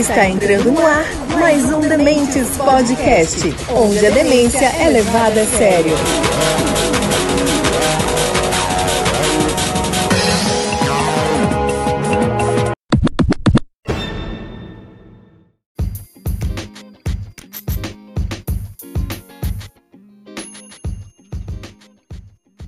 Está 0.00 0.26
entrando 0.26 0.72
no 0.72 0.86
ar 0.86 1.04
mais 1.38 1.70
um 1.70 1.80
Dementes 1.80 2.56
Podcast, 2.56 3.54
onde 3.68 4.06
a 4.06 4.08
demência 4.08 4.64
é 4.64 4.88
levada 4.88 5.42
a 5.42 5.44
sério. 5.44 5.92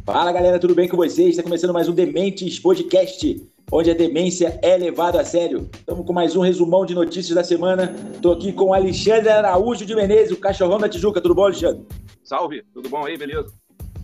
Fala 0.04 0.32
galera, 0.32 0.58
tudo 0.58 0.74
bem 0.74 0.88
com 0.88 0.96
vocês? 0.96 1.30
Está 1.30 1.44
começando 1.44 1.72
mais 1.72 1.88
um 1.88 1.94
Dementes 1.94 2.58
Podcast, 2.58 3.40
onde 3.70 3.88
a 3.88 3.94
demência 3.94 4.58
é 4.60 4.76
levada 4.76 5.20
a 5.20 5.24
sério. 5.24 5.70
Estamos 5.72 6.04
com 6.04 6.12
mais 6.12 6.34
um 6.34 6.40
resumão 6.40 6.84
de 6.84 6.92
notícias 6.92 7.36
da 7.36 7.44
semana. 7.44 7.94
Estou 8.12 8.32
aqui 8.32 8.52
com 8.52 8.74
Alexandre 8.74 9.28
Araújo 9.28 9.86
de 9.86 9.94
Menezes, 9.94 10.32
o 10.32 10.40
cachorrão 10.40 10.78
da 10.78 10.88
Tijuca. 10.88 11.20
Tudo 11.20 11.36
bom, 11.36 11.44
Alexandre? 11.44 11.86
Salve, 12.24 12.64
tudo 12.74 12.88
bom 12.88 13.06
aí, 13.06 13.16
beleza? 13.16 13.46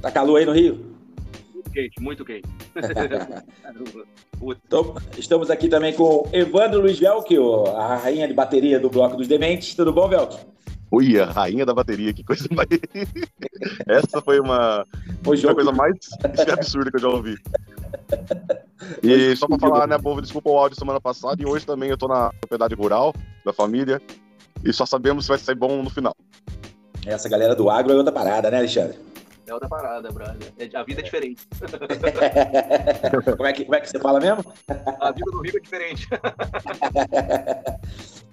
Tá 0.01 0.09
calor 0.09 0.37
aí 0.37 0.47
no 0.47 0.52
Rio? 0.52 0.79
Muito 1.52 1.71
quente, 1.73 2.01
muito 2.01 2.24
quente. 2.24 2.49
então, 4.41 4.95
estamos 5.19 5.51
aqui 5.51 5.66
também 5.66 5.93
com 5.95 6.29
Evandro 6.33 6.80
Luiz 6.80 7.01
Velk, 7.01 7.37
a 7.74 7.96
rainha 7.96 8.29
de 8.29 8.35
bateria 8.35 8.79
do 8.79 8.88
Bloco 8.88 9.16
dos 9.16 9.27
Dementes. 9.27 9.74
Tudo 9.74 9.93
bom, 9.93 10.09
Velk? 10.09 10.37
Ui, 10.91 11.20
a 11.20 11.27
rainha 11.27 11.66
da 11.66 11.74
bateria, 11.74 12.15
que 12.15 12.24
coisa 12.24 12.47
mais. 12.51 12.69
Essa 13.87 14.23
foi 14.23 14.41
uma, 14.41 14.87
uma 15.24 15.55
coisa 15.55 15.73
mais 15.73 15.96
absurda 16.51 16.91
que 16.91 16.96
eu 16.96 17.01
já 17.01 17.09
ouvi. 17.09 17.37
E 19.02 19.37
só 19.37 19.46
pra 19.46 19.59
falar, 19.59 19.87
né, 19.87 19.98
povo, 19.98 20.23
desculpa 20.23 20.51
o 20.51 20.59
áudio 20.59 20.79
semana 20.79 21.01
passada 21.01 21.43
e 21.43 21.46
hoje 21.46 21.66
também 21.66 21.91
eu 21.91 21.98
tô 21.98 22.09
na 22.09 22.30
propriedade 22.40 22.74
rural 22.74 23.15
da 23.45 23.52
família 23.52 24.01
e 24.65 24.73
só 24.73 24.87
sabemos 24.87 25.26
se 25.26 25.29
vai 25.29 25.38
sair 25.38 25.54
bom 25.54 25.82
no 25.82 25.90
final. 25.90 26.16
Essa 27.04 27.29
galera 27.29 27.54
do 27.54 27.68
agro 27.68 27.93
é 27.93 27.96
outra 27.96 28.13
parada, 28.13 28.51
né, 28.51 28.59
Alexandre? 28.59 28.98
É 29.46 29.54
outra 29.54 29.68
parada, 29.68 30.10
brother. 30.10 30.52
É, 30.59 30.76
a 30.76 30.82
vida 30.82 31.01
é 31.01 31.04
diferente. 31.04 31.46
como, 33.37 33.46
é 33.46 33.52
que, 33.52 33.65
como 33.65 33.74
é 33.74 33.80
que 33.80 33.88
você 33.88 33.98
fala 33.98 34.20
mesmo? 34.20 34.45
A 35.01 35.10
vida 35.10 35.30
do 35.30 35.41
Rio 35.41 35.57
é 35.57 35.60
diferente. 35.60 36.07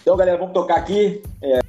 então, 0.01 0.17
galera, 0.17 0.37
vamos 0.37 0.53
tocar 0.53 0.75
aqui. 0.75 1.21
É 1.41 1.59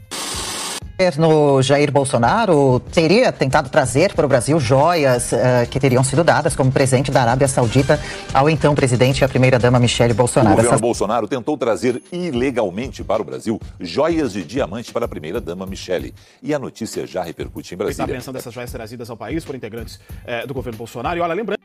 no 1.19 1.61
Jair 1.61 1.93
Bolsonaro 1.93 2.81
teria 2.81 3.31
tentado 3.31 3.69
trazer 3.69 4.15
para 4.15 4.25
o 4.25 4.29
Brasil 4.29 4.59
joias 4.59 5.31
uh, 5.33 5.37
que 5.71 5.79
teriam 5.79 6.03
sido 6.03 6.25
dadas 6.25 6.57
como 6.57 6.73
presente 6.73 7.11
da 7.11 7.21
Arábia 7.21 7.47
Saudita 7.47 8.01
ao 8.33 8.49
então 8.49 8.75
presidente 8.75 9.21
e 9.21 9.25
a 9.25 9.29
primeira-dama 9.29 9.79
Michele 9.79 10.15
Bolsonaro. 10.15 10.55
O 10.55 10.57
governo 10.57 10.71
Essas... 10.71 10.81
Bolsonaro 10.81 11.29
tentou 11.29 11.57
trazer 11.59 12.03
ilegalmente 12.11 13.05
para 13.05 13.21
o 13.21 13.25
Brasil 13.25 13.61
joias 13.79 14.33
de 14.33 14.43
diamante 14.43 14.91
para 14.91 15.05
a 15.05 15.09
primeira-dama 15.09 15.67
Michele. 15.67 16.15
E 16.43 16.55
a 16.55 16.59
notícia 16.59 17.07
já 17.07 17.23
repercute 17.23 17.75
em 17.75 17.77
Brasília. 17.77 18.05
Está 18.05 18.15
pensando 18.15 18.39
essas 18.39 18.55
joias 18.55 18.73
trazidas 18.73 19.11
ao 19.11 19.19
país 19.19 19.45
por 19.45 19.55
integrantes 19.55 20.01
é, 20.25 20.47
do 20.47 20.55
governo 20.55 20.79
Bolsonaro. 20.79 21.19
E 21.19 21.21
olha, 21.21 21.35
lembrando... 21.35 21.61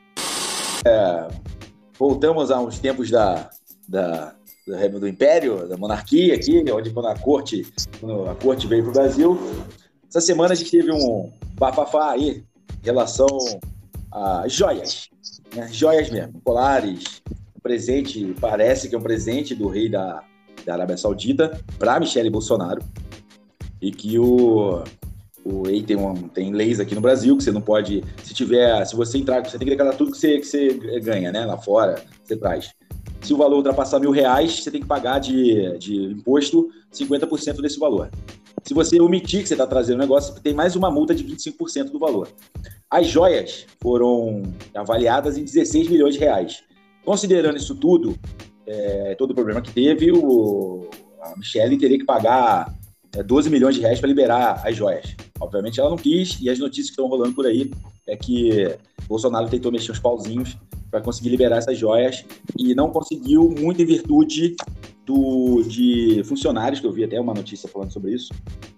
É, 0.84 1.28
voltamos 1.98 2.50
a 2.50 2.60
uns 2.60 2.78
tempos 2.78 3.10
da, 3.10 3.48
da 3.88 4.34
do, 4.66 5.00
do 5.00 5.08
Império, 5.08 5.68
da 5.68 5.76
monarquia 5.76 6.34
aqui, 6.34 6.64
onde 6.72 6.90
quando 6.90 7.08
a 7.08 7.18
corte, 7.18 7.66
quando 8.00 8.28
a 8.28 8.34
corte 8.34 8.66
veio 8.66 8.82
para 8.82 8.90
o 8.90 8.94
Brasil. 8.94 9.38
Essa 10.08 10.20
semana 10.20 10.52
a 10.52 10.56
gente 10.56 10.70
teve 10.70 10.92
um 10.92 11.32
bafafá 11.54 12.12
aí 12.12 12.44
em 12.82 12.84
relação 12.84 13.26
a 14.10 14.44
joias, 14.46 15.08
né? 15.54 15.68
joias 15.72 16.10
mesmo, 16.10 16.40
colares, 16.44 17.22
presente, 17.62 18.34
parece 18.40 18.88
que 18.88 18.94
é 18.94 18.98
um 18.98 19.02
presente 19.02 19.54
do 19.54 19.68
rei 19.68 19.88
da, 19.88 20.22
da 20.66 20.74
Arábia 20.74 20.96
Saudita 20.96 21.60
para 21.78 21.98
Michele 21.98 22.28
Bolsonaro 22.28 22.82
e 23.80 23.90
que 23.90 24.18
o 24.18 24.84
o 25.44 25.68
EI 25.68 25.82
tem, 25.82 25.96
um, 25.96 26.14
tem 26.28 26.52
leis 26.52 26.78
aqui 26.78 26.94
no 26.94 27.00
Brasil 27.00 27.36
que 27.36 27.42
você 27.42 27.50
não 27.50 27.60
pode, 27.60 28.04
se 28.22 28.32
tiver, 28.32 28.84
se 28.84 28.94
você 28.94 29.18
entrar, 29.18 29.44
você 29.44 29.58
tem 29.58 29.66
que 29.66 29.74
declarar 29.74 29.96
tudo 29.96 30.12
que 30.12 30.18
você, 30.18 30.38
que 30.38 30.46
você 30.46 31.00
ganha, 31.00 31.32
né, 31.32 31.44
lá 31.44 31.58
fora, 31.58 32.02
você 32.22 32.36
traz. 32.36 32.72
Se 33.22 33.32
o 33.32 33.36
valor 33.36 33.56
ultrapassar 33.56 34.00
mil 34.00 34.10
reais, 34.10 34.62
você 34.62 34.70
tem 34.70 34.80
que 34.80 34.86
pagar 34.86 35.20
de, 35.20 35.78
de 35.78 35.94
imposto 36.06 36.68
50% 36.92 37.60
desse 37.60 37.78
valor. 37.78 38.10
Se 38.64 38.74
você 38.74 39.00
omitir 39.00 39.42
que 39.42 39.48
você 39.48 39.54
está 39.54 39.66
trazendo 39.66 39.96
o 39.96 40.00
negócio, 40.00 40.34
tem 40.40 40.52
mais 40.52 40.74
uma 40.74 40.90
multa 40.90 41.14
de 41.14 41.24
25% 41.24 41.90
do 41.90 41.98
valor. 41.98 42.28
As 42.90 43.06
joias 43.06 43.66
foram 43.80 44.42
avaliadas 44.74 45.38
em 45.38 45.44
16 45.44 45.88
milhões 45.88 46.14
de 46.14 46.20
reais. 46.20 46.62
Considerando 47.04 47.56
isso 47.56 47.74
tudo, 47.76 48.16
é, 48.66 49.14
todo 49.14 49.30
o 49.30 49.34
problema 49.34 49.60
que 49.60 49.72
teve, 49.72 50.12
o, 50.12 50.88
a 51.22 51.36
Michelle 51.36 51.78
teria 51.78 51.98
que 51.98 52.04
pagar 52.04 52.72
é, 53.14 53.22
12 53.22 53.50
milhões 53.50 53.74
de 53.74 53.80
reais 53.80 54.00
para 54.00 54.08
liberar 54.08 54.62
as 54.64 54.76
joias. 54.76 55.14
Obviamente 55.40 55.80
ela 55.80 55.90
não 55.90 55.96
quis, 55.96 56.38
e 56.40 56.50
as 56.50 56.58
notícias 56.58 56.86
que 56.86 56.92
estão 56.92 57.06
rolando 57.06 57.34
por 57.34 57.46
aí 57.46 57.70
é 58.06 58.16
que 58.16 58.76
Bolsonaro 59.08 59.48
tentou 59.48 59.72
mexer 59.72 59.92
os 59.92 59.98
pauzinhos 59.98 60.56
para 60.92 61.00
conseguir 61.00 61.30
liberar 61.30 61.56
essas 61.56 61.78
joias 61.78 62.22
e 62.58 62.74
não 62.74 62.90
conseguiu 62.90 63.48
muito 63.48 63.80
em 63.80 63.86
virtude 63.86 64.54
do, 65.06 65.62
de 65.62 66.22
funcionários, 66.24 66.80
que 66.80 66.86
eu 66.86 66.92
vi 66.92 67.02
até 67.02 67.18
uma 67.18 67.32
notícia 67.32 67.66
falando 67.66 67.90
sobre 67.90 68.12
isso, 68.12 68.30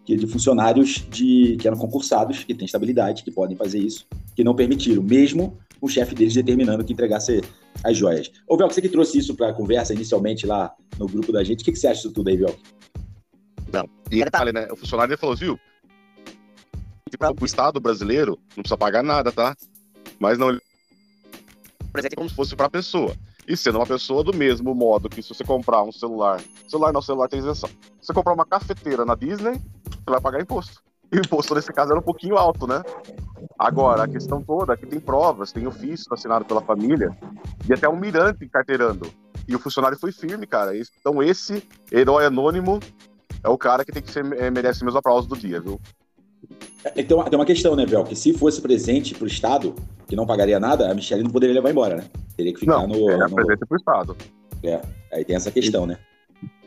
que 0.05 0.17
de 0.17 0.25
funcionários 0.29 1.05
de, 1.11 1.57
que 1.59 1.67
eram 1.67 1.77
concursados, 1.77 2.45
que 2.45 2.55
têm 2.55 2.67
estabilidade, 2.67 3.25
que 3.25 3.33
podem 3.33 3.57
fazer 3.57 3.81
isso, 3.81 4.07
que 4.37 4.45
não 4.45 4.55
permitiram, 4.55 5.03
mesmo 5.03 5.59
o 5.81 5.89
chefe 5.89 6.15
deles 6.15 6.33
determinando 6.33 6.85
que 6.85 6.93
entregasse 6.93 7.43
as 7.83 7.97
joias. 7.97 8.31
Ô, 8.47 8.57
Velco, 8.57 8.73
você 8.73 8.81
que 8.81 8.89
trouxe 8.89 9.19
isso 9.19 9.35
para 9.35 9.49
a 9.49 9.53
conversa 9.53 9.93
inicialmente 9.93 10.47
lá 10.47 10.73
no 10.97 11.07
grupo 11.07 11.33
da 11.33 11.43
gente, 11.43 11.63
o 11.63 11.65
que, 11.65 11.73
que 11.73 11.79
você 11.79 11.89
acha 11.89 11.97
disso 11.97 12.13
tudo 12.13 12.29
aí, 12.31 12.37
Velco? 12.37 12.59
Não, 13.73 13.91
e 14.09 14.25
detalhe, 14.25 14.53
né? 14.53 14.69
O 14.71 14.77
funcionário 14.77 15.11
ele 15.11 15.21
falou, 15.21 15.35
viu? 15.35 15.59
O 17.41 17.45
Estado 17.45 17.81
brasileiro 17.81 18.39
não 18.57 18.63
precisa 18.63 18.79
pagar 18.79 19.03
nada, 19.03 19.33
tá? 19.33 19.57
Mas 20.19 20.39
não 20.39 20.57
presente 21.95 22.17
como 22.17 22.29
se 22.29 22.35
fosse 22.35 22.57
para 22.57 22.67
a 22.67 22.71
pessoa. 22.71 23.15
E 23.47 23.57
sendo 23.57 23.79
uma 23.79 23.87
pessoa 23.87 24.25
do 24.25 24.35
mesmo 24.35 24.75
modo 24.75 25.09
que 25.09 25.23
se 25.23 25.29
você 25.29 25.45
comprar 25.45 25.85
um 25.85 25.93
celular, 25.93 26.41
celular 26.67 26.93
não, 26.93 27.01
celular 27.01 27.29
tem 27.29 27.39
isenção. 27.39 27.71
Se 28.01 28.09
você 28.09 28.13
comprar 28.13 28.35
uma 28.35 28.45
cafeteira 28.45 29.05
na 29.05 29.15
Disney, 29.15 29.53
você 29.53 30.11
vai 30.11 30.21
pagar 30.21 30.43
imposto. 30.43 30.83
E 31.13 31.19
o 31.19 31.21
imposto 31.21 31.55
nesse 31.55 31.73
caso 31.73 31.93
era 31.93 32.01
um 32.01 32.03
pouquinho 32.03 32.37
alto, 32.37 32.67
né? 32.67 32.83
Agora, 33.57 34.03
a 34.03 34.09
questão 34.09 34.43
toda 34.43 34.73
é 34.73 34.77
que 34.77 34.87
tem 34.87 34.99
provas, 34.99 35.53
tem 35.53 35.67
ofício 35.69 36.13
assinado 36.13 36.45
pela 36.45 36.61
família 36.61 37.17
e 37.69 37.73
até 37.73 37.89
um 37.89 37.97
mirante 37.97 38.45
encarteirando. 38.45 39.09
E 39.47 39.55
o 39.55 39.59
funcionário 39.61 39.97
foi 39.97 40.11
firme, 40.11 40.49
cara. 40.49 40.73
Então 40.77 41.23
esse 41.23 41.63
herói 41.93 42.27
anônimo 42.27 42.81
é 43.45 43.49
o 43.49 43.57
cara 43.57 43.85
que 43.85 43.93
tem 43.93 44.03
que 44.03 44.11
ser, 44.11 44.25
é, 44.33 44.51
merece 44.51 44.85
mesmo 44.85 44.99
aplauso 44.99 45.29
do 45.29 45.37
dia, 45.37 45.61
viu? 45.61 45.81
Então, 46.97 47.23
tem 47.25 47.39
uma 47.39 47.47
questão, 47.47 47.75
né, 47.75 47.87
Vel? 47.87 48.05
Que 48.05 48.15
se 48.15 48.33
fosse 48.35 48.61
presente 48.61 49.15
para 49.15 49.25
o 49.25 49.27
Estado, 49.27 49.75
que 50.15 50.17
não 50.17 50.27
pagaria 50.27 50.61
nada, 50.61 50.91
a 50.91 50.95
Michelle 50.95 51.25
não 51.25 51.31
poderia 51.31 51.55
levar 51.55 51.71
embora, 51.71 51.97
né? 51.97 52.05
Teria 52.37 52.55
que 52.55 52.61
ficar 52.61 52.79
não, 52.79 52.87
no. 52.87 53.11
É 53.11 53.17
no... 53.19 53.35
presente 53.35 53.67
para 53.67 53.75
o 53.75 53.77
Estado. 53.77 54.17
É, 54.63 54.81
aí 55.13 55.25
tem 55.25 55.35
essa 55.35 55.51
questão, 55.51 55.87
né? 55.87 55.99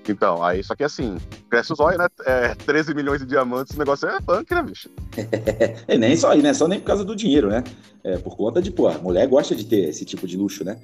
Então, 0.07 0.41
aí 0.43 0.63
só 0.63 0.75
que 0.75 0.83
assim, 0.83 1.17
cresce 1.49 1.73
os 1.73 1.79
olhos, 1.79 1.97
né? 1.97 2.07
É, 2.25 2.55
13 2.55 2.93
milhões 2.93 3.19
de 3.19 3.25
diamantes, 3.25 3.75
o 3.75 3.79
negócio 3.79 4.07
é 4.07 4.21
punk, 4.21 4.53
né, 4.53 4.61
bicho? 4.61 4.89
é, 5.87 5.97
nem 5.97 6.15
só 6.15 6.31
aí, 6.31 6.41
né? 6.41 6.53
Só 6.53 6.67
nem 6.67 6.79
por 6.79 6.87
causa 6.87 7.03
do 7.03 7.15
dinheiro, 7.15 7.49
né? 7.49 7.63
É, 8.03 8.17
por 8.17 8.37
conta 8.37 8.61
de, 8.61 8.71
pô, 8.71 8.87
a 8.87 8.97
mulher 8.97 9.27
gosta 9.27 9.55
de 9.55 9.65
ter 9.65 9.89
esse 9.89 10.05
tipo 10.05 10.27
de 10.27 10.37
luxo, 10.37 10.63
né? 10.63 10.79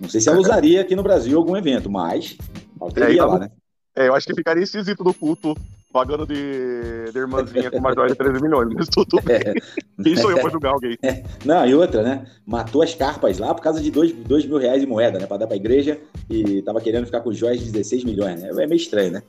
Não 0.00 0.08
sei 0.08 0.20
se 0.20 0.28
ela 0.28 0.38
usaria 0.38 0.80
aqui 0.80 0.96
no 0.96 1.02
Brasil 1.02 1.36
algum 1.38 1.56
evento, 1.56 1.90
mas 1.90 2.36
ela 2.80 2.90
teria 2.90 3.08
é, 3.08 3.14
então, 3.14 3.28
lá, 3.28 3.38
né? 3.40 3.50
É, 3.94 4.08
eu 4.08 4.14
acho 4.14 4.26
que 4.26 4.34
ficaria 4.34 4.62
esquisito 4.62 5.02
no 5.04 5.14
culto 5.14 5.56
pagando 5.96 6.26
de, 6.26 7.10
de 7.10 7.18
irmãzinha 7.18 7.70
com 7.70 7.78
uma 7.78 7.94
joia 7.94 8.10
de 8.10 8.16
13 8.16 8.42
milhões, 8.42 8.68
mas 8.74 8.86
tudo 8.86 9.18
bem. 9.24 9.36
É. 9.36 10.02
Quem 10.02 10.14
sou 10.14 10.30
eu 10.30 10.38
pra 10.38 10.50
julgar 10.50 10.74
alguém? 10.74 10.98
É. 11.02 11.24
Não, 11.42 11.66
e 11.66 11.74
outra, 11.74 12.02
né? 12.02 12.26
Matou 12.44 12.82
as 12.82 12.94
carpas 12.94 13.38
lá 13.38 13.54
por 13.54 13.62
causa 13.62 13.80
de 13.80 13.90
2 13.90 14.44
mil 14.44 14.58
reais 14.58 14.82
de 14.82 14.86
moeda, 14.86 15.18
né? 15.18 15.26
Pra 15.26 15.38
dar 15.38 15.46
pra 15.46 15.56
igreja 15.56 15.98
e 16.28 16.60
tava 16.60 16.82
querendo 16.82 17.06
ficar 17.06 17.22
com 17.22 17.32
joias 17.32 17.60
de 17.60 17.72
16 17.72 18.04
milhões, 18.04 18.42
né? 18.42 18.50
É 18.50 18.66
meio 18.66 18.74
estranho, 18.74 19.10
né? 19.10 19.22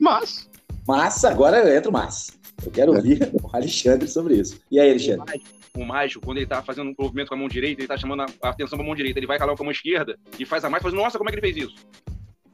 Mas. 0.00 0.48
Mas, 0.88 1.22
agora 1.26 1.76
entra 1.76 1.90
o 1.90 1.92
mas. 1.92 2.38
Eu 2.64 2.72
quero 2.72 2.94
ouvir 2.94 3.30
o 3.34 3.54
Alexandre 3.54 4.08
sobre 4.08 4.36
isso. 4.36 4.58
E 4.70 4.80
aí, 4.80 4.88
Alexandre? 4.88 5.42
o 5.76 5.84
mágico, 5.84 6.24
quando 6.24 6.38
ele 6.38 6.46
tá 6.46 6.62
fazendo 6.62 6.90
um 6.90 6.94
movimento 6.98 7.28
com 7.28 7.34
a 7.34 7.38
mão 7.38 7.48
direita, 7.48 7.80
ele 7.80 7.88
tá 7.88 7.96
chamando 7.96 8.22
a 8.22 8.48
atenção 8.48 8.76
pra 8.76 8.86
mão 8.86 8.94
direita, 8.94 9.18
ele 9.18 9.26
vai 9.26 9.38
calar 9.38 9.56
com 9.56 9.62
a 9.62 9.64
mão 9.64 9.72
esquerda 9.72 10.18
e 10.38 10.44
faz 10.44 10.64
a 10.64 10.70
mais, 10.70 10.82
faz, 10.82 10.94
nossa, 10.94 11.16
como 11.16 11.30
é 11.30 11.32
que 11.32 11.38
ele 11.38 11.52
fez 11.52 11.66
isso? 11.66 11.74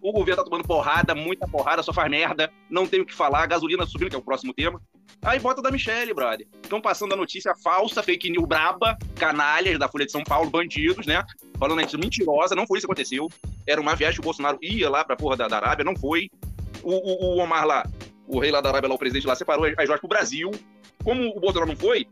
O 0.08 0.12
governo 0.12 0.42
tá 0.42 0.44
tomando 0.48 0.66
porrada, 0.66 1.14
muita 1.14 1.46
porrada, 1.46 1.82
só 1.82 1.92
faz 1.92 2.10
merda, 2.10 2.50
não 2.70 2.86
tem 2.86 3.02
o 3.02 3.04
que 3.04 3.14
falar, 3.14 3.44
gasolina 3.44 3.84
subindo, 3.84 4.08
que 4.08 4.16
é 4.16 4.18
o 4.18 4.22
próximo 4.22 4.54
tema. 4.54 4.80
Aí 5.20 5.38
bota 5.38 5.60
da 5.60 5.70
Michelle, 5.70 6.14
brother. 6.14 6.46
Estão 6.62 6.80
passando 6.80 7.12
a 7.12 7.16
notícia 7.16 7.54
falsa, 7.62 8.02
fake 8.02 8.30
news 8.30 8.48
braba, 8.48 8.96
canalhas 9.16 9.78
da 9.78 9.86
Folha 9.86 10.06
de 10.06 10.12
São 10.12 10.24
Paulo, 10.24 10.48
bandidos, 10.48 11.06
né? 11.06 11.22
Falando 11.58 11.82
isso 11.82 11.98
mentirosa, 11.98 12.54
não 12.54 12.66
foi 12.66 12.78
isso 12.78 12.86
que 12.86 12.90
aconteceu. 12.90 13.28
Era 13.66 13.78
uma 13.78 13.94
viagem 13.94 14.14
que 14.14 14.20
o 14.20 14.24
Bolsonaro 14.24 14.58
ia 14.62 14.88
lá 14.88 15.04
pra 15.04 15.14
porra 15.14 15.36
da, 15.36 15.46
da 15.46 15.56
Arábia, 15.56 15.84
não 15.84 15.94
foi. 15.94 16.30
O, 16.82 16.90
o, 16.90 17.36
o, 17.36 17.42
Omar 17.42 17.66
lá, 17.66 17.86
o 18.26 18.38
rei 18.38 18.50
lá 18.50 18.62
da 18.62 18.70
Arábia, 18.70 18.88
lá, 18.88 18.94
o 18.94 18.98
presidente 18.98 19.26
lá, 19.26 19.36
separou 19.36 19.66
as 19.66 19.86
joias 19.86 20.00
pro 20.00 20.08
Brasil. 20.08 20.50
Como 21.04 21.36
o 21.36 21.38
Bolsonaro 21.38 21.70
não 21.70 21.76
foi, 21.76 22.06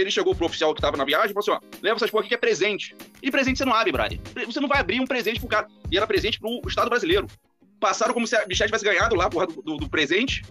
ele 0.00 0.10
chegou 0.10 0.34
pro 0.34 0.46
oficial 0.46 0.74
que 0.74 0.80
tava 0.80 0.96
na 0.96 1.04
viagem 1.04 1.30
e 1.30 1.34
falou 1.34 1.56
assim: 1.56 1.66
ó, 1.66 1.78
leva 1.82 1.96
essas 1.96 2.10
porra 2.10 2.22
aqui 2.22 2.28
que 2.28 2.34
é 2.34 2.38
presente. 2.38 2.94
E 3.22 3.30
presente 3.30 3.58
você 3.58 3.64
não 3.64 3.74
abre, 3.74 3.92
brother. 3.92 4.20
Você 4.46 4.60
não 4.60 4.68
vai 4.68 4.80
abrir 4.80 5.00
um 5.00 5.06
presente 5.06 5.40
pro 5.40 5.48
cara. 5.48 5.66
E 5.90 5.96
era 5.96 6.06
presente 6.06 6.38
pro 6.38 6.60
Estado 6.66 6.88
brasileiro. 6.88 7.26
passaram 7.80 8.14
como 8.14 8.26
se 8.26 8.36
a 8.36 8.46
Michelle 8.46 8.68
tivesse 8.68 8.84
ganhado 8.84 9.14
lá, 9.14 9.28
porra, 9.28 9.46
do, 9.46 9.62
do, 9.62 9.76
do 9.76 9.88
presente, 9.88 10.42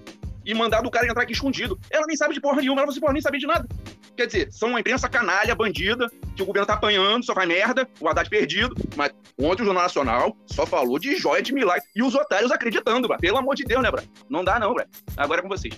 e 0.45 0.53
mandado 0.53 0.87
o 0.87 0.91
cara 0.91 1.07
entrar 1.07 1.23
aqui 1.23 1.33
escondido. 1.33 1.79
Ela 1.89 2.05
nem 2.07 2.15
sabe 2.15 2.33
de 2.33 2.41
porra 2.41 2.61
nenhuma, 2.61 2.81
ela 2.81 2.91
você, 2.91 2.99
porra, 2.99 3.13
nem 3.13 3.21
sabia 3.21 3.39
de 3.39 3.47
nada. 3.47 3.67
Quer 4.15 4.25
dizer, 4.25 4.51
são 4.51 4.69
uma 4.69 4.79
imprensa 4.79 5.07
canalha, 5.07 5.53
bandida, 5.53 6.09
que 6.35 6.41
o 6.41 6.45
governo 6.45 6.65
tá 6.65 6.73
apanhando, 6.73 7.23
só 7.23 7.33
faz 7.33 7.47
merda, 7.47 7.87
o 7.99 8.07
Haddad 8.07 8.29
perdido, 8.29 8.73
mas 8.95 9.11
ontem 9.37 9.61
o 9.61 9.65
Jornal 9.65 9.83
Nacional 9.83 10.37
só 10.45 10.65
falou 10.65 10.97
de 10.97 11.15
joia 11.17 11.41
de 11.41 11.53
milagre. 11.53 11.83
E 11.95 12.01
os 12.01 12.15
otários 12.15 12.51
acreditando, 12.51 13.07
bra. 13.07 13.17
Pelo 13.17 13.37
amor 13.37 13.55
de 13.55 13.63
Deus, 13.63 13.83
né, 13.83 13.91
Bra? 13.91 14.03
Não 14.29 14.43
dá 14.43 14.59
não, 14.59 14.73
Bra. 14.73 14.87
Agora 15.17 15.41
é 15.41 15.43
com 15.43 15.49
vocês. 15.49 15.73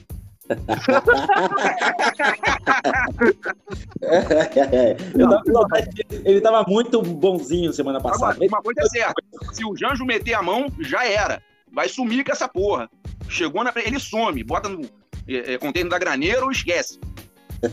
Eu 5.15 5.29
tava 5.29 5.43
com 5.43 5.53
saudade 5.53 5.89
dele. 5.89 6.23
ele 6.25 6.41
tava 6.41 6.65
muito 6.67 7.01
bonzinho 7.01 7.71
semana 7.71 8.01
passada. 8.01 8.33
Agora, 8.33 8.47
uma 8.47 8.61
coisa 8.61 8.81
é 8.81 8.85
certa, 8.85 9.21
se 9.53 9.63
o 9.63 9.75
Janjo 9.75 10.05
meter 10.05 10.33
a 10.33 10.41
mão, 10.41 10.67
já 10.79 11.05
era. 11.05 11.41
Vai 11.71 11.87
sumir 11.87 12.25
com 12.25 12.31
essa 12.31 12.47
porra. 12.47 12.89
Chegou 13.27 13.63
na... 13.63 13.71
Ele 13.75 13.99
some, 13.99 14.43
bota 14.43 14.67
no 14.69 14.81
é, 15.27 15.53
é, 15.53 15.57
container 15.59 15.91
da 15.91 15.99
graneira 15.99 16.43
ou 16.43 16.51
esquece. 16.51 16.99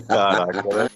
Caraca? 0.06 0.90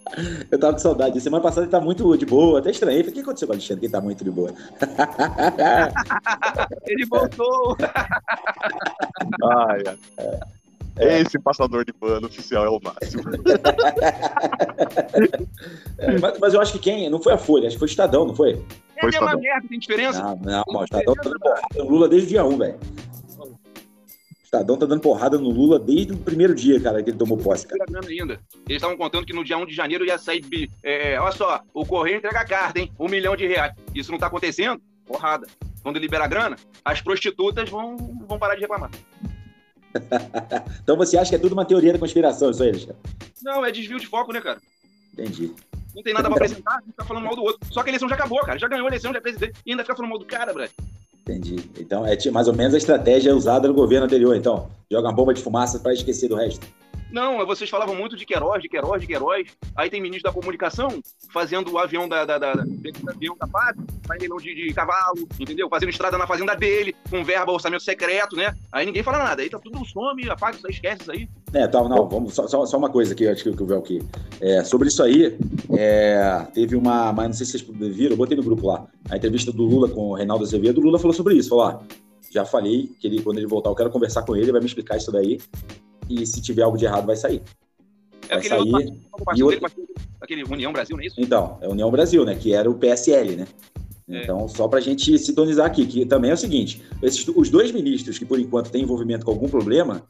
Eu 0.51 0.59
tava 0.59 0.75
com 0.75 0.79
saudade. 0.79 1.21
Semana 1.21 1.43
passada 1.43 1.63
ele 1.63 1.71
tá 1.71 1.81
muito 1.81 2.17
de 2.17 2.27
boa, 2.27 2.59
até 2.59 2.71
estranhei. 2.71 3.03
O 3.03 3.13
que 3.13 3.21
aconteceu 3.21 3.47
com 3.47 3.53
o 3.53 3.57
Alexandre? 3.57 3.81
Que 3.81 3.87
ele 3.87 3.93
tá 3.93 4.01
muito 4.01 4.25
de 4.25 4.31
boa. 4.31 4.53
Ele 6.87 7.07
voltou. 7.07 7.77
Ai, 9.45 9.83
ai. 9.87 9.99
Esse 10.99 11.39
passador 11.39 11.85
de 11.85 11.93
pano 11.93 12.27
oficial 12.27 12.65
é 12.65 12.71
o 12.71 12.81
máximo. 12.83 13.23
É, 15.99 16.19
mas, 16.19 16.39
mas 16.39 16.55
eu 16.55 16.61
acho 16.61 16.73
que 16.73 16.79
quem? 16.79 17.11
Não 17.11 17.21
foi 17.21 17.35
a 17.35 17.39
Folha, 17.39 17.67
acho 17.67 17.77
que 17.77 17.79
foi 17.79 17.87
o 17.87 17.91
Estadão, 17.91 18.25
não 18.25 18.35
foi? 18.35 18.55
Foi 18.99 19.11
Ele 19.11 19.17
é 19.17 19.21
uma 19.21 19.37
merda, 19.37 19.69
tem 19.69 19.79
diferença? 19.79 20.23
Não, 20.23 20.37
não, 20.37 20.81
o 20.81 20.85
Estadão 20.85 21.15
tá 21.15 21.23
dando 21.23 21.39
porrada 21.39 21.77
no 21.77 21.91
Lula 21.91 22.09
desde 22.09 22.27
o 22.27 22.31
dia 22.31 22.45
1, 22.45 22.57
velho. 22.57 22.79
O 23.39 23.59
Estadão 24.43 24.77
tá 24.77 24.87
dando 24.87 25.01
porrada 25.01 25.39
no 25.39 25.51
Lula 25.51 25.79
desde 25.79 26.13
o 26.13 26.17
primeiro 26.17 26.55
dia, 26.55 26.81
cara, 26.81 27.03
que 27.03 27.11
ele 27.11 27.19
tomou 27.19 27.37
posse, 27.37 27.67
cara. 27.67 27.85
Tá 27.85 28.01
ainda. 28.09 28.41
Eles 28.67 28.77
estavam 28.77 28.97
contando 28.97 29.27
que 29.27 29.35
no 29.35 29.45
dia 29.45 29.59
1 29.59 29.67
de 29.67 29.75
janeiro 29.75 30.05
ia 30.05 30.17
sair. 30.19 30.43
É, 30.83 31.21
olha 31.21 31.33
só, 31.33 31.61
o 31.75 31.85
Correio 31.85 32.17
entrega 32.17 32.41
a 32.41 32.47
carta, 32.47 32.81
hein? 32.81 32.91
Um 32.99 33.09
milhão 33.09 33.37
de 33.37 33.47
reais. 33.47 33.75
Isso 33.95 34.11
não 34.11 34.19
tá 34.19 34.27
acontecendo? 34.27 34.81
Porrada. 35.07 35.47
Quando 35.83 35.99
libera 35.99 36.25
a 36.25 36.29
grana, 36.29 36.57
as 36.85 37.01
prostitutas 37.01 37.69
vão, 37.69 37.97
vão 38.27 38.39
parar 38.39 38.55
de 38.55 38.63
reclamar. 38.63 38.91
Então 40.83 40.97
você 40.97 41.17
acha 41.17 41.31
que 41.31 41.37
é 41.37 41.39
tudo 41.39 41.53
uma 41.53 41.65
teoria 41.65 41.93
da 41.93 41.99
conspiração, 41.99 42.51
isso 42.51 42.63
aí, 42.63 42.71
Alexandre? 42.71 42.97
Não, 43.43 43.65
é 43.65 43.71
desvio 43.71 43.99
de 43.99 44.07
foco, 44.07 44.33
né, 44.33 44.41
cara? 44.41 44.61
Entendi. 45.13 45.53
Não 45.95 46.03
tem 46.03 46.15
nada 46.15 46.29
pra 46.29 46.37
apresentar, 46.37 46.77
a 46.77 46.81
gente 46.81 46.93
tá 46.93 47.05
falando 47.05 47.25
mal 47.25 47.37
do 47.37 47.43
outro. 47.43 47.61
Só 47.71 47.83
que 47.83 47.89
a 47.89 47.91
eleição 47.91 48.09
já 48.09 48.15
acabou, 48.15 48.41
cara. 48.41 48.59
Já 48.59 48.69
ganhou 48.69 48.87
a 48.87 48.89
eleição, 48.89 49.13
já 49.13 49.19
é 49.19 49.21
presidente. 49.21 49.59
E 49.67 49.71
ainda 49.71 49.83
fica 49.83 49.97
falando 49.97 50.11
mal 50.11 50.19
do 50.19 50.25
cara, 50.25 50.53
Brad. 50.53 50.71
Entendi. 51.23 51.57
Então 51.79 52.07
é 52.07 52.17
mais 52.31 52.49
ou 52.49 52.55
menos 52.55 52.75
a 52.75 52.79
estratégia 52.79 53.35
usada 53.35 53.69
no 53.69 53.75
governo 53.75 54.07
anterior, 54.07 54.37
então. 54.37 54.71
Joga 54.91 55.09
uma 55.09 55.15
bomba 55.15 55.35
de 55.35 55.43
fumaça 55.43 55.79
pra 55.79 55.93
esquecer 55.93 56.29
do 56.29 56.37
resto. 56.37 56.67
Não, 57.13 57.45
vocês 57.45 57.69
falavam 57.69 57.95
muito 57.95 58.17
de 58.17 58.25
Queiroz, 58.25 58.63
de 58.63 58.69
Queiroz, 58.69 59.01
de 59.01 59.07
Queiroz. 59.07 59.49
Aí 59.77 59.91
tem 59.91 60.01
ministro 60.01 60.31
da 60.31 60.35
comunicação 60.35 61.03
fazendo 61.33 61.73
o 61.73 61.79
avião 61.79 62.09
da, 62.09 62.25
da, 62.25 62.39
da, 62.39 62.53
o 62.53 63.11
avião 63.11 63.37
da 63.37 63.47
fazendo 63.47 64.21
leilão 64.21 64.39
de, 64.39 64.55
de 64.55 64.73
cavalo, 64.73 65.29
entendeu? 65.39 65.69
Fazendo 65.69 65.91
estrada 65.91 66.17
na 66.17 66.27
fazenda 66.27 66.55
dele, 66.55 66.95
com 67.09 67.25
verba, 67.25 67.53
orçamento 67.53 67.83
secreto, 67.83 68.37
né? 68.37 68.55
Aí 68.73 68.87
ninguém 68.87 69.03
fala 69.03 69.19
nada. 69.19 69.43
Aí 69.43 69.51
tá 69.51 69.59
tudo 69.59 69.85
some, 69.85 70.29
apaga 70.29 70.57
isso 70.57 70.67
aí, 70.67 70.73
esquece 70.73 71.03
isso 71.03 71.13
aí. 71.13 71.29
É, 71.53 71.67
tá, 71.67 71.83
não, 71.83 72.09
vamos, 72.09 72.35
só, 72.35 72.47
só, 72.47 72.79
uma 72.79 72.91
coisa 72.91 73.13
aqui, 73.13 73.27
acho 73.27 73.43
que 73.43 73.49
eu 73.49 73.67
vi 73.67 73.75
aqui. 73.75 74.03
É, 74.41 74.63
sobre 74.63 74.89
isso 74.89 75.03
aí, 75.03 75.37
é, 75.77 76.47
teve 76.55 76.77
uma, 76.77 77.13
mas 77.13 77.27
não 77.27 77.33
sei 77.33 77.47
se 77.47 77.59
vocês 77.59 77.97
viram, 77.97 78.13
eu 78.13 78.17
botei 78.17 78.37
no 78.37 78.43
grupo 78.43 78.69
lá, 78.69 78.87
a 79.11 79.17
entrevista 79.17 79.53
do 79.53 79.65
Lula 79.65 79.89
com 79.89 80.11
o 80.11 80.15
Reinaldo 80.15 80.45
Azevedo, 80.45 80.79
o 80.79 80.85
Lula 80.85 80.99
falou 80.99 81.13
sobre 81.13 81.35
isso, 81.35 81.49
falou, 81.49 81.65
ah, 81.65 81.83
já 82.31 82.45
falei 82.45 82.89
que 83.01 83.07
ele, 83.09 83.21
quando 83.21 83.39
ele 83.39 83.49
voltar, 83.49 83.71
eu 83.71 83.75
quero 83.75 83.91
conversar 83.91 84.23
com 84.23 84.37
ele, 84.37 84.45
ele 84.45 84.53
vai 84.53 84.61
me 84.61 84.67
explicar 84.67 84.97
isso 84.97 85.11
daí, 85.11 85.39
e 86.11 86.27
se 86.27 86.41
tiver 86.43 86.63
algo 86.63 86.77
de 86.77 86.85
errado, 86.85 87.07
vai 87.07 87.17
sair. 87.17 87.43
É 88.29 88.35
Vai 88.35 88.43
sair. 88.45 88.71
partido, 89.25 89.47
E 89.47 89.49
dele, 89.49 89.61
partido, 89.61 89.89
aquele 90.21 90.45
União 90.45 90.73
Brasil, 90.73 90.97
não 90.97 91.03
é 91.03 91.07
isso? 91.07 91.17
Então, 91.19 91.59
é 91.61 91.67
a 91.67 91.71
União 91.71 91.91
Brasil, 91.91 92.25
né? 92.25 92.35
Que 92.35 92.53
era 92.55 92.71
o 92.71 92.75
PSL, 92.75 93.37
né? 93.37 93.47
É. 94.09 94.23
Então, 94.23 94.49
só 94.49 94.67
para 94.67 94.79
a 94.79 94.83
gente 94.83 95.17
sintonizar 95.19 95.67
aqui, 95.67 95.87
que 95.87 96.05
também 96.05 96.31
é 96.31 96.35
o 96.35 96.37
seguinte: 96.37 96.83
esses, 97.03 97.27
os 97.29 97.49
dois 97.49 97.71
ministros 97.73 98.19
que, 98.19 98.25
por 98.25 98.39
enquanto, 98.39 98.71
têm 98.71 98.83
envolvimento 98.83 99.25
com 99.25 99.31
algum 99.31 99.49
problema, 99.49 100.03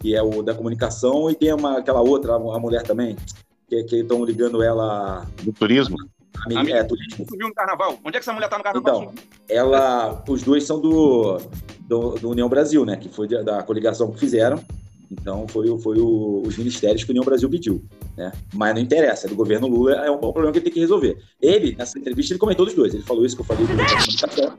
que 0.00 0.14
é 0.14 0.22
o 0.22 0.42
da 0.42 0.54
comunicação, 0.54 1.30
e 1.30 1.34
tem 1.34 1.52
uma, 1.52 1.78
aquela 1.78 2.00
outra, 2.00 2.34
a 2.34 2.58
mulher 2.58 2.82
também, 2.82 3.16
que 3.68 3.76
estão 3.76 4.24
ligando 4.24 4.62
ela 4.62 5.26
Do 5.42 5.52
turismo? 5.52 5.96
a 6.44 6.48
menina, 6.48 6.78
é, 6.78 6.84
turismo. 6.84 7.24
Subiu 7.28 7.48
no 7.48 7.54
carnaval. 7.54 7.98
Onde 8.04 8.16
é 8.16 8.20
que 8.20 8.24
essa 8.24 8.32
mulher 8.32 8.48
tá 8.48 8.58
no 8.58 8.64
carnaval? 8.64 9.02
Então, 9.02 9.14
ela, 9.48 10.22
os 10.28 10.42
dois 10.42 10.64
são 10.64 10.80
do, 10.80 11.38
do, 11.80 12.10
do 12.16 12.30
União 12.30 12.48
Brasil, 12.48 12.84
né? 12.84 12.96
Que 12.96 13.08
foi 13.08 13.28
da, 13.28 13.42
da 13.42 13.62
coligação 13.62 14.10
que 14.12 14.18
fizeram. 14.18 14.62
Então, 15.20 15.46
foi, 15.48 15.68
o- 15.70 15.78
foi 15.78 15.98
o- 15.98 16.42
os 16.46 16.56
ministérios 16.58 17.04
que 17.04 17.10
a 17.10 17.12
União 17.12 17.24
Brasil 17.24 17.48
pediu, 17.48 17.82
né? 18.16 18.32
Mas 18.52 18.74
não 18.74 18.82
interessa, 18.82 19.26
é 19.26 19.30
do 19.30 19.36
governo 19.36 19.66
Lula, 19.68 19.92
é 19.92 20.10
um, 20.10 20.14
é 20.14 20.16
um 20.16 20.18
problema 20.32 20.52
que 20.52 20.58
ele 20.58 20.64
tem 20.64 20.72
que 20.72 20.80
resolver. 20.80 21.16
Ele, 21.40 21.74
nessa 21.76 21.98
entrevista, 21.98 22.32
ele 22.32 22.40
comentou 22.40 22.66
dos 22.66 22.74
dois. 22.74 22.92
Ele 22.94 23.02
falou 23.02 23.24
isso 23.24 23.36
que 23.36 23.42
eu 23.42 23.46
falei 23.46 23.64
do 23.66 23.68
comunicação. 23.76 24.54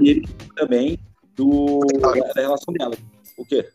E 0.00 0.10
ele 0.10 0.28
também 0.56 0.98
do, 1.36 1.80
da, 2.00 2.10
da 2.34 2.40
relação 2.42 2.74
dela. 2.74 2.94
O 3.36 3.44
quê? 3.44 3.68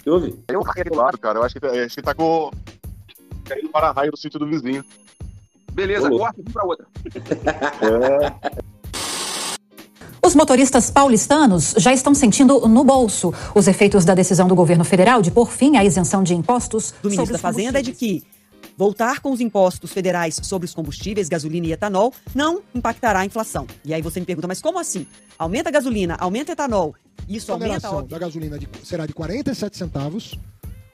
O 0.00 0.02
que 0.02 0.10
houve? 0.10 0.34
Eu 0.48 0.60
aqui 0.60 0.84
do 0.84 0.94
lado, 0.96 1.18
cara. 1.18 1.38
Eu 1.38 1.42
acho 1.44 1.58
que, 1.60 1.66
acho 1.66 1.94
que 1.96 2.02
tá 2.02 2.14
com. 2.14 2.50
Caindo 3.44 3.68
para 3.70 3.90
raio 3.92 4.10
do 4.10 4.16
sítio 4.16 4.38
do 4.38 4.46
vizinho. 4.46 4.84
Beleza, 5.72 6.06
Ô, 6.06 6.10
louco. 6.10 6.24
corta 6.24 6.40
um 6.40 6.52
pra 6.52 6.64
outra. 6.64 6.86
É, 7.82 8.62
Os 10.32 10.36
motoristas 10.36 10.90
paulistanos 10.90 11.74
já 11.76 11.92
estão 11.92 12.14
sentindo 12.14 12.66
no 12.66 12.82
bolso 12.82 13.34
os 13.54 13.68
efeitos 13.68 14.02
da 14.02 14.14
decisão 14.14 14.48
do 14.48 14.54
governo 14.54 14.82
federal 14.82 15.20
de 15.20 15.30
pôr 15.30 15.52
fim 15.52 15.76
à 15.76 15.84
isenção 15.84 16.22
de 16.22 16.34
impostos 16.34 16.94
do 17.02 17.10
ministro 17.10 17.34
da 17.34 17.38
Fazenda 17.38 17.80
é 17.80 17.82
de 17.82 17.92
que 17.92 18.22
voltar 18.74 19.20
com 19.20 19.30
os 19.30 19.42
impostos 19.42 19.92
federais 19.92 20.40
sobre 20.42 20.64
os 20.64 20.72
combustíveis, 20.74 21.28
gasolina 21.28 21.66
e 21.66 21.72
etanol, 21.72 22.14
não 22.34 22.62
impactará 22.74 23.20
a 23.20 23.26
inflação. 23.26 23.66
E 23.84 23.92
aí 23.92 24.00
você 24.00 24.20
me 24.20 24.24
pergunta, 24.24 24.48
mas 24.48 24.58
como 24.62 24.78
assim? 24.78 25.06
Aumenta 25.38 25.68
a 25.68 25.72
gasolina, 25.72 26.16
aumenta 26.18 26.52
o 26.52 26.54
etanol, 26.54 26.94
isso 27.28 27.52
A 27.52 27.56
aumenta 27.56 27.86
a... 27.86 28.00
da 28.00 28.18
gasolina 28.18 28.58
de- 28.58 28.66
será 28.84 29.04
de 29.04 29.12
47 29.12 29.76
centavos, 29.76 30.38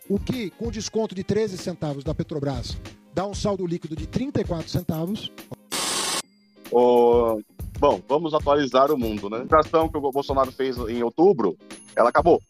o 0.08 0.19
que, 0.19 0.50
com 0.50 0.69
desconto 0.69 1.14
de 1.14 1.23
13 1.23 1.56
centavos 1.58 2.02
da 2.02 2.12
Petrobras, 2.12 2.76
dá 3.14 3.25
um 3.25 3.34
saldo 3.34 3.64
líquido 3.64 3.94
de 3.94 4.08
34 4.08 4.69
centavos. 4.69 5.31
o- 6.73 7.41
Bom, 7.78 8.02
vamos 8.08 8.34
atualizar 8.34 8.90
o 8.90 8.98
mundo, 8.98 9.30
né? 9.30 9.38
A 9.38 9.44
inflação 9.44 9.88
que 9.88 9.96
o 9.96 10.00
Bolsonaro 10.00 10.50
fez 10.50 10.76
em 10.79 11.00
outubro, 11.03 11.56
ela 11.94 12.08
acabou. 12.08 12.43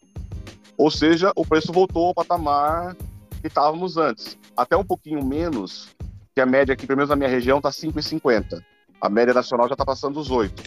Ou 0.79 0.91
seja, 0.91 1.33
o 1.37 1.45
preço 1.45 1.71
voltou 1.71 2.07
ao 2.07 2.15
patamar 2.15 2.97
que 3.41 3.47
estávamos 3.47 3.99
antes. 3.99 4.39
Até 4.57 4.75
um 4.75 4.85
pouquinho 4.85 5.23
menos, 5.23 5.95
que 6.35 6.41
a 6.41 6.47
média 6.47 6.73
aqui, 6.73 6.87
pelo 6.87 6.97
menos 6.97 7.11
na 7.11 7.17
minha 7.17 7.29
região, 7.29 7.61
tá 7.61 7.69
5,50. 7.69 8.65
A 9.01 9.11
média 9.11 9.35
nacional 9.35 9.69
já 9.69 9.77
tá 9.77 9.85
passando 9.85 10.19
os 10.19 10.31
8. 10.31 10.63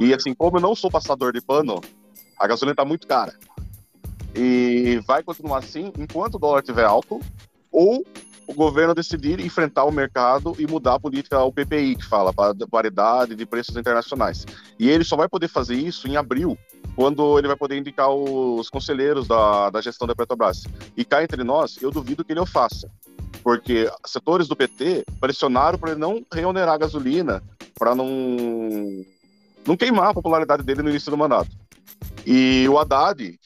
E 0.00 0.14
assim, 0.14 0.32
como 0.32 0.56
eu 0.56 0.62
não 0.62 0.74
sou 0.74 0.90
passador 0.90 1.32
de 1.32 1.42
pano, 1.42 1.78
a 2.38 2.46
gasolina 2.46 2.74
tá 2.74 2.86
muito 2.86 3.06
cara. 3.06 3.34
E 4.34 4.98
vai 5.06 5.22
continuar 5.22 5.58
assim 5.58 5.92
enquanto 5.98 6.36
o 6.36 6.38
dólar 6.38 6.60
estiver 6.60 6.84
alto 6.84 7.20
ou 7.70 8.02
o 8.50 8.54
governo 8.54 8.92
decidir 8.92 9.38
enfrentar 9.38 9.84
o 9.84 9.92
mercado 9.92 10.56
e 10.58 10.66
mudar 10.66 10.94
a 10.94 11.00
política 11.00 11.36
ao 11.36 11.52
PPI, 11.52 11.94
que 11.94 12.04
fala 12.04 12.32
para 12.32 12.52
paridade 12.68 13.36
de 13.36 13.46
preços 13.46 13.76
internacionais. 13.76 14.44
E 14.76 14.90
ele 14.90 15.04
só 15.04 15.16
vai 15.16 15.28
poder 15.28 15.46
fazer 15.46 15.76
isso 15.76 16.08
em 16.08 16.16
abril, 16.16 16.58
quando 16.96 17.38
ele 17.38 17.46
vai 17.46 17.56
poder 17.56 17.78
indicar 17.78 18.10
os 18.10 18.68
conselheiros 18.68 19.28
da, 19.28 19.70
da 19.70 19.80
gestão 19.80 20.04
da 20.04 20.16
Petrobras. 20.16 20.64
E 20.96 21.04
cá 21.04 21.22
entre 21.22 21.44
nós, 21.44 21.80
eu 21.80 21.92
duvido 21.92 22.24
que 22.24 22.32
ele 22.32 22.40
o 22.40 22.46
faça, 22.46 22.90
porque 23.44 23.88
setores 24.04 24.48
do 24.48 24.56
PT 24.56 25.04
pressionaram 25.20 25.78
para 25.78 25.92
ele 25.92 26.00
não 26.00 26.26
reonerar 26.32 26.74
a 26.74 26.78
gasolina, 26.78 27.40
para 27.78 27.94
não, 27.94 28.08
não 29.64 29.76
queimar 29.76 30.10
a 30.10 30.14
popularidade 30.14 30.64
dele 30.64 30.82
no 30.82 30.90
início 30.90 31.10
do 31.10 31.16
mandato. 31.16 31.50
E 32.26 32.66
o 32.68 32.76
Haddad, 32.80 33.38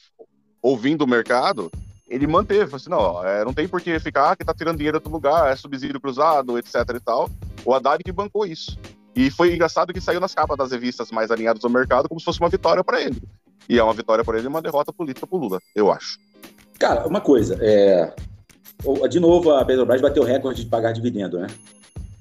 ouvindo 0.63 1.03
o 1.03 1.07
mercado, 1.07 1.71
ele 2.07 2.27
manteve, 2.27 2.65
falou 2.65 2.75
assim, 2.75 2.89
não, 2.89 3.25
é, 3.25 3.43
não 3.43 3.53
tem 3.53 3.67
por 3.67 3.81
que 3.81 3.99
ficar 3.99 4.35
que 4.35 4.45
tá 4.45 4.53
tirando 4.53 4.77
dinheiro 4.77 4.97
outro 4.97 5.11
lugar, 5.11 5.51
é 5.51 5.55
subsídio 5.55 5.99
cruzado, 5.99 6.57
etc 6.57 6.75
e 6.95 6.99
tal. 6.99 7.29
O 7.65 7.73
Haddad 7.73 8.03
que 8.03 8.11
bancou 8.11 8.45
isso. 8.45 8.77
E 9.15 9.31
foi 9.31 9.53
engraçado 9.53 9.93
que 9.93 10.01
saiu 10.01 10.19
nas 10.19 10.35
capas 10.35 10.57
das 10.57 10.71
revistas 10.71 11.09
mais 11.09 11.31
alinhadas 11.31 11.63
ao 11.63 11.69
mercado 11.69 12.07
como 12.07 12.19
se 12.19 12.25
fosse 12.25 12.39
uma 12.39 12.49
vitória 12.49 12.83
para 12.83 13.01
ele. 13.01 13.21
E 13.67 13.79
é 13.79 13.83
uma 13.83 13.93
vitória 13.93 14.23
para 14.23 14.37
ele 14.37 14.45
e 14.45 14.49
uma 14.49 14.61
derrota 14.61 14.93
política 14.93 15.25
pro 15.25 15.37
Lula, 15.37 15.59
eu 15.73 15.91
acho. 15.91 16.19
Cara, 16.77 17.07
uma 17.07 17.21
coisa, 17.21 17.57
é... 17.61 18.13
de 19.09 19.19
novo 19.19 19.51
a 19.51 19.65
Petrobras 19.65 20.01
bateu 20.01 20.21
o 20.21 20.25
recorde 20.25 20.63
de 20.63 20.69
pagar 20.69 20.91
dividendo, 20.91 21.39
né? 21.39 21.47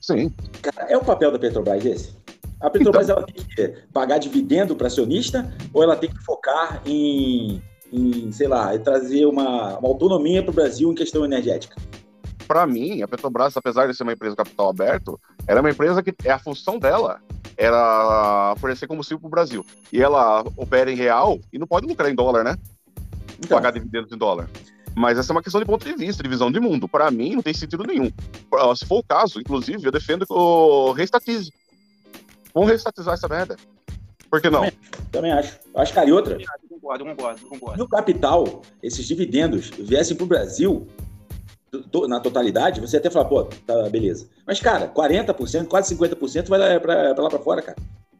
Sim. 0.00 0.33
Cara, 0.62 0.91
é 0.91 0.97
o 0.97 1.05
papel 1.05 1.31
da 1.31 1.38
Petrobras 1.38 1.85
esse? 1.85 2.14
A 2.61 2.71
Petrobras 2.71 3.11
ela 3.11 3.23
tem 3.25 3.45
que 3.45 3.69
pagar 3.93 4.17
dividendo 4.17 4.75
para 4.75 4.87
acionista 4.87 5.53
ou 5.75 5.83
ela 5.83 5.97
tem 5.97 6.09
que 6.09 6.23
focar 6.25 6.81
em, 6.87 7.61
em 7.93 8.33
sei 8.33 8.49
lá, 8.49 8.76
trazer 8.79 9.26
uma, 9.26 9.79
uma 9.79 9.88
autonomia 9.88 10.43
para 10.43 10.50
o 10.50 10.55
Brasil 10.55 10.91
em 10.91 10.95
questão 10.95 11.25
energética? 11.25 11.76
Para 12.47 12.67
mim, 12.67 13.03
a 13.03 13.09
Petrobras, 13.09 13.57
apesar 13.57 13.87
de 13.87 13.95
ser 13.95 14.03
uma 14.03 14.12
empresa 14.12 14.37
capital 14.37 14.69
aberto, 14.69 15.19
ela 15.47 15.61
é 15.61 15.62
uma 15.62 15.71
empresa 15.71 16.03
que 16.03 16.14
é 16.25 16.31
a 16.31 16.38
função 16.38 16.79
dela 16.79 17.21
ela 17.57 18.55
fornecer 18.57 18.87
combustível 18.87 19.21
para 19.21 19.26
o 19.26 19.31
Brasil. 19.31 19.67
E 19.93 20.03
ela 20.03 20.45
opera 20.57 20.91
em 20.91 20.97
real 20.97 21.38
e 21.53 21.59
não 21.59 21.67
pode 21.67 21.87
lucrar 21.87 22.11
em 22.11 22.14
dólar, 22.14 22.45
né? 22.45 22.57
Então. 23.38 23.57
Pagar 23.57 23.73
dividendos 23.73 24.12
em 24.12 24.19
dólar. 24.19 24.49
Mas 24.95 25.19
essa 25.19 25.33
é 25.33 25.35
uma 25.35 25.43
questão 25.43 25.61
de 25.61 25.67
ponto 25.67 25.85
de 25.85 25.95
vista, 25.95 26.23
de 26.23 26.29
visão 26.29 26.53
de 26.53 26.61
mundo. 26.61 26.88
Para 26.88 27.11
mim, 27.11 27.35
não 27.35 27.43
tem 27.43 27.53
sentido 27.53 27.85
nenhum. 27.85 28.11
Se 28.76 28.87
for 28.87 28.99
o 28.99 29.03
caso, 29.03 29.41
inclusive, 29.41 29.85
eu 29.85 29.93
defendo 29.93 30.26
que 30.26 30.33
o 30.33 30.93
reestatize. 30.93 31.53
Vamos 32.53 32.69
reestatizar 32.69 33.14
essa 33.14 33.26
merda. 33.26 33.57
Por 34.31 34.41
que 34.41 34.49
não? 34.49 34.71
Também 35.11 35.33
acho. 35.33 35.59
Acho, 35.75 35.93
cara, 35.93 36.09
e 36.09 36.12
outra, 36.12 36.35
Eu 36.35 36.47
concordo, 36.85 37.05
concordo, 37.05 37.47
concordo. 37.49 37.76
se 37.76 37.83
o 37.83 37.88
capital, 37.88 38.62
esses 38.83 39.07
dividendos, 39.07 39.71
viessem 39.79 40.17
pro 40.17 40.26
Brasil 40.26 40.87
to- 41.71 41.83
to- 41.88 42.09
na 42.09 42.21
totalidade, 42.21 42.81
você 42.81 42.99
até 42.99 43.11
fala, 43.11 43.25
pô, 43.25 43.45
tá, 43.45 43.88
beleza. 43.88 44.29
Mas, 44.47 44.61
cara, 44.61 44.87
40%, 44.88 45.67
quase 45.67 45.88
50% 45.88 46.49
vai 46.49 46.79
pra 46.81 47.14
lá 47.17 47.29
pra 47.31 47.38
fora, 47.38 47.62
cara. 47.62 47.79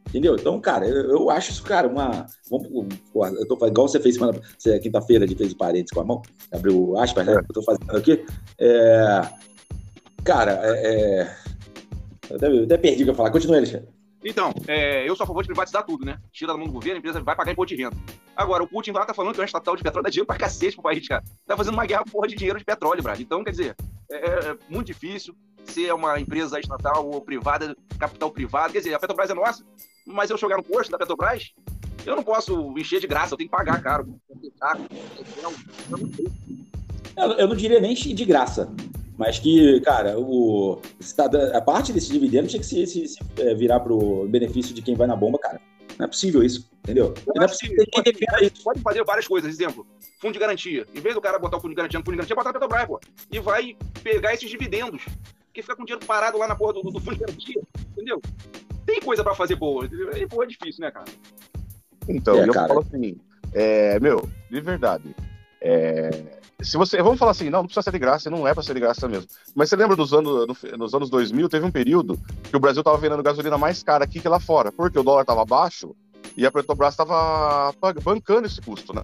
Entendeu? 0.09 0.35
Então, 0.35 0.59
cara, 0.61 0.87
eu, 0.87 1.09
eu 1.11 1.29
acho 1.29 1.51
isso, 1.51 1.63
cara, 1.63 1.87
uma. 1.87 2.25
Vamos, 2.49 2.67
pô, 3.11 3.25
eu 3.27 3.47
tô 3.47 3.57
fazendo, 3.57 3.73
igual 3.73 3.87
você 3.87 3.99
fez 3.99 4.15
semana, 4.15 4.39
você, 4.57 4.79
quinta-feira, 4.79 5.27
de 5.27 5.35
fez 5.35 5.51
o 5.51 5.57
parênteses 5.57 5.91
com 5.91 5.99
a 6.01 6.05
mão, 6.05 6.21
abriu 6.51 6.97
aspas, 6.97 7.25
né? 7.25 7.33
Eu 7.35 7.53
tô 7.53 7.61
fazendo 7.61 7.91
aqui. 7.97 8.23
É, 8.59 9.21
cara, 10.23 10.59
é, 10.63 11.21
é, 11.21 11.35
eu 12.29 12.35
até, 12.37 12.47
eu 12.47 12.63
até 12.63 12.77
perdi 12.77 13.01
o 13.01 13.05
que 13.05 13.09
eu 13.09 13.13
ia 13.13 13.15
falar. 13.15 13.31
Continua, 13.31 13.57
Alexandre. 13.57 13.87
Então, 14.27 14.51
é, 14.67 15.07
eu 15.07 15.15
sou 15.15 15.23
a 15.23 15.27
favor 15.27 15.43
de 15.43 15.47
privatizar 15.47 15.85
tudo, 15.85 16.03
né? 16.03 16.19
Tira 16.31 16.51
da 16.51 16.57
mão 16.57 16.65
do 16.65 16.73
governo, 16.73 16.95
a 16.95 16.97
empresa 16.97 17.21
vai 17.21 17.35
pagar 17.35 17.51
imposto 17.51 17.75
de 17.75 17.83
renda. 17.83 17.95
Agora, 18.35 18.63
o 18.63 18.67
Putin 18.67 18.89
lá 18.89 19.05
tá 19.05 19.13
falando 19.13 19.35
que 19.35 19.39
é 19.39 19.43
um 19.43 19.45
estatal 19.45 19.75
de 19.75 19.83
petróleo 19.83 20.03
dá 20.03 20.09
dinheiro 20.09 20.25
pra 20.25 20.35
cacete 20.35 20.73
pro 20.73 20.81
país, 20.81 21.07
cara. 21.07 21.23
Tá 21.45 21.55
fazendo 21.55 21.75
uma 21.75 21.85
guerra 21.85 22.03
por 22.03 22.11
porra 22.13 22.27
de 22.27 22.35
dinheiro 22.35 22.57
de 22.57 22.65
petróleo, 22.65 23.03
Brad. 23.03 23.19
Então, 23.19 23.43
quer 23.43 23.51
dizer, 23.51 23.75
é, 24.09 24.15
é 24.17 24.57
muito 24.67 24.87
difícil 24.87 25.35
ser 25.63 25.93
uma 25.93 26.19
empresa 26.19 26.59
estatal 26.59 27.07
ou 27.07 27.21
privada, 27.21 27.77
capital 27.99 28.31
privado. 28.31 28.73
Quer 28.73 28.79
dizer, 28.79 28.95
a 28.95 28.99
Petrobras 28.99 29.29
é 29.29 29.33
nossa, 29.35 29.63
mas 30.07 30.31
eu 30.31 30.37
jogar 30.39 30.57
no 30.57 30.63
posto 30.63 30.89
da 30.89 30.97
Petrobras, 30.97 31.53
eu 32.03 32.15
não 32.15 32.23
posso 32.23 32.73
encher 32.79 32.99
de 32.99 33.07
graça, 33.07 33.35
eu 33.35 33.37
tenho 33.37 33.49
que 33.49 33.55
pagar 33.55 33.79
caro. 33.81 34.19
Eu 34.27 35.43
não. 35.43 35.53
Eu, 37.15 37.31
eu 37.37 37.47
não 37.47 37.55
diria 37.55 37.79
nem 37.79 37.93
de 37.93 38.25
graça, 38.25 38.73
mas 39.17 39.39
que, 39.39 39.79
cara, 39.81 40.19
o, 40.19 40.81
tá 41.15 41.25
a 41.57 41.61
parte 41.61 41.93
desse 41.93 42.11
dividendo 42.11 42.47
tinha 42.47 42.59
que 42.59 42.65
se, 42.65 42.85
se- 42.85 43.07
se, 43.07 43.19
é, 43.39 43.53
virar 43.55 43.79
pro 43.79 44.27
benefício 44.27 44.73
de 44.73 44.81
quem 44.81 44.95
vai 44.95 45.07
na 45.07 45.15
bomba, 45.15 45.37
cara. 45.39 45.59
Não 45.97 46.05
é 46.05 46.07
possível 46.09 46.43
isso, 46.43 46.69
entendeu? 46.83 47.13
Não 47.33 47.43
é 47.43 47.47
possível 47.47 47.77
defenda 48.03 48.43
isso. 48.43 48.61
Pode 48.63 48.81
fazer 48.81 49.03
várias 49.05 49.27
coisas. 49.27 49.49
Exemplo, 49.53 49.87
fundo 50.19 50.33
de 50.33 50.39
garantia. 50.39 50.85
Em 50.93 50.99
vez 50.99 51.15
do 51.15 51.21
cara 51.21 51.39
botar 51.39 51.55
o 51.57 51.61
fundo 51.61 51.69
de 51.71 51.75
garantia 51.77 51.97
no 51.97 52.03
fundo 52.03 52.15
de 52.15 52.17
garantia, 52.17 52.35
botar 52.35 52.49
a 52.49 52.53
Petrobras, 52.53 52.85
pô. 52.85 52.99
E 53.31 53.39
vai 53.39 53.77
pegar 54.03 54.33
esses 54.33 54.49
dividendos. 54.49 55.03
Porque 55.45 55.61
fica 55.61 55.73
com 55.75 55.83
o 55.83 55.85
dinheiro 55.85 56.05
parado 56.05 56.37
lá 56.37 56.49
na 56.49 56.55
porra 56.55 56.73
do, 56.73 56.81
do 56.81 56.99
fundo 56.99 57.13
de 57.13 57.19
garantia. 57.21 57.61
Entendeu? 57.93 58.21
Tem 58.85 58.99
coisa 58.99 59.23
pra 59.23 59.33
fazer 59.33 59.55
boa. 59.55 59.85
entendeu? 59.85 60.11
E, 60.17 60.27
pô, 60.27 60.43
é 60.43 60.47
difícil, 60.47 60.81
né, 60.81 60.91
cara? 60.91 61.05
Então, 62.09 62.35
É, 62.39 62.47
eu 62.49 62.51
cara. 62.53 62.67
falo 62.67 62.81
assim, 62.81 63.17
é, 63.53 63.97
meu, 64.01 64.29
de 64.51 64.59
verdade. 64.59 65.15
é, 65.61 66.09
se 66.61 66.77
você, 66.77 67.01
vamos 67.01 67.19
falar 67.19 67.31
assim, 67.31 67.49
não, 67.49 67.59
não 67.59 67.65
precisa 67.65 67.83
ser 67.83 67.91
de 67.91 67.99
graça, 67.99 68.29
não 68.29 68.47
é 68.47 68.53
pra 68.53 68.63
ser 68.63 68.73
de 68.73 68.79
graça 68.79 69.07
mesmo. 69.07 69.27
Mas 69.53 69.69
você 69.69 69.75
lembra 69.75 69.95
dos 69.95 70.13
anos, 70.13 70.47
no- 70.47 70.77
nos 70.77 70.93
anos 70.93 71.09
2000, 71.09 71.49
teve 71.49 71.65
um 71.65 71.71
período 71.71 72.17
que 72.49 72.55
o 72.55 72.59
Brasil 72.59 72.83
tava 72.83 72.97
vendendo 72.97 73.21
gasolina 73.23 73.57
mais 73.57 73.83
cara 73.83 74.03
aqui 74.05 74.19
que 74.19 74.27
lá 74.29 74.39
fora, 74.39 74.71
porque 74.71 74.97
o 74.97 75.03
dólar 75.03 75.25
tava 75.25 75.43
baixo 75.45 75.95
e 76.37 76.45
a 76.45 76.51
Petrobras 76.51 76.95
tava 76.95 77.73
pag- 77.79 78.01
bancando 78.01 78.47
esse 78.47 78.61
custo, 78.61 78.93
né? 78.93 79.03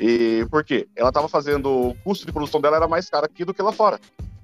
E 0.00 0.46
por 0.50 0.62
quê? 0.64 0.86
Ela 0.94 1.10
tava 1.10 1.28
fazendo, 1.28 1.70
o 1.70 1.94
custo 2.04 2.26
de 2.26 2.32
produção 2.32 2.60
dela 2.60 2.76
era 2.76 2.88
mais 2.88 3.08
caro 3.08 3.24
aqui 3.26 3.44
do 3.44 3.54
que 3.54 3.62
lá 3.62 3.72
fora. 3.72 3.98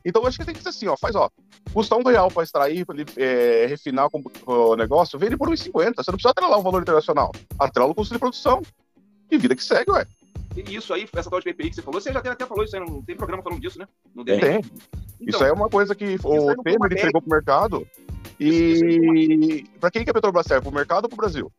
Então 0.05 0.27
acho 0.27 0.39
que 0.39 0.45
tem 0.45 0.55
que 0.55 0.63
ser 0.63 0.71
assim, 0.71 0.89
ó, 0.89 0.97
faz 0.97 1.15
ó, 1.15 1.31
custa 1.73 1.95
um 1.95 2.03
real 2.03 2.29
para 2.31 2.43
extrair, 2.43 2.85
para 2.85 2.97
é, 3.17 3.67
refinar 3.67 4.09
o, 4.13 4.23
o 4.47 4.77
negócio, 4.77 5.19
vende 5.19 5.37
por 5.37 5.49
1,50. 5.49 5.95
Você 5.97 6.11
não 6.11 6.17
precisa 6.17 6.31
atrelar 6.31 6.59
o 6.59 6.63
valor 6.63 6.83
internacional. 6.83 7.31
Atrela 7.59 7.89
o 7.91 7.95
custo 7.95 8.13
de 8.15 8.19
produção. 8.19 8.63
E 9.33 9.39
vida 9.39 9.57
que 9.57 9.65
segue, 9.65 9.91
ué. 9.91 10.07
E 10.55 10.77
isso 10.77 10.93
aí, 10.93 11.09
essa 11.17 11.31
tal 11.31 11.41
de 11.41 11.51
PPI 11.53 11.71
que 11.71 11.77
você 11.77 11.83
falou, 11.83 11.99
você 12.01 12.13
já 12.13 12.19
até, 12.19 12.29
até 12.29 12.45
falou 12.45 12.63
isso 12.63 12.77
aí, 12.77 12.85
não 12.85 13.01
tem 13.03 13.17
programa 13.17 13.43
falando 13.43 13.61
disso, 13.61 13.79
né? 13.79 13.89
No 14.15 14.23
Tem. 14.25 14.39
Tem. 14.39 14.61
Isso 15.21 15.43
aí 15.43 15.49
é 15.49 15.53
uma 15.53 15.71
coisa 15.71 15.95
que 15.95 16.17
o 16.23 16.55
não 16.55 16.63
Temer 16.63 16.81
regra. 16.83 16.99
entregou 16.99 17.23
pro 17.23 17.31
mercado. 17.31 17.87
Isso- 18.39 18.75
isso 18.75 18.85
aí 18.85 18.99
não 18.99 19.15
E 19.15 19.65
para 19.81 19.91
quem 19.91 20.05
que 20.05 20.11
a 20.11 20.15
Petrobras 20.15 20.47
serve? 20.47 20.63
Pro 20.65 20.75
mercado 20.75 21.05
ou 21.05 21.09
pro 21.09 21.17
Brasil? 21.17 21.51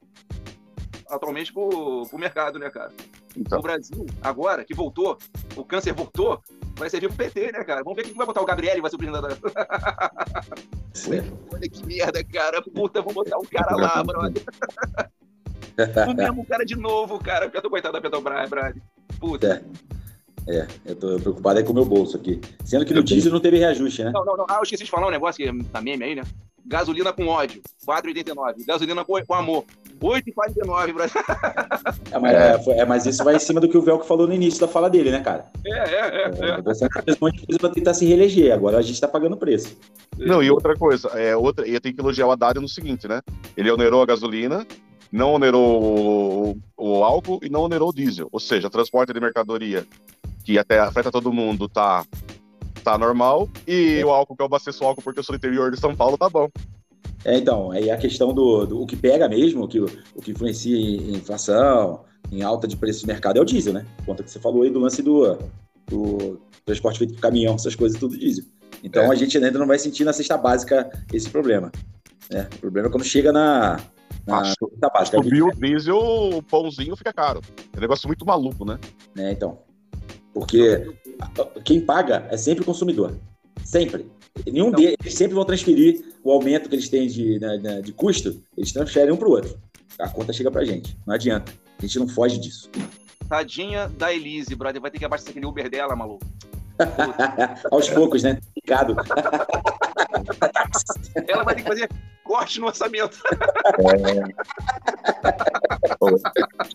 atualmente 1.10 1.54
pro, 1.54 2.08
pro 2.08 2.18
mercado, 2.18 2.58
né, 2.58 2.70
cara? 2.72 2.92
Então, 3.38 3.60
O 3.60 3.62
Brasil, 3.62 4.04
agora 4.22 4.66
que 4.66 4.74
voltou, 4.74 5.16
o 5.56 5.64
câncer 5.64 5.94
voltou, 5.94 6.42
vai 6.76 6.90
servir 6.90 7.08
pro 7.08 7.18
PT, 7.18 7.52
né, 7.52 7.64
cara? 7.64 7.84
Vamos 7.84 7.96
ver 7.98 8.04
quem 8.04 8.16
vai 8.16 8.26
botar 8.26 8.42
o 8.42 8.46
Gabriel, 8.46 8.82
vai 8.82 8.90
ser 8.90 8.96
o 8.96 9.00
presidente 9.00 9.22
da. 9.22 9.30
Olha 11.54 11.70
que 11.70 11.86
merda, 11.86 12.24
cara. 12.24 12.64
Puta, 12.64 13.02
vou 13.04 13.14
botar 13.14 13.38
o 13.38 13.48
cara 13.48 13.76
lá, 13.76 14.04
brother. 14.04 14.44
o 16.10 16.14
mesmo 16.16 16.46
cara 16.46 16.66
de 16.66 16.76
novo, 16.76 17.20
cara. 17.20 17.50
Eu 17.54 17.62
tô 17.62 17.70
coitado 17.70 17.94
da 17.94 18.02
Petrobras, 18.02 18.50
brother. 18.50 18.76
Puta. 19.20 19.64
É, 20.48 20.68
eu 20.86 20.96
tô 20.96 21.16
preocupado 21.20 21.60
aí 21.60 21.64
com 21.64 21.72
o 21.72 21.76
meu 21.76 21.86
bolso 21.86 22.18
aqui. 22.18 22.42
Sendo 22.66 22.86
que 22.86 22.94
no 22.94 23.02
diesel 23.04 23.32
não 23.32 23.40
teve 23.40 23.58
reajuste, 23.58 24.04
né? 24.04 24.12
Não, 24.14 24.26
não, 24.26 24.36
não. 24.36 24.46
Ah, 24.50 24.58
eu 24.58 24.64
esqueci 24.64 24.84
de 24.84 24.92
falar 24.92 25.08
um 25.08 25.12
negócio 25.12 25.42
que 25.44 25.64
tá 25.70 25.80
meme 25.82 26.04
aí, 26.04 26.16
né? 26.16 26.24
Gasolina 26.66 27.12
com 27.12 27.28
ódio, 27.28 27.62
4,89. 27.86 28.66
Gasolina 28.66 29.04
com, 29.04 29.22
com 29.26 29.34
amor, 29.34 29.66
8,49, 30.02 30.94
brother. 30.94 31.12
É, 32.14 32.20
mas, 32.20 32.34
é, 32.36 32.60
foi- 32.64 32.74
é, 32.76 32.86
mas 32.86 33.06
isso 33.08 33.24
vai 33.24 33.36
em 33.36 33.40
cima 33.40 33.60
do 33.60 33.68
que 33.68 33.76
o 33.78 33.82
Velco 33.82 34.06
falou 34.06 34.28
no 34.28 34.34
início 34.34 34.62
da 34.62 34.68
fala 34.68 34.88
dele, 34.90 35.12
né, 35.12 35.20
cara? 35.22 35.48
É, 35.66 35.72
é, 35.72 36.00
é. 36.00 36.32
é. 36.40 36.50
É, 36.52 36.62
Você 36.62 36.88
fez 37.04 37.18
um 37.20 37.26
monte 37.26 37.40
de 37.40 37.46
coisa 37.48 37.60
pra 37.60 37.70
tentar 37.70 37.94
se 37.96 38.06
reeleger, 38.06 38.54
agora 38.54 38.78
a 38.78 38.82
gente 38.82 39.02
tá 39.02 39.08
pagando 39.08 39.36
preço. 39.36 39.76
não, 40.18 40.42
e 40.44 40.50
outra 40.52 40.76
coisa, 40.76 41.08
é 41.10 41.36
outra, 41.36 41.68
e 41.68 41.74
eu 41.74 41.82
tenho 41.82 41.96
que 41.96 42.02
elogiar 42.02 42.28
o 42.28 42.32
Haddad 42.32 42.60
no 42.60 42.70
seguinte, 42.70 43.08
né? 43.08 43.20
Ele 43.58 43.72
onerou 43.72 44.02
a 44.02 44.06
gasolina, 44.06 44.66
não 45.14 45.36
onerou 45.36 46.58
o, 46.76 47.04
álcool 47.04 47.40
e 47.44 47.50
não 47.50 47.62
onerou 47.62 47.90
o 47.90 47.94
diesel. 47.94 48.28
Ou 48.32 48.40
seja, 48.40 48.68
transporte 48.68 49.14
de 49.14 49.20
mercadoria, 49.20 49.86
que 50.44 50.58
até 50.58 50.80
afeta 50.80 51.12
todo 51.12 51.32
mundo, 51.32 51.70
tá, 51.70 52.04
tá 52.84 52.98
normal. 52.98 53.48
E 53.68 54.04
o 54.04 54.10
álcool, 54.10 54.36
que 54.36 54.42
eu 54.42 54.48
abasteço 54.48 54.84
o 54.84 54.88
álcool 54.88 55.04
porque 55.04 55.20
eu 55.20 55.24
sou 55.24 55.34
do 55.34 55.38
interior 55.38 55.70
de 55.72 55.80
São 55.80 55.96
Paulo, 55.96 56.18
tá 56.18 56.28
bom. 56.28 56.50
É, 57.24 57.38
então, 57.38 57.70
aí 57.70 57.92
a 57.92 57.98
questão 57.98 58.34
do, 58.34 58.66
do 58.66 58.82
o 58.82 58.88
que 58.88 58.96
pega 58.96 59.30
mesmo, 59.30 59.66
o 59.66 59.68
que, 59.68 59.80
o 59.80 60.22
que 60.22 60.32
influencia 60.32 60.76
em 60.76 61.12
inflação, 61.16 62.02
em 62.32 62.42
alta 62.42 62.68
de 62.68 62.76
preço 62.76 63.02
de 63.02 63.08
mercado 63.08 63.38
é 63.38 63.42
o 63.42 63.46
diesel, 63.46 63.72
né? 63.72 63.86
Conta 64.08 64.24
que 64.24 64.32
você 64.32 64.40
falou 64.40 64.64
aí 64.64 64.72
do 64.72 64.80
lance 64.80 65.04
do, 65.04 65.38
do 65.88 66.42
transporte 66.66 66.98
feito 66.98 67.14
por 67.14 67.22
caminhão, 67.22 67.54
essas 67.54 67.76
coisas, 67.76 68.00
tudo 68.00 68.18
diesel. 68.18 68.46
Então 68.84 69.04
É. 69.04 69.12
a 69.12 69.16
gente 69.16 69.38
ainda 69.38 69.60
não 69.60 69.68
vai 69.68 69.78
sentir 69.78 70.04
na 70.04 70.12
cesta 70.12 70.36
básica 70.38 70.90
esse 71.14 71.30
problema. 71.30 71.72
né? 72.32 72.50
O 72.56 72.58
problema 72.58 72.88
é 72.88 72.92
quando 72.92 73.04
chega 73.06 73.32
na, 73.32 73.80
na 74.28 74.40
Acho- 74.40 74.56
cesta 74.70 74.90
básica. 74.90 75.18
Subiu 75.18 75.48
o 75.48 75.52
diesel, 75.56 75.98
o 75.98 76.42
pãozinho 76.44 76.96
fica 76.96 77.12
caro. 77.14 77.42
É 77.74 77.78
um 77.78 77.82
negócio 77.82 78.08
muito 78.08 78.26
maluco, 78.26 78.64
né? 78.66 78.80
né? 79.16 79.32
Então, 79.32 79.60
porque 80.34 80.94
quem 81.64 81.82
paga 81.82 82.28
é 82.32 82.38
sempre 82.38 82.64
o 82.64 82.66
consumidor, 82.66 83.16
sempre. 83.64 84.06
Nenhum 84.46 84.70
Então- 84.70 84.80
deles 84.80 84.96
eles 85.02 85.14
sempre 85.14 85.36
vão 85.36 85.46
transferir 85.46 86.04
o 86.24 86.32
aumento 86.32 86.68
que 86.70 86.76
eles 86.76 86.90
têm 86.90 87.08
de, 87.08 87.38
né, 87.40 87.58
né, 87.58 87.82
de 87.82 87.92
custo, 87.94 88.42
eles 88.58 88.72
transferem 88.72 89.14
um 89.14 89.18
para 89.18 89.28
o 89.28 89.32
outro. 89.32 89.58
A 90.00 90.10
conta 90.10 90.34
chega 90.34 90.50
pra 90.50 90.66
gente, 90.66 90.98
não 91.06 91.14
adianta. 91.14 91.54
A 91.78 91.82
gente 91.86 92.00
não 92.00 92.08
foge 92.08 92.40
disso. 92.40 92.70
Tadinha 93.30 93.88
da 93.90 94.14
Elise, 94.14 94.56
brother. 94.56 94.82
Vai 94.82 94.90
ter 94.90 95.00
que 95.00 95.06
abastecer 95.06 95.32
aquele 95.32 95.46
Uber 95.46 95.70
dela, 95.70 95.96
maluco. 95.96 96.26
Aos 97.72 97.90
poucos, 97.90 98.24
né? 98.24 98.40
Picado. 98.56 98.96
Ela 101.28 101.44
vai 101.44 101.56
ter 101.56 101.64
que 101.64 101.68
fazer 101.68 101.90
corte 102.24 102.60
no 102.60 102.68
orçamento. 102.68 103.18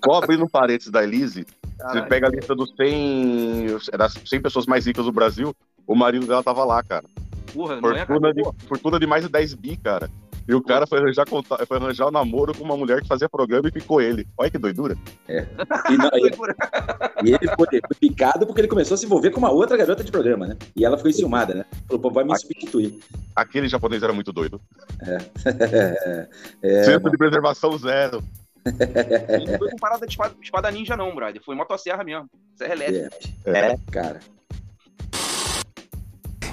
Só 0.05 0.13
abrindo 0.15 0.45
um 0.45 0.49
parênteses 0.49 0.93
da 0.93 1.03
Elise, 1.03 1.45
você 1.45 1.77
Caralho. 1.79 2.09
pega 2.09 2.27
a 2.29 2.31
lista 2.31 2.55
dos 2.55 2.73
100, 2.77 3.67
das 3.97 4.15
100 4.25 4.43
pessoas 4.43 4.67
mais 4.67 4.87
ricas 4.87 5.05
do 5.05 5.13
Brasil, 5.13 5.55
o 5.87 5.95
marido 5.95 6.27
dela 6.27 6.43
tava 6.43 6.65
lá, 6.65 6.83
cara. 6.83 7.05
Porra, 7.53 7.81
não 7.81 7.91
é, 7.91 8.05
cara? 8.05 8.07
Fortuna 8.07 8.35
de, 8.35 8.43
fortuna 8.67 9.01
de 9.01 9.07
mais 9.07 9.25
de 9.25 9.31
10 9.31 9.55
bi, 9.55 9.77
cara. 9.77 10.11
E 10.49 10.55
o 10.55 10.63
cara 10.63 10.87
foi 10.87 10.99
arranjar, 10.99 11.27
foi 11.29 11.77
arranjar 11.77 12.09
um 12.09 12.11
namoro 12.11 12.57
com 12.57 12.65
uma 12.65 12.77
mulher 12.77 13.03
que 13.03 13.07
fazia 13.07 13.29
programa 13.29 13.69
e 13.69 13.73
ficou 13.73 14.01
ele. 14.01 14.27
Olha 14.37 14.51
que 14.51 14.57
doidura. 14.59 14.97
E, 15.29 15.97
não- 15.99 16.11
e- 16.15 16.31
e 17.29 17.35
ele 17.35 17.49
foi, 17.55 17.67
foi 17.67 17.97
picado 18.01 18.47
porque 18.47 18.63
ele 18.63 18.69
começou 18.69 18.95
a 18.95 18.99
se 18.99 19.05
envolver 19.05 19.31
com 19.31 19.39
uma 19.39 19.51
outra 19.51 19.77
garota 19.77 20.03
de 20.03 20.11
programa, 20.11 20.47
né? 20.47 20.57
E 20.75 20.85
ela 20.85 20.97
ficou 20.97 21.11
enciumada, 21.11 21.55
né? 21.55 21.65
Falou, 21.87 22.01
pô, 22.01 22.11
vai 22.11 22.25
me 22.25 22.37
substituir. 22.39 22.99
Aquele 23.37 23.69
japonês 23.69 24.03
era 24.03 24.13
muito 24.13 24.33
doido. 24.33 24.59
É, 25.03 26.83
Centro 26.85 27.11
de 27.11 27.19
preservação 27.19 27.77
zero. 27.77 28.23
E 28.67 29.51
não 29.51 29.59
foi 29.59 29.71
com 29.71 29.77
parada 29.77 30.07
de 30.07 30.13
espada, 30.13 30.35
espada 30.43 30.71
ninja, 30.71 30.97
não, 30.97 31.15
brother. 31.15 31.43
Foi 31.45 31.55
motosserra 31.55 32.03
mesmo. 32.05 32.29
Serra 32.57 32.73
elétrica. 32.75 33.11
é, 33.47 33.77
cara. 33.91 34.21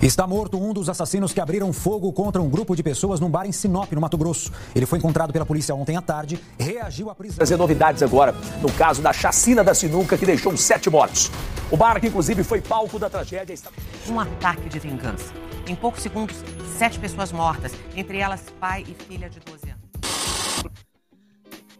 Está 0.01 0.27
morto 0.27 0.57
um 0.61 0.73
dos 0.73 0.89
assassinos 0.89 1.33
que 1.33 1.39
abriram 1.39 1.71
fogo 1.71 2.11
contra 2.11 2.41
um 2.41 2.49
grupo 2.49 2.75
de 2.75 2.83
pessoas 2.83 3.19
num 3.19 3.29
bar 3.29 3.45
em 3.45 3.51
Sinop, 3.51 3.91
no 3.93 4.01
Mato 4.01 4.17
Grosso. 4.17 4.51
Ele 4.75 4.85
foi 4.85 4.99
encontrado 4.99 5.31
pela 5.31 5.45
polícia 5.45 5.73
ontem 5.73 5.95
à 5.95 6.01
tarde, 6.01 6.39
reagiu 6.59 7.09
à 7.09 7.15
prisão. 7.15 7.37
Trazer 7.37 7.57
novidades 7.57 8.03
agora 8.03 8.35
no 8.61 8.71
caso 8.73 9.01
da 9.01 9.13
chacina 9.13 9.63
da 9.63 9.73
sinuca 9.73 10.17
que 10.17 10.25
deixou 10.25 10.55
sete 10.57 10.89
mortos. 10.89 11.31
O 11.71 11.77
bar, 11.77 11.99
que 11.99 12.07
inclusive 12.07 12.43
foi 12.43 12.61
palco 12.61 12.99
da 12.99 13.09
tragédia, 13.09 13.53
está... 13.53 13.71
Um 14.07 14.19
ataque 14.19 14.69
de 14.69 14.79
vingança. 14.79 15.33
Em 15.65 15.75
poucos 15.75 16.03
segundos, 16.03 16.35
sete 16.77 16.99
pessoas 16.99 17.31
mortas, 17.31 17.71
entre 17.95 18.19
elas 18.19 18.43
pai 18.59 18.85
e 18.87 19.03
filha 19.05 19.29
de 19.29 19.39
12 19.39 19.69
anos. 19.69 19.85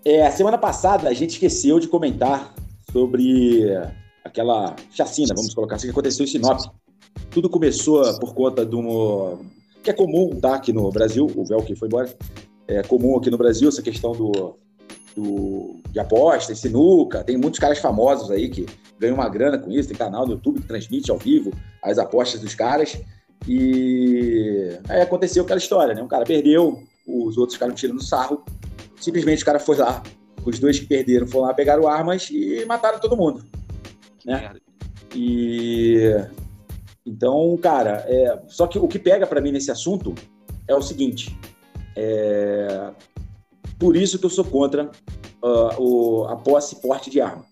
É, 0.03 0.25
a 0.25 0.31
semana 0.31 0.57
passada 0.57 1.09
a 1.09 1.13
gente 1.13 1.31
esqueceu 1.31 1.79
de 1.79 1.87
comentar 1.87 2.53
sobre 2.91 3.65
aquela 4.23 4.75
chacina, 4.91 5.33
vamos 5.35 5.53
colocar 5.53 5.75
assim, 5.75 5.87
que 5.87 5.91
aconteceu 5.91 6.23
em 6.23 6.27
Sinop. 6.27 6.59
Tudo 7.29 7.49
começou 7.49 8.17
por 8.19 8.33
conta 8.33 8.65
de 8.65 8.75
um. 8.75 9.39
que 9.83 9.89
é 9.89 9.93
comum, 9.93 10.39
tá? 10.39 10.55
Aqui 10.55 10.71
no 10.71 10.91
Brasil, 10.91 11.25
o 11.25 11.63
que 11.63 11.75
foi 11.75 11.87
embora. 11.87 12.13
É 12.67 12.81
comum 12.81 13.17
aqui 13.17 13.29
no 13.29 13.37
Brasil 13.37 13.69
essa 13.69 13.81
questão 13.81 14.13
do, 14.13 14.57
do, 15.15 15.75
de 15.91 15.99
apostas, 15.99 16.59
sinuca. 16.59 17.23
Tem 17.23 17.37
muitos 17.37 17.59
caras 17.59 17.79
famosos 17.79 18.31
aí 18.31 18.49
que 18.49 18.65
ganham 18.99 19.15
uma 19.15 19.29
grana 19.29 19.57
com 19.57 19.71
isso. 19.71 19.89
Tem 19.89 19.97
canal 19.97 20.25
no 20.25 20.33
YouTube 20.33 20.61
que 20.61 20.67
transmite 20.67 21.11
ao 21.11 21.17
vivo 21.17 21.51
as 21.83 21.97
apostas 21.97 22.41
dos 22.41 22.55
caras. 22.55 22.97
E 23.47 24.69
aí 24.89 25.01
aconteceu 25.01 25.43
aquela 25.43 25.59
história, 25.59 25.93
né? 25.93 26.01
Um 26.01 26.07
cara 26.07 26.25
perdeu, 26.25 26.81
os 27.07 27.37
outros 27.37 27.53
ficaram 27.55 27.73
tirando 27.73 28.03
sarro. 28.03 28.43
Simplesmente 28.99 29.43
o 29.43 29.45
cara 29.45 29.59
foi 29.59 29.77
lá, 29.77 30.01
os 30.45 30.59
dois 30.59 30.79
que 30.79 30.85
perderam 30.85 31.27
foram 31.27 31.47
lá, 31.47 31.53
pegaram 31.53 31.87
armas 31.87 32.29
e 32.31 32.63
mataram 32.65 32.99
todo 32.99 33.17
mundo. 33.17 33.43
Né? 34.25 34.53
E 35.13 36.01
então, 37.05 37.57
cara, 37.61 38.03
é... 38.07 38.39
só 38.47 38.65
que 38.67 38.79
o 38.79 38.87
que 38.87 38.97
pega 38.97 39.27
para 39.27 39.41
mim 39.41 39.51
nesse 39.51 39.69
assunto 39.69 40.15
é 40.67 40.75
o 40.75 40.81
seguinte: 40.81 41.37
é... 41.95 42.89
por 43.77 43.95
isso 43.95 44.17
que 44.17 44.25
eu 44.25 44.29
sou 44.29 44.43
contra 44.43 44.89
uh, 45.43 45.81
o... 45.81 46.25
a 46.25 46.35
posse 46.35 46.75
e 46.75 46.81
porte 46.81 47.09
de 47.09 47.21
arma. 47.21 47.45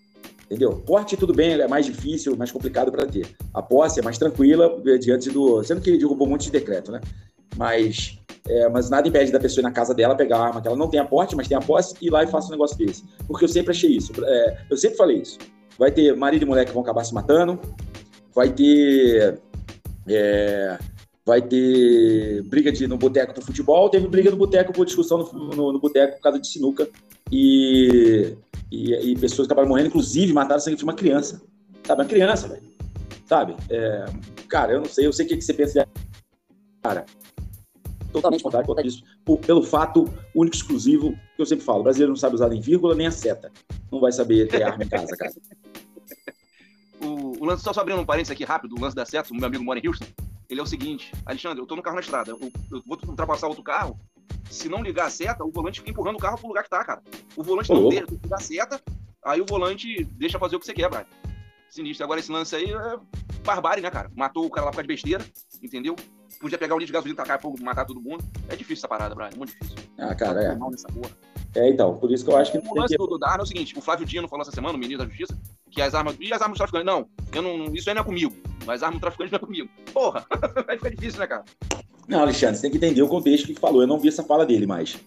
Entendeu? 0.45 0.75
Porte, 0.85 1.17
tudo 1.17 1.33
bem, 1.33 1.53
é 1.53 1.67
mais 1.67 1.85
difícil, 1.85 2.35
mais 2.35 2.51
complicado 2.51 2.91
para 2.91 3.05
ter. 3.05 3.27
A 3.53 3.61
posse 3.61 3.99
é 3.99 4.03
mais 4.03 4.17
tranquila 4.17 4.79
diante 4.99 5.31
do. 5.31 5.63
Sendo 5.63 5.81
que 5.81 5.89
ele 5.89 5.97
derrubou 5.97 6.27
um 6.27 6.31
monte 6.31 6.43
de 6.43 6.51
decreto, 6.51 6.91
né? 6.91 7.01
Mas, 7.55 8.19
é, 8.47 8.69
mas 8.69 8.89
nada 8.89 9.07
impede 9.07 9.31
da 9.31 9.39
pessoa 9.39 9.61
ir 9.61 9.63
na 9.63 9.71
casa 9.71 9.93
dela 9.93 10.15
pegar 10.15 10.37
a 10.37 10.47
arma 10.47 10.61
que 10.61 10.67
ela 10.67 10.77
não 10.77 10.89
tem 10.89 10.99
a 10.99 11.05
porte, 11.05 11.35
mas 11.35 11.47
tem 11.47 11.57
a 11.57 11.61
posse, 11.61 11.95
e 12.01 12.07
ir 12.07 12.09
lá 12.09 12.23
e 12.23 12.27
faça 12.27 12.49
um 12.49 12.51
negócio 12.51 12.77
desse. 12.77 13.03
Porque 13.25 13.45
eu 13.45 13.49
sempre 13.49 13.71
achei 13.71 13.91
isso. 13.91 14.11
É, 14.23 14.65
eu 14.69 14.77
sempre 14.77 14.97
falei 14.97 15.17
isso. 15.17 15.39
Vai 15.77 15.91
ter 15.91 16.15
marido 16.15 16.43
e 16.43 16.45
mulher 16.45 16.65
que 16.65 16.71
vão 16.71 16.83
acabar 16.83 17.03
se 17.03 17.13
matando, 17.13 17.59
vai 18.33 18.49
ter. 18.49 19.39
É, 20.07 20.77
vai 21.25 21.41
ter 21.41 22.41
briga 22.43 22.71
de, 22.71 22.85
no 22.87 22.97
boteco 22.97 23.33
do 23.33 23.41
futebol, 23.41 23.89
teve 23.89 24.07
briga 24.07 24.29
no 24.29 24.35
boteco 24.35 24.73
por 24.73 24.85
discussão 24.85 25.19
no, 25.19 25.55
no, 25.55 25.73
no 25.73 25.79
boteco 25.79 26.17
por 26.17 26.21
causa 26.21 26.39
de 26.39 26.47
sinuca. 26.47 26.89
E 27.31 28.35
e, 28.73 29.11
e 29.11 29.15
pessoas 29.15 29.45
acabaram 29.45 29.69
morrendo, 29.69 29.89
inclusive 29.89 30.33
mataram 30.33 30.59
sangue 30.59 30.77
de 30.77 30.83
uma 30.83 30.95
criança. 30.95 31.39
Sabe? 31.85 32.01
Uma 32.01 32.07
criança, 32.07 32.47
velho. 32.47 32.63
Sabe? 33.27 33.55
É, 33.69 34.05
cara, 34.49 34.73
eu 34.73 34.79
não 34.79 34.87
sei, 34.87 35.05
eu 35.05 35.13
sei 35.13 35.27
o 35.27 35.29
que, 35.29 35.37
que 35.37 35.43
você 35.43 35.53
pensa. 35.53 35.87
Cara, 36.81 37.05
totalmente 38.11 38.41
contrário 38.43 38.67
com 38.67 38.81
isso, 38.81 39.03
por, 39.23 39.37
pelo 39.37 39.61
fato 39.61 40.11
único 40.35 40.55
exclusivo 40.55 41.11
que 41.35 41.41
eu 41.41 41.45
sempre 41.45 41.63
falo: 41.63 41.81
o 41.81 41.83
brasileiro 41.83 42.09
não 42.11 42.17
sabe 42.17 42.33
usar 42.33 42.49
nem 42.49 42.59
vírgula 42.59 42.95
nem 42.95 43.05
a 43.05 43.11
seta. 43.11 43.51
Não 43.91 43.99
vai 43.99 44.11
saber 44.11 44.47
ter 44.47 44.63
arma 44.63 44.83
em 44.83 44.89
casa, 44.89 45.15
cara. 45.15 45.31
O, 47.43 47.45
o 47.45 47.49
lance, 47.49 47.63
só, 47.63 47.73
só 47.73 47.81
abrindo 47.81 47.99
um 47.99 48.05
parênteses 48.05 48.31
aqui 48.31 48.43
rápido, 48.43 48.75
o 48.75 48.81
lance 48.81 48.95
da 48.95 49.05
seta, 49.05 49.31
o 49.33 49.35
meu 49.35 49.45
amigo 49.45 49.63
mora 49.63 49.79
em 49.79 49.87
Houston. 49.87 50.05
Ele 50.49 50.59
é 50.59 50.63
o 50.63 50.67
seguinte, 50.67 51.11
Alexandre, 51.25 51.59
eu 51.59 51.65
tô 51.65 51.75
no 51.75 51.81
carro 51.81 51.95
na 51.95 52.01
estrada, 52.01 52.31
eu, 52.31 52.39
eu 52.39 52.83
vou 52.85 52.97
ultrapassar 53.07 53.47
outro 53.47 53.63
carro, 53.63 53.99
se 54.49 54.69
não 54.69 54.83
ligar 54.83 55.07
a 55.07 55.09
seta, 55.09 55.43
o 55.43 55.51
volante 55.51 55.79
fica 55.79 55.91
empurrando 55.91 56.15
o 56.15 56.19
carro 56.19 56.37
pro 56.37 56.47
lugar 56.47 56.63
que 56.63 56.69
tá, 56.69 56.83
cara. 56.83 57.01
O 57.35 57.43
volante 57.43 57.71
não 57.71 57.89
deixa, 57.89 58.05
ligar 58.05 58.37
a 58.37 58.39
seta, 58.39 58.81
aí 59.23 59.41
o 59.41 59.45
volante 59.45 60.03
deixa 60.05 60.37
fazer 60.37 60.55
o 60.55 60.59
que 60.59 60.65
você 60.65 60.73
quer, 60.73 60.89
Brian. 60.89 61.05
Sinistro. 61.69 62.03
Agora 62.03 62.19
esse 62.19 62.31
lance 62.31 62.55
aí 62.55 62.71
é 62.71 62.99
barbárie, 63.43 63.81
né, 63.81 63.89
cara? 63.89 64.11
Matou 64.15 64.45
o 64.45 64.49
cara 64.49 64.65
lá 64.65 64.71
por 64.71 64.75
causa 64.75 64.87
de 64.87 64.93
besteira, 64.93 65.25
entendeu? 65.61 65.95
Podia 66.39 66.57
pegar 66.57 66.75
um 66.75 66.77
litro 66.77 66.91
de 66.91 66.93
gasolina, 66.93 67.17
tacar 67.17 67.41
fogo, 67.41 67.57
matar 67.63 67.85
todo 67.85 67.99
mundo. 67.99 68.23
É 68.47 68.55
difícil 68.55 68.81
essa 68.81 68.87
parada, 68.87 69.15
Brian, 69.15 69.29
é 69.33 69.35
muito 69.35 69.53
difícil. 69.53 69.77
Ah, 69.97 70.13
cara, 70.13 70.43
é. 70.43 70.55
É, 71.55 71.69
então, 71.69 71.95
por 71.97 72.11
isso 72.11 72.25
que 72.25 72.31
eu 72.31 72.37
acho 72.37 72.51
que. 72.51 72.57
O 72.57 72.75
lance 72.75 72.97
do, 72.97 73.05
do 73.05 73.17
Darno 73.17 73.41
é 73.41 73.43
o 73.43 73.45
seguinte: 73.45 73.77
o 73.77 73.81
Flávio 73.81 74.05
Dino 74.05 74.27
falou 74.27 74.41
essa 74.41 74.51
semana, 74.51 74.75
o 74.75 74.77
ministro 74.77 75.05
da 75.05 75.09
Justiça, 75.09 75.39
que 75.69 75.81
as 75.81 75.93
armas. 75.93 76.15
E 76.19 76.33
as 76.33 76.41
armas 76.41 76.57
traficantes? 76.57 76.85
Não, 76.85 77.07
eu 77.33 77.41
não, 77.41 77.73
isso 77.73 77.89
aí 77.89 77.95
não 77.95 78.01
é 78.01 78.05
comigo. 78.05 78.33
Mas 78.65 78.81
arma 78.81 78.99
traficante 78.99 79.31
não 79.31 79.37
é 79.37 79.39
comigo. 79.39 79.69
Porra, 79.93 80.25
vai 80.65 80.77
ficar 80.77 80.89
difícil, 80.89 81.19
né, 81.19 81.27
cara? 81.27 81.43
Não, 82.07 82.21
Alexandre, 82.21 82.55
você 82.55 82.63
tem 82.63 82.71
que 82.71 82.77
entender 82.77 83.01
o 83.01 83.07
contexto 83.07 83.47
que 83.47 83.55
falou. 83.55 83.81
Eu 83.81 83.87
não 83.87 83.99
vi 83.99 84.07
essa 84.07 84.23
fala 84.23 84.45
dele, 84.45 84.65
mas. 84.65 84.99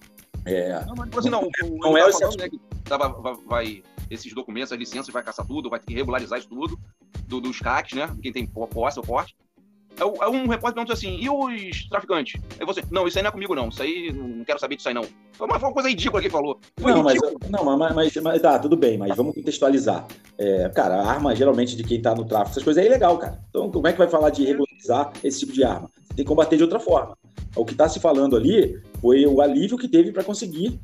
É... 0.45 0.85
Não, 0.85 0.95
mas 0.97 1.17
assim, 1.17 1.31
não, 1.31 1.43
o, 1.43 1.79
não 1.79 1.99
é 1.99 2.07
o 2.07 2.13
falando, 2.13 2.39
né, 2.39 2.49
que 2.49 2.61
tava, 2.85 3.09
vai, 3.47 3.83
esses 4.09 4.33
documentos, 4.33 4.73
as 4.73 4.79
licenças, 4.79 5.13
vai 5.13 5.23
caçar 5.23 5.45
tudo, 5.45 5.69
vai 5.69 5.81
ter 5.81 5.87
que 5.87 5.95
regularizar 5.95 6.39
isso 6.39 6.49
tudo, 6.49 6.79
do, 7.27 7.41
dos 7.41 7.59
CACs, 7.59 7.95
né? 7.95 8.17
Quem 8.23 8.33
tem 8.33 8.47
posse 8.47 8.99
ou 8.99 9.05
porte. 9.05 9.37
É, 9.99 10.03
é 10.03 10.29
um 10.29 10.47
repórter 10.47 10.75
perguntou 10.75 10.93
assim, 10.93 11.19
e 11.19 11.29
os 11.29 11.89
traficantes? 11.89 12.41
Aí 12.59 12.67
você, 12.67 12.83
não, 12.91 13.07
isso 13.07 13.19
aí 13.19 13.23
não 13.23 13.29
é 13.29 13.33
comigo, 13.33 13.55
não. 13.55 13.69
Isso 13.69 13.83
aí, 13.83 14.13
não 14.13 14.45
quero 14.45 14.59
saber 14.59 14.77
disso 14.77 14.89
aí, 14.89 14.95
não. 14.95 15.05
Foi 15.33 15.47
uma, 15.47 15.73
coisa 15.73 15.89
ridícula 15.89 16.21
que 16.21 16.27
ele 16.27 16.33
falou. 16.33 16.59
Foi 16.79 16.93
não, 16.93 17.03
mas, 17.03 17.19
não 17.51 17.79
mas, 17.79 17.95
mas, 17.95 18.17
mas, 18.17 18.43
tá, 18.43 18.59
tudo 18.59 18.77
bem, 18.77 18.99
mas 18.99 19.17
vamos 19.17 19.35
contextualizar. 19.35 20.07
É, 20.39 20.69
cara, 20.69 20.97
a 20.97 21.11
arma, 21.11 21.35
geralmente, 21.35 21.77
de 21.77 21.83
quem 21.83 22.01
tá 22.01 22.15
no 22.15 22.25
tráfico, 22.25 22.51
essas 22.51 22.63
coisas 22.63 22.83
é 22.83 22.87
ilegal, 22.87 23.17
cara. 23.19 23.41
Então, 23.49 23.71
como 23.71 23.87
é 23.89 23.93
que 23.93 23.99
vai 23.99 24.09
falar 24.09 24.31
de 24.31 24.45
regularizar 24.45 25.13
esse 25.25 25.41
tipo 25.41 25.53
de 25.53 25.65
arma? 25.65 25.91
Você 26.03 26.15
tem 26.15 26.25
que 26.25 26.29
combater 26.29 26.57
de 26.57 26.63
outra 26.63 26.79
forma. 26.79 27.17
O 27.55 27.65
que 27.65 27.73
está 27.73 27.89
se 27.89 27.99
falando 27.99 28.37
ali 28.37 28.81
foi 29.01 29.27
o 29.27 29.41
alívio 29.41 29.79
que 29.79 29.89
teve 29.89 30.13
para 30.13 30.23
conseguir 30.23 30.79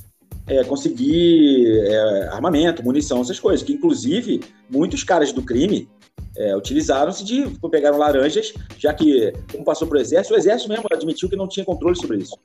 é, 0.46 0.64
conseguir 0.64 1.66
é, 1.86 2.28
armamento, 2.32 2.82
munição, 2.82 3.20
essas 3.20 3.38
coisas. 3.38 3.64
Que, 3.64 3.74
inclusive, 3.74 4.40
muitos 4.70 5.04
caras 5.04 5.32
do 5.32 5.42
crime 5.42 5.88
é, 6.36 6.56
utilizaram-se 6.56 7.24
de. 7.24 7.46
pegaram 7.70 7.98
laranjas, 7.98 8.52
já 8.78 8.92
que, 8.94 9.32
como 9.50 9.64
passou 9.64 9.86
para 9.86 9.98
o 9.98 10.00
Exército, 10.00 10.34
o 10.34 10.38
Exército 10.38 10.70
mesmo 10.70 10.86
admitiu 10.90 11.28
que 11.28 11.36
não 11.36 11.48
tinha 11.48 11.64
controle 11.64 11.96
sobre 11.96 12.18
isso. 12.18 12.36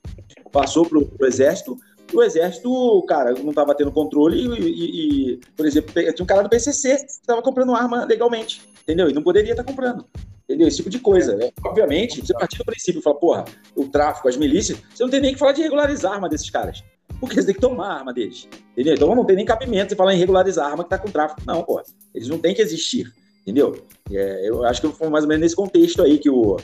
Passou 0.51 0.85
para 0.85 0.99
o 0.99 1.25
Exército, 1.25 1.77
e 2.11 2.15
o 2.15 2.23
Exército, 2.23 3.03
cara, 3.07 3.33
não 3.33 3.49
estava 3.49 3.75
tendo 3.75 3.91
controle, 3.91 4.37
e, 4.37 4.61
e, 4.61 5.33
e, 5.33 5.39
por 5.55 5.65
exemplo, 5.65 5.93
tinha 5.93 6.23
um 6.23 6.27
cara 6.27 6.43
do 6.43 6.49
PCC 6.49 6.97
que 6.97 7.11
estava 7.11 7.41
comprando 7.41 7.75
arma 7.75 8.05
legalmente, 8.05 8.61
entendeu? 8.83 9.09
E 9.09 9.13
não 9.13 9.23
poderia 9.23 9.51
estar 9.51 9.63
tá 9.63 9.69
comprando. 9.69 10.05
Entendeu? 10.47 10.67
Esse 10.67 10.77
tipo 10.77 10.89
de 10.89 10.99
coisa. 10.99 11.35
Né? 11.35 11.51
Obviamente, 11.65 12.21
você 12.21 12.33
partir 12.33 12.57
do 12.57 12.63
princípio 12.63 13.01
e 13.05 13.19
porra, 13.19 13.43
o 13.75 13.85
tráfico, 13.89 14.29
as 14.29 14.37
milícias, 14.37 14.79
você 14.93 15.03
não 15.03 15.09
tem 15.09 15.19
nem 15.19 15.33
que 15.33 15.39
falar 15.39 15.51
de 15.51 15.61
regularizar 15.61 16.13
a 16.13 16.15
arma 16.15 16.29
desses 16.29 16.49
caras. 16.49 16.81
Porque 17.19 17.35
você 17.35 17.47
tem 17.47 17.55
que 17.55 17.59
tomar 17.59 17.87
a 17.87 17.93
arma 17.95 18.13
deles. 18.13 18.47
Entendeu? 18.71 18.93
Então 18.93 19.13
não 19.13 19.25
tem 19.25 19.35
nem 19.35 19.45
cabimento 19.45 19.89
você 19.89 19.95
falar 19.97 20.13
em 20.13 20.17
regularizar 20.17 20.67
a 20.67 20.69
arma 20.69 20.83
que 20.85 20.93
está 20.93 20.97
com 20.97 21.11
tráfico. 21.11 21.41
Não, 21.45 21.63
porra. 21.63 21.83
Eles 22.15 22.29
não 22.29 22.39
têm 22.39 22.55
que 22.55 22.61
existir. 22.61 23.11
Entendeu? 23.47 23.81
É, 24.11 24.49
eu 24.49 24.65
acho 24.65 24.81
que 24.81 24.89
foi 24.89 25.07
mais 25.07 25.23
ou 25.23 25.29
menos 25.29 25.41
nesse 25.41 25.55
contexto 25.55 26.03
aí 26.03 26.19
que 26.19 26.29
o. 26.29 26.57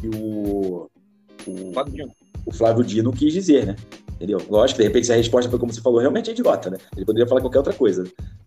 Que 0.00 0.06
o, 0.06 0.88
o, 1.48 1.72
o 2.46 2.52
Flávio 2.54 2.84
Dino 2.84 3.12
quis 3.12 3.32
dizer, 3.32 3.66
né? 3.66 3.76
Entendeu? 4.14 4.40
Lógico, 4.48 4.78
de 4.78 4.86
repente, 4.86 5.06
se 5.06 5.12
a 5.12 5.16
resposta 5.16 5.50
foi 5.50 5.58
como 5.58 5.72
você 5.72 5.80
falou, 5.80 5.98
realmente 5.98 6.30
é 6.30 6.32
idiota, 6.32 6.70
né? 6.70 6.78
Ele 6.96 7.04
poderia 7.04 7.26
falar 7.26 7.40
qualquer 7.40 7.58
outra 7.58 7.72
coisa. 7.72 8.04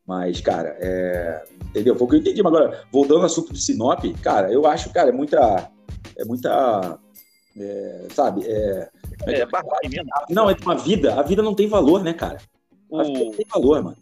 Mas, 0.07 0.39
cara, 0.39 0.69
é... 0.79 1.43
entendeu? 1.65 1.97
Foi 1.97 2.07
o 2.07 2.09
que 2.09 2.15
eu 2.15 2.19
entendi. 2.21 2.41
Mas 2.41 2.53
agora, 2.53 2.85
voltando 2.89 3.19
ao 3.19 3.25
assunto 3.25 3.51
do 3.51 3.59
Sinop, 3.59 4.05
cara, 4.21 4.49
eu 4.49 4.65
acho, 4.65 4.89
cara, 4.93 5.09
é 5.09 5.11
muita. 5.13 5.69
É 6.17 6.23
muita. 6.23 6.97
É, 7.59 8.07
sabe? 8.13 8.45
É, 8.45 8.89
é, 9.25 9.39
é 9.41 9.45
barbárie. 9.45 9.89
Não, 10.29 10.49
é 10.49 10.55
uma 10.63 10.77
vida. 10.77 11.13
A 11.19 11.23
vida 11.23 11.41
não 11.43 11.53
tem 11.53 11.67
valor, 11.67 12.01
né, 12.01 12.13
cara? 12.13 12.38
A 12.93 13.03
vida 13.03 13.19
não 13.19 13.31
tem 13.31 13.45
valor, 13.53 13.83
mano. 13.83 13.97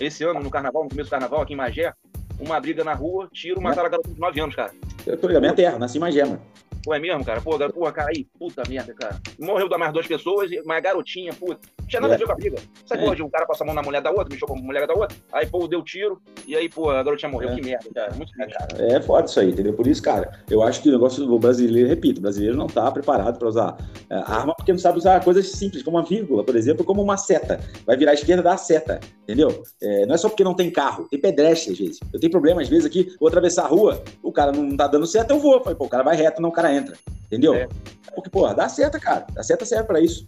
Esse 0.00 0.24
ano, 0.24 0.40
no 0.40 0.48
carnaval, 0.48 0.84
no 0.84 0.88
começo 0.88 1.08
do 1.08 1.10
carnaval, 1.10 1.42
aqui 1.42 1.52
em 1.52 1.56
Magé, 1.56 1.92
uma 2.38 2.58
briga 2.60 2.84
na 2.84 2.94
rua, 2.94 3.28
tiro, 3.32 3.60
mataram 3.60 3.86
a 3.86 3.90
garota 3.90 4.10
de 4.10 4.20
9 4.20 4.40
anos, 4.40 4.54
cara. 4.54 4.72
Eu 5.06 5.16
tô 5.16 5.26
ligado, 5.26 5.42
minha 5.42 5.54
terra, 5.54 5.78
nasci 5.78 5.98
em 5.98 6.00
Magé, 6.00 6.24
mano. 6.24 6.40
Pô, 6.88 6.94
é 6.94 6.98
mesmo, 6.98 7.22
cara? 7.22 7.38
Pô, 7.42 7.58
porra, 7.70 7.92
cara, 7.92 8.08
aí, 8.16 8.26
puta 8.38 8.62
merda, 8.66 8.94
cara. 8.94 9.20
Morreu 9.38 9.68
da 9.68 9.76
mais 9.76 9.92
duas 9.92 10.06
pessoas, 10.06 10.50
mas 10.64 10.82
garotinha, 10.82 11.34
puta. 11.34 11.60
Não 11.80 11.86
tinha 11.86 12.00
nada 12.00 12.14
é. 12.14 12.16
a 12.16 12.18
ver 12.18 12.24
com 12.24 12.32
a 12.32 12.34
briga. 12.34 12.56
Sabe, 12.86 13.02
é. 13.02 13.04
porra, 13.04 13.16
de 13.16 13.22
um 13.22 13.28
cara 13.28 13.44
passa 13.44 13.62
a 13.62 13.66
mão 13.66 13.74
na 13.74 13.82
mulher 13.82 14.00
da 14.00 14.10
outra, 14.10 14.28
mexeu 14.30 14.48
com 14.48 14.54
a 14.54 14.56
mulher 14.56 14.86
da 14.86 14.94
outra, 14.94 15.14
aí, 15.30 15.44
pô, 15.44 15.68
deu 15.68 15.82
tiro, 15.82 16.18
e 16.46 16.56
aí, 16.56 16.66
pô, 16.66 16.88
a 16.88 17.02
garotinha 17.02 17.30
morreu. 17.30 17.50
É. 17.50 17.56
Que 17.56 17.62
merda, 17.62 17.90
cara. 17.94 18.14
Muito 18.14 18.32
merda, 18.38 18.54
cara. 18.54 18.82
É 18.82 19.02
foda 19.02 19.26
isso 19.26 19.38
aí, 19.38 19.50
entendeu? 19.50 19.74
Por 19.74 19.86
isso, 19.86 20.02
cara, 20.02 20.32
eu 20.48 20.62
acho 20.62 20.82
que 20.82 20.88
o 20.88 20.92
negócio 20.92 21.26
do 21.26 21.38
brasileiro, 21.38 21.90
repito, 21.90 22.20
o 22.20 22.22
brasileiro 22.22 22.56
não 22.56 22.68
tá 22.68 22.90
preparado 22.90 23.38
para 23.38 23.48
usar 23.48 23.76
é, 24.08 24.14
arma 24.14 24.54
porque 24.54 24.72
não 24.72 24.78
sabe 24.78 24.96
usar 24.96 25.22
coisas 25.22 25.46
simples, 25.50 25.82
como 25.82 25.98
uma 25.98 26.04
vírgula, 26.04 26.42
por 26.42 26.56
exemplo, 26.56 26.86
como 26.86 27.02
uma 27.02 27.18
seta. 27.18 27.60
Vai 27.84 27.98
virar 27.98 28.12
à 28.12 28.14
esquerda, 28.14 28.42
dá 28.42 28.54
a 28.54 28.56
seta, 28.56 28.98
entendeu? 29.24 29.62
É, 29.82 30.06
não 30.06 30.14
é 30.14 30.18
só 30.18 30.30
porque 30.30 30.42
não 30.42 30.54
tem 30.54 30.70
carro, 30.70 31.06
tem 31.10 31.20
pedestre 31.20 31.72
às 31.72 31.78
vezes. 31.78 32.00
Eu 32.14 32.18
tenho 32.18 32.32
problema, 32.32 32.62
às 32.62 32.68
vezes, 32.68 32.86
aqui, 32.86 33.14
vou 33.20 33.28
atravessar 33.28 33.64
a 33.64 33.68
rua, 33.68 34.02
o 34.22 34.32
cara 34.32 34.52
não 34.52 34.74
tá 34.74 34.86
dando 34.86 35.06
seta, 35.06 35.34
eu 35.34 35.38
vou. 35.38 35.62
Falei, 35.62 35.76
pô, 35.76 35.84
o 35.84 35.88
cara 35.90 36.02
vai 36.02 36.16
reto, 36.16 36.40
não, 36.40 36.48
o 36.48 36.52
cara 36.52 36.72
entra. 36.72 36.77
Entendeu? 37.26 37.54
É. 37.54 37.68
Porque, 38.14 38.30
porra, 38.30 38.54
dá 38.54 38.68
seta, 38.68 38.98
cara. 38.98 39.26
A 39.36 39.42
seta 39.42 39.64
serve 39.64 39.84
para 39.84 40.00
isso. 40.00 40.26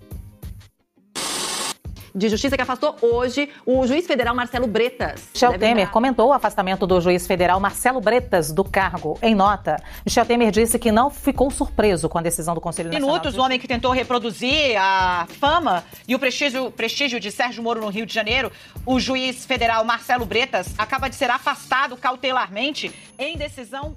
De 2.12 2.28
Justiça 2.28 2.56
que 2.56 2.62
afastou 2.62 2.96
hoje 3.00 3.48
o 3.64 3.86
juiz 3.86 4.04
federal 4.06 4.34
Marcelo 4.34 4.66
Bretas. 4.66 5.28
Michel 5.32 5.56
Temer 5.56 5.86
dar... 5.86 5.92
comentou 5.92 6.28
o 6.28 6.32
afastamento 6.32 6.84
do 6.86 7.00
juiz 7.00 7.24
federal 7.24 7.60
Marcelo 7.60 8.00
Bretas 8.00 8.50
do 8.50 8.64
cargo. 8.64 9.16
Em 9.22 9.32
nota, 9.32 9.76
Michel 10.04 10.26
Temer 10.26 10.50
disse 10.50 10.76
que 10.76 10.90
não 10.90 11.08
ficou 11.08 11.50
surpreso 11.52 12.08
com 12.08 12.18
a 12.18 12.22
decisão 12.22 12.52
do 12.52 12.60
Conselho 12.60 12.88
Nacional. 12.88 13.10
Minutos, 13.10 13.38
o 13.38 13.40
homem 13.40 13.60
que 13.60 13.68
tentou 13.68 13.92
reproduzir 13.92 14.76
a 14.76 15.26
fama 15.38 15.84
e 16.08 16.14
o 16.14 16.18
prestígio, 16.18 16.70
prestígio 16.72 17.20
de 17.20 17.30
Sérgio 17.30 17.62
Moro 17.62 17.80
no 17.80 17.88
Rio 17.88 18.04
de 18.04 18.12
Janeiro, 18.12 18.50
o 18.84 18.98
juiz 18.98 19.46
federal 19.46 19.84
Marcelo 19.84 20.26
Bretas 20.26 20.74
acaba 20.76 21.08
de 21.08 21.14
ser 21.14 21.30
afastado 21.30 21.96
cautelarmente 21.96 22.92
em 23.18 23.36
decisão. 23.36 23.94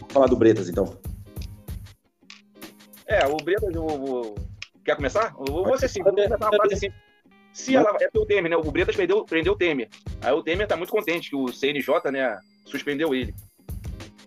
Vou 0.00 0.08
falar 0.08 0.26
do 0.28 0.36
Bretas, 0.36 0.68
então. 0.68 0.96
É, 3.10 3.26
o 3.26 3.36
Bretas, 3.38 3.74
eu, 3.74 4.36
Quer 4.84 4.94
começar? 4.94 5.34
Eu 5.46 5.64
vou 5.64 5.76
ser 5.76 5.88
simples. 5.88 6.14
Vou 6.14 6.24
começar 6.24 6.48
uma 6.48 6.56
frase 6.56 6.76
simples. 6.76 7.00
Se 7.52 7.74
ela 7.74 7.96
é 8.00 8.08
o 8.16 8.24
Temer, 8.24 8.50
né? 8.50 8.56
O 8.56 8.70
Bretas 8.70 8.94
prendeu, 8.94 9.24
prendeu 9.24 9.52
o 9.54 9.56
Temer. 9.56 9.88
Aí 10.22 10.32
o 10.32 10.42
Temer 10.42 10.68
tá 10.68 10.76
muito 10.76 10.92
contente 10.92 11.30
que 11.30 11.36
o 11.36 11.48
CNJ, 11.48 12.12
né, 12.12 12.38
suspendeu 12.64 13.12
ele. 13.12 13.34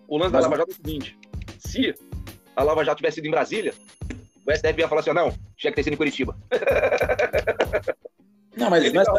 O 0.06 0.18
lance 0.18 0.32
da 0.32 0.40
Lava 0.40 0.58
Jato 0.58 0.70
é 0.70 0.74
o 0.74 0.76
seguinte: 0.76 1.18
se 1.58 1.94
a 2.54 2.62
Lava 2.62 2.84
Jato 2.84 2.98
tivesse 2.98 3.16
sido 3.16 3.26
em 3.26 3.30
Brasília, 3.30 3.72
o 4.46 4.52
STF 4.52 4.78
ia 4.78 4.88
falar 4.88 5.00
assim: 5.00 5.10
ó, 5.10 5.14
não, 5.14 5.30
tinha 5.56 5.70
que 5.72 5.76
ter 5.76 5.84
sido 5.84 5.94
em 5.94 5.96
Curitiba. 5.96 6.36
Não, 8.56 8.70
mas 8.70 8.92
não 8.92 9.00
é, 9.00 9.04
só, 9.04 9.14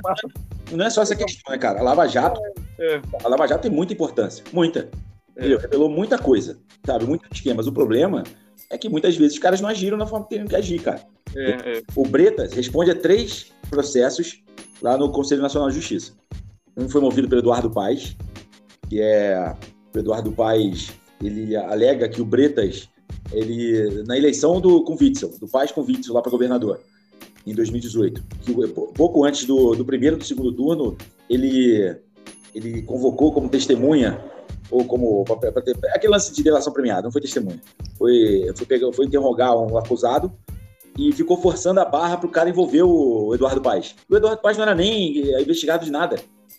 não 0.71 0.85
é 0.85 0.89
só 0.89 1.01
essa 1.01 1.13
questão, 1.13 1.51
né, 1.51 1.57
cara? 1.59 1.81
A 1.81 1.83
Lava 1.83 2.07
Jato, 2.07 2.39
É. 2.79 3.01
a 3.21 3.27
Lava 3.27 3.45
Jato 3.45 3.63
tem 3.63 3.69
muita 3.69 3.91
importância, 3.91 4.41
muita. 4.53 4.89
Entendeu? 5.31 5.59
Revelou 5.59 5.89
muita 5.89 6.17
coisa, 6.17 6.57
sabe? 6.85 7.03
Muitos 7.03 7.29
esquemas. 7.33 7.67
O 7.67 7.73
problema 7.73 8.23
é 8.69 8.77
que 8.77 8.89
muitas 8.89 9.15
vezes 9.15 9.33
os 9.33 9.39
caras 9.39 9.61
não 9.61 9.69
agiram 9.69 9.97
na 9.97 10.07
forma 10.07 10.25
que 10.25 10.31
teriam 10.31 10.47
que 10.47 10.55
agir, 10.55 10.81
cara. 10.81 11.01
É, 11.35 11.77
é. 11.77 11.83
O 11.95 12.03
Bretas 12.07 12.53
responde 12.53 12.91
a 12.91 12.95
três 12.95 13.51
processos 13.69 14.41
lá 14.81 14.97
no 14.97 15.11
Conselho 15.11 15.41
Nacional 15.41 15.69
de 15.69 15.75
Justiça. 15.75 16.13
Um 16.77 16.89
foi 16.89 17.01
movido 17.01 17.27
pelo 17.27 17.41
Eduardo 17.41 17.69
Paes, 17.69 18.15
que 18.89 19.01
é 19.01 19.55
o 19.93 19.99
Eduardo 19.99 20.31
Paes, 20.31 20.91
ele 21.23 21.55
alega 21.55 22.09
que 22.09 22.21
o 22.21 22.25
Bretas, 22.25 22.89
ele 23.31 24.03
na 24.03 24.17
eleição 24.17 24.59
do 24.59 24.83
com 24.83 24.97
Witzel, 24.99 25.33
do 25.39 25.47
Paes 25.47 25.71
com 25.71 25.81
Witzel 25.81 26.13
lá 26.13 26.21
para 26.21 26.31
governador, 26.31 26.79
em 27.45 27.53
2018, 27.53 28.23
que 28.41 28.53
pouco 28.95 29.23
antes 29.23 29.45
do, 29.45 29.75
do 29.75 29.85
primeiro 29.85 30.17
do 30.17 30.23
segundo 30.23 30.51
turno, 30.51 30.97
ele 31.29 31.95
ele 32.53 32.81
convocou 32.83 33.33
como 33.33 33.49
testemunha 33.49 34.19
ou 34.71 34.85
como 34.85 35.23
pra 35.23 35.61
ter- 35.61 35.77
aquele 35.93 36.11
lance 36.13 36.33
de 36.33 36.43
delação 36.43 36.73
premiada, 36.73 37.03
não 37.03 37.11
foi 37.11 37.21
testemunha. 37.21 37.61
Foi 37.97 38.51
foi 38.55 38.65
pegar, 38.65 38.91
foi 38.93 39.05
interrogar 39.05 39.55
um 39.57 39.77
acusado 39.77 40.31
e 40.97 41.11
ficou 41.11 41.37
forçando 41.41 41.79
a 41.79 41.85
barra 41.85 42.17
pro 42.17 42.29
cara 42.29 42.49
envolver 42.49 42.83
o 42.83 43.33
Eduardo 43.33 43.61
Paes. 43.61 43.95
O 44.09 44.15
Eduardo 44.15 44.41
Paes 44.41 44.57
não 44.57 44.63
era 44.63 44.73
nem 44.75 45.33
eh, 45.33 45.41
investigado 45.41 45.83
de 45.85 45.91
nada. 45.91 46.15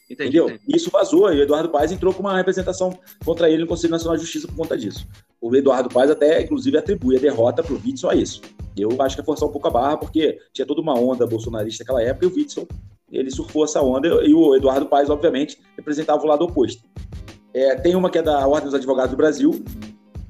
Entendi, 0.08 0.38
entendeu? 0.38 0.50
entendi. 0.50 0.76
Isso 0.76 0.88
vazou, 0.90 1.32
e 1.32 1.40
o 1.40 1.42
Eduardo 1.42 1.68
Paes 1.68 1.90
entrou 1.90 2.14
com 2.14 2.20
uma 2.20 2.36
representação 2.36 2.96
contra 3.24 3.50
ele 3.50 3.62
no 3.62 3.68
Conselho 3.68 3.90
Nacional 3.90 4.16
de 4.16 4.22
Justiça 4.22 4.46
por 4.46 4.54
conta 4.54 4.76
disso. 4.76 5.04
O 5.40 5.54
Eduardo 5.56 5.88
Paes 5.88 6.10
até, 6.10 6.42
inclusive, 6.42 6.78
atribui 6.78 7.16
a 7.16 7.20
derrota 7.20 7.62
pro 7.62 7.80
Witzel 7.84 8.10
a 8.10 8.14
isso. 8.14 8.40
Eu 8.76 8.90
acho 9.00 9.16
que 9.16 9.22
é 9.22 9.24
forçar 9.24 9.48
um 9.48 9.52
pouco 9.52 9.66
a 9.66 9.70
barra, 9.70 9.96
porque 9.96 10.38
tinha 10.52 10.64
toda 10.66 10.80
uma 10.80 10.94
onda 10.96 11.26
bolsonarista 11.26 11.82
naquela 11.82 12.02
época, 12.02 12.26
e 12.26 12.28
o 12.28 12.34
Witzel, 12.34 12.68
ele 13.10 13.30
surfou 13.32 13.64
essa 13.64 13.80
onda, 13.82 14.06
e 14.24 14.32
o 14.32 14.54
Eduardo 14.54 14.86
Paes, 14.86 15.10
obviamente, 15.10 15.58
representava 15.76 16.22
o 16.22 16.26
lado 16.26 16.44
oposto. 16.44 16.84
É, 17.56 17.74
tem 17.74 17.96
uma 17.96 18.10
que 18.10 18.18
é 18.18 18.22
da 18.22 18.46
Ordem 18.46 18.66
dos 18.66 18.74
Advogados 18.74 19.12
do 19.12 19.16
Brasil, 19.16 19.64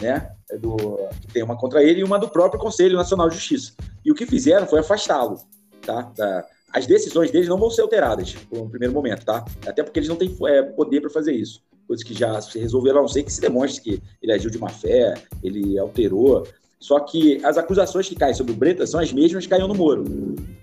né? 0.00 0.30
É 0.48 0.56
do, 0.56 0.76
que 1.20 1.26
tem 1.32 1.42
uma 1.42 1.56
contra 1.56 1.82
ele 1.82 2.00
e 2.00 2.04
uma 2.04 2.20
do 2.20 2.28
próprio 2.28 2.60
Conselho 2.60 2.96
Nacional 2.96 3.28
de 3.28 3.34
Justiça. 3.34 3.72
E 4.04 4.12
o 4.12 4.14
que 4.14 4.24
fizeram 4.24 4.64
foi 4.64 4.78
afastá-lo, 4.78 5.40
tá? 5.84 6.02
Da- 6.16 6.46
as 6.72 6.86
decisões 6.86 7.32
deles 7.32 7.48
não 7.48 7.58
vão 7.58 7.68
ser 7.68 7.82
alteradas 7.82 8.36
um 8.52 8.68
primeiro 8.68 8.94
momento, 8.94 9.24
tá? 9.24 9.44
Até 9.66 9.82
porque 9.82 9.98
eles 9.98 10.08
não 10.08 10.14
têm 10.14 10.36
é, 10.46 10.62
poder 10.62 11.00
para 11.00 11.10
fazer 11.10 11.32
isso. 11.32 11.62
Coisas 11.88 12.06
que 12.06 12.14
já 12.14 12.40
se 12.40 12.60
resolveram, 12.60 12.98
a 12.98 13.02
não 13.02 13.08
ser 13.08 13.24
que 13.24 13.32
se 13.32 13.40
demonstre 13.40 13.82
que 13.82 14.02
ele 14.22 14.32
agiu 14.32 14.48
de 14.48 14.58
má 14.58 14.68
fé, 14.68 15.14
ele 15.42 15.76
alterou. 15.80 16.46
Só 16.78 17.00
que 17.00 17.44
as 17.44 17.58
acusações 17.58 18.08
que 18.08 18.14
caem 18.14 18.34
sobre 18.34 18.52
o 18.52 18.56
Bretas 18.56 18.90
são 18.90 19.00
as 19.00 19.12
mesmas 19.12 19.44
que 19.44 19.50
caíam 19.50 19.66
no 19.66 19.74
Moro, 19.74 20.04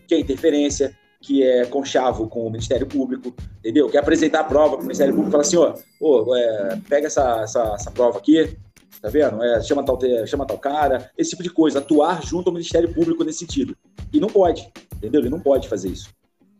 que 0.07 0.15
é 0.15 0.19
interferência, 0.19 0.95
que 1.23 1.41
é 1.41 1.65
conchavo 1.65 2.27
com 2.27 2.45
o 2.45 2.51
Ministério 2.51 2.85
Público, 2.85 3.33
entendeu? 3.59 3.89
Que 3.89 3.95
é 3.95 3.99
apresentar 4.01 4.41
a 4.41 4.43
prova 4.43 4.71
para 4.75 4.79
o 4.79 4.83
Ministério 4.83 5.13
Público 5.13 5.29
e 5.29 5.31
falar 5.31 5.43
assim, 5.43 5.55
ó, 5.57 6.35
é, 6.35 6.79
pega 6.89 7.07
essa, 7.07 7.41
essa, 7.41 7.63
essa 7.75 7.89
prova 7.91 8.17
aqui, 8.17 8.57
tá 9.01 9.09
vendo? 9.09 9.41
É, 9.41 9.61
chama, 9.61 9.85
tal, 9.85 9.97
chama 10.27 10.45
tal 10.45 10.57
cara, 10.57 11.09
esse 11.17 11.29
tipo 11.29 11.41
de 11.41 11.49
coisa, 11.49 11.79
atuar 11.79 12.21
junto 12.23 12.49
ao 12.49 12.53
Ministério 12.53 12.93
Público 12.93 13.23
nesse 13.23 13.39
sentido. 13.39 13.75
E 14.11 14.19
não 14.19 14.27
pode, 14.27 14.69
entendeu? 14.97 15.21
Ele 15.21 15.29
não 15.29 15.39
pode 15.39 15.69
fazer 15.69 15.87
isso. 15.87 16.09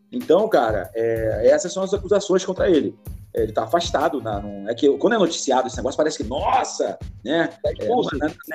Então, 0.10 0.48
cara, 0.48 0.90
é, 0.96 1.50
essas 1.50 1.74
são 1.74 1.84
as 1.84 1.94
acusações 1.94 2.46
contra 2.46 2.70
ele. 2.70 2.96
É, 3.36 3.42
Ele 3.44 3.52
tá 3.52 3.64
afastado. 3.64 4.22
Na, 4.22 4.40
não- 4.40 4.70
é 4.70 4.76
que 4.76 4.88
quando 4.98 5.14
é 5.14 5.18
noticiado 5.18 5.68
esse 5.68 5.76
negócio, 5.76 5.98
parece 5.98 6.20
que, 6.20 6.24
nossa, 6.24 6.98
né? 7.26 7.50
expulso. 7.80 8.12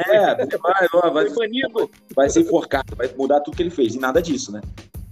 É, 0.07 0.17
é, 0.27 0.35
vai, 0.57 0.89
vai, 0.89 1.11
vai, 1.11 1.29
vai 2.15 2.31
ser 2.31 2.41
enforcado, 2.41 2.95
vai 2.97 3.13
mudar 3.19 3.41
tudo 3.41 3.57
que 3.57 3.63
ele 3.63 3.71
fez. 3.71 3.95
E 3.97 3.99
nada 3.99 4.23
disso, 4.23 4.53
né? 4.53 4.61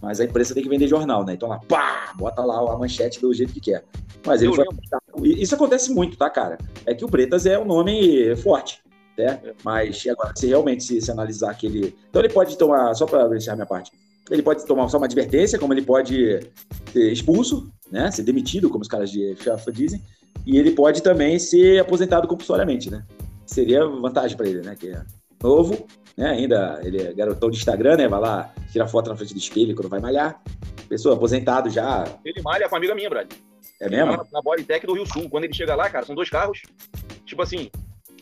Mas 0.00 0.20
a 0.20 0.24
imprensa 0.24 0.54
tem 0.54 0.62
que 0.62 0.68
vender 0.68 0.88
jornal, 0.88 1.24
né? 1.24 1.34
Então 1.34 1.48
lá, 1.48 1.58
pá, 1.58 2.12
bota 2.16 2.42
lá 2.44 2.72
a 2.72 2.78
manchete 2.78 3.20
do 3.20 3.32
jeito 3.32 3.52
que 3.52 3.60
quer. 3.60 3.84
Mas 4.24 4.42
ele 4.42 4.50
Eu 4.50 4.54
foi 4.54 4.64
lembro. 4.64 5.40
Isso 5.40 5.54
acontece 5.54 5.92
muito, 5.92 6.16
tá, 6.16 6.28
cara? 6.28 6.58
É 6.84 6.94
que 6.94 7.04
o 7.04 7.08
Bretas 7.08 7.46
é 7.46 7.58
um 7.58 7.64
nome 7.64 8.36
forte, 8.36 8.80
né? 9.16 9.40
Mas 9.64 10.06
agora, 10.06 10.32
se 10.36 10.46
realmente 10.46 10.84
se, 10.84 11.00
se 11.00 11.10
analisar 11.10 11.54
que 11.54 11.66
ele. 11.66 11.96
Então 12.10 12.20
ele 12.20 12.32
pode 12.32 12.56
tomar, 12.58 12.94
só 12.94 13.06
para 13.06 13.34
encerrar 13.36 13.56
minha 13.56 13.66
parte, 13.66 13.90
ele 14.30 14.42
pode 14.42 14.66
tomar 14.66 14.88
só 14.88 14.98
uma 14.98 15.06
advertência, 15.06 15.58
como 15.58 15.72
ele 15.72 15.82
pode 15.82 16.40
ser 16.92 17.12
expulso, 17.12 17.70
né? 17.90 18.10
Ser 18.10 18.22
demitido, 18.22 18.68
como 18.68 18.82
os 18.82 18.88
caras 18.88 19.10
de 19.10 19.36
chafa 19.36 19.72
dizem, 19.72 20.02
e 20.44 20.58
ele 20.58 20.72
pode 20.72 21.02
também 21.02 21.38
ser 21.38 21.80
aposentado 21.80 22.28
compulsoriamente, 22.28 22.90
né? 22.90 23.04
Seria 23.46 23.86
vantagem 23.86 24.36
para 24.36 24.48
ele, 24.48 24.60
né? 24.60 24.76
Que 24.78 24.90
é 24.90 25.02
novo, 25.42 25.86
né? 26.16 26.30
Ainda 26.30 26.80
ele 26.82 27.02
é 27.02 27.12
garotão 27.12 27.50
de 27.50 27.56
Instagram, 27.58 27.96
né? 27.96 28.08
Vai 28.08 28.20
lá 28.20 28.52
tirar 28.72 28.86
foto 28.88 29.10
na 29.10 29.16
frente 29.16 29.32
do 29.34 29.38
espelho 29.38 29.74
quando 29.74 29.88
vai 29.88 30.00
malhar. 30.00 30.40
Pessoa 30.88 31.16
aposentado 31.16 31.68
já, 31.68 32.04
Ele 32.24 32.40
malha 32.42 32.68
com 32.68 32.74
uma 32.74 32.78
amiga 32.78 32.94
minha, 32.94 33.10
Brad. 33.10 33.28
é 33.80 33.86
Ele 33.86 33.96
mesmo? 33.96 34.24
Na 34.32 34.40
Bodytech 34.40 34.86
do 34.86 34.94
Rio 34.94 35.04
Sul. 35.06 35.28
Quando 35.28 35.44
ele 35.44 35.52
chega 35.54 35.74
lá, 35.74 35.90
cara, 35.90 36.06
são 36.06 36.14
dois 36.14 36.30
carros. 36.30 36.62
Tipo 37.24 37.42
assim, 37.42 37.70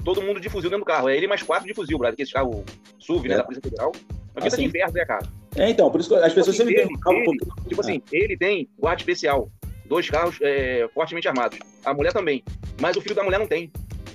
todo 0.02 0.22
mundo 0.22 0.40
de 0.40 0.48
fuzil 0.48 0.70
dentro 0.70 0.84
do 0.84 0.88
carro. 0.88 1.08
É 1.08 1.16
ele 1.16 1.26
mais 1.26 1.42
quatro 1.42 1.66
de 1.66 1.74
fuzil, 1.74 1.98
Brad. 1.98 2.14
Que 2.14 2.22
esse 2.22 2.32
carro 2.32 2.64
SUV, 2.98 3.28
né? 3.28 3.34
É. 3.34 3.36
Da 3.38 3.44
Polícia 3.44 3.62
Federal. 3.62 3.92
Uma 4.34 4.46
Assim. 4.46 4.62
de 4.62 4.68
inferno, 4.68 4.92
né, 4.94 5.04
cara? 5.04 5.26
É, 5.56 5.68
então, 5.70 5.88
por 5.90 6.00
isso 6.00 6.08
que 6.08 6.14
as 6.16 6.32
pessoas 6.32 6.56
Tipo 6.56 6.68
sempre 6.68 6.82
assim, 6.82 6.94
perguntam. 6.98 7.22
ele- 7.32 7.40
ele- 7.58 7.68
Tipo 7.68 7.80
assim, 7.82 8.02
ele 8.10 8.36
tem 8.36 8.68
guarda 8.78 9.00
especial. 9.02 9.48
Dois 9.86 10.08
carros 10.10 10.38
é, 10.40 10.88
fortemente 10.94 11.28
armados. 11.28 11.58
A 11.84 11.92
mulher 11.94 12.12
também. 12.12 12.42
Mas 12.80 12.96
o 12.96 13.00
filho 13.00 13.14
da 13.14 13.22
mulher 13.22 13.38
não 13.38 13.46
tem. 13.46 13.70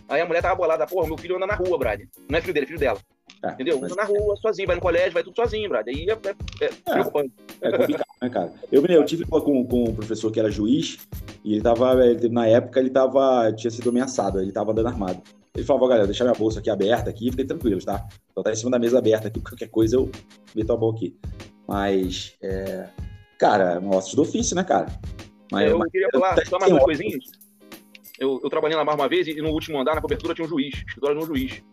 Aí 0.09 0.19
a 0.19 0.25
mulher 0.25 0.41
tava 0.41 0.55
bolada. 0.55 0.85
Porra, 0.87 1.07
meu 1.07 1.17
filho 1.17 1.37
anda 1.37 1.45
na 1.45 1.53
rua, 1.55 1.77
Brad. 1.77 2.01
Não 2.27 2.37
é 2.37 2.41
filho 2.41 2.53
dele, 2.53 2.65
é 2.65 2.67
filho 2.67 2.79
dela. 2.79 2.99
Ah, 3.41 3.53
Entendeu? 3.53 3.79
mas- 3.79 3.95
na 3.95 4.03
rua, 4.03 4.35
sozinho, 4.37 4.67
vai 4.67 4.75
no 4.75 4.81
colégio, 4.81 5.13
vai 5.13 5.23
tudo 5.23 5.35
sozinho, 5.35 5.69
Brad. 5.69 5.87
Aí 5.87 6.07
é, 6.09 6.13
é, 6.13 6.65
é 6.65 6.69
preocupante. 6.91 7.31
É 7.61 7.71
complicado, 7.71 8.07
né, 8.21 8.29
cara? 8.29 8.53
Eu, 8.71 8.85
eu 8.85 9.05
tive 9.05 9.23
uma 9.29 9.41
com, 9.41 9.65
com 9.65 9.83
um 9.85 9.95
professor 9.95 10.29
que 10.31 10.39
era 10.39 10.51
juiz, 10.51 10.97
e 11.43 11.53
ele 11.53 11.61
tava, 11.61 12.05
ele, 12.05 12.27
na 12.29 12.47
época, 12.47 12.79
ele 12.79 12.89
tava, 12.89 13.51
tinha 13.53 13.71
sido 13.71 13.89
ameaçado, 13.89 14.41
ele 14.41 14.51
tava 14.51 14.71
andando 14.71 14.87
armado. 14.87 15.21
Ele 15.55 15.65
falou, 15.65 15.87
galera, 15.87 16.05
deixa 16.05 16.23
minha 16.23 16.35
bolsa 16.35 16.59
aqui 16.59 16.69
aberta 16.69 17.09
aqui, 17.09 17.31
fiquem 17.31 17.45
tranquilos, 17.47 17.83
tá? 17.85 18.07
Então 18.31 18.43
tá 18.43 18.51
em 18.51 18.55
cima 18.55 18.71
da 18.71 18.77
mesa 18.79 18.97
aberta 18.99 19.27
aqui, 19.29 19.39
qualquer 19.41 19.69
coisa 19.69 19.95
eu 19.95 20.09
meto 20.55 20.71
a 20.73 20.77
mão 20.77 20.89
aqui. 20.91 21.15
Mas, 21.67 22.35
é... 22.41 22.87
cara, 23.37 23.79
um 23.79 23.89
ossos 23.95 24.13
do 24.15 24.21
ofício, 24.21 24.55
né, 24.55 24.63
cara? 24.63 24.87
Mas, 25.51 25.71
eu 25.71 25.77
mas- 25.79 25.91
queria 25.91 26.07
falar 26.11 26.35
tem- 26.35 26.45
só 26.45 26.59
mais 26.59 26.71
óculos. 26.71 26.97
coisinhas. 26.97 27.23
Eu, 28.19 28.39
eu 28.43 28.49
trabalhei 28.49 28.75
na 28.77 28.83
Bar 28.83 28.95
uma 28.95 29.07
vez 29.07 29.27
e 29.27 29.35
no 29.41 29.49
último 29.49 29.79
andar, 29.79 29.95
na 29.95 30.01
cobertura, 30.01 30.33
tinha 30.33 30.45
um 30.45 30.49
juiz, 30.49 30.75
escritório 30.75 31.17
de 31.17 31.23
um 31.23 31.27
juiz. 31.27 31.63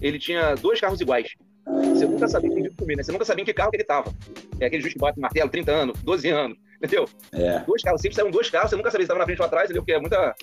Ele 0.00 0.18
tinha 0.18 0.54
dois 0.54 0.80
carros 0.80 1.00
iguais. 1.00 1.28
Você 1.66 2.06
nunca 2.06 2.26
sabia 2.28 2.50
quem 2.50 2.72
comer, 2.72 2.96
né? 2.96 3.02
Você 3.02 3.12
nunca 3.12 3.24
sabia 3.24 3.42
em 3.42 3.44
que 3.44 3.52
carro 3.52 3.70
que 3.70 3.76
ele 3.76 3.84
tava. 3.84 4.12
É 4.58 4.66
aquele 4.66 4.80
juiz 4.82 4.94
que 4.94 5.00
bate 5.00 5.20
martelo, 5.20 5.50
30 5.50 5.70
anos, 5.72 6.02
12 6.02 6.28
anos, 6.30 6.56
entendeu? 6.82 7.04
É. 7.32 7.58
Dois 7.60 7.82
carros, 7.82 8.00
sempre 8.00 8.14
saíram 8.14 8.30
dois 8.30 8.48
carros, 8.48 8.70
você 8.70 8.76
nunca 8.76 8.90
sabia 8.90 9.04
se 9.04 9.06
estava 9.06 9.18
na 9.20 9.26
frente 9.26 9.40
ou 9.40 9.46
atrás, 9.46 9.64
entendeu? 9.66 9.82
Porque 9.82 9.92
é 9.92 10.00
muita. 10.00 10.34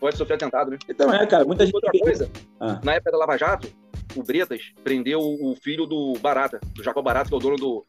Pode 0.00 0.16
sofrer 0.16 0.34
atentado, 0.34 0.70
né? 0.72 0.78
Então 0.88 1.14
é, 1.14 1.24
cara, 1.26 1.44
muita 1.44 1.64
gente. 1.64 1.74
Outra 1.76 1.92
coisa, 1.92 2.28
Ah. 2.58 2.80
na 2.82 2.94
época 2.94 3.12
da 3.12 3.18
Lava 3.18 3.36
Jato, 3.38 3.68
o 4.16 4.22
Bretas 4.24 4.72
prendeu 4.82 5.20
o 5.20 5.54
filho 5.62 5.86
do 5.86 6.14
Barata, 6.20 6.58
do 6.74 6.82
Jacob 6.82 7.04
Barata, 7.04 7.28
que 7.28 7.34
é 7.34 7.36
o 7.36 7.40
dono 7.40 7.56
do. 7.56 7.84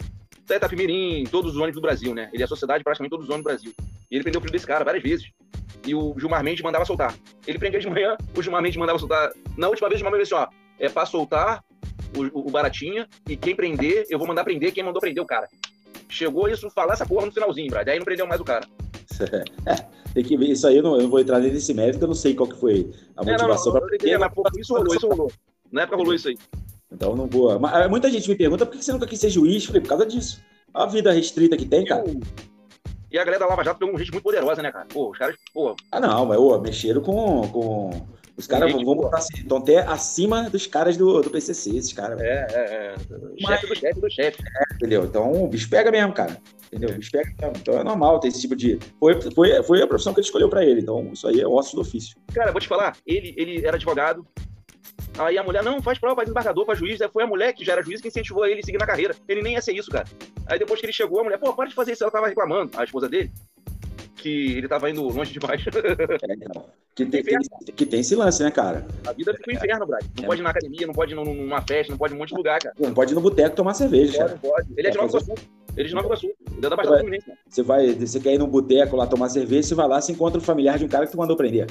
Da 0.45 0.57
Itapimirim, 0.57 1.23
todos 1.31 1.51
os 1.53 1.57
ônibus 1.57 1.75
do 1.75 1.81
Brasil, 1.81 2.13
né? 2.13 2.29
Ele 2.33 2.43
é 2.43 2.45
a 2.45 2.49
sociedade 2.49 2.79
de 2.79 2.83
praticamente 2.83 3.09
todos 3.11 3.25
os 3.25 3.33
ônibus 3.33 3.43
do 3.45 3.55
Brasil. 3.55 3.73
E 4.11 4.15
ele 4.15 4.23
prendeu 4.23 4.39
o 4.39 4.41
filho 4.41 4.51
desse 4.51 4.67
cara 4.67 4.83
várias 4.83 5.01
vezes. 5.01 5.31
E 5.87 5.95
o 5.95 6.13
Gilmar 6.19 6.43
Mendes 6.43 6.61
mandava 6.61 6.85
soltar. 6.85 7.15
Ele 7.47 7.57
prendia 7.57 7.79
de 7.79 7.89
manhã, 7.89 8.15
o 8.37 8.43
Gilmar 8.43 8.61
Mendes 8.61 8.77
mandava 8.77 8.99
soltar. 8.99 9.31
Na 9.57 9.69
última 9.69 9.87
vez, 9.89 9.97
o 9.97 9.99
Gilmar 10.03 10.11
Mendes 10.11 10.27
disse: 10.29 10.35
ó, 10.39 10.47
é 10.79 10.89
pra 10.89 11.05
soltar 11.05 11.63
o, 12.15 12.47
o, 12.47 12.51
Baratinha, 12.51 13.07
e 13.27 13.35
quem 13.35 13.55
prender, 13.55 14.05
eu 14.09 14.17
vou 14.19 14.27
mandar 14.27 14.43
prender 14.43 14.71
quem 14.71 14.83
mandou 14.83 15.01
prender 15.01 15.23
o 15.23 15.27
cara. 15.27 15.47
Chegou 16.09 16.47
isso, 16.47 16.69
falar 16.69 16.93
essa 16.93 17.05
porra 17.05 17.25
no 17.25 17.31
finalzinho, 17.31 17.69
Brad. 17.69 17.87
Aí 17.87 17.97
não 17.97 18.05
prendeu 18.05 18.27
mais 18.27 18.39
o 18.41 18.45
cara. 18.45 18.67
É, 19.65 19.75
tem 20.13 20.23
que 20.23 20.37
ver 20.37 20.49
isso 20.49 20.65
aí, 20.67 20.77
eu 20.77 20.83
não, 20.83 20.95
eu 20.95 21.03
não 21.03 21.09
vou 21.09 21.19
entrar 21.19 21.39
nesse 21.39 21.73
mérito, 21.73 22.03
eu 22.03 22.07
não 22.07 22.15
sei 22.15 22.35
qual 22.35 22.49
que 22.49 22.59
foi 22.59 22.91
a 23.15 23.21
É, 23.21 23.25
não, 23.25 23.33
motivação 23.33 23.73
não, 23.73 23.81
pra 23.81 24.29
pô, 24.29 24.43
isso 24.57 24.73
rolou, 24.73 24.95
isso 24.95 25.07
rolou. 25.07 25.31
Na 25.71 25.81
época 25.83 25.97
rolou 25.97 26.13
isso 26.13 26.29
aí. 26.29 26.37
Então 26.91 27.15
não 27.15 27.27
vou. 27.27 27.59
Mas, 27.59 27.73
ah, 27.73 27.87
muita 27.89 28.09
gente 28.09 28.29
me 28.29 28.35
pergunta 28.35 28.65
por 28.65 28.77
que 28.77 28.83
você 28.83 28.93
nunca 28.93 29.07
quis 29.07 29.19
ser 29.19 29.29
juiz? 29.29 29.65
Falei, 29.65 29.81
por 29.81 29.89
causa 29.89 30.05
disso. 30.05 30.41
A 30.73 30.85
vida 30.85 31.11
restrita 31.11 31.57
que 31.57 31.65
tem, 31.65 31.85
cara. 31.85 32.03
E 33.11 33.17
a 33.17 33.23
galera 33.23 33.39
da 33.39 33.47
Lava 33.47 33.63
Jato 33.63 33.79
pegou 33.79 33.97
gente 33.97 34.11
muito 34.11 34.23
poderosa, 34.23 34.61
né, 34.61 34.71
cara? 34.71 34.87
Pô, 34.91 35.11
os 35.11 35.17
caras, 35.17 35.35
pô, 35.53 35.75
Ah, 35.91 35.99
não, 35.99 36.25
mas 36.25 36.37
ô, 36.39 36.59
mexeram 36.59 37.01
com. 37.01 37.47
com... 37.47 38.07
Os 38.35 38.47
caras 38.47 38.71
Gente, 38.71 38.83
vão 38.83 38.95
botar 38.95 39.17
assim, 39.17 39.37
estão 39.37 39.57
até 39.57 39.79
acima 39.79 40.49
dos 40.49 40.65
caras 40.65 40.97
do, 40.97 41.21
do 41.21 41.29
PCC, 41.29 41.77
esses 41.77 41.93
caras. 41.93 42.19
é, 42.19 42.47
é, 42.49 42.95
é. 42.95 42.95
Chefe 43.47 43.67
do 43.67 43.75
chefe 43.75 44.01
do 44.01 44.09
chefe. 44.09 44.43
Entendeu? 44.75 45.05
Então 45.05 45.43
o 45.43 45.47
bicho 45.47 45.69
pega 45.69 45.91
mesmo, 45.91 46.13
cara. 46.13 46.41
Entendeu? 46.67 46.89
O 46.89 46.97
bicho 46.97 47.11
pega 47.11 47.31
mesmo. 47.39 47.57
Então 47.57 47.79
é 47.79 47.83
normal 47.83 48.19
ter 48.19 48.29
esse 48.29 48.41
tipo 48.41 48.55
de. 48.55 48.79
Foi, 48.99 49.21
foi, 49.31 49.63
foi 49.63 49.81
a 49.81 49.87
profissão 49.87 50.13
que 50.13 50.19
ele 50.19 50.25
escolheu 50.25 50.49
pra 50.49 50.65
ele. 50.65 50.81
Então 50.81 51.11
isso 51.13 51.27
aí 51.27 51.41
é 51.41 51.47
osso 51.47 51.75
do 51.75 51.81
ofício. 51.81 52.17
Cara, 52.33 52.51
vou 52.51 52.59
te 52.59 52.67
falar, 52.67 52.97
ele, 53.05 53.35
ele 53.37 53.65
era 53.65 53.75
advogado, 53.75 54.25
Aí 55.17 55.37
a 55.37 55.43
mulher, 55.43 55.63
não, 55.63 55.81
faz 55.81 55.99
prova, 55.99 56.15
faz 56.15 56.29
embargador, 56.29 56.65
faz 56.65 56.79
juiz. 56.79 57.01
Aí 57.01 57.09
foi 57.09 57.23
a 57.23 57.27
mulher 57.27 57.53
que 57.53 57.63
já 57.63 57.73
era 57.73 57.83
juiz 57.83 58.01
que 58.01 58.07
incentivou 58.07 58.45
ele 58.45 58.61
a 58.61 58.63
seguir 58.63 58.79
na 58.79 58.85
carreira. 58.85 59.15
Ele 59.27 59.41
nem 59.41 59.53
ia 59.53 59.61
ser 59.61 59.73
isso, 59.73 59.91
cara. 59.91 60.05
Aí 60.47 60.57
depois 60.57 60.79
que 60.79 60.85
ele 60.85 60.93
chegou, 60.93 61.19
a 61.19 61.23
mulher, 61.23 61.37
pô, 61.37 61.53
para 61.53 61.69
de 61.69 61.75
fazer 61.75 61.91
isso. 61.91 62.03
Ela 62.03 62.11
tava 62.11 62.27
reclamando, 62.27 62.71
a 62.77 62.83
esposa 62.83 63.07
dele, 63.07 63.31
que 64.15 64.57
ele 64.57 64.67
tava 64.67 64.89
indo 64.89 65.01
longe 65.03 65.33
demais. 65.33 65.63
Que 66.95 67.05
tem, 67.05 67.23
tem- 67.23 67.39
que 67.75 67.85
tem 67.85 67.99
esse 67.99 68.15
lance, 68.15 68.43
né, 68.43 68.51
cara? 68.51 68.85
A 69.07 69.11
vida 69.13 69.33
fica 69.33 69.51
um 69.51 69.53
inferno, 69.55 69.85
Brad. 69.85 70.03
Não 70.17 70.23
É. 70.23 70.27
pode 70.27 70.41
ir 70.41 70.43
na 70.43 70.49
academia, 70.51 70.87
não 70.87 70.93
pode 70.93 71.11
ir 71.13 71.15
num- 71.15 71.33
numa 71.33 71.61
festa, 71.61 71.91
não 71.91 71.97
pode 71.97 72.13
ir 72.13 72.15
em 72.15 72.17
um 72.17 72.19
monte 72.21 72.29
de 72.29 72.35
lugar, 72.35 72.59
cara. 72.59 72.75
Não 72.79 72.93
pode 72.93 73.11
ir 73.11 73.15
no 73.15 73.21
boteco 73.21 73.55
tomar 73.55 73.73
cerveja, 73.73 74.17
Pode, 74.19 74.27
cara. 74.35 74.39
pode. 74.41 74.67
Ele 74.77 74.87
é 74.87 74.91
de 74.91 74.97
Nova 74.97 75.09
Iguaçu. 75.09 75.33
Ele 75.75 75.85
é 75.85 75.89
de 75.89 75.95
Nova 75.95 76.07
Iguaçu. 76.07 76.25
Ele 76.27 76.65
é 76.65 76.69
da 76.69 76.75
Baixada 76.75 76.97
Fluminense, 76.99 77.25
cara. 77.25 77.37
Você 77.49 77.63
vai, 77.63 77.93
você 77.93 78.19
quer 78.19 78.33
ir 78.33 78.37
num 78.37 78.47
boteco 78.47 78.95
lá 78.95 79.07
tomar 79.07 79.29
cerveja, 79.29 79.67
você 79.69 79.75
vai 79.75 79.87
lá, 79.87 79.99
se 80.01 80.11
encontra 80.11 80.39
um 80.39 80.43
familiar 80.43 80.77
de 80.77 80.85
um 80.85 80.87
cara 80.87 81.05
que 81.05 81.11
tu 81.11 81.17
mandou 81.17 81.35
prender. 81.35 81.67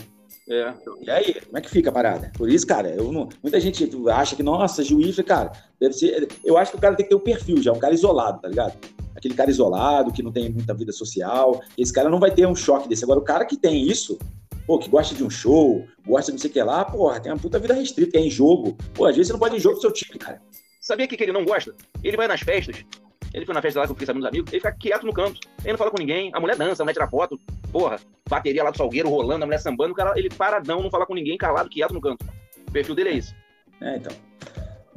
É. 0.50 0.74
E 1.02 1.08
aí, 1.10 1.34
como 1.40 1.56
é 1.56 1.60
que 1.60 1.70
fica 1.70 1.90
a 1.90 1.92
parada? 1.92 2.32
Por 2.36 2.48
isso, 2.50 2.66
cara, 2.66 2.88
eu 2.90 3.12
não, 3.12 3.28
muita 3.40 3.60
gente 3.60 3.88
acha 4.10 4.34
que, 4.34 4.42
nossa, 4.42 4.82
juiz, 4.82 5.16
cara, 5.20 5.52
deve 5.80 5.94
ser. 5.94 6.26
Eu 6.44 6.58
acho 6.58 6.72
que 6.72 6.78
o 6.78 6.80
cara 6.80 6.96
tem 6.96 7.04
que 7.06 7.10
ter 7.10 7.14
um 7.16 7.20
perfil 7.20 7.62
já, 7.62 7.72
um 7.72 7.78
cara 7.78 7.94
isolado, 7.94 8.40
tá 8.40 8.48
ligado? 8.48 8.76
Aquele 9.22 9.34
cara 9.34 9.48
isolado, 9.48 10.10
que 10.10 10.20
não 10.20 10.32
tem 10.32 10.50
muita 10.50 10.74
vida 10.74 10.90
social. 10.90 11.62
Esse 11.78 11.92
cara 11.92 12.10
não 12.10 12.18
vai 12.18 12.32
ter 12.32 12.44
um 12.44 12.56
choque 12.56 12.88
desse. 12.88 13.04
Agora, 13.04 13.20
o 13.20 13.22
cara 13.22 13.44
que 13.44 13.56
tem 13.56 13.86
isso, 13.86 14.18
pô, 14.66 14.80
que 14.80 14.90
gosta 14.90 15.14
de 15.14 15.22
um 15.22 15.30
show, 15.30 15.86
gosta 16.04 16.32
de 16.32 16.32
não 16.32 16.40
sei 16.40 16.50
o 16.50 16.52
que 16.52 16.60
lá, 16.60 16.84
porra, 16.84 17.20
tem 17.20 17.30
uma 17.30 17.38
puta 17.38 17.56
vida 17.60 17.72
restrita, 17.72 18.18
é 18.18 18.22
em 18.22 18.28
jogo. 18.28 18.76
Pô, 18.92 19.06
às 19.06 19.14
vezes 19.14 19.28
você 19.28 19.32
não 19.32 19.38
pode 19.38 19.54
ir 19.54 19.58
em 19.58 19.60
jogo 19.60 19.76
do 19.76 19.80
seu 19.80 19.92
time, 19.92 20.18
cara. 20.18 20.42
Sabia 20.80 21.06
o 21.06 21.08
que, 21.08 21.16
que 21.16 21.22
ele 21.22 21.30
não 21.30 21.44
gosta? 21.44 21.72
Ele 22.02 22.16
vai 22.16 22.26
nas 22.26 22.40
festas. 22.40 22.84
Ele 23.32 23.46
foi 23.46 23.54
na 23.54 23.62
festa 23.62 23.78
lá 23.78 23.86
que 23.86 23.92
eu 23.92 23.94
fiquei 23.94 24.06
sabendo 24.06 24.22
dos 24.22 24.28
amigos. 24.28 24.52
Ele 24.52 24.60
fica 24.60 24.72
quieto 24.72 25.06
no 25.06 25.12
canto. 25.12 25.38
Ele 25.60 25.70
não 25.72 25.78
fala 25.78 25.92
com 25.92 25.98
ninguém. 25.98 26.32
A 26.34 26.40
mulher 26.40 26.56
dança, 26.56 26.82
a 26.82 26.84
mulher 26.84 26.94
tira 26.94 27.08
foto. 27.08 27.38
Porra, 27.70 28.00
bateria 28.28 28.64
lá 28.64 28.72
do 28.72 28.76
Salgueiro 28.76 29.08
rolando, 29.08 29.44
a 29.44 29.46
mulher 29.46 29.60
sambando. 29.60 29.92
O 29.92 29.96
cara, 29.96 30.18
ele 30.18 30.28
paradão, 30.28 30.82
não 30.82 30.90
fala 30.90 31.06
com 31.06 31.14
ninguém, 31.14 31.38
calado, 31.38 31.70
quieto 31.70 31.94
no 31.94 32.00
canto. 32.00 32.26
O 32.68 32.72
perfil 32.72 32.96
dele 32.96 33.10
é 33.10 33.16
esse. 33.16 33.34
É, 33.80 33.96
então. 33.96 34.12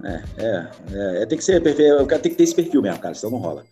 É, 0.04 0.24
é, 0.38 0.68
é, 0.92 1.22
é, 1.22 1.26
tem 1.26 1.38
que 1.38 1.44
ser 1.44 1.62
perfil, 1.62 2.02
o 2.02 2.06
cara 2.06 2.22
tem 2.22 2.32
que 2.32 2.38
ter 2.38 2.44
esse 2.44 2.56
perfil 2.56 2.82
mesmo, 2.82 3.00
cara, 3.00 3.16
senão 3.16 3.32
não 3.32 3.40
rola. 3.40 3.66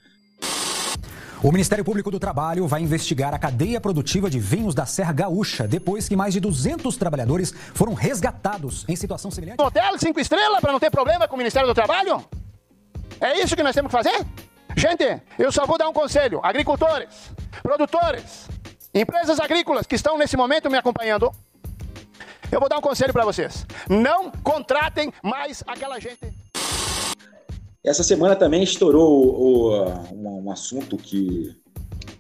O 1.44 1.52
Ministério 1.52 1.84
Público 1.84 2.10
do 2.10 2.22
Trabalho 2.22 2.66
vai 2.70 2.82
investigar 2.82 3.34
a 3.34 3.38
cadeia 3.38 3.82
produtiva 3.82 4.30
de 4.30 4.40
vinhos 4.40 4.74
da 4.74 4.86
Serra 4.86 5.12
Gaúcha 5.12 5.68
depois 5.68 6.08
que 6.08 6.16
mais 6.16 6.34
de 6.34 6.40
200 6.40 6.96
trabalhadores 6.96 7.54
foram 7.74 7.94
resgatados 7.94 8.86
em 8.88 8.96
situação 8.96 9.30
semelhante. 9.30 9.62
Hotel 9.62 10.00
cinco 10.00 10.22
estrelas 10.22 10.62
para 10.62 10.72
não 10.72 10.80
ter 10.80 10.90
problema 10.90 11.28
com 11.28 11.36
o 11.36 11.38
Ministério 11.38 11.68
do 11.68 11.74
Trabalho? 11.74 12.24
É 13.20 13.42
isso 13.42 13.58
que 13.58 13.62
nós 13.62 13.76
temos 13.76 13.92
que 13.92 13.98
fazer? 13.98 14.26
Gente, 14.78 15.22
eu 15.38 15.52
só 15.52 15.66
vou 15.66 15.78
dar 15.78 15.90
um 15.90 15.94
conselho. 15.94 16.40
Agricultores, 16.42 17.30
produtores, 17.62 18.48
empresas 18.94 19.38
agrícolas 19.38 19.86
que 19.86 19.96
estão 19.96 20.18
nesse 20.18 20.38
momento 20.38 20.72
me 20.72 20.78
acompanhando, 20.78 21.30
eu 22.50 22.60
vou 22.62 22.70
dar 22.70 22.78
um 22.78 22.82
conselho 22.82 23.12
para 23.12 23.26
vocês. 23.26 23.66
Não 23.90 24.32
contratem 24.32 25.12
mais 25.22 25.62
aquela 25.68 26.00
gente. 26.00 26.43
Essa 27.84 28.04
semana 28.04 28.36
também 28.36 28.64
estourou 28.64 29.36
o- 29.36 29.86
um, 30.14 30.46
um 30.46 30.52
assunto 30.52 30.96
que, 30.96 31.54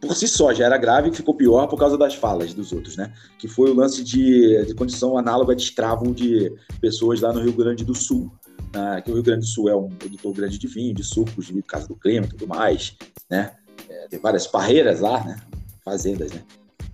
por 0.01 0.15
si 0.15 0.27
só, 0.27 0.53
já 0.53 0.65
era 0.65 0.77
grave 0.77 1.09
e 1.09 1.13
ficou 1.15 1.33
pior 1.33 1.67
por 1.67 1.77
causa 1.77 1.97
das 1.97 2.15
falas 2.15 2.53
dos 2.53 2.71
outros, 2.73 2.97
né? 2.97 3.13
Que 3.39 3.47
foi 3.47 3.71
o 3.71 3.73
lance 3.73 4.03
de, 4.03 4.65
de 4.65 4.73
condição 4.75 5.17
análoga 5.17 5.55
de 5.55 5.61
escravo 5.63 6.13
de 6.13 6.51
pessoas 6.81 7.21
lá 7.21 7.31
no 7.31 7.41
Rio 7.41 7.53
Grande 7.53 7.85
do 7.85 7.95
Sul. 7.95 8.31
né? 8.73 9.01
que 9.01 9.09
o 9.11 9.13
Rio 9.13 9.23
Grande 9.23 9.41
do 9.41 9.47
Sul 9.47 9.69
é 9.69 9.75
um 9.75 9.87
produtor 9.89 10.33
grande 10.33 10.57
de 10.57 10.67
vinho, 10.67 10.93
de 10.93 11.03
sucos, 11.03 11.45
de 11.47 11.61
casa 11.61 11.87
do 11.87 11.95
clima 11.95 12.25
e 12.25 12.29
tudo 12.29 12.47
mais, 12.47 12.97
né? 13.29 13.51
É, 13.89 14.07
tem 14.09 14.19
várias 14.19 14.45
parreiras 14.47 14.99
lá, 14.99 15.23
né? 15.23 15.39
Fazendas, 15.85 16.31
né? 16.33 16.43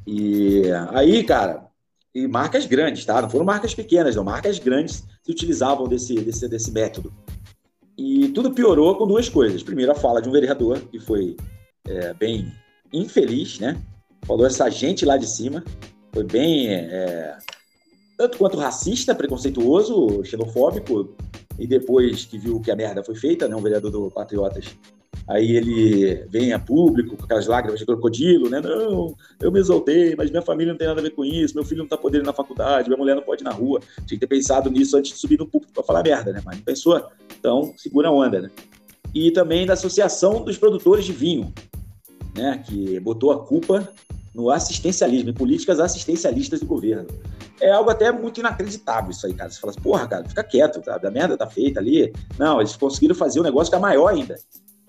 E 0.05 0.63
aí, 0.91 1.23
cara, 1.23 1.67
e 2.13 2.27
marcas 2.27 2.65
grandes, 2.65 3.05
tá? 3.05 3.21
Não 3.21 3.29
foram 3.29 3.45
marcas 3.45 3.73
pequenas, 3.73 4.15
não. 4.15 4.23
Marcas 4.23 4.60
grandes 4.60 5.03
se 5.23 5.32
utilizavam 5.32 5.88
desse, 5.88 6.15
desse, 6.21 6.47
desse 6.47 6.71
método. 6.71 7.13
E 7.99 8.29
tudo 8.29 8.51
piorou 8.51 8.95
com 8.95 9.05
duas 9.05 9.27
coisas. 9.27 9.62
Primeiro, 9.62 9.91
a 9.91 9.95
fala 9.95 10.21
de 10.21 10.29
um 10.29 10.31
vereador, 10.31 10.79
que 10.89 11.01
foi 11.01 11.35
é, 11.85 12.13
bem 12.13 12.49
infeliz, 12.93 13.59
né? 13.59 13.77
Falou 14.25 14.45
essa 14.45 14.69
gente 14.69 15.03
lá 15.03 15.17
de 15.17 15.27
cima. 15.27 15.65
Foi 16.13 16.23
bem. 16.23 16.69
é, 16.69 17.38
tanto 18.19 18.38
quanto 18.38 18.58
racista, 18.58 19.15
preconceituoso, 19.15 20.25
xenofóbico. 20.25 21.15
E 21.58 21.65
depois 21.65 22.25
que 22.25 22.38
viu 22.38 22.60
que 22.60 22.69
a 22.69 22.75
merda 22.75 23.01
foi 23.01 23.15
feita, 23.15 23.47
né? 23.47 23.55
Um 23.55 23.62
vereador 23.62 23.89
do 23.89 24.12
Patriotas. 24.12 24.75
Aí 25.25 25.55
ele 25.55 26.25
vem 26.29 26.51
a 26.51 26.60
público 26.60 27.15
com 27.15 27.23
aquelas 27.23 27.47
lágrimas 27.47 27.79
de 27.79 27.86
crocodilo, 27.86 28.49
né? 28.49 28.60
Não, 28.60 29.15
eu 29.39 29.49
me 29.49 29.60
exaltei, 29.60 30.17
mas 30.17 30.29
minha 30.29 30.41
família 30.41 30.73
não 30.73 30.77
tem 30.77 30.88
nada 30.88 30.99
a 30.99 31.03
ver 31.03 31.12
com 31.12 31.23
isso, 31.23 31.55
meu 31.55 31.63
filho 31.63 31.79
não 31.79 31.88
tá 31.88 31.97
podendo 31.97 32.25
ir 32.25 32.25
na 32.25 32.34
faculdade, 32.34 32.89
minha 32.89 32.97
mulher 32.97 33.15
não 33.15 33.21
pode 33.21 33.41
ir 33.41 33.45
na 33.45 33.51
rua. 33.51 33.79
Tinha 34.05 34.08
que 34.08 34.17
ter 34.17 34.27
pensado 34.27 34.69
nisso 34.69 34.97
antes 34.97 35.13
de 35.13 35.17
subir 35.17 35.39
no 35.39 35.47
púlpito 35.47 35.71
pra 35.71 35.84
falar 35.84 36.03
merda, 36.03 36.34
né? 36.34 36.41
Mas 36.43 36.58
não 36.58 36.63
pensou? 36.63 37.01
Então, 37.39 37.73
segura 37.77 38.10
a 38.10 38.12
onda, 38.12 38.41
né? 38.41 38.51
E 39.13 39.32
também 39.32 39.65
da 39.65 39.73
Associação 39.73 40.43
dos 40.43 40.58
Produtores 40.58 41.05
de 41.05 41.13
Vinho, 41.13 41.53
né? 42.36 42.62
Que 42.67 42.99
botou 42.99 43.32
a 43.32 43.45
culpa 43.45 43.88
no 44.36 44.49
assistencialismo, 44.49 45.29
em 45.29 45.34
políticas 45.34 45.79
assistencialistas 45.79 46.60
do 46.60 46.65
governo. 46.65 47.08
É 47.61 47.71
algo 47.71 47.89
até 47.89 48.11
muito 48.11 48.39
inacreditável 48.39 49.11
isso 49.11 49.25
aí, 49.27 49.33
cara. 49.33 49.49
Você 49.49 49.59
fala 49.59 49.71
assim, 49.71 49.81
porra, 49.81 50.07
cara, 50.07 50.23
fica 50.27 50.43
quieto, 50.43 50.81
tá? 50.81 50.99
A 51.03 51.11
merda 51.11 51.37
tá 51.37 51.47
feita 51.47 51.79
ali. 51.79 52.13
Não, 52.37 52.59
eles 52.59 52.75
conseguiram 52.75 53.13
fazer 53.15 53.39
o 53.39 53.43
negócio 53.43 53.65
ficar 53.67 53.79
maior 53.79 54.07
ainda. 54.07 54.35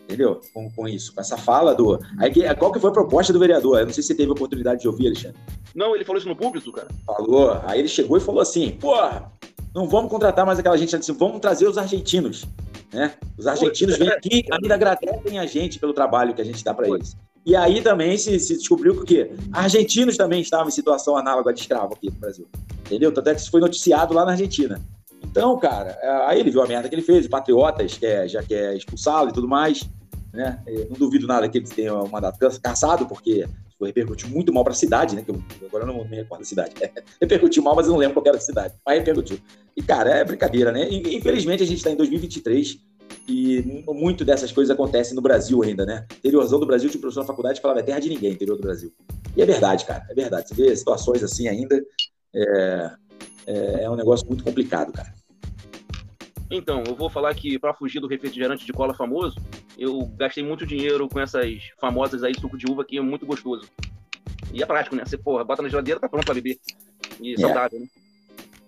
Entendeu? 0.05 0.41
Com, 0.53 0.69
com 0.71 0.89
isso, 0.89 1.15
com 1.15 1.21
essa 1.21 1.37
fala 1.37 1.73
do. 1.75 1.99
Aí, 2.19 2.31
que- 2.33 2.55
qual 2.57 2.73
que 2.73 2.81
foi 2.81 2.91
a 2.91 2.93
proposta 2.93 3.33
do 3.33 3.39
vereador? 3.39 3.79
Eu 3.79 3.87
não 3.87 3.93
sei 3.93 4.03
se 4.03 4.09
você 4.09 4.15
teve 4.15 4.29
a 4.31 4.33
oportunidade 4.33 4.81
de 4.81 4.89
ouvir, 4.89 5.07
Alexandre. 5.07 5.37
Não, 5.75 5.95
ele 5.95 6.05
falou 6.05 6.19
isso 6.19 6.29
no 6.29 6.35
público, 6.35 6.73
cara. 6.73 6.89
Falou. 7.07 7.61
Aí 7.65 7.79
ele 7.79 7.89
chegou 7.89 8.17
e 8.17 8.21
falou 8.21 8.41
assim: 8.41 8.73
porra, 8.73 9.31
não 9.73 9.89
vamos 9.89 10.11
contratar 10.11 10.45
mais 10.45 10.59
aquela 10.59 10.77
gente, 10.77 10.97
assim, 10.97 11.13
vamos 11.13 11.39
trazer 11.41 11.69
os 11.69 11.79
argentinos. 11.79 12.45
Né? 12.93 13.13
Os 13.39 13.47
argentinos 13.47 13.97
vêm 13.97 14.09
aqui 14.09 14.45
ainda 14.51 14.75
agradecem 14.75 15.39
a 15.39 15.47
gente 15.47 15.79
pelo 15.79 15.93
trabalho 15.93 16.35
que 16.35 16.41
a 16.43 16.45
gente 16.45 16.65
dá 16.65 16.75
para 16.75 16.89
eles. 16.89 17.17
E 17.47 17.55
aí 17.57 17.81
também 17.81 18.19
se, 18.19 18.39
se 18.39 18.57
descobriu 18.57 18.95
que 18.97 19.01
o 19.01 19.05
quê? 19.05 19.31
Argentinos 19.53 20.17
também 20.17 20.41
estavam 20.41 20.69
em 20.69 20.73
situação 20.73 21.17
análoga 21.17 21.53
de 21.53 21.61
escravo 21.61 21.95
aqui 21.95 22.11
no 22.11 22.17
Brasil. 22.17 22.49
Entendeu? 22.85 23.13
Tanto 23.13 23.29
é 23.31 23.35
que 23.35 23.41
isso 23.41 23.51
foi 23.51 23.61
noticiado 23.61 24.13
lá 24.13 24.25
na 24.25 24.33
Argentina. 24.33 24.81
Então, 25.23 25.57
cara, 25.59 25.97
aí 26.27 26.41
ele 26.41 26.51
viu 26.51 26.63
a 26.63 26.67
merda 26.67 26.89
que 26.89 26.95
ele 26.95 27.03
fez, 27.03 27.27
o 27.27 27.31
Patriotas 27.31 27.97
quer, 27.97 28.29
já 28.29 28.43
quer 28.43 28.77
expulsá-lo 28.77 29.31
e 29.31 29.33
tudo 29.33 29.47
mais. 29.47 29.89
Né? 30.33 30.59
Não 30.89 30.97
duvido 30.99 31.27
nada 31.27 31.49
que 31.49 31.59
eles 31.59 31.71
tenham 31.71 32.05
um 32.05 32.09
mandato 32.09 32.39
ca- 32.39 32.51
cassado, 32.63 33.07
porque 33.07 33.47
repercutiu 33.87 34.29
muito 34.29 34.53
mal 34.53 34.65
para 34.65 34.73
a 34.73 34.77
cidade, 34.77 35.17
né? 35.17 35.23
Que 35.23 35.31
eu, 35.31 35.43
agora 35.67 35.85
eu 35.85 35.87
não 35.89 36.05
me 36.05 36.17
recordo 36.17 36.41
da 36.41 36.47
cidade. 36.47 36.75
repercutiu 37.21 37.63
mal, 37.63 37.75
mas 37.75 37.87
eu 37.87 37.93
não 37.93 37.99
lembro 37.99 38.15
qual 38.15 38.27
era 38.27 38.37
a 38.37 38.41
cidade. 38.41 38.75
Mas 38.85 38.99
repercutiu. 38.99 39.39
E, 39.77 39.83
cara, 39.83 40.11
é 40.11 40.25
brincadeira, 40.25 40.73
né? 40.73 40.89
Infelizmente, 40.91 41.63
a 41.63 41.67
gente 41.67 41.79
está 41.79 41.91
em 41.91 41.97
2023 41.97 42.79
e 43.29 43.85
muito 43.89 44.25
dessas 44.25 44.53
coisas 44.53 44.73
acontecem 44.73 45.15
no 45.15 45.23
Brasil 45.23 45.63
ainda, 45.63 45.87
né? 45.87 46.07
Interiorzão 46.19 46.59
do 46.59 46.67
Brasil, 46.67 46.89
tinha 46.91 46.99
um 46.99 47.03
professor 47.03 47.21
na 47.21 47.27
faculdade 47.27 47.57
que 47.57 47.63
falava 47.63 47.81
é 47.81 47.83
terra 47.83 48.01
de 48.01 48.09
ninguém, 48.09 48.33
interior 48.33 48.57
do 48.57 48.63
Brasil. 48.63 48.93
E 49.37 49.43
é 49.43 49.47
verdade, 49.47 49.85
cara, 49.85 50.05
é 50.09 50.15
verdade. 50.15 50.49
Você 50.49 50.55
vê 50.55 50.75
situações 50.75 51.23
assim 51.23 51.49
ainda, 51.49 51.81
é, 52.35 52.91
é, 53.47 53.85
é 53.85 53.91
um 53.91 53.97
negócio 53.97 54.27
muito 54.27 54.45
complicado, 54.45 54.93
cara. 54.93 55.13
Então, 56.51 56.83
eu 56.87 56.95
vou 56.97 57.09
falar 57.09 57.33
que 57.35 57.59
pra 57.59 57.73
fugir 57.73 58.01
do 58.01 58.09
refrigerante 58.09 58.67
de 58.67 58.73
cola 58.73 58.93
famoso, 58.93 59.37
eu 59.79 60.05
gastei 60.17 60.43
muito 60.43 60.67
dinheiro 60.67 61.09
com 61.09 61.21
essas 61.21 61.71
famosas 61.81 62.25
aí 62.25 62.35
suco 62.39 62.59
de 62.59 62.67
uva 62.71 62.85
que 62.85 62.99
é 62.99 63.01
muito 63.01 63.25
gostoso. 63.25 63.69
E 64.53 64.63
é 64.63 64.67
prático, 64.67 64.97
né? 64.97 65.05
Você, 65.05 65.17
porra, 65.17 65.45
bota 65.45 65.63
na 65.63 65.69
geladeira, 65.69 66.01
tá 66.01 66.09
pronto 66.09 66.25
pra 66.25 66.35
beber. 66.35 66.59
E 67.21 67.35
É. 67.35 67.37
saudável, 67.39 67.79
né? 67.81 67.87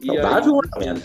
E 0.00 0.06
Saudável, 0.06 0.60
aí- 0.76 0.84
menos. 0.84 1.02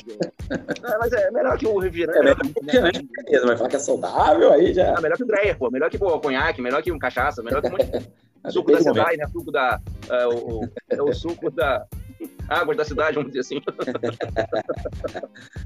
É, 0.49 0.97
mas 0.97 1.11
é 1.13 1.31
melhor 1.31 1.57
que 1.57 1.67
o 1.67 1.77
refrigerante. 1.79 2.17
É 2.17 2.21
melhor 2.21 2.35
que 2.35 2.47
o 2.47 2.53
refrigerante, 2.61 3.07
beleza, 3.23 3.45
vai 3.47 3.57
falar 3.57 3.69
que 3.69 3.75
é 3.75 3.79
saudável, 3.79 4.53
aí 4.53 4.73
já. 4.73 4.87
É 4.87 5.01
melhor 5.01 5.17
que 5.17 5.23
o 5.23 5.27
Dreyer, 5.27 5.57
pô. 5.57 5.71
Melhor 5.71 5.89
que 5.89 5.97
pô, 5.97 6.19
conhaque, 6.19 6.61
melhor 6.61 6.81
que 6.83 6.91
um 6.91 6.99
cachaça, 6.99 7.41
melhor 7.43 7.61
que 7.61 7.67
um 7.67 7.71
monte 7.71 7.85
de... 7.85 8.07
Mas 8.43 8.53
suco 8.53 8.71
da 8.71 8.79
cidade, 8.81 9.17
né? 9.17 9.27
Suco 9.31 9.51
da... 9.51 9.79
é, 10.09 10.27
o, 10.27 10.61
o- 10.63 10.69
é 10.89 11.01
o 11.01 11.13
suco 11.13 11.49
da... 11.51 11.85
Águas 12.49 12.77
da 12.77 12.85
cidade, 12.85 13.15
vamos 13.15 13.31
dizer 13.31 13.39
assim. 13.41 13.61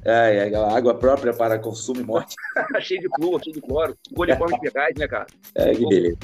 É, 0.04 0.50
é, 0.50 0.56
água 0.56 0.96
própria 0.96 1.32
para 1.32 1.60
consumo 1.60 2.02
e 2.02 2.04
morte. 2.04 2.36
cheio 2.82 3.02
de 3.02 3.08
flúor, 3.16 3.42
cheio 3.44 3.54
de 3.54 3.62
cloro. 3.62 3.96
Coliforme 4.16 4.56
eficaz, 4.56 4.96
né, 4.98 5.08
cara? 5.08 5.28
É, 5.56 5.72
que 5.76 5.86
beleza. 5.88 6.18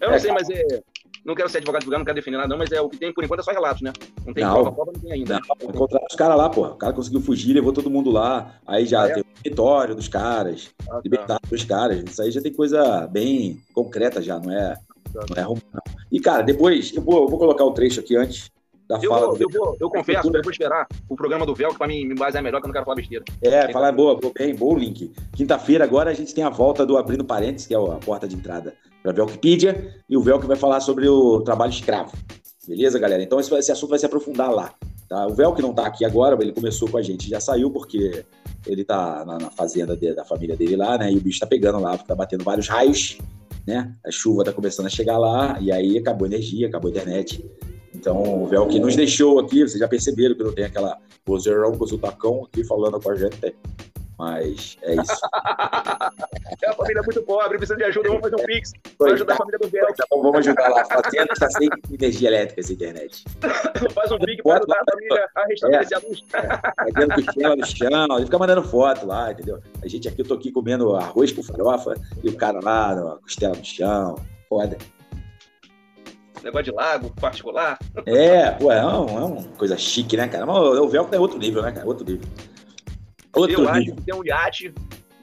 Eu 0.00 0.08
não 0.08 0.14
É, 0.14 0.18
sei, 0.18 0.30
cara. 0.30 0.44
mas 0.48 0.50
é... 0.50 0.82
Não 1.24 1.36
quero 1.36 1.48
ser 1.48 1.58
advogado 1.58 1.84
julgado, 1.84 2.00
não 2.00 2.04
quero 2.04 2.16
defender 2.16 2.36
nada, 2.36 2.48
não, 2.48 2.58
mas 2.58 2.72
é 2.72 2.80
o 2.80 2.88
que 2.88 2.96
tem 2.96 3.12
por 3.14 3.22
enquanto 3.22 3.40
é 3.40 3.42
só 3.44 3.52
relatos, 3.52 3.80
né? 3.80 3.92
Não 4.26 4.34
tem 4.34 4.42
Não. 4.42 4.54
prova, 4.54 4.72
prova 4.72 4.90
não 4.92 5.00
tem 5.00 5.12
ainda. 5.12 5.34
Não, 5.34 5.70
encontraram 5.70 6.06
os 6.10 6.16
caras 6.16 6.36
lá, 6.36 6.50
pô. 6.50 6.66
O 6.66 6.74
cara 6.74 6.92
conseguiu 6.92 7.20
fugir, 7.20 7.52
levou 7.54 7.72
todo 7.72 7.88
mundo 7.88 8.10
lá. 8.10 8.56
Aí 8.66 8.84
já 8.84 9.06
é? 9.08 9.12
tem 9.14 9.22
o 9.22 9.26
território 9.40 9.94
dos 9.94 10.08
caras, 10.08 10.70
Ah, 10.80 10.94
tá. 10.94 11.00
libertaram 11.04 11.40
os 11.48 11.64
caras. 11.64 12.02
Isso 12.10 12.20
aí 12.20 12.32
já 12.32 12.42
tem 12.42 12.52
coisa 12.52 13.06
bem 13.06 13.62
concreta 13.72 14.20
já, 14.20 14.40
não 14.40 14.50
é, 14.52 14.76
não 15.14 15.36
é 15.36 15.42
não. 15.42 15.56
E, 16.10 16.18
cara, 16.18 16.42
depois, 16.42 16.92
eu 16.92 17.00
vou, 17.02 17.22
eu 17.22 17.28
vou 17.28 17.38
colocar 17.38 17.64
o 17.64 17.70
trecho 17.70 18.00
aqui 18.00 18.16
antes 18.16 18.50
da 18.98 19.04
Eu, 19.04 19.10
fala 19.10 19.26
vou, 19.26 19.36
do 19.36 19.42
eu, 19.42 19.48
vou, 19.50 19.76
eu 19.80 19.90
confesso, 19.90 20.28
eu 20.28 20.42
vou 20.42 20.50
esperar 20.50 20.86
o 21.08 21.16
programa 21.16 21.46
do 21.46 21.54
que 21.54 21.66
pra 21.78 21.86
mim 21.86 22.04
me 22.04 22.14
basear 22.14 22.42
melhor, 22.42 22.60
que 22.60 22.66
eu 22.66 22.68
não 22.68 22.72
quero 22.72 22.84
falar 22.84 22.96
besteira. 22.96 23.24
É, 23.42 23.70
falar 23.72 23.92
boa, 23.92 24.18
boa, 24.18 24.32
bem, 24.36 24.54
bom 24.54 24.76
link. 24.76 25.12
Quinta-feira 25.32 25.84
agora 25.84 26.10
a 26.10 26.14
gente 26.14 26.34
tem 26.34 26.44
a 26.44 26.50
volta 26.50 26.84
do 26.84 26.96
Abrindo 26.96 27.24
Parênteses, 27.24 27.66
que 27.66 27.74
é 27.74 27.78
a 27.78 27.98
porta 27.98 28.26
de 28.28 28.36
entrada 28.36 28.74
para 29.02 29.10
a 29.10 29.14
Velkipedia, 29.14 29.94
e 30.08 30.16
o 30.16 30.20
Velk 30.22 30.46
vai 30.46 30.56
falar 30.56 30.80
sobre 30.80 31.08
o 31.08 31.40
trabalho 31.40 31.70
escravo. 31.70 32.12
Beleza, 32.66 32.98
galera? 32.98 33.22
Então 33.22 33.40
esse, 33.40 33.52
esse 33.56 33.72
assunto 33.72 33.90
vai 33.90 33.98
se 33.98 34.06
aprofundar 34.06 34.50
lá. 34.52 34.72
Tá? 35.08 35.26
O 35.26 35.34
Velk 35.34 35.60
não 35.60 35.74
tá 35.74 35.86
aqui 35.86 36.04
agora, 36.04 36.36
ele 36.40 36.52
começou 36.52 36.88
com 36.88 36.96
a 36.96 37.02
gente, 37.02 37.28
já 37.28 37.40
saiu 37.40 37.70
porque 37.70 38.24
ele 38.66 38.84
tá 38.84 39.24
na, 39.26 39.38
na 39.38 39.50
fazenda 39.50 39.96
de- 39.96 40.14
da 40.14 40.24
família 40.24 40.56
dele 40.56 40.76
lá, 40.76 40.96
né? 40.96 41.12
E 41.12 41.16
o 41.16 41.20
bicho 41.20 41.40
tá 41.40 41.46
pegando 41.46 41.80
lá, 41.80 41.90
porque 41.92 42.06
tá 42.06 42.14
batendo 42.14 42.44
vários 42.44 42.68
raios, 42.68 43.18
né? 43.66 43.92
A 44.06 44.10
chuva 44.12 44.44
tá 44.44 44.52
começando 44.52 44.86
a 44.86 44.90
chegar 44.90 45.18
lá, 45.18 45.58
e 45.60 45.72
aí 45.72 45.98
acabou 45.98 46.24
a 46.26 46.28
energia, 46.28 46.68
acabou 46.68 46.88
a 46.88 46.92
internet. 46.92 47.44
Então, 48.02 48.20
o 48.42 48.48
Véu 48.48 48.66
que 48.66 48.80
nos 48.80 48.96
deixou 48.96 49.38
aqui, 49.38 49.60
vocês 49.60 49.78
já 49.78 49.86
perceberam 49.86 50.34
que 50.34 50.42
não 50.42 50.52
tem 50.52 50.64
aquela 50.64 50.98
vozeirão 51.24 51.78
com 51.78 51.84
o 51.84 51.86
soutacão 51.86 52.44
aqui 52.44 52.64
falando 52.64 53.00
com 53.00 53.08
a 53.08 53.14
gente. 53.14 53.54
Mas 54.18 54.76
é 54.82 54.94
isso. 54.94 55.20
É 56.62 56.68
uma 56.68 56.76
família 56.76 57.02
muito 57.02 57.22
pobre, 57.22 57.58
precisa 57.58 57.76
de 57.76 57.82
ajuda, 57.84 58.08
vamos 58.08 58.22
fazer 58.22 58.36
um 58.36 58.46
pix 58.46 58.72
pra 58.96 59.12
ajudar 59.12 59.34
a 59.34 59.36
família 59.36 59.58
do 59.58 59.68
Bel. 59.68 59.86
Então 59.90 60.22
vamos 60.22 60.38
ajudar 60.38 60.68
lá. 60.68 60.84
Fazenda 60.84 61.32
está 61.32 61.50
sem 61.50 61.68
energia 61.90 62.28
elétrica 62.28 62.60
essa 62.60 62.72
internet. 62.72 63.24
Faz 63.92 64.12
um 64.12 64.18
pix 64.18 64.42
pra 64.42 64.58
ajudar 64.58 64.76
a 64.80 64.92
família 64.92 65.28
a 65.34 65.44
restabelecer 65.46 65.98
a 65.98 66.08
luz. 66.08 66.24
Pegando 66.84 67.24
costela 67.24 67.56
no 67.56 67.66
chão, 67.66 68.16
ele 68.16 68.24
fica 68.26 68.38
mandando 68.38 68.62
foto 68.62 69.06
lá, 69.06 69.32
entendeu? 69.32 69.60
A 69.82 69.88
gente 69.88 70.06
aqui, 70.06 70.20
eu 70.20 70.26
tô 70.26 70.34
aqui 70.34 70.52
comendo 70.52 70.94
arroz 70.94 71.32
com 71.32 71.42
farofa 71.42 71.94
e 72.22 72.28
o 72.28 72.36
cara 72.36 72.60
lá, 72.62 73.18
costela 73.22 73.56
no 73.56 73.64
chão. 73.64 74.16
Foda. 74.48 74.76
Negócio 76.42 76.64
de 76.64 76.70
lago 76.72 77.10
particular. 77.20 77.78
É, 78.06 78.50
pô, 78.52 78.70
é, 78.72 78.84
um- 78.84 79.18
é 79.18 79.24
uma 79.24 79.42
coisa 79.56 79.76
chique, 79.76 80.16
né, 80.16 80.26
cara? 80.28 80.44
Mas 80.46 80.56
o 80.56 80.88
Velcro 80.88 81.14
é 81.14 81.18
outro 81.20 81.38
nível, 81.38 81.62
né, 81.62 81.70
cara? 81.72 81.86
Outro 81.86 82.04
nível. 82.04 82.26
Outro 83.34 83.62
Eu 83.62 83.68
acho 83.68 83.78
nível. 83.80 83.94
que 83.96 84.02
tem 84.02 84.14
um 84.14 84.24
iate 84.24 84.74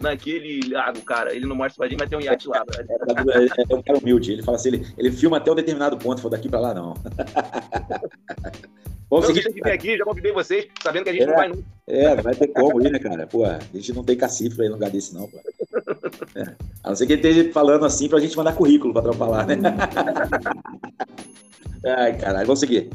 naquele 0.02 0.62
lago, 0.74 1.02
cara. 1.02 1.36
Ele 1.36 1.46
não 1.46 1.56
mostra 1.56 1.76
pra 1.78 1.88
gente, 1.90 2.00
mas 2.00 2.10
tem 2.10 2.18
um 2.18 2.22
iate 2.22 2.48
lá. 2.48 2.64
velho. 2.74 2.88
É, 3.32 3.74
é 3.74 3.76
um 3.76 3.82
cara 3.84 4.00
humilde. 4.00 4.32
Ele 4.32 4.44
fala 4.44 4.56
assim, 4.58 4.70
ele, 4.70 4.88
ele 4.98 5.12
filma 5.12 5.38
até 5.38 5.52
um 5.52 5.56
determinado 5.56 5.98
ponto, 5.98 6.22
falou 6.22 6.32
daqui 6.32 6.48
pra 6.50 6.60
lá, 6.60 6.74
não. 6.74 6.94
Seguir. 9.24 9.42
vocês 9.42 9.54
têm 9.56 9.64
que 9.64 9.70
aqui, 9.70 9.98
já 9.98 10.06
convidei 10.06 10.32
vocês, 10.32 10.68
sabendo 10.84 11.04
que 11.06 11.10
a 11.10 11.14
gente 11.14 11.24
É. 11.24 11.26
não 11.26 11.34
vai 11.36 11.48
nunca. 11.48 11.64
É, 11.88 12.16
vai 12.16 12.36
ter 12.36 12.48
como 12.50 12.80
ir, 12.80 12.92
né, 12.92 13.00
cara? 13.00 13.26
Pô, 13.26 13.44
a 13.44 13.58
gente 13.74 13.92
não 13.92 14.04
tem 14.04 14.16
cacife 14.16 14.56
pra 14.56 14.66
ir 14.66 14.68
num 14.70 14.76
lugar 14.76 14.92
desse, 14.92 15.16
não, 15.16 15.28
pô. 15.28 15.38
É. 16.36 16.44
A 16.84 16.90
não 16.90 16.96
ser 16.96 17.08
que 17.08 17.14
ele 17.14 17.28
esteja 17.28 17.52
falando 17.52 17.86
assim 17.86 18.08
pra 18.08 18.20
gente 18.20 18.38
mandar 18.38 18.54
currículo 18.54 18.94
pra 18.94 19.26
lá, 19.26 19.46
né? 19.48 19.56
Ai, 21.86 22.18
caralho, 22.18 22.46
vamos 22.46 22.60
seguir. 22.60 22.90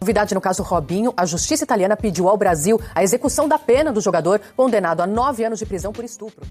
Novidade 0.00 0.34
no 0.34 0.40
caso 0.40 0.62
Robinho, 0.64 1.14
a 1.16 1.24
justiça 1.24 1.62
italiana 1.62 1.96
pediu 1.96 2.28
ao 2.28 2.36
Brasil 2.36 2.80
a 2.94 3.04
execução 3.04 3.46
da 3.46 3.58
pena 3.58 3.92
do 3.92 4.00
jogador 4.00 4.40
condenado 4.56 5.00
a 5.00 5.06
nove 5.06 5.44
anos 5.44 5.60
de 5.60 5.66
prisão 5.66 5.92
por 5.92 6.04
estupro. 6.04 6.44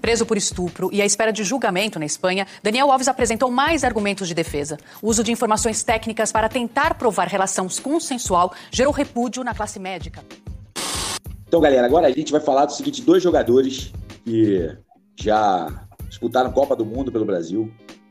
Preso 0.00 0.24
por 0.24 0.36
estupro 0.36 0.90
e 0.92 1.00
à 1.00 1.06
espera 1.06 1.32
de 1.32 1.42
julgamento 1.44 1.98
na 1.98 2.06
Espanha, 2.06 2.46
Daniel 2.62 2.90
Alves 2.90 3.08
apresentou 3.08 3.50
mais 3.50 3.84
argumentos 3.84 4.28
de 4.28 4.34
defesa. 4.34 4.78
O 5.02 5.08
uso 5.08 5.24
de 5.24 5.32
informações 5.32 5.82
técnicas 5.82 6.30
para 6.30 6.48
tentar 6.48 6.94
provar 6.94 7.26
relação 7.26 7.66
consensual 7.82 8.52
gerou 8.70 8.92
repúdio 8.92 9.42
na 9.42 9.54
classe 9.54 9.78
médica. 9.78 10.22
Então, 11.46 11.60
galera, 11.60 11.86
agora 11.86 12.06
a 12.06 12.12
gente 12.12 12.32
vai 12.32 12.40
falar 12.40 12.66
do 12.66 12.72
seguinte: 12.72 13.02
dois 13.02 13.22
jogadores 13.22 13.92
que 14.24 14.76
já 15.16 15.86
disputaram 16.08 16.52
Copa 16.52 16.76
do 16.76 16.86
Mundo 16.86 17.10
pelo 17.10 17.24
Brasil. 17.24 17.70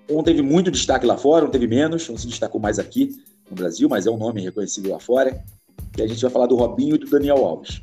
Um 0.09 0.23
teve 0.23 0.41
muito 0.41 0.71
destaque 0.71 1.05
lá 1.05 1.17
fora, 1.17 1.45
um 1.45 1.49
teve 1.49 1.67
menos, 1.67 2.09
um 2.09 2.17
se 2.17 2.27
destacou 2.27 2.59
mais 2.59 2.79
aqui 2.79 3.15
no 3.49 3.55
Brasil, 3.55 3.87
mas 3.87 4.07
é 4.07 4.11
um 4.11 4.17
nome 4.17 4.41
reconhecido 4.41 4.89
lá 4.89 4.99
fora. 4.99 5.43
E 5.97 6.01
a 6.01 6.07
gente 6.07 6.21
vai 6.21 6.31
falar 6.31 6.47
do 6.47 6.55
Robinho 6.55 6.95
e 6.95 6.97
do 6.97 7.07
Daniel 7.09 7.45
Alves. 7.45 7.79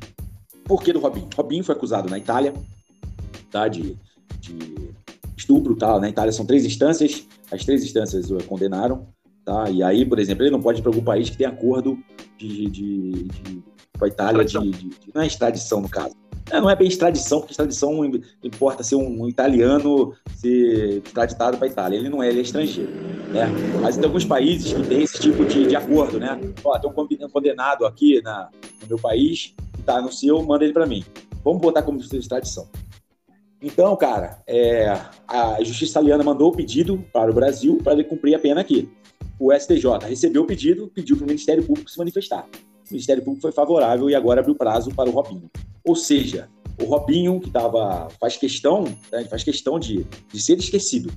Por 0.65 0.83
que 0.83 0.91
do 0.91 0.99
Robinho? 0.99 1.29
Robinho 1.35 1.63
foi 1.63 1.73
acusado 1.75 2.09
na 2.09 2.17
Itália, 2.17 2.53
tá? 3.49 3.67
De, 3.67 3.97
de 4.41 4.89
estupro, 5.37 5.75
tá? 5.75 5.99
Na 5.99 6.09
Itália 6.09 6.31
são 6.33 6.45
três 6.45 6.65
instâncias, 6.65 7.25
as 7.51 7.63
três 7.63 7.83
instâncias 7.83 8.29
o 8.29 8.37
condenaram, 8.43 9.07
tá? 9.45 9.69
E 9.69 9.81
aí, 9.81 10.05
por 10.05 10.19
exemplo, 10.19 10.43
ele 10.43 10.51
não 10.51 10.61
pode 10.61 10.79
ir 10.79 10.81
para 10.83 10.91
algum 10.91 11.03
país 11.03 11.29
que 11.29 11.37
tem 11.37 11.47
acordo 11.47 11.97
de, 12.37 12.69
de, 12.69 13.23
de 13.23 13.63
com 13.97 14.05
a 14.05 14.07
Itália 14.09 14.43
de, 14.43 14.59
de- 14.59 14.71
de- 14.71 14.95
não 15.15 15.21
é 15.21 15.27
extradição 15.27 15.79
no 15.81 15.87
caso. 15.89 16.13
É, 16.49 16.61
não 16.61 16.69
é 16.69 16.75
bem 16.75 16.87
extradição, 16.87 17.39
porque 17.39 17.51
extradição 17.51 18.05
im- 18.05 18.21
importa 18.43 18.81
ser 18.81 18.95
um 18.95 19.27
italiano 19.27 20.13
ser 20.35 21.01
extraditado 21.05 21.57
para 21.57 21.67
a 21.67 21.69
Itália. 21.69 21.97
Ele 21.97 22.09
não 22.09 22.23
é, 22.23 22.29
ele 22.29 22.39
é 22.39 22.41
estrangeiro. 22.41 22.89
Né? 22.91 23.45
Mas 23.81 23.97
tem 23.97 24.05
alguns 24.05 24.23
países 24.23 24.71
que 24.71 24.81
tem 24.87 25.03
esse 25.03 25.19
tipo 25.19 25.43
de, 25.45 25.67
de 25.67 25.75
acordo, 25.75 26.19
né? 26.19 26.39
Ó, 26.63 26.79
tem 26.79 26.89
um 26.89 26.93
conde- 26.93 27.17
condenado 27.31 27.85
aqui 27.85 28.21
na, 28.21 28.49
no 28.81 28.87
meu 28.87 28.97
país, 28.97 29.53
tá 29.85 30.01
no 30.01 30.11
seu, 30.11 30.41
manda 30.41 30.63
ele 30.63 30.73
para 30.73 30.85
mim. 30.85 31.03
Vamos 31.43 31.61
botar 31.61 31.81
como 31.83 31.99
extradição. 31.99 32.67
Então, 33.61 33.95
cara, 33.97 34.41
é, 34.47 34.87
a 35.27 35.61
justiça 35.63 35.91
italiana 35.99 36.23
mandou 36.23 36.49
o 36.49 36.55
pedido 36.55 37.03
para 37.11 37.29
o 37.29 37.33
Brasil 37.33 37.77
para 37.83 37.93
ele 37.93 38.03
cumprir 38.03 38.35
a 38.35 38.39
pena 38.39 38.61
aqui. 38.61 38.89
O 39.39 39.51
STJ 39.53 39.85
recebeu 40.07 40.43
o 40.43 40.45
pedido, 40.45 40.87
pediu 40.93 41.17
para 41.17 41.23
o 41.25 41.27
Ministério 41.27 41.63
Público 41.63 41.89
se 41.89 41.97
manifestar. 41.97 42.47
O 42.89 42.93
Ministério 42.93 43.23
Público 43.23 43.41
foi 43.41 43.51
favorável 43.51 44.09
e 44.09 44.15
agora 44.15 44.39
abriu 44.39 44.55
prazo 44.55 44.91
para 44.93 45.09
o 45.09 45.13
Robinho. 45.13 45.49
Ou 45.83 45.95
seja, 45.95 46.49
o 46.81 46.85
Robinho, 46.85 47.39
que 47.39 47.49
tava, 47.49 48.07
faz 48.19 48.37
questão, 48.37 48.85
né, 49.11 49.25
faz 49.25 49.43
questão 49.43 49.79
de, 49.79 50.05
de 50.31 50.41
ser 50.41 50.57
esquecido. 50.57 51.11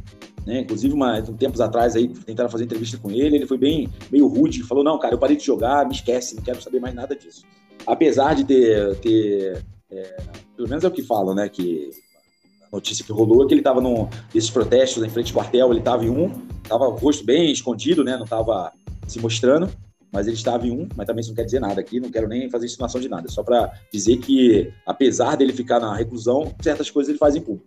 Né? 0.46 0.60
Inclusive, 0.60 0.94
uma, 0.94 1.18
um 1.18 1.36
tempos 1.36 1.60
atrás, 1.60 1.94
aí, 1.94 2.08
tentaram 2.08 2.48
fazer 2.48 2.64
entrevista 2.64 2.96
com 2.98 3.10
ele, 3.10 3.36
ele 3.36 3.46
foi 3.46 3.58
bem 3.58 3.88
meio 4.10 4.26
rude, 4.26 4.62
falou, 4.62 4.82
não, 4.82 4.98
cara, 4.98 5.14
eu 5.14 5.18
parei 5.18 5.36
de 5.36 5.44
jogar, 5.44 5.86
me 5.86 5.94
esquece, 5.94 6.34
não 6.34 6.42
quero 6.42 6.62
saber 6.62 6.80
mais 6.80 6.94
nada 6.94 7.14
disso. 7.14 7.44
Apesar 7.86 8.34
de 8.34 8.44
ter, 8.44 8.96
ter 8.96 9.64
é, 9.90 10.16
pelo 10.56 10.68
menos 10.68 10.84
é 10.84 10.88
o 10.88 10.90
que 10.90 11.02
falam, 11.02 11.34
né, 11.34 11.48
que 11.48 11.90
a 12.62 12.76
notícia 12.76 13.04
que 13.04 13.12
rolou 13.12 13.44
é 13.44 13.46
que 13.46 13.52
ele 13.52 13.60
estava 13.60 13.80
num 13.80 14.08
protestos 14.52 15.02
em 15.02 15.08
frente 15.08 15.32
ao 15.32 15.42
quartel, 15.42 15.70
ele 15.70 15.80
estava 15.80 16.04
em 16.04 16.10
um, 16.10 16.32
estava 16.62 16.88
o 16.88 16.94
rosto 16.94 17.24
bem 17.24 17.50
escondido, 17.50 18.02
né, 18.02 18.16
não 18.16 18.24
estava 18.24 18.72
se 19.06 19.20
mostrando, 19.20 19.68
mas 20.12 20.26
ele 20.26 20.36
estava 20.36 20.66
em 20.66 20.70
um, 20.70 20.88
mas 20.96 21.06
também 21.06 21.20
isso 21.20 21.30
não 21.30 21.36
quer 21.36 21.44
dizer 21.44 21.60
nada 21.60 21.80
aqui, 21.80 22.00
não 22.00 22.10
quero 22.10 22.28
nem 22.28 22.50
fazer 22.50 22.66
insinuação 22.66 23.00
de 23.00 23.08
nada, 23.08 23.28
só 23.28 23.42
para 23.42 23.72
dizer 23.92 24.18
que, 24.18 24.72
apesar 24.86 25.36
dele 25.36 25.52
ficar 25.52 25.80
na 25.80 25.94
reclusão, 25.94 26.54
certas 26.60 26.90
coisas 26.90 27.10
ele 27.10 27.18
faz 27.18 27.36
em 27.36 27.40
público. 27.40 27.66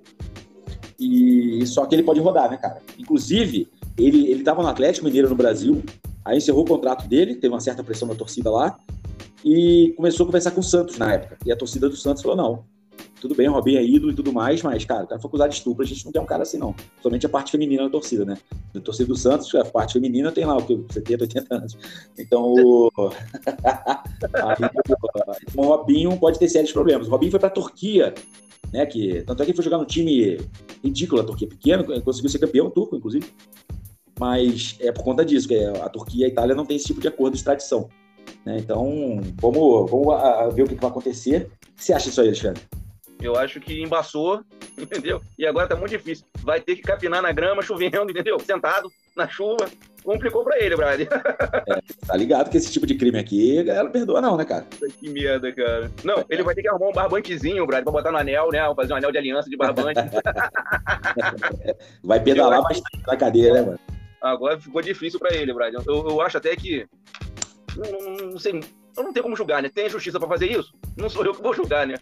E 0.99 1.65
só 1.65 1.85
que 1.85 1.95
ele 1.95 2.03
pode 2.03 2.19
rodar, 2.19 2.49
né, 2.49 2.57
cara? 2.57 2.81
Inclusive, 2.97 3.67
ele 3.97 4.27
ele 4.27 4.39
estava 4.39 4.61
no 4.61 4.67
Atlético 4.67 5.05
Mineiro 5.05 5.29
no 5.29 5.35
Brasil, 5.35 5.83
aí 6.23 6.37
encerrou 6.37 6.63
o 6.63 6.67
contrato 6.67 7.07
dele, 7.07 7.35
teve 7.35 7.53
uma 7.53 7.59
certa 7.59 7.83
pressão 7.83 8.07
da 8.07 8.15
torcida 8.15 8.49
lá, 8.49 8.79
e 9.43 9.93
começou 9.97 10.23
a 10.23 10.27
conversar 10.27 10.51
com 10.51 10.61
o 10.61 10.63
Santos 10.63 10.97
na 10.97 11.13
época. 11.13 11.37
E 11.45 11.51
a 11.51 11.55
torcida 11.55 11.89
do 11.89 11.95
Santos 11.95 12.21
falou: 12.21 12.37
não, 12.37 12.65
tudo 13.23 13.35
bem, 13.35 13.47
o 13.47 13.53
Robinho 13.53 13.79
é 13.79 13.83
ídolo 13.85 14.11
e 14.11 14.15
tudo 14.15 14.33
mais, 14.33 14.61
mas, 14.61 14.83
cara, 14.83 15.05
o 15.05 15.07
cara 15.07 15.19
foi 15.21 15.29
acusado 15.29 15.49
de 15.49 15.55
estupro, 15.55 15.81
a 15.81 15.87
gente 15.87 16.03
não 16.03 16.11
quer 16.11 16.19
um 16.19 16.25
cara 16.25 16.43
assim, 16.43 16.57
não. 16.57 16.75
Somente 17.01 17.25
a 17.25 17.29
parte 17.29 17.51
feminina 17.53 17.83
da 17.83 17.89
torcida, 17.89 18.25
né? 18.25 18.37
Da 18.73 18.81
torcida 18.81 19.07
do 19.07 19.15
Santos, 19.15 19.55
a 19.55 19.63
parte 19.63 19.93
feminina 19.93 20.29
tem 20.29 20.43
lá 20.43 20.57
o 20.57 20.65
que? 20.65 20.77
70, 20.91 21.23
80 21.23 21.55
anos. 21.55 21.77
Então, 22.19 22.53
o. 22.53 22.91
Aí, 24.33 24.69
o 25.55 25.61
Robinho 25.61 26.17
pode 26.17 26.37
ter 26.37 26.49
sérios 26.49 26.73
problemas. 26.73 27.07
O 27.07 27.11
Robinho 27.11 27.31
foi 27.31 27.39
pra 27.39 27.49
Turquia, 27.49 28.13
né? 28.73 28.85
Que, 28.85 29.21
tanto 29.23 29.41
é 29.41 29.45
que 29.45 29.51
ele 29.51 29.55
foi 29.55 29.63
jogar 29.63 29.77
num 29.77 29.85
time 29.85 30.37
ridículo, 30.83 31.21
a 31.21 31.23
Turquia 31.23 31.47
pequeno, 31.47 31.85
conseguiu 32.01 32.29
ser 32.29 32.39
campeão 32.39 32.69
turco, 32.69 32.95
inclusive. 32.97 33.25
Mas 34.19 34.75
é 34.81 34.91
por 34.91 35.03
conta 35.03 35.23
disso, 35.23 35.47
que 35.47 35.55
a 35.55 35.87
Turquia 35.87 36.25
e 36.25 36.25
a 36.25 36.27
Itália 36.31 36.53
não 36.55 36.65
têm 36.65 36.75
esse 36.75 36.87
tipo 36.87 36.99
de 36.99 37.07
acordo 37.07 37.33
de 37.33 37.39
extradição. 37.39 37.87
Né? 38.45 38.57
Então, 38.59 39.21
vamos, 39.39 39.89
vamos 39.89 40.13
a- 40.13 40.43
a 40.43 40.49
ver 40.49 40.63
o 40.63 40.67
que, 40.67 40.75
que 40.75 40.81
vai 40.81 40.91
acontecer. 40.91 41.49
O 41.71 41.75
que 41.77 41.83
você 41.85 41.93
acha 41.93 42.09
disso 42.09 42.19
aí, 42.21 42.27
Alexandre? 42.27 42.61
Eu 43.23 43.37
acho 43.37 43.59
que 43.61 43.81
embaçou, 43.81 44.43
entendeu? 44.77 45.21
E 45.39 45.45
agora 45.47 45.67
tá 45.67 45.75
muito 45.77 45.91
difícil. 45.91 46.25
Vai 46.39 46.59
ter 46.59 46.75
que 46.75 46.81
capinar 46.81 47.21
na 47.21 47.31
grama, 47.31 47.61
chovendo, 47.61 48.11
entendeu? 48.11 48.37
Sentado 48.39 48.91
na 49.15 49.25
chuva. 49.27 49.69
Complicou 50.03 50.43
pra 50.43 50.59
ele, 50.59 50.75
Brad. 50.75 51.01
Tá 52.05 52.17
ligado 52.17 52.49
que 52.49 52.57
esse 52.57 52.69
tipo 52.71 52.85
de 52.85 52.95
crime 52.95 53.17
aqui, 53.17 53.59
a 53.59 53.63
galera 53.63 53.89
perdoa, 53.89 54.19
não, 54.19 54.35
né, 54.35 54.43
cara? 54.43 54.65
que 54.99 55.09
merda, 55.09 55.53
cara. 55.53 55.89
Não, 56.03 56.25
ele 56.29 56.43
vai 56.43 56.53
ter 56.53 56.61
que 56.61 56.67
arrumar 56.67 56.89
um 56.89 56.91
barbantezinho, 56.91 57.65
Brad, 57.65 57.81
pra 57.83 57.93
botar 57.93 58.11
no 58.11 58.17
anel, 58.17 58.49
né? 58.51 58.59
Fazer 58.75 58.93
um 58.93 58.97
anel 58.97 59.11
de 59.11 59.17
aliança 59.17 59.49
de 59.49 59.55
barbante. 59.55 60.01
Vai 62.03 62.19
pedalar 62.19 62.61
bastante 62.61 63.01
na 63.07 63.15
cadeia, 63.15 63.53
né, 63.53 63.61
mano? 63.61 63.79
Agora 64.21 64.59
ficou 64.59 64.81
difícil 64.81 65.19
pra 65.19 65.33
ele, 65.33 65.53
Brad. 65.53 65.73
Eu, 65.73 65.83
eu 66.09 66.21
acho 66.21 66.37
até 66.37 66.55
que. 66.55 66.85
Não, 67.75 67.91
não- 67.91 68.27
não 68.31 68.39
sei. 68.39 68.59
Eu 68.95 69.03
não 69.03 69.11
tenho 69.13 69.23
como 69.23 69.35
julgar, 69.35 69.61
né? 69.63 69.69
Tem 69.73 69.89
justiça 69.89 70.19
pra 70.19 70.27
fazer 70.27 70.51
isso? 70.51 70.71
Não 70.97 71.09
sou 71.09 71.25
eu 71.25 71.33
que 71.33 71.41
vou 71.41 71.53
julgar, 71.53 71.87
né? 71.87 71.95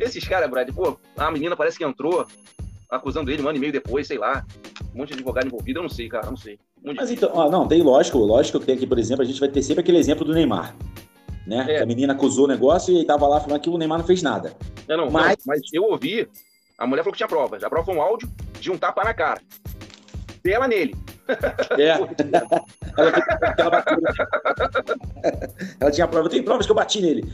Esses 0.00 0.26
caras, 0.26 0.50
Brad, 0.50 0.70
pô, 0.72 0.98
a 1.16 1.30
menina 1.30 1.54
parece 1.54 1.76
que 1.76 1.84
entrou 1.84 2.26
acusando 2.88 3.30
ele 3.30 3.42
um 3.42 3.48
ano 3.48 3.58
e 3.58 3.60
meio 3.60 3.72
depois, 3.72 4.06
sei 4.06 4.18
lá. 4.18 4.44
Um 4.94 4.98
monte 4.98 5.08
de 5.08 5.14
advogado 5.14 5.46
envolvido, 5.46 5.78
eu 5.78 5.82
não 5.82 5.90
sei, 5.90 6.08
cara, 6.08 6.26
não 6.26 6.36
sei. 6.36 6.58
Muito 6.82 6.96
Mas 6.96 7.10
então, 7.10 7.30
ó, 7.34 7.50
não, 7.50 7.68
tem 7.68 7.82
lógico, 7.82 8.18
lógico 8.18 8.58
que 8.58 8.66
tem 8.66 8.74
aqui, 8.74 8.86
por 8.86 8.98
exemplo, 8.98 9.22
a 9.22 9.26
gente 9.26 9.38
vai 9.38 9.48
ter 9.48 9.62
sempre 9.62 9.82
aquele 9.82 9.98
exemplo 9.98 10.24
do 10.24 10.32
Neymar. 10.32 10.74
Né? 11.46 11.64
Que 11.64 11.76
a 11.76 11.86
menina 11.86 12.12
acusou 12.14 12.44
o 12.46 12.48
negócio 12.48 12.96
e 12.96 13.04
tava 13.04 13.26
lá 13.28 13.40
falando 13.40 13.60
que 13.60 13.68
o 13.70 13.76
Neymar 13.76 13.98
não 13.98 14.06
fez 14.06 14.22
nada. 14.22 14.56
Não, 14.88 14.96
não, 14.96 15.10
Mas- 15.10 15.36
mas... 15.44 15.60
mas 15.60 15.60
eu 15.72 15.84
ouvi, 15.84 16.28
a 16.78 16.86
mulher 16.86 17.02
falou 17.02 17.12
que 17.12 17.18
tinha 17.18 17.28
provas. 17.28 17.62
A 17.62 17.68
prova 17.68 17.84
foi 17.84 17.94
um 17.94 18.02
áudio 18.02 18.28
de 18.58 18.70
um 18.70 18.78
tapa 18.78 19.04
na 19.04 19.12
cara. 19.12 19.40
Dela 20.42 20.66
nele. 20.66 20.96
É. 21.78 21.90
ela, 22.96 23.14
ela, 23.58 23.84
ela 25.80 25.90
tinha 25.90 26.08
prova, 26.08 26.26
eu 26.26 26.30
tenho 26.30 26.44
provas 26.44 26.66
que 26.66 26.72
eu 26.72 26.76
bati 26.76 27.00
nele. 27.00 27.30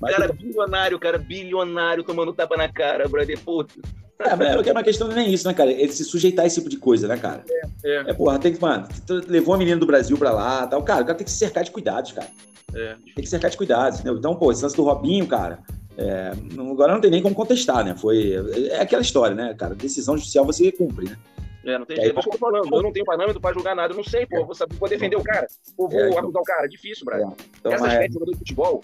O 0.00 0.06
cara 0.06 0.32
bilionário, 0.32 0.98
cara, 0.98 1.18
bilionário 1.18 2.02
tomando 2.04 2.32
tapa 2.32 2.56
na 2.56 2.68
cara, 2.72 3.08
brother. 3.08 3.38
Puta. 3.40 3.74
É, 4.20 4.34
mas 4.34 4.66
é 4.66 4.72
uma 4.72 4.82
questão 4.82 5.06
não 5.06 5.14
é 5.16 5.20
nem 5.20 5.32
isso, 5.32 5.46
né, 5.46 5.54
cara? 5.54 5.70
Ele 5.70 5.92
se 5.92 6.04
sujeitar 6.04 6.44
a 6.44 6.46
esse 6.46 6.56
tipo 6.56 6.68
de 6.68 6.76
coisa, 6.76 7.06
né, 7.06 7.16
cara? 7.16 7.44
É, 7.84 8.10
É, 8.10 8.12
porra, 8.12 8.38
tem 8.38 8.52
que, 8.52 8.60
mano, 8.60 8.86
levou 9.28 9.54
a 9.54 9.58
menina 9.58 9.76
do 9.78 9.86
Brasil 9.86 10.18
pra 10.18 10.32
lá 10.32 10.66
tal. 10.66 10.82
Cara, 10.82 11.02
o 11.02 11.06
cara 11.06 11.16
tem 11.16 11.24
que 11.24 11.30
se 11.30 11.38
cercar 11.38 11.62
de 11.62 11.70
cuidados, 11.70 12.12
cara. 12.12 12.28
é. 12.74 12.96
Tem 13.14 13.22
que 13.24 13.26
cercar 13.28 13.50
de 13.50 13.56
cuidados, 13.56 14.00
entendeu? 14.00 14.18
Então, 14.18 14.34
pô, 14.34 14.50
esse 14.50 14.62
lance 14.62 14.76
do 14.76 14.82
Robinho, 14.82 15.26
cara, 15.26 15.60
É, 15.96 16.30
agora 16.58 16.92
não 16.92 17.00
tem 17.00 17.10
nem 17.10 17.20
como 17.22 17.34
contestar, 17.34 17.84
né? 17.84 17.92
Foi. 17.96 18.32
É 18.70 18.80
aquela 18.82 19.02
história, 19.02 19.34
né, 19.34 19.52
cara? 19.58 19.74
Decisão 19.74 20.16
judicial 20.16 20.44
você 20.44 20.70
cumpre, 20.70 21.06
né? 21.06 21.16
É, 21.64 21.76
não 21.76 21.84
tem 21.84 21.98
aí, 21.98 22.04
jeito. 22.04 22.20
Eu 22.24 22.38
falando, 22.38 22.72
eu 22.72 22.82
não 22.82 22.92
tenho 22.92 23.04
parâmetro 23.04 23.40
pra 23.40 23.52
julgar 23.52 23.74
nada. 23.74 23.92
Eu 23.92 23.96
não 23.96 24.04
sei, 24.04 24.24
pô. 24.24 24.44
Vou, 24.46 24.54
saber, 24.54 24.76
vou 24.76 24.88
defender 24.88 25.16
o 25.16 25.22
cara. 25.24 25.48
Ou 25.76 25.88
vou 25.88 25.98
É, 26.00 26.06
então- 26.08 26.20
acusar 26.20 26.40
o 26.40 26.44
cara. 26.44 26.64
É 26.66 26.68
difícil, 26.68 27.04
Brian. 27.04 27.32
Então, 27.58 27.72
Essas 27.72 27.86
mas- 27.88 28.10
de 28.10 28.36
futebol, 28.38 28.80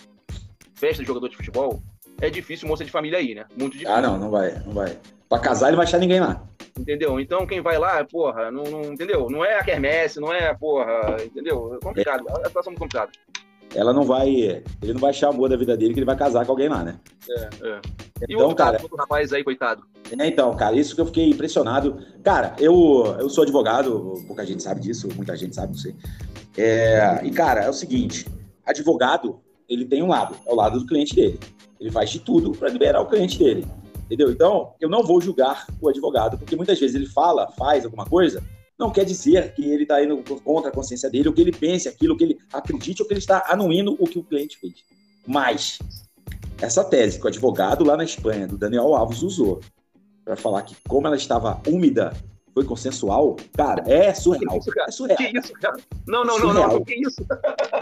festa 0.85 1.03
de 1.03 1.07
jogador 1.07 1.28
de 1.28 1.37
futebol, 1.37 1.82
é 2.20 2.28
difícil 2.28 2.68
moça 2.68 2.85
de 2.85 2.91
família 2.91 3.18
aí, 3.18 3.35
né? 3.35 3.45
Muito 3.59 3.72
difícil. 3.72 3.95
Ah, 3.95 4.01
não, 4.03 4.18
não 4.18 4.30
vai, 4.30 4.53
não 4.66 4.72
vai. 4.72 4.99
Pra 5.28 5.39
casar, 5.39 5.68
ele 5.68 5.76
vai 5.76 5.87
achar 5.87 5.99
ninguém 5.99 6.20
lá. 6.20 6.43
Entendeu? 6.78 7.18
Então 7.18 7.47
quem 7.47 7.61
vai 7.62 7.78
lá, 7.78 8.05
porra, 8.05 8.51
não, 8.51 8.64
não- 8.64 8.93
entendeu? 8.93 9.28
Não 9.30 9.45
é 9.45 9.59
a 9.59 9.64
quermesse, 9.64 10.20
não 10.20 10.32
é, 10.32 10.53
porra, 10.55 11.16
entendeu? 11.24 11.74
É 11.80 11.85
complicado. 11.85 12.24
É 12.28 12.32
uma 12.32 12.47
situação 12.47 12.72
muito 12.72 12.80
complicada. 12.80 13.11
Ela 13.74 13.93
não 13.93 14.05
vai. 14.05 14.28
Ele 14.82 14.93
não 14.93 15.01
vai 15.01 15.11
achar 15.11 15.30
amor 15.30 15.49
da 15.49 15.57
vida 15.57 15.76
dele 15.76 15.95
que 15.95 15.99
ele 15.99 16.07
vai 16.07 16.16
casar 16.16 16.45
com 16.45 16.53
alguém 16.53 16.68
lá, 16.68 16.85
né? 16.85 16.97
É, 17.28 17.41
é. 17.62 17.80
E 18.28 18.32
Então, 18.35 18.39
o 18.39 18.43
outro 18.43 18.57
cara- 18.57 18.72
cara, 18.72 18.82
outro 18.82 18.97
rapaz 18.99 19.32
aí, 19.32 19.43
coitado. 19.43 19.82
É, 20.16 20.26
então, 20.26 20.55
cara, 20.55 20.76
isso 20.76 20.95
que 20.95 21.01
eu 21.01 21.07
fiquei 21.07 21.28
impressionado. 21.30 21.99
Cara, 22.22 22.55
eu, 22.61 23.16
eu 23.18 23.28
sou 23.28 23.43
advogado, 23.43 24.14
pouca 24.28 24.45
gente 24.47 24.62
sabe 24.62 24.80
disso, 24.80 25.09
muita 25.16 25.35
gente 25.37 25.55
sabe, 25.57 25.68
não 25.72 25.78
sei. 25.78 25.95
É, 26.57 27.20
e, 27.24 27.30
cara, 27.32 27.62
é 27.64 27.68
o 27.70 27.72
seguinte: 27.72 28.26
advogado, 28.64 29.41
ele 29.69 29.85
tem 29.85 30.03
um 30.03 30.09
lado, 30.09 30.37
é 30.47 30.53
o 30.53 30.55
lado 30.55 30.79
do 30.79 30.87
cliente 30.87 31.15
dele. 31.15 31.39
Ele 31.81 31.91
faz 31.91 32.11
de 32.11 32.19
tudo 32.19 32.53
para 32.53 32.69
liberar 32.69 33.01
o 33.01 33.07
cliente 33.07 33.39
dele. 33.39 33.67
Entendeu? 34.07 34.31
Então, 34.31 34.75
eu 34.81 34.89
não 34.89 35.03
vou 35.03 35.21
julgar 35.21 35.67
o 35.81 35.89
advogado, 35.89 36.39
porque 36.39 36.57
muitas 36.57 36.79
vezes 36.79 36.95
ele 36.95 37.07
fala, 37.07 37.51
faz 37.53 37.85
alguma 37.85 38.05
coisa, 38.05 38.43
não 38.79 38.91
quer 38.91 39.05
dizer 39.05 39.55
que 39.55 39.65
ele 39.65 39.85
está 39.85 40.03
indo 40.03 40.23
contra 40.43 40.71
a 40.71 40.73
consciência 40.73 41.09
dele, 41.09 41.29
ou 41.29 41.35
que 41.35 41.41
ele 41.41 41.53
pense 41.53 41.89
aquilo, 41.89 42.17
que 42.17 42.25
ele 42.25 42.39
acredite, 42.53 43.03
ou 43.03 43.09
que 43.09 43.15
ele 43.15 43.21
está 43.21 43.45
anuindo 43.49 43.97
o 43.99 44.07
que 44.07 44.19
o 44.19 44.25
cliente 44.25 44.59
fez. 44.59 44.75
Mas, 45.27 45.79
essa 46.61 46.85
tese 46.85 47.19
que 47.19 47.25
o 47.25 47.29
advogado 47.29 47.85
lá 47.85 47.97
na 47.97 48.05
Espanha, 48.05 48.47
do 48.47 48.59
Daniel 48.59 48.95
Alves, 48.95 49.23
usou, 49.23 49.61
para 50.25 50.37
falar 50.37 50.62
que 50.62 50.77
como 50.89 51.07
ela 51.07 51.17
estava 51.17 51.61
úmida, 51.67 52.12
foi 52.55 52.64
consensual, 52.64 53.34
cara, 53.52 53.82
é 53.90 54.14
surreal. 54.14 54.61
É 54.86 54.90
surreal. 54.92 55.16
Que 55.18 55.36
isso, 55.38 55.52
cara? 55.55 55.76
Não, 56.07 56.24
não, 56.24 56.38
não, 56.38 56.48
Surreal. 56.50 56.72
não, 56.74 56.84
que 56.84 56.94
isso? 56.94 57.26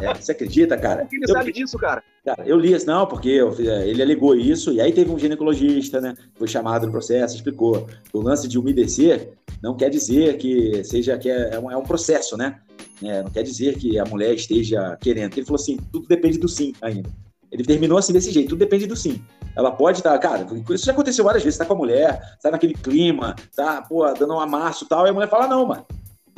É, 0.01 0.15
você 0.15 0.33
acredita, 0.33 0.77
cara? 0.79 1.07
Ele 1.13 1.25
Eu- 1.29 1.29
sabe 1.35 1.53
disso, 1.53 1.77
cara. 1.79 2.03
Cara, 2.25 2.43
eu 2.47 2.57
li 2.57 2.73
isso, 2.73 2.87
não, 2.87 3.05
porque 3.05 3.29
eu- 3.29 3.53
ele 3.59 4.01
alegou 4.01 4.35
isso, 4.37 4.73
e 4.73 4.81
aí 4.81 4.93
teve 4.93 5.11
um 5.11 5.19
ginecologista, 5.19 6.01
né? 6.01 6.15
Foi 6.37 6.47
chamado 6.47 6.87
no 6.87 6.93
processo, 6.93 7.35
explicou. 7.35 7.87
O 8.13 8.21
lance 8.21 8.47
de 8.49 8.59
umedecer 8.59 9.33
não 9.63 9.77
quer 9.77 9.91
dizer 9.91 10.39
que 10.39 10.83
seja 10.85 11.19
que 11.19 11.29
é, 11.29 11.55
é 11.55 11.59
um, 11.59 11.69
é 11.71 11.77
um 11.77 11.83
processo, 11.83 12.37
né? 12.37 12.61
É, 13.03 13.23
não 13.25 13.31
quer 13.31 13.43
dizer 13.43 13.77
que 13.77 13.99
a 13.99 14.05
mulher 14.05 14.33
esteja 14.35 14.97
querendo. 15.01 15.37
Ele 15.37 15.45
falou 15.45 15.61
assim: 15.61 15.77
tudo 15.93 16.07
depende 16.07 16.39
do 16.39 16.49
sim 16.49 16.73
ainda. 16.81 17.11
Ele 17.51 17.65
terminou 17.65 17.99
assim 17.99 18.13
desse 18.13 18.31
jeito, 18.31 18.51
tudo 18.51 18.61
depende 18.61 18.87
do 18.87 18.95
sim. 18.97 19.21
Ela 19.55 19.71
pode 19.71 19.99
estar, 19.99 20.19
cara, 20.19 20.47
isso 20.71 20.87
já 20.87 20.93
aconteceu 20.93 21.25
várias 21.25 21.43
vezes, 21.43 21.59
tá 21.59 21.65
com 21.65 21.75
a 21.75 21.77
mulher, 21.77 22.39
tá 22.43 22.51
naquele 22.51 22.75
clima, 22.75 23.37
tá, 23.55 23.83
pô, 23.83 24.11
dando 24.13 24.35
um 24.35 24.41
amasso 24.41 24.85
e 24.85 24.89
tal, 24.89 25.07
e 25.07 25.11
a 25.11 25.13
mulher 25.13 25.29
fala, 25.29 25.47
não, 25.47 25.67
mano. 25.67 25.85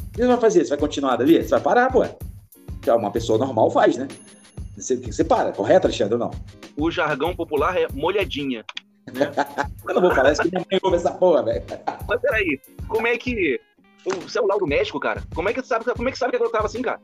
O 0.01 0.11
que 0.13 0.21
você 0.21 0.27
vai 0.27 0.37
fazer? 0.37 0.65
Você 0.65 0.71
vai 0.71 0.79
continuar 0.79 1.17
dali? 1.17 1.43
Você 1.43 1.51
vai 1.51 1.61
parar, 1.61 1.93
pô. 1.93 2.05
Que 2.81 2.91
uma 2.91 3.11
pessoa 3.11 3.39
normal 3.39 3.71
faz, 3.71 3.97
né? 3.97 4.09
Você, 4.77 4.97
você 4.97 5.25
para, 5.25 5.53
correto, 5.53 5.87
Alexandre, 5.87 6.15
ou 6.15 6.21
não? 6.21 6.31
O 6.77 6.91
jargão 6.91 7.35
popular 7.35 7.77
é 7.77 7.87
molhadinha. 7.93 8.65
Eu 9.87 9.95
não 9.95 10.03
vou 10.03 10.15
falar 10.15 10.33
isso 10.33 10.43
que 10.43 10.51
minha 10.51 10.65
mãe 10.71 10.81
ouve 10.83 10.97
essa 10.97 11.13
porra, 11.13 11.43
velho. 11.43 11.63
Mas 12.09 12.21
peraí, 12.21 12.61
como 12.89 13.07
é 13.07 13.17
que. 13.17 13.61
O 14.07 14.29
celular 14.29 14.59
do 14.59 14.67
médico, 14.67 15.01
cara? 15.01 15.23
Como 15.35 15.49
é 15.49 15.53
que 15.53 15.63
sabe, 15.63 15.85
como 15.85 16.09
é 16.09 16.13
que 16.13 16.19
sabe 16.19 16.37
que 16.37 16.43
ela 16.43 16.53
tava 16.53 16.67
assim, 16.67 16.83
cara? 16.83 17.01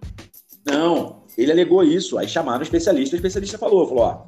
Não, 0.66 1.22
ele 1.36 1.50
alegou 1.50 1.82
isso. 1.82 2.18
Aí 2.18 2.28
chamaram 2.28 2.60
o 2.60 2.62
especialista, 2.62 3.16
o 3.16 3.18
especialista 3.18 3.56
falou, 3.56 3.88
falou, 3.88 4.04
ó, 4.04 4.22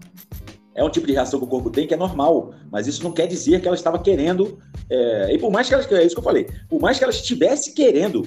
é 0.75 0.83
um 0.85 0.91
tipo 0.91 1.07
de 1.07 1.13
reação 1.13 1.39
que 1.39 1.45
o 1.45 1.49
corpo 1.49 1.71
tem 1.71 1.87
que 1.87 1.95
é 1.95 1.97
normal, 1.97 2.55
mas 2.71 2.87
isso 2.87 3.03
não 3.03 3.13
quer 3.13 3.27
dizer 3.27 3.61
que 3.61 3.67
ela 3.69 3.77
estava 3.77 3.99
querendo. 3.99 4.59
é, 4.91 5.35
e 5.35 5.39
por 5.39 5.51
mais 5.51 5.69
que 5.69 5.75
ela, 5.75 5.83
é 5.83 6.05
isso 6.07 6.15
que 6.15 6.21
eu 6.21 6.25
falei, 6.25 6.49
por 6.69 6.81
mais 6.81 6.99
que 6.99 7.05
ela 7.05 7.13
estivesse 7.13 7.73
querendo 7.75 8.27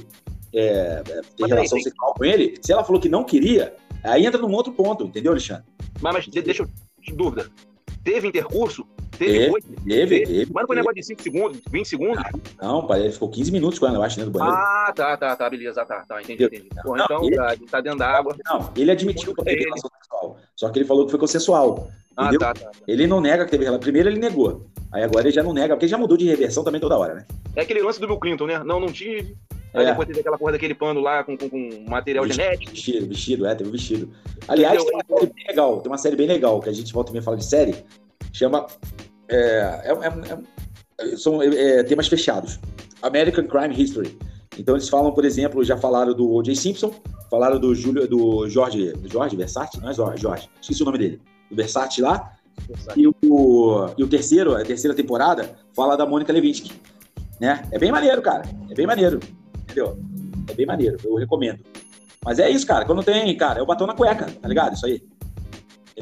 é, 0.53 1.01
ter 1.03 1.21
Mas 1.41 1.49
relação 1.49 1.77
peraí, 1.77 1.83
sexual 1.83 2.13
com 2.13 2.23
ele, 2.25 2.55
se 2.61 2.71
ela 2.71 2.83
falou 2.83 3.01
que 3.01 3.09
não 3.09 3.23
queria, 3.23 3.73
aí 4.03 4.25
entra 4.25 4.39
num 4.39 4.51
outro 4.53 4.71
ponto, 4.73 5.03
entendeu, 5.05 5.31
Alexandre? 5.31 5.63
Mas, 6.01 6.13
mas 6.13 6.25
de- 6.25 6.41
deixa 6.41 6.63
eu. 6.63 6.69
de 7.01 7.13
Dúvida. 7.13 7.49
Teve 8.03 8.27
intercurso? 8.27 8.85
Teve 9.17 9.39
Teve, 9.51 9.61
teve, 9.85 10.25
teve, 10.25 10.51
Mas 10.53 10.61
não 10.63 10.67
foi 10.67 10.75
negócio 10.75 10.95
de 10.95 11.05
5 11.05 11.21
segundos, 11.23 11.61
20 11.69 11.85
segundos? 11.87 12.23
Não, 12.61 12.85
pai, 12.87 13.01
ele 13.01 13.11
ficou 13.11 13.29
15 13.29 13.51
minutos 13.51 13.79
com 13.79 13.87
ela, 13.87 13.97
eu 13.97 14.03
acho, 14.03 14.19
né, 14.19 14.25
do 14.25 14.31
banheiro. 14.31 14.55
Ah, 14.57 14.91
tá, 14.95 15.15
tá, 15.17 15.35
tá, 15.35 15.49
beleza, 15.49 15.85
tá, 15.85 16.03
tá, 16.07 16.21
entendi, 16.21 16.43
entendi. 16.45 16.67
Pô, 16.83 16.95
então, 16.97 17.23
ele- 17.25 17.35
tá, 17.35 17.55
tá 17.71 17.81
dentro 17.81 17.99
da 17.99 18.07
água. 18.07 18.35
Não, 18.45 18.71
ele 18.75 18.91
admitiu 18.91 19.33
que 19.33 19.43
teve 19.43 19.63
relação 19.63 19.89
sexual. 20.01 20.37
Só 20.55 20.69
que 20.69 20.79
ele 20.79 20.85
falou 20.85 21.05
que 21.05 21.11
foi 21.11 21.19
consensual. 21.19 21.87
Ah, 22.17 22.23
entendeu? 22.27 22.39
tá, 22.39 22.53
tá. 22.53 22.71
Ele 22.87 23.07
não 23.07 23.19
nega 23.19 23.43
que 23.45 23.51
teve 23.51 23.63
relação. 23.65 23.81
Primeiro 23.81 24.07
ele 24.09 24.19
negou. 24.19 24.67
Aí 24.91 25.03
agora 25.03 25.25
ele 25.27 25.31
já 25.35 25.43
não 25.43 25.51
nega, 25.53 25.75
porque 25.75 25.85
ele 25.85 25.91
já 25.91 25.97
mudou 25.97 26.15
de 26.17 26.25
reversão 26.25 26.63
também 26.63 26.79
toda 26.79 26.97
hora, 26.97 27.13
né? 27.15 27.25
É 27.55 27.61
aquele 27.61 27.81
lance 27.81 27.99
do 27.99 28.07
Bill 28.07 28.17
Clinton, 28.19 28.45
né? 28.47 28.59
Não, 28.63 28.79
não 28.79 28.87
tive. 28.87 29.35
Aí 29.73 29.83
É. 29.85 29.89
depois 29.89 30.07
teve 30.07 30.21
aquela 30.21 30.37
porra 30.37 30.53
daquele 30.53 30.73
pano 30.73 31.01
lá 31.01 31.21
com, 31.25 31.37
com, 31.37 31.49
com 31.49 31.85
material 31.89 32.23
Vestido, 32.23 32.43
genético. 32.43 32.71
Vestido, 32.71 33.07
vestido, 33.07 33.45
é, 33.45 33.55
teve 33.55 33.69
um 33.69 33.73
vestido. 33.73 34.09
Aliás, 34.47 34.81
tem 34.81 34.93
uma 34.95 35.03
série 35.19 35.27
bem 35.33 35.45
legal, 35.47 35.81
tem 35.81 35.91
uma 35.91 35.97
série 35.97 36.15
bem 36.15 36.27
legal, 36.27 36.61
que 36.61 36.69
a 36.69 36.71
gente 36.71 36.93
volta 36.93 37.09
e 37.09 37.13
meia 37.13 37.21
fala 37.23 37.35
de 37.35 37.43
série, 37.45 37.75
chama. 38.35 38.65
É, 39.29 39.37
é, 39.37 39.91
é- 39.91 40.39
é- 41.13 41.17
são 41.17 41.41
é, 41.41 41.83
temas 41.83 42.07
fechados. 42.07 42.59
American 43.01 43.45
Crime 43.47 43.81
History. 43.81 44.17
Então 44.57 44.75
eles 44.75 44.87
falam, 44.87 45.11
por 45.11 45.25
exemplo, 45.25 45.63
já 45.63 45.77
falaram 45.77 46.13
do 46.13 46.29
O.J. 46.31 46.55
Simpson, 46.55 46.93
falaram 47.29 47.59
do 47.59 47.75
Júlio, 47.75 48.07
do 48.07 48.47
Jorge, 48.47 48.93
do 48.93 49.09
Jorge 49.09 49.35
Versace, 49.35 49.79
não 49.81 49.89
é 49.89 49.93
Jorge, 49.93 50.49
esqueci 50.61 50.81
o 50.81 50.85
nome 50.85 50.97
dele, 50.97 51.21
do 51.49 51.55
Versace 51.55 52.01
lá. 52.01 52.31
E 52.95 53.05
o, 53.05 53.13
e 53.97 54.03
o 54.03 54.07
terceiro, 54.07 54.55
a 54.55 54.63
terceira 54.63 54.95
temporada, 54.95 55.55
fala 55.75 55.97
da 55.97 56.05
Mônica 56.05 56.31
Levinsky, 56.31 56.71
né? 57.39 57.67
É 57.69 57.77
bem 57.77 57.91
maneiro, 57.91 58.21
cara. 58.21 58.43
É 58.69 58.73
bem 58.73 58.87
maneiro, 58.87 59.19
entendeu? 59.63 59.99
É 60.49 60.53
bem 60.53 60.65
maneiro, 60.65 60.97
eu 61.03 61.15
recomendo. 61.15 61.59
Mas 62.23 62.39
é 62.39 62.49
isso, 62.49 62.65
cara. 62.65 62.85
Quando 62.85 63.03
tem, 63.03 63.35
cara, 63.35 63.59
é 63.59 63.61
o 63.61 63.65
batom 63.65 63.85
na 63.85 63.93
cueca, 63.93 64.25
tá 64.41 64.47
ligado? 64.47 64.73
Isso 64.73 64.85
aí. 64.85 65.03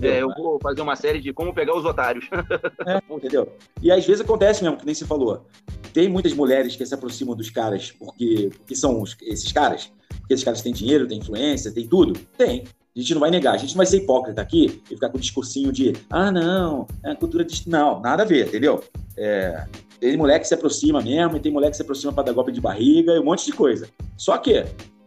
É, 0.01 0.21
eu 0.21 0.29
vou 0.35 0.59
fazer 0.61 0.81
uma 0.81 0.95
série 0.95 1.19
de 1.21 1.31
como 1.33 1.53
pegar 1.53 1.75
os 1.77 1.85
otários. 1.85 2.27
É, 2.87 2.99
entendeu? 3.13 3.51
E 3.81 3.91
às 3.91 4.05
vezes 4.05 4.21
acontece 4.21 4.63
mesmo, 4.63 4.77
que 4.77 4.85
nem 4.85 4.93
você 4.95 5.05
falou. 5.05 5.45
Tem 5.93 6.09
muitas 6.09 6.33
mulheres 6.33 6.75
que 6.75 6.85
se 6.85 6.93
aproximam 6.93 7.35
dos 7.35 7.49
caras 7.49 7.91
porque, 7.91 8.49
porque 8.57 8.75
são 8.75 9.01
os- 9.01 9.15
esses 9.21 9.51
caras. 9.51 9.91
Porque 10.19 10.33
esses 10.33 10.43
caras 10.43 10.61
têm 10.61 10.73
dinheiro, 10.73 11.07
têm 11.07 11.19
influência, 11.19 11.71
têm 11.71 11.87
tudo? 11.87 12.19
Tem. 12.37 12.63
A 12.95 12.99
gente 12.99 13.13
não 13.13 13.21
vai 13.21 13.31
negar. 13.31 13.53
A 13.53 13.57
gente 13.57 13.71
não 13.71 13.77
vai 13.77 13.85
ser 13.85 13.97
hipócrita 13.97 14.41
aqui 14.41 14.81
e 14.85 14.95
ficar 14.95 15.09
com 15.09 15.17
o 15.17 15.21
discursinho 15.21 15.71
de 15.71 15.93
ah, 16.09 16.31
não, 16.31 16.85
é 17.03 17.15
cultura 17.15 17.43
de. 17.43 17.67
Não, 17.69 17.99
nada 17.99 18.23
a 18.23 18.25
ver, 18.25 18.47
entendeu? 18.47 18.83
É, 19.17 19.65
tem 19.99 20.17
mulher 20.17 20.39
que 20.39 20.47
se 20.47 20.53
aproxima 20.53 21.01
mesmo, 21.01 21.37
e 21.37 21.39
tem 21.39 21.51
mulher 21.51 21.69
que 21.71 21.77
se 21.77 21.81
aproxima 21.81 22.11
para 22.13 22.23
dar 22.25 22.33
golpe 22.33 22.51
de 22.51 22.59
barriga 22.61 23.13
e 23.13 23.19
um 23.19 23.23
monte 23.23 23.45
de 23.45 23.53
coisa. 23.53 23.87
Só 24.17 24.37
que, 24.37 24.63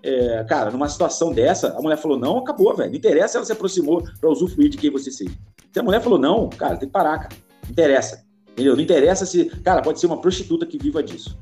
é, 0.07 0.45
cara, 0.45 0.71
numa 0.71 0.89
situação 0.89 1.33
dessa, 1.33 1.77
a 1.77 1.83
mulher 1.83 1.97
falou: 1.97 2.17
não, 2.17 2.39
acabou, 2.39 2.75
velho. 2.77 2.91
Não 2.91 2.97
interessa 2.97 3.33
se 3.33 3.37
ela 3.39 3.47
se 3.47 3.53
aproximou 3.53 4.07
para 4.21 4.31
usufruir 4.31 4.71
de 4.71 4.77
quem 4.77 4.89
você 4.89 5.11
seja. 5.11 5.35
Se 5.73 5.81
a 5.81 5.83
mulher 5.83 6.01
falou: 6.01 6.17
não, 6.17 6.49
cara, 6.49 6.77
tem 6.77 6.89
que 6.89 6.93
parar, 6.93 7.19
cara. 7.19 7.35
Não 7.65 7.71
interessa. 7.73 8.25
Entendeu? 8.53 8.77
Não 8.77 8.83
interessa 8.83 9.27
se. 9.27 9.47
Cara, 9.63 9.83
pode 9.83 9.99
ser 9.99 10.07
uma 10.07 10.21
prostituta 10.21 10.65
que 10.65 10.79
viva 10.79 11.03
disso. 11.03 11.37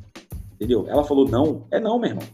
Entendeu? 0.54 0.86
Ela 0.88 1.04
falou: 1.04 1.28
não, 1.28 1.66
é 1.70 1.78
não, 1.78 1.98
meu 1.98 2.10
irmão. 2.10 2.26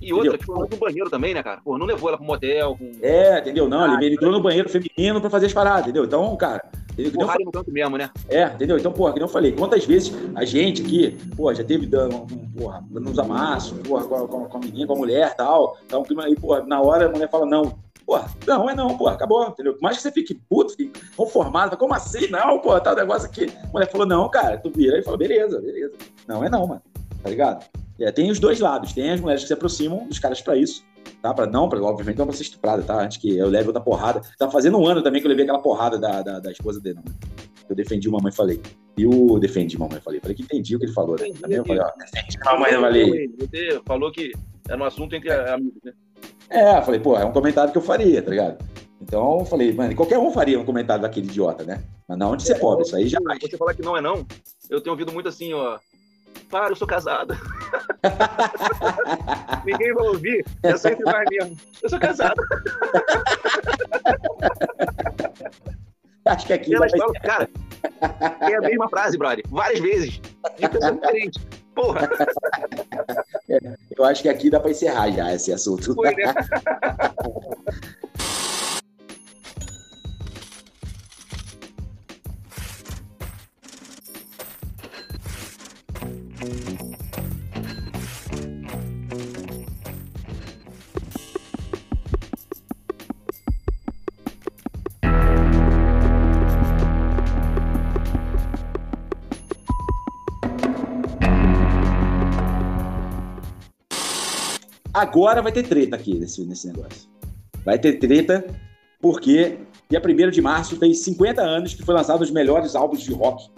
E 0.00 0.12
outra, 0.12 0.28
Entendeu? 0.28 0.38
que 0.38 0.44
foi 0.44 0.68
no 0.68 0.76
banheiro 0.76 1.10
também, 1.10 1.32
né, 1.32 1.42
cara? 1.42 1.60
Pô, 1.64 1.78
não 1.78 1.86
levou 1.86 2.10
ela 2.10 2.18
pro 2.18 2.26
motel. 2.26 2.76
Com... 2.76 2.92
É, 3.00 3.38
entendeu? 3.38 3.66
Não, 3.66 3.94
ele, 3.94 4.04
ele 4.06 4.14
entrou 4.14 4.30
no 4.30 4.42
banheiro 4.42 4.68
feminino 4.68 5.20
pra 5.22 5.30
fazer 5.30 5.46
as 5.46 5.54
paradas, 5.54 5.84
entendeu? 5.84 6.04
Então, 6.04 6.36
cara. 6.36 6.62
Entendeu? 6.98 7.26
No 7.44 7.52
canto 7.52 7.70
mesmo, 7.72 7.96
né? 7.96 8.10
É, 8.28 8.44
entendeu? 8.46 8.76
Então, 8.76 8.92
porra, 8.92 9.12
que 9.12 9.18
nem 9.20 9.26
eu 9.26 9.32
falei, 9.32 9.52
quantas 9.52 9.84
vezes 9.84 10.12
a 10.34 10.44
gente 10.44 10.82
aqui, 10.82 11.16
pô, 11.36 11.52
já 11.54 11.62
teve 11.62 11.86
dando, 11.86 12.16
um, 12.16 12.26
porra, 12.58 12.84
uns 12.92 13.18
amassos, 13.18 13.78
porra, 13.86 14.04
com 14.04 14.14
a, 14.16 14.28
com 14.28 14.44
a- 14.44 14.48
com 14.48 14.56
a 14.56 14.60
menina, 14.60 14.86
com 14.86 14.94
a 14.94 14.96
mulher 14.96 15.34
tal, 15.36 15.76
tá 15.88 15.98
um 15.98 16.02
clima 16.02 16.24
aí, 16.24 16.34
porra, 16.34 16.62
na 16.64 16.80
hora 16.80 17.06
a 17.06 17.08
mulher 17.10 17.30
fala 17.30 17.46
não. 17.46 17.78
Porra, 18.04 18.26
não, 18.46 18.68
é 18.70 18.74
não, 18.74 18.96
porra, 18.96 19.12
acabou, 19.12 19.46
entendeu? 19.46 19.74
Por 19.74 19.82
mais 19.82 19.96
que 19.98 20.02
você 20.02 20.10
fique 20.10 20.34
puto, 20.48 20.74
fique 20.74 20.98
conformado, 21.14 21.76
como 21.76 21.92
assim? 21.94 22.28
Não, 22.30 22.58
porra, 22.58 22.80
tá 22.80 22.92
um 22.92 22.96
negócio 22.96 23.28
aqui. 23.28 23.52
A 23.62 23.66
mulher 23.72 23.90
falou, 23.90 24.06
não, 24.06 24.28
cara, 24.30 24.56
tu 24.58 24.70
vira 24.74 24.98
e 24.98 25.02
fala, 25.02 25.18
beleza, 25.18 25.60
beleza. 25.60 25.92
Não, 26.26 26.42
é 26.42 26.48
não, 26.48 26.66
mano, 26.66 26.82
tá 27.22 27.28
ligado? 27.28 27.64
É, 28.00 28.10
tem 28.10 28.30
os 28.30 28.38
dois 28.38 28.60
lados, 28.60 28.92
tem 28.92 29.10
as 29.10 29.20
mulheres 29.20 29.42
que 29.42 29.48
se 29.48 29.52
aproximam 29.52 30.06
dos 30.06 30.18
caras 30.18 30.40
pra 30.40 30.56
isso, 30.56 30.84
tá? 31.22 31.34
Pra, 31.34 31.46
não, 31.46 31.68
pra, 31.68 31.80
obviamente 31.82 32.18
não 32.18 32.26
pra 32.26 32.34
ser 32.34 32.42
estuprada, 32.42 32.82
tá? 32.82 33.02
Antes 33.02 33.18
que 33.18 33.36
eu 33.36 33.48
leve 33.48 33.68
outra 33.68 33.82
porrada. 33.82 34.22
Tá 34.38 34.50
fazendo 34.50 34.78
um 34.78 34.86
ano 34.86 35.02
também 35.02 35.20
que 35.20 35.26
eu 35.26 35.30
levei 35.30 35.44
aquela 35.44 35.60
porrada 35.60 35.98
da, 35.98 36.22
da, 36.22 36.38
da 36.38 36.52
esposa 36.52 36.80
dele, 36.80 37.00
não. 37.04 37.14
Eu 37.68 37.76
defendi 37.76 38.08
o 38.08 38.12
mamãe 38.12 38.32
falei. 38.32 38.60
E 38.96 39.06
o 39.06 39.38
defendi 39.38 39.76
o 39.76 39.80
mamãe 39.80 40.00
falei. 40.00 40.20
Falei 40.20 40.34
que 40.34 40.42
entendi 40.42 40.74
o 40.74 40.78
que 40.78 40.86
ele 40.86 40.92
falou, 40.92 41.16
né? 41.18 41.28
Também 41.40 41.58
eu 41.58 41.64
falei, 41.64 41.82
ó, 41.82 41.90
defendi 41.98 42.38
mamãe 42.44 42.72
falei. 42.72 43.28
Você 43.38 43.80
falou 43.84 44.10
que 44.10 44.32
era 44.68 44.80
um 44.80 44.84
assunto 44.84 45.14
entre 45.14 45.30
amigos, 45.30 45.80
né? 45.84 45.92
É, 46.50 46.80
falei, 46.80 46.98
pô, 46.98 47.16
é 47.16 47.24
um 47.24 47.32
comentário 47.32 47.70
que 47.70 47.78
eu 47.78 47.82
faria, 47.82 48.22
tá 48.22 48.30
ligado? 48.30 48.64
Então 49.00 49.40
eu 49.40 49.44
falei, 49.44 49.72
mano, 49.72 49.94
qualquer 49.94 50.18
um 50.18 50.32
faria 50.32 50.58
um 50.58 50.64
comentário 50.64 51.02
daquele 51.02 51.26
idiota, 51.26 51.62
né? 51.62 51.82
Mas 52.08 52.18
não 52.18 52.36
de 52.36 52.42
ser 52.42 52.56
pobre, 52.56 52.84
isso 52.84 52.96
aí 52.96 53.06
já. 53.06 53.18
Você 53.40 53.56
falar 53.56 53.74
que 53.74 53.82
não 53.82 53.96
é 53.96 54.00
não, 54.00 54.26
eu 54.68 54.80
tenho 54.80 54.92
ouvido 54.92 55.12
muito 55.12 55.28
assim, 55.28 55.52
ó. 55.52 55.78
Para, 56.50 56.70
eu 56.70 56.76
sou 56.76 56.86
casada. 56.88 57.36
Ninguém 59.64 59.92
vai 59.94 60.06
ouvir, 60.06 60.44
é 60.62 60.76
sempre 60.76 61.04
vai 61.04 61.24
mesmo. 61.30 61.56
Eu 61.82 61.88
sou 61.90 61.98
casada. 61.98 62.42
Acho 66.24 66.46
que 66.46 66.52
aqui 66.52 66.74
Elas 66.74 66.90
vai- 66.90 67.00
falam, 67.00 67.14
cara, 67.22 67.48
É 68.50 68.54
a 68.56 68.60
mesma 68.60 68.88
frase, 68.88 69.16
brother. 69.18 69.44
Várias 69.48 69.80
vezes. 69.80 70.20
De 70.58 70.68
pessoa 70.68 70.92
diferente. 70.92 71.40
Porra. 71.74 72.08
É, 73.50 73.58
eu 73.96 74.04
acho 74.04 74.20
que 74.20 74.28
aqui 74.28 74.50
dá 74.50 74.60
pra 74.60 74.70
encerrar 74.70 75.10
já 75.10 75.32
esse 75.32 75.50
assunto. 75.50 75.94
Foi, 75.94 76.14
né? 76.14 76.34
Agora 104.98 105.40
vai 105.40 105.52
ter 105.52 105.62
treta 105.62 105.94
aqui 105.94 106.18
nesse, 106.18 106.44
nesse 106.44 106.66
negócio. 106.66 107.08
Vai 107.64 107.78
ter 107.78 108.00
treta 108.00 108.44
porque 109.00 109.58
dia 109.88 110.02
1 110.04 110.30
de 110.30 110.42
março 110.42 110.76
fez 110.76 111.04
50 111.04 111.40
anos 111.40 111.72
que 111.72 111.84
foi 111.84 111.94
lançado 111.94 112.20
os 112.22 112.32
melhores 112.32 112.74
álbuns 112.74 113.02
de 113.02 113.12
rock 113.12 113.48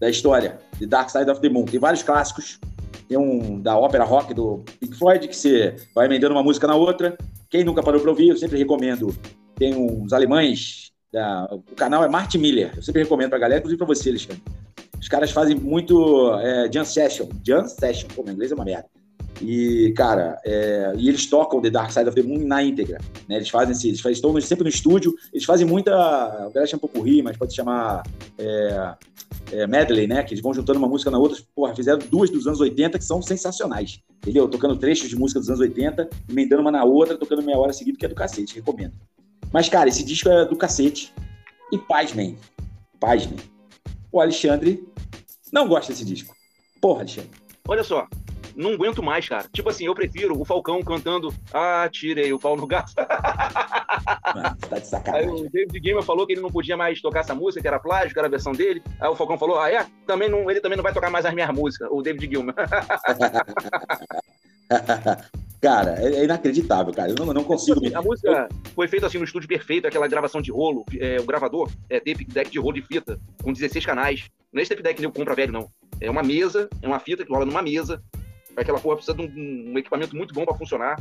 da 0.00 0.08
história, 0.08 0.58
de 0.78 0.86
Dark 0.86 1.10
Side 1.10 1.30
of 1.30 1.42
the 1.42 1.48
Moon. 1.50 1.66
Tem 1.66 1.78
vários 1.78 2.02
clássicos. 2.02 2.58
Tem 3.06 3.18
um 3.18 3.60
da 3.60 3.76
ópera 3.76 4.02
rock 4.02 4.32
do 4.32 4.64
Pink 4.80 4.96
Floyd, 4.96 5.28
que 5.28 5.36
você 5.36 5.76
vai 5.94 6.06
emendando 6.06 6.34
uma 6.34 6.42
música 6.42 6.66
na 6.66 6.74
outra. 6.74 7.18
Quem 7.50 7.64
nunca 7.64 7.82
parou 7.82 8.00
para 8.00 8.10
ouvir, 8.10 8.28
eu 8.28 8.36
sempre 8.38 8.56
recomendo. 8.56 9.14
Tem 9.56 9.74
uns 9.74 10.14
alemães, 10.14 10.90
da, 11.12 11.48
o 11.52 11.74
canal 11.74 12.02
é 12.02 12.08
Martin 12.08 12.38
Miller. 12.38 12.72
Eu 12.76 12.82
sempre 12.82 13.02
recomendo 13.02 13.28
pra 13.28 13.38
galera, 13.38 13.58
inclusive 13.58 13.78
pra 13.78 13.86
você, 13.86 14.08
Alexandre. 14.08 14.42
Os 14.98 15.08
caras 15.08 15.30
fazem 15.32 15.54
muito 15.54 16.34
é, 16.38 16.84
session. 16.84 17.28
Jam 17.46 17.66
session, 17.68 18.08
pô, 18.14 18.22
meu 18.22 18.32
inglês 18.32 18.52
é 18.52 18.54
uma 18.54 18.64
merda. 18.64 18.97
E, 19.40 19.92
cara, 19.96 20.40
é, 20.44 20.92
e 20.96 21.08
eles 21.08 21.26
tocam 21.26 21.60
The 21.60 21.70
Dark 21.70 21.90
Side 21.92 22.08
of 22.08 22.20
the 22.20 22.26
Moon 22.26 22.46
na 22.46 22.62
íntegra. 22.62 22.98
Né? 23.28 23.36
Eles 23.36 23.48
fazem 23.48 23.72
assim, 23.72 23.88
eles, 23.88 24.00
fazem, 24.00 24.14
estão 24.14 24.38
sempre 24.40 24.64
no 24.64 24.70
estúdio, 24.70 25.14
eles 25.32 25.44
fazem 25.44 25.66
muita. 25.66 25.92
O 26.46 26.50
galera 26.50 26.66
chama 26.66 26.80
pouco 26.80 27.00
rir, 27.02 27.22
mas 27.22 27.36
pode 27.36 27.54
chamar 27.54 28.02
é, 28.38 28.94
é, 29.52 29.66
medley, 29.66 30.06
né? 30.06 30.22
Que 30.22 30.34
eles 30.34 30.42
vão 30.42 30.52
juntando 30.52 30.78
uma 30.78 30.88
música 30.88 31.10
na 31.10 31.18
outra. 31.18 31.38
Porra, 31.54 31.74
fizeram 31.74 31.98
duas 32.10 32.30
dos 32.30 32.46
anos 32.46 32.60
80 32.60 32.98
que 32.98 33.04
são 33.04 33.22
sensacionais. 33.22 34.00
Entendeu? 34.16 34.48
Tocando 34.48 34.76
trechos 34.76 35.08
de 35.08 35.16
música 35.16 35.38
dos 35.38 35.48
anos 35.48 35.60
80, 35.60 36.08
emendando 36.28 36.62
uma 36.62 36.72
na 36.72 36.84
outra, 36.84 37.16
tocando 37.16 37.42
meia 37.42 37.58
hora 37.58 37.72
seguida, 37.72 37.96
que 37.96 38.06
é 38.06 38.08
do 38.08 38.14
cacete, 38.14 38.56
recomendo. 38.56 38.94
Mas, 39.52 39.68
cara, 39.68 39.88
esse 39.88 40.04
disco 40.04 40.28
é 40.28 40.44
do 40.44 40.56
cacete. 40.56 41.12
E 41.70 41.78
pasmem. 41.78 42.36
Pasmem. 42.98 43.38
O 44.10 44.20
Alexandre 44.20 44.86
não 45.52 45.68
gosta 45.68 45.92
desse 45.92 46.04
disco. 46.04 46.34
Porra, 46.80 47.00
Alexandre. 47.00 47.30
Olha 47.66 47.84
só, 47.84 48.08
não 48.58 48.72
aguento 48.72 49.02
mais, 49.02 49.28
cara. 49.28 49.46
Tipo 49.52 49.70
assim, 49.70 49.86
eu 49.86 49.94
prefiro 49.94 50.38
o 50.38 50.44
Falcão 50.44 50.82
cantando 50.82 51.32
Ah, 51.52 51.88
tirei 51.90 52.32
o 52.32 52.38
pau 52.38 52.56
no 52.56 52.66
gato. 52.66 52.92
tá 54.68 54.78
de 54.78 54.86
sacanagem. 54.86 55.30
Aí 55.30 55.34
o 55.34 55.48
David 55.48 55.80
Gamer 55.80 56.02
falou 56.02 56.26
que 56.26 56.32
ele 56.32 56.40
não 56.40 56.50
podia 56.50 56.76
mais 56.76 57.00
tocar 57.00 57.20
essa 57.20 57.34
música, 57.34 57.62
que 57.62 57.68
era 57.68 57.78
plágio, 57.78 58.12
que 58.12 58.18
era 58.18 58.26
a 58.26 58.30
versão 58.30 58.52
dele. 58.52 58.82
Aí 59.00 59.08
o 59.08 59.14
Falcão 59.14 59.38
falou: 59.38 59.60
Ah, 59.60 59.70
é? 59.70 59.86
Também 60.06 60.28
não, 60.28 60.50
ele 60.50 60.60
também 60.60 60.76
não 60.76 60.82
vai 60.82 60.92
tocar 60.92 61.08
mais 61.08 61.24
as 61.24 61.32
minhas 61.32 61.50
músicas, 61.50 61.88
o 61.90 62.02
David 62.02 62.28
Gilmer. 62.28 62.54
cara, 65.60 65.96
é 66.00 66.24
inacreditável, 66.24 66.92
cara. 66.92 67.10
Eu 67.10 67.14
não, 67.14 67.32
não 67.32 67.44
consigo. 67.44 67.80
A 67.94 68.02
música 68.02 68.48
foi 68.74 68.88
feita 68.88 69.06
assim 69.06 69.18
no 69.18 69.24
estúdio 69.24 69.48
perfeito, 69.48 69.86
aquela 69.86 70.08
gravação 70.08 70.40
de 70.40 70.50
rolo, 70.50 70.84
é, 70.98 71.18
o 71.20 71.24
gravador, 71.24 71.70
é 71.88 71.98
tape 71.98 72.24
deck 72.24 72.50
de 72.50 72.58
rolo 72.58 72.74
de 72.74 72.82
fita, 72.82 73.18
com 73.42 73.52
16 73.52 73.86
canais. 73.86 74.28
Não 74.52 74.60
é 74.60 74.62
esse 74.62 74.70
tape 74.70 74.82
deck 74.82 74.98
que 74.98 75.06
eu 75.06 75.12
compra 75.12 75.34
velho, 75.34 75.52
não. 75.52 75.70
É 76.00 76.10
uma 76.10 76.22
mesa, 76.22 76.68
é 76.82 76.86
uma 76.86 76.98
fita 77.00 77.24
que 77.24 77.32
rola 77.32 77.44
numa 77.44 77.62
mesa. 77.62 78.02
Aquela 78.60 78.80
porra 78.80 78.96
precisa 78.96 79.16
de 79.16 79.22
um, 79.22 79.72
um 79.72 79.78
equipamento 79.78 80.16
muito 80.16 80.34
bom 80.34 80.44
para 80.44 80.54
funcionar. 80.54 81.00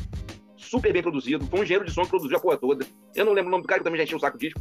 Super 0.55 0.91
bem 0.91 1.01
produzido. 1.01 1.45
Foi 1.45 1.60
um 1.60 1.64
engenheiro 1.64 1.86
de 1.86 1.91
som 1.91 2.03
que 2.03 2.10
produziu 2.10 2.38
a 2.38 2.39
porra 2.39 2.58
toda. 2.58 2.86
Eu 3.16 3.26
não 3.26 3.34
lembro 3.34 3.49
o 3.49 3.51
nome 3.51 3.64
do 3.64 3.68
cara, 3.68 3.80
que 3.80 3.84
também 3.84 3.97
já 3.97 4.03
encheu 4.03 4.18
o 4.18 4.22
saco 4.22 4.38
disco. 4.38 4.60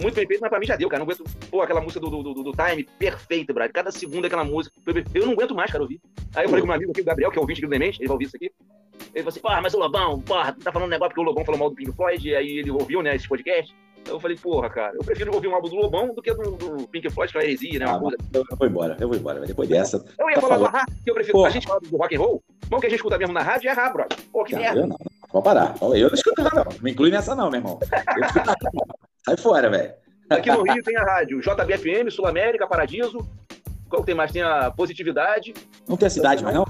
Muito 0.00 0.14
bem 0.14 0.26
feito, 0.26 0.40
mas 0.40 0.50
pra 0.50 0.60
mim 0.60 0.66
já 0.66 0.76
deu, 0.76 0.88
cara. 0.88 1.04
Não 1.04 1.10
aguento. 1.10 1.24
Pô, 1.50 1.62
aquela 1.62 1.80
música 1.80 2.00
do, 2.00 2.10
do, 2.10 2.34
do, 2.34 2.42
do 2.42 2.52
Time, 2.52 2.84
perfeita, 2.98 3.52
brother. 3.52 3.72
Cada 3.72 3.90
segundo 3.90 4.26
aquela 4.26 4.44
música. 4.44 4.74
Eu 5.14 5.26
não 5.26 5.32
aguento 5.32 5.54
mais, 5.54 5.70
cara, 5.70 5.82
ouvir. 5.82 6.00
Aí 6.34 6.44
eu 6.44 6.48
falei 6.48 6.60
com 6.60 6.66
meu 6.66 6.76
amigo 6.76 6.90
aqui, 6.92 7.00
o 7.00 7.04
Gabriel, 7.04 7.30
que 7.30 7.38
é 7.38 7.40
ouvinte 7.40 7.60
do 7.60 7.68
Demente, 7.68 8.00
ele 8.00 8.06
vai 8.06 8.14
ouvir 8.14 8.26
isso 8.26 8.36
aqui. 8.36 8.50
Ele 9.14 9.24
falou 9.24 9.28
assim, 9.28 9.40
porra, 9.40 9.60
mas 9.60 9.74
o 9.74 9.78
Lobão, 9.78 10.20
porra, 10.20 10.52
tá 10.52 10.70
falando 10.70 10.88
um 10.88 10.90
negócio 10.90 11.10
porque 11.10 11.20
o 11.20 11.24
Lobão 11.24 11.44
falou 11.44 11.58
mal 11.58 11.70
do 11.70 11.76
Pink 11.76 11.92
Floyd, 11.92 12.34
aí 12.34 12.58
ele 12.58 12.70
ouviu, 12.70 13.02
né, 13.02 13.16
esse 13.16 13.28
podcast. 13.28 13.74
Eu 14.06 14.20
falei, 14.20 14.36
porra, 14.36 14.70
cara, 14.70 14.94
eu 14.94 15.04
prefiro 15.04 15.34
ouvir 15.34 15.48
um 15.48 15.54
álbum 15.54 15.68
do 15.68 15.76
Lobão 15.76 16.14
do 16.14 16.22
que 16.22 16.32
do, 16.32 16.52
do 16.52 16.88
Pink 16.88 17.10
Floyd, 17.10 17.32
que 17.32 17.38
é 17.38 17.42
heresia, 17.42 17.78
né? 17.78 17.86
Ah, 17.86 18.00
eu 18.32 18.44
vou 18.56 18.66
embora, 18.66 18.96
eu 18.98 19.08
vou 19.08 19.16
embora. 19.16 19.40
Depois 19.40 19.68
dessa. 19.68 20.04
Eu 20.18 20.28
ia 20.28 20.36
tá 20.36 20.40
falar 20.40 20.56
do 20.56 20.64
falando. 20.64 20.76
Ahá, 20.76 20.86
que 21.04 21.10
eu 21.10 21.14
prefiro. 21.14 21.32
Porra. 21.38 21.48
A 21.48 21.50
gente 21.50 21.66
fala 21.66 21.80
do 21.80 21.96
rock 21.96 22.16
and 22.16 22.18
roll, 22.18 22.42
bom 22.68 22.80
que 22.80 22.86
a 22.86 22.88
gente 22.88 22.98
escuta 22.98 23.18
mesmo 23.18 23.34
na 23.34 23.42
rádio 23.42 23.68
é 23.68 23.72
Ahá, 23.72 23.90
brother. 23.90 24.18
Pô, 24.32 24.44
que 24.44 24.56
merda. 24.56 24.80
eu 24.80 24.86
não. 24.86 24.96
Pode 25.30 25.44
parar. 25.44 25.74
Eu 25.80 26.08
não 26.08 26.14
escuto 26.14 26.42
nada, 26.42 26.64
não. 26.64 26.72
Me 26.80 26.90
inclui 26.90 27.10
nessa, 27.10 27.34
não, 27.34 27.50
meu 27.50 27.60
irmão. 27.60 27.78
Eu 27.82 28.24
escuto 28.24 28.46
nada, 28.46 28.70
não. 28.72 28.86
Sai 29.24 29.36
fora, 29.36 29.70
velho. 29.70 29.92
Aqui 30.30 30.50
no 30.50 30.62
Rio 30.62 30.82
tem 30.82 30.96
a 30.96 31.02
rádio 31.02 31.40
JBFM, 31.40 32.10
Sul 32.10 32.26
América, 32.26 32.66
Paradiso. 32.66 33.18
Qual 33.88 34.02
que 34.02 34.06
tem 34.06 34.14
mais? 34.14 34.30
Tem 34.30 34.42
a 34.42 34.70
Positividade. 34.70 35.54
Não 35.88 35.96
tem 35.96 36.06
a 36.06 36.10
cidade 36.10 36.44
mais, 36.44 36.54
não? 36.54 36.64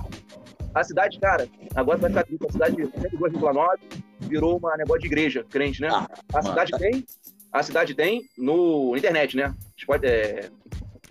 A 0.74 0.84
cidade, 0.84 1.18
cara, 1.18 1.48
agora 1.74 1.98
vai 1.98 2.10
ficar. 2.10 2.24
A 2.48 2.52
cidade 2.52 2.76
102,9 2.76 3.78
virou 4.20 4.58
uma 4.58 4.76
negócio 4.76 5.00
de 5.00 5.06
igreja, 5.06 5.44
crente, 5.48 5.80
né? 5.80 5.88
a 5.88 6.42
cidade 6.42 6.72
tem, 6.78 7.04
a 7.52 7.62
cidade 7.62 7.94
tem 7.94 8.22
no 8.36 8.96
internet, 8.96 9.36
né? 9.36 9.54
Pode, 9.86 10.06
é, 10.06 10.50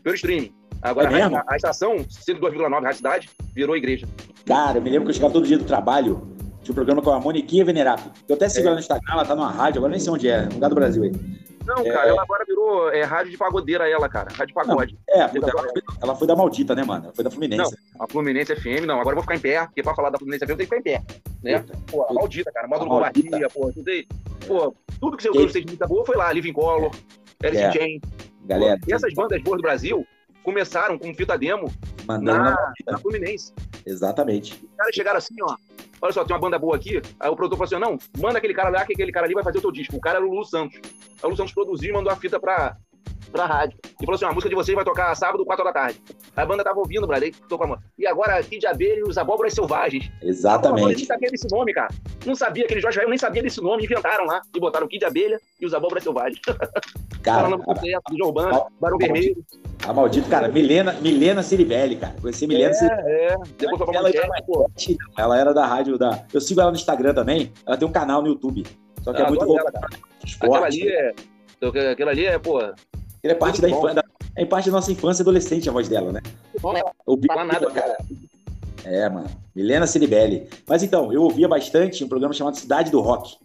pelo 0.04 0.16
streaming. 0.16 0.54
Agora, 0.82 1.18
É 1.18 1.24
a, 1.24 1.44
a 1.48 1.56
estação 1.56 1.98
102,9 1.98 2.82
Rádio 2.84 2.98
Cidade 2.98 3.30
virou 3.54 3.76
igreja. 3.76 4.08
Cara, 4.46 4.78
eu 4.78 4.82
me 4.82 4.90
lembro 4.90 5.06
que 5.06 5.12
eu 5.12 5.16
chegava 5.16 5.34
todo 5.34 5.48
dia 5.48 5.58
do 5.58 5.66
trabalho. 5.66 6.36
Tinha 6.62 6.72
um 6.72 6.76
programa 6.76 7.02
com 7.02 7.12
a 7.12 7.20
Moniquinha 7.20 7.66
Venerável. 7.66 8.12
Eu 8.28 8.36
até 8.36 8.48
sigo 8.48 8.66
É. 8.66 8.68
ela 8.68 8.76
no 8.76 8.82
Instagram, 8.82 9.14
ela 9.14 9.26
tá 9.26 9.36
numa 9.36 9.50
rádio, 9.52 9.80
agora 9.80 9.92
nem 9.92 10.00
sei 10.00 10.12
onde 10.12 10.28
é, 10.30 10.44
no 10.44 10.54
lugar 10.54 10.70
do 10.70 10.76
Brasil 10.76 11.04
aí. 11.04 11.12
Não, 11.68 11.86
É. 11.86 11.92
cara, 11.92 12.08
ela 12.10 12.22
agora 12.22 12.46
virou 12.48 12.90
é, 12.92 13.04
rádio 13.04 13.32
de 13.32 13.38
pagodeira, 13.38 13.88
ela, 13.90 14.08
cara. 14.08 14.30
Rádio 14.32 14.48
de 14.48 14.54
pagode. 14.54 14.98
É, 15.10 15.28
puta, 15.28 15.50
ela, 15.52 15.62
foi, 15.64 15.82
ela 16.02 16.16
foi 16.16 16.28
da 16.28 16.36
maldita, 16.36 16.74
né, 16.74 16.84
mano? 16.84 17.04
Ela 17.06 17.14
foi 17.14 17.24
da 17.24 17.30
Fluminense. 17.30 17.76
Não, 17.96 18.04
a 18.06 18.08
Fluminense 18.10 18.56
FM, 18.56 18.86
não. 18.86 19.00
Agora 19.00 19.12
eu 19.14 19.16
vou 19.16 19.24
ficar 19.24 19.36
em 19.36 19.40
pé, 19.40 19.66
porque 19.66 19.84
pra 19.84 19.94
falar 19.94 20.10
da 20.10 20.18
Fluminense 20.18 20.46
FM 20.46 20.52
eu 20.52 20.58
tenho 20.58 20.70
que 20.70 20.76
ficar 20.76 20.90
em 20.90 20.94
pé. 20.98 21.04
Né? 21.44 21.66
Pô, 21.92 22.04
a 22.10 22.14
maldita, 22.14 22.52
cara. 22.52 22.68
Módulo. 22.68 22.90
Covardia, 22.90 23.50
pô, 23.54 23.72
tudo 23.72 23.90
aí. 23.90 24.08
Pô, 24.48 24.74
tudo 25.00 25.18
que 25.18 25.24
você 25.24 25.30
gostei 25.30 25.62
de 25.62 25.68
música 25.68 25.86
boa 25.88 26.06
foi 26.06 26.16
lá. 26.16 26.32
Living 26.32 26.54
Color, 26.54 26.92
Alice 27.44 27.62
É. 27.62 27.68
in 27.70 27.72
Chains. 27.74 28.02
Galera, 28.46 28.80
E 28.88 28.94
essas 28.94 29.14
bandas 29.14 29.42
boas 29.44 29.58
do 29.58 29.62
Brasil 29.62 30.08
começaram 30.44 30.98
com 30.98 31.14
fita 31.14 31.38
demo 31.38 31.70
mandando 32.08 32.44
na 32.44 32.74
na, 32.88 32.98
Fluminense. 32.98 33.54
Exatamente. 33.86 34.54
Os 34.54 34.76
caras 34.78 34.96
chegaram 34.96 35.18
assim, 35.18 35.36
ó. 35.42 35.56
Olha 36.02 36.14
só, 36.14 36.24
tem 36.24 36.36
uma 36.36 36.42
banda 36.42 36.60
boa 36.60 36.76
aqui. 36.76 37.02
Aí 37.20 37.30
o 37.30 37.36
produtor 37.36 37.58
falou 37.58 37.86
assim: 37.86 37.92
não, 37.92 38.22
manda 38.22 38.38
aquele 38.38 38.54
cara 38.54 38.70
lá, 38.70 38.86
que 38.86 38.94
aquele 38.94 39.12
cara 39.12 39.26
ali 39.26 39.34
vai 39.34 39.44
fazer 39.44 39.58
o 39.58 39.62
teu 39.62 39.72
disco. 39.72 39.96
O 39.96 40.02
cara 40.02 40.18
era 40.18 40.26
o 40.26 40.30
Lulu 40.30 40.46
Santos. 40.46 40.80
Aí 40.84 41.24
o 41.24 41.26
Lulu 41.26 41.38
Santos 41.38 41.54
produziu 41.54 41.90
e 41.90 41.94
mandou 41.94 42.12
a 42.12 42.16
fita 42.16 42.40
pra, 42.40 42.78
pra 43.32 43.46
rádio. 43.46 43.78
E 43.84 44.06
falou 44.06 44.16
assim: 44.16 44.26
a 44.26 44.32
música 44.32 44.50
de 44.50 44.56
vocês 44.56 44.76
vai 44.76 44.86
tocar 44.86 45.14
sábado, 45.16 45.44
4 45.44 45.64
horas 45.64 45.74
da 45.74 45.80
tarde. 45.82 46.02
Aí 46.36 46.44
a 46.44 46.46
banda 46.46 46.64
tava 46.64 46.80
ouvindo, 46.80 47.08
brother, 47.08 47.34
aí 47.34 47.48
tocou 47.50 47.66
a 47.66 47.70
mão. 47.70 47.80
E 47.98 48.06
agora, 48.06 48.42
Kid 48.44 48.60
de 48.60 48.68
Abelha 48.68 49.00
e 49.00 49.04
os 49.04 49.18
Abóboras 49.18 49.54
Selvagens. 49.54 50.12
Exatamente. 50.22 50.96
nem 50.96 51.06
sabia 51.06 51.30
desse 51.32 51.50
nome, 51.50 51.74
cara. 51.74 51.94
Não 52.26 52.36
sabia, 52.36 52.66
aquele 52.66 52.82
Jorge 52.82 52.98
Rael 52.98 53.10
nem 53.10 53.18
sabia 53.18 53.42
desse 53.42 53.62
nome. 53.62 53.84
Inventaram 53.84 54.26
lá 54.26 54.42
e 54.56 54.60
botaram 54.60 54.86
o 54.86 54.90
Kid 54.90 55.00
de 55.00 55.06
Abelha 55.06 55.40
e 55.60 55.66
os 55.66 55.74
Abóboras 55.74 56.04
Selvagens. 56.04 56.40
Cara, 57.24 57.44
Falando 57.44 57.64
completo, 57.64 58.02
do 58.10 58.18
João 58.18 58.32
Banda, 58.32 58.68
Barão 58.80 58.98
Vermelho. 58.98 59.44
A 59.88 59.94
maldita, 59.94 60.28
cara, 60.28 60.50
Milena, 60.50 60.92
Milena 60.94 61.42
Ciribelli, 61.42 61.96
cara. 61.96 62.14
Conheci 62.20 62.46
Milena 62.46 62.74
Ciribelli. 62.74 63.08
É, 63.08 63.26
é. 63.32 63.38
Depois 63.58 63.82
pra 63.82 63.94
Ela, 63.96 64.10
Manchete, 64.10 64.46
pô. 64.46 64.70
ela 65.18 65.40
era 65.40 65.54
da 65.54 65.66
rádio 65.66 65.98
da. 65.98 66.26
Eu 66.34 66.42
sigo 66.42 66.60
ela 66.60 66.72
no 66.72 66.76
Instagram 66.76 67.14
também. 67.14 67.54
Ela 67.66 67.78
tem 67.78 67.88
um 67.88 67.92
canal 67.92 68.22
no 68.22 68.28
YouTube. 68.28 68.66
Só 69.02 69.14
que 69.14 69.22
é 69.22 69.26
Ah, 69.26 69.30
muito 69.30 69.44
adoro 69.44 69.64
voltado 69.64 69.78
ela, 69.78 69.88
para 70.40 70.48
Aquela 70.48 70.66
ali 70.66 70.90
é. 70.90 71.14
Aquela 71.92 72.12
ali 72.12 72.26
é, 72.26 72.38
pô. 72.38 72.60
Ele 72.62 72.74
é 73.24 73.34
parte 73.34 73.62
da 73.62 73.70
Muito 73.70 73.80
infância. 73.80 74.04
É 74.36 74.46
parte 74.46 74.66
da 74.70 74.76
nossa 74.76 74.92
infância 74.92 75.22
e 75.22 75.24
adolescente 75.24 75.70
a 75.70 75.72
voz 75.72 75.88
dela, 75.88 76.12
né? 76.12 76.22
O 76.54 76.60
Fala 76.60 77.46
nada, 77.46 77.72
cara. 77.72 77.98
É, 78.84 79.08
mano. 79.10 79.28
Milena 79.56 79.88
Ciribelli. 79.88 80.50
Mas 80.68 80.84
então, 80.84 81.14
eu 81.14 81.24
ouvia 81.24 81.48
bastante 81.48 82.04
um 82.04 82.10
programa 82.10 82.34
chamado 82.34 82.58
Cidade 82.58 82.92
do 82.92 83.00
Rock. 83.00 83.38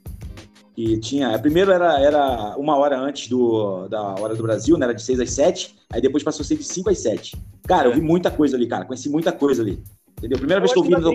Que 0.74 0.98
tinha. 0.98 1.38
Primeiro 1.38 1.70
era, 1.70 2.00
era 2.00 2.56
uma 2.56 2.76
hora 2.76 2.98
antes 2.98 3.28
do, 3.28 3.86
da 3.88 4.14
hora 4.14 4.34
do 4.34 4.42
Brasil, 4.42 4.78
né? 4.78 4.86
Era 4.86 4.94
de 4.94 5.02
6 5.02 5.20
às 5.20 5.30
7. 5.32 5.74
Aí 5.92 6.00
depois 6.00 6.22
passou 6.24 6.42
a 6.42 6.46
ser 6.46 6.56
de 6.56 6.64
5 6.64 6.88
às 6.88 6.98
7. 6.98 7.36
Cara, 7.66 7.88
eu 7.88 7.92
vi 7.94 8.00
muita 8.00 8.30
coisa 8.30 8.56
ali, 8.56 8.66
cara. 8.66 8.84
Conheci 8.86 9.08
muita 9.10 9.32
coisa 9.32 9.62
ali. 9.62 9.82
Entendeu? 10.18 10.38
Primeira 10.38 10.58
Eu 10.58 10.62
vez 10.62 10.72
que 10.72 10.78
eu 10.78 10.84
ainda 10.84 10.98
no. 11.00 11.14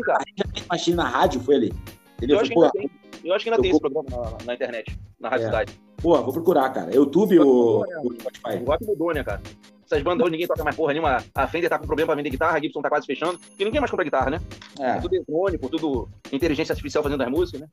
Machine 0.70 0.95
na 0.95 1.08
rádio 1.08 1.41
foi 1.41 1.55
ali. 1.55 1.74
Entendeu? 2.18 2.38
Eu 2.38 2.41
acho 2.41 2.51
ainda 2.53 2.72
tem. 2.72 2.91
Eu 3.24 3.34
acho 3.34 3.43
que 3.43 3.49
ainda 3.49 3.60
eu 3.60 3.62
tem 3.64 3.72
vou- 3.72 3.82
esse 3.84 3.93
programa 3.93 4.32
na, 4.39 4.45
na 4.45 4.53
internet, 4.53 4.97
na 5.20 5.30
Rádio 5.30 5.43
É. 5.43 5.47
Cidade. 5.47 5.80
Pô, 5.97 6.22
vou 6.22 6.32
procurar, 6.34 6.70
cara. 6.70 6.93
YouTube 6.93 7.39
ou 7.39 7.84
Spotify? 8.20 8.64
O 8.64 8.66
rock 8.66 8.86
mudou, 8.86 9.14
né, 9.14 9.24
cara? 9.24 9.41
Essas 9.84 10.03
bandas 10.03 10.22
hoje 10.24 10.32
ninguém 10.34 10.47
toca 10.47 10.64
mais 10.64 10.76
porra 10.76 10.93
nenhuma. 10.93 11.24
A 11.34 11.47
Fender 11.47 11.70
tá 11.70 11.80
com 11.80 11.86
problema 11.88 12.08
pra 12.08 12.16
vender 12.16 12.30
guitarra, 12.30 12.58
a 12.58 12.62
Gibson 12.62 12.82
tá 12.82 12.89
quase 12.89 13.05
fechando. 13.08 13.39
E 13.58 13.66
ninguém 13.66 13.80
mais 13.80 13.89
compra 13.89 14.03
guitarra, 14.03 14.30
né? 14.30 14.39
É. 14.80 14.99
tudo 14.99 15.16
eletrônico, 15.16 15.70
tudo 15.70 16.10
inteligência 16.32 16.74
artificial 16.74 17.03
fazendo 17.03 17.24
as 17.24 17.30
músicas, 17.32 17.62
né? 17.62 17.68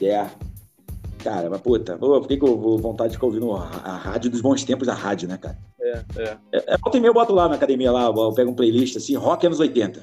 É. 0.00 0.26
Cara, 1.22 1.50
mas 1.50 1.60
puta, 1.60 1.98
por 1.98 2.26
que, 2.26 2.36
que 2.36 2.44
eu 2.44 2.56
vou 2.58 2.78
vontade 2.78 3.10
de 3.10 3.16
ficar 3.16 3.26
ouvindo 3.26 3.52
a, 3.52 3.68
a 3.84 3.96
rádio 3.96 4.30
dos 4.30 4.40
bons 4.40 4.64
tempos 4.64 4.86
da 4.86 4.94
rádio, 4.94 5.28
né, 5.28 5.36
cara? 5.36 5.58
É, 5.80 6.04
é. 6.16 6.36
É, 6.52 6.74
é, 6.74 6.76
volta 6.78 6.96
e 6.96 7.00
meia 7.00 7.10
eu 7.10 7.14
boto 7.14 7.34
lá 7.34 7.48
na 7.48 7.56
academia, 7.56 7.92
lá, 7.92 8.06
eu 8.06 8.32
pego 8.32 8.50
um 8.50 8.54
playlist 8.54 8.96
assim, 8.96 9.16
rock 9.16 9.46
anos 9.46 9.60
80. 9.60 10.02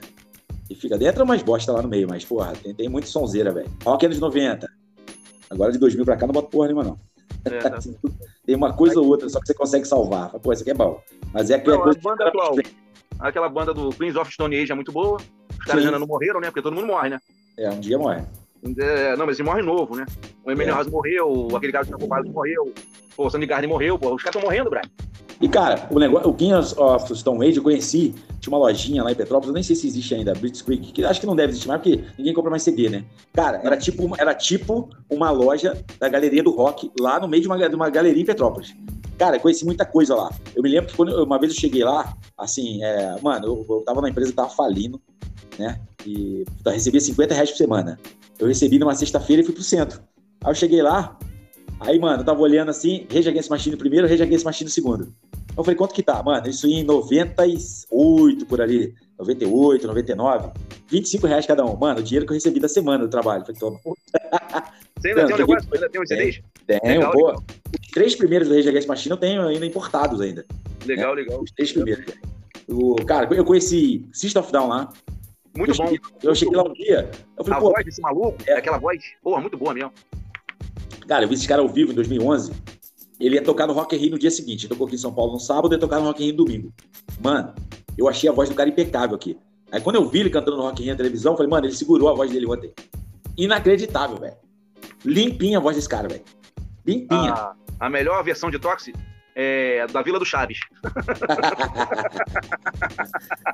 E 0.69 0.75
fica 0.75 0.97
dentro 0.97 1.23
umas 1.23 1.41
bosta 1.41 1.71
lá 1.71 1.81
no 1.81 1.87
meio, 1.87 2.07
mas, 2.07 2.25
porra, 2.25 2.53
tem, 2.61 2.73
tem 2.73 2.89
muito 2.89 3.07
sonzeira, 3.07 3.51
velho. 3.51 3.69
Rock 3.83 4.05
anos 4.05 4.19
90. 4.19 4.67
Agora 5.49 5.71
de 5.71 5.79
2000 5.79 6.05
pra 6.05 6.17
cá 6.17 6.27
não 6.27 6.33
boto 6.33 6.49
porra 6.49 6.67
nenhuma, 6.67 6.83
não. 6.83 6.99
É, 7.45 7.57
tá. 7.69 7.79
tem 8.45 8.55
uma 8.55 8.73
coisa 8.73 8.99
ou 8.99 9.07
outra, 9.07 9.29
só 9.29 9.39
que 9.39 9.47
você 9.47 9.53
consegue 9.53 9.85
salvar. 9.85 10.31
Pô, 10.31 10.51
isso 10.51 10.61
aqui 10.61 10.71
é 10.71 10.75
bom. 10.75 11.01
Mas 11.33 11.49
é 11.49 11.55
aquela 11.55 11.77
Não, 11.77 11.81
a 11.81 11.85
coisa. 11.85 11.99
banda 12.01 12.27
atual. 12.27 12.55
Aquela 13.19 13.49
banda 13.49 13.73
do 13.73 13.89
Queens 13.89 14.15
of 14.15 14.31
Stone 14.31 14.55
Age 14.55 14.71
é 14.71 14.75
muito 14.75 14.91
boa. 14.91 15.17
Os 15.49 15.65
caras 15.65 15.85
ainda 15.85 15.97
não 15.97 16.05
morreram, 16.05 16.39
né? 16.39 16.47
Porque 16.47 16.61
todo 16.61 16.75
mundo 16.75 16.87
morre, 16.87 17.09
né? 17.09 17.19
É, 17.57 17.69
um 17.69 17.79
dia 17.79 17.97
morre. 17.97 18.23
É, 18.77 19.15
não, 19.15 19.25
mas 19.25 19.39
ele 19.39 19.47
morre 19.47 19.61
novo, 19.61 19.95
né? 19.95 20.05
O 20.43 20.51
Emmanuel 20.51 20.69
É. 20.69 20.77
House 20.77 20.87
morreu, 20.87 21.47
aquele 21.55 21.71
cara 21.71 21.85
que 21.85 21.91
tá 21.91 21.97
ocupado 21.97 22.29
morreu. 22.31 22.73
Pô, 23.15 23.27
o 23.27 23.29
Sandy 23.29 23.45
Gardner 23.45 23.69
morreu, 23.69 23.97
pô. 23.97 24.13
Os 24.13 24.21
caras 24.23 24.35
estão 24.35 24.41
morrendo, 24.49 24.69
Brian. 24.69 24.81
E, 25.39 25.47
cara, 25.47 25.87
o 25.91 25.99
negócio, 25.99 26.27
o 26.29 26.33
Kings 26.33 26.73
of 26.79 27.15
Stone 27.15 27.45
Age 27.47 27.57
eu 27.57 27.63
conheci, 27.63 28.15
tinha 28.39 28.51
uma 28.51 28.57
lojinha 28.57 29.03
lá 29.03 29.11
em 29.11 29.15
Petrópolis, 29.15 29.49
eu 29.49 29.53
nem 29.53 29.61
sei 29.61 29.75
se 29.75 29.85
existe 29.85 30.15
ainda, 30.15 30.33
Brits 30.33 30.63
Creek, 30.63 30.91
que 30.91 31.05
acho 31.05 31.19
que 31.19 31.27
não 31.27 31.35
deve 31.35 31.51
existir 31.51 31.67
mais, 31.67 31.79
porque 31.79 32.03
ninguém 32.17 32.33
compra 32.33 32.49
mais 32.49 32.63
CD, 32.63 32.89
né? 32.89 33.05
Cara, 33.33 33.61
era 33.63 33.77
tipo, 33.77 34.03
uma- 34.03 34.17
era 34.19 34.33
tipo 34.33 34.89
uma 35.07 35.29
loja 35.29 35.77
da 35.99 36.09
galeria 36.09 36.41
do 36.41 36.49
rock, 36.49 36.91
lá 36.99 37.19
no 37.19 37.27
meio 37.27 37.43
de 37.43 37.47
uma, 37.47 37.69
de 37.69 37.75
uma 37.75 37.87
galeria 37.87 38.19
em 38.23 38.25
Petrópolis. 38.25 38.75
Cara, 39.15 39.39
conheci 39.39 39.63
muita 39.63 39.85
coisa 39.85 40.15
lá. 40.15 40.31
Eu 40.55 40.63
me 40.63 40.69
lembro 40.69 40.89
que 40.89 40.95
quando 40.97 41.11
uma 41.23 41.39
vez 41.39 41.53
eu 41.53 41.59
cheguei 41.59 41.83
lá, 41.83 42.15
assim, 42.35 42.83
é, 42.83 43.15
mano, 43.21 43.45
eu, 43.45 43.65
eu 43.77 43.81
tava 43.83 44.01
na 44.01 44.09
empresa 44.09 44.31
que 44.31 44.35
tava 44.35 44.49
falindo, 44.49 44.99
né? 45.59 45.79
E 46.03 46.45
recebia 46.65 46.99
50 47.01 47.35
reais 47.35 47.51
por 47.51 47.57
semana. 47.57 47.99
Eu 48.39 48.47
recebi 48.47 48.77
numa 48.79 48.95
sexta-feira 48.95 49.41
e 49.41 49.45
fui 49.45 49.53
pro 49.53 49.63
centro. 49.63 50.01
Aí 50.43 50.51
eu 50.51 50.55
cheguei 50.55 50.81
lá, 50.81 51.17
aí, 51.79 51.99
mano, 51.99 52.21
eu 52.21 52.25
tava 52.25 52.39
olhando 52.39 52.69
assim, 52.69 53.07
Rage 53.11 53.29
Against 53.29 53.49
Machine 53.49 53.75
primeiro, 53.75 54.07
Rage 54.07 54.23
Against 54.23 54.45
Machine 54.45 54.65
no 54.65 54.73
segundo. 54.73 55.13
Eu 55.57 55.63
falei, 55.63 55.75
quanto 55.75 55.93
que 55.93 56.03
tá? 56.03 56.21
Mano, 56.21 56.47
isso 56.47 56.67
em 56.67 56.83
98 56.83 58.45
por 58.45 58.61
ali, 58.61 58.93
98, 59.17 59.87
99, 59.87 60.51
25 60.87 61.27
reais 61.27 61.45
cada 61.47 61.65
um. 61.65 61.75
Mano, 61.75 61.99
o 61.99 62.03
dinheiro 62.03 62.27
que 62.27 62.31
eu 62.31 62.35
recebi 62.35 62.59
da 62.59 62.67
semana 62.67 63.03
do 63.05 63.09
trabalho. 63.09 63.41
Eu 63.41 63.45
Falei, 63.45 63.59
toma. 63.59 63.79
Você 64.99 65.09
ainda 65.09 65.21
Não, 65.21 65.27
tem 65.27 65.35
um 65.35 65.39
negócio? 65.39 65.69
Ainda 65.73 65.89
tem 65.89 66.01
os 66.01 66.07
CDs? 66.07 66.41
Tenho, 66.65 66.81
Legal, 66.83 67.11
pô. 67.11 67.27
legal. 67.27 67.43
Os 67.81 67.91
três 67.91 68.15
primeiros 68.15 68.47
do 68.47 68.55
Rage 68.55 68.69
Against 68.69 68.87
Machine 68.87 69.11
eu 69.11 69.17
tenho 69.17 69.41
ainda 69.47 69.65
importados 69.65 70.21
ainda. 70.21 70.45
Legal, 70.85 71.13
legal. 71.13 71.41
Os 71.41 71.51
três 71.51 71.71
primeiros. 71.71 72.05
O, 72.67 72.95
cara, 73.05 73.27
eu 73.33 73.45
conheci 73.45 74.05
System 74.11 74.41
of 74.41 74.51
Down 74.51 74.67
lá. 74.67 74.91
Muito 75.57 75.71
eu 75.71 75.85
bom. 75.85 75.95
Eu 76.21 76.35
cheguei 76.35 76.55
lá 76.55 76.63
um 76.63 76.73
dia, 76.73 77.09
eu 77.35 77.43
falei, 77.43 77.57
a 77.57 77.61
voz 77.61 77.85
desse 77.85 78.01
maluco, 78.01 78.37
é 78.45 78.53
aquela 78.53 78.77
voz, 78.77 79.03
porra, 79.23 79.41
muito 79.41 79.57
boa 79.57 79.73
mesmo. 79.73 79.91
Cara, 81.07 81.25
eu 81.25 81.27
vi 81.27 81.33
esse 81.33 81.47
cara 81.47 81.61
ao 81.61 81.67
vivo 81.67 81.91
em 81.91 81.95
2011. 81.95 82.53
Ele 83.19 83.35
ia 83.35 83.43
tocar 83.43 83.65
no 83.65 83.73
Rock 83.73 83.95
in 83.95 83.99
Rio 83.99 84.11
no 84.11 84.19
dia 84.19 84.29
seguinte. 84.29 84.65
Ele 84.65 84.69
tocou 84.69 84.85
aqui 84.85 84.95
em 84.95 84.99
São 84.99 85.11
Paulo 85.11 85.33
no 85.33 85.39
sábado 85.39 85.73
e 85.73 85.75
ia 85.75 85.79
tocar 85.79 85.99
no 85.99 86.05
Rock 86.05 86.21
in 86.21 86.27
Rio 86.27 86.37
no 86.37 86.45
domingo. 86.45 86.73
Mano, 87.19 87.55
eu 87.97 88.07
achei 88.07 88.29
a 88.29 88.33
voz 88.33 88.49
do 88.49 88.53
cara 88.53 88.69
impecável 88.69 89.15
aqui. 89.15 89.35
Aí 89.71 89.81
quando 89.81 89.95
eu 89.95 90.07
vi 90.07 90.19
ele 90.19 90.29
cantando 90.29 90.57
no 90.57 90.63
Rock 90.63 90.81
in 90.81 90.85
Rio 90.85 90.93
na 90.93 90.97
televisão, 90.97 91.33
eu 91.33 91.37
falei, 91.37 91.49
mano, 91.49 91.65
ele 91.65 91.73
segurou 91.73 92.09
a 92.09 92.13
voz 92.13 92.29
dele 92.29 92.45
ontem. 92.45 92.71
Inacreditável, 93.35 94.17
velho. 94.17 94.35
Limpinha 95.03 95.57
a 95.57 95.61
voz 95.61 95.75
desse 95.75 95.89
cara, 95.89 96.07
velho. 96.07 96.23
Limpinha. 96.85 97.33
A, 97.33 97.55
a 97.79 97.89
melhor 97.89 98.23
versão 98.23 98.51
de 98.51 98.59
Toxic 98.59 98.95
é 99.39 99.85
da 99.87 100.01
Vila 100.01 100.17
do 100.17 100.25
Chaves. 100.25 100.59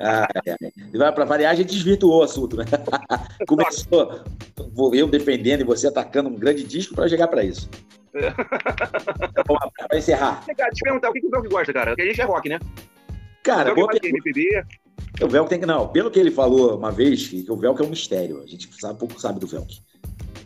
Ah, 0.01 0.27
é, 0.45 0.51
é. 0.51 0.71
E 0.93 0.97
vai 0.97 1.11
pra 1.11 1.23
variar, 1.23 1.51
a 1.51 1.55
gente 1.55 1.71
desvirtuou 1.71 2.21
o 2.21 2.23
assunto, 2.23 2.57
né? 2.57 2.65
Começou 3.47 4.23
eu 4.93 5.07
defendendo 5.07 5.61
e 5.61 5.63
você 5.63 5.87
atacando 5.87 6.29
um 6.29 6.35
grande 6.35 6.63
disco 6.63 6.95
pra 6.95 7.07
chegar 7.07 7.27
pra 7.27 7.43
isso. 7.43 7.69
Lá, 8.13 9.71
pra 9.87 9.97
encerrar. 9.97 10.43
Cara, 10.45 10.69
deixa 10.69 10.81
eu 10.81 10.85
perguntar, 10.85 11.09
o 11.09 11.13
que, 11.13 11.25
o 11.25 11.29
Belk 11.29 11.47
gosta, 11.47 11.73
cara? 11.73 11.91
Porque 11.91 12.01
a 12.01 12.05
gente 12.05 12.21
é 12.21 12.25
rock, 12.25 12.49
né? 12.49 12.59
Cara, 13.43 13.71
o 13.71 13.75
boa 13.75 13.87
de 13.93 14.07
MPB. 14.07 14.65
O 15.21 15.27
Velk 15.27 15.49
tem 15.49 15.59
que. 15.59 15.65
Não, 15.65 15.87
pelo 15.87 16.09
que 16.09 16.19
ele 16.19 16.31
falou 16.31 16.77
uma 16.77 16.91
vez, 16.91 17.27
que 17.27 17.45
o 17.49 17.55
Velk 17.55 17.81
é 17.81 17.85
um 17.85 17.89
mistério. 17.89 18.41
A 18.41 18.47
gente 18.47 18.69
sabe, 18.79 18.99
pouco 18.99 19.19
sabe 19.19 19.39
do 19.39 19.47
Velk. 19.47 19.79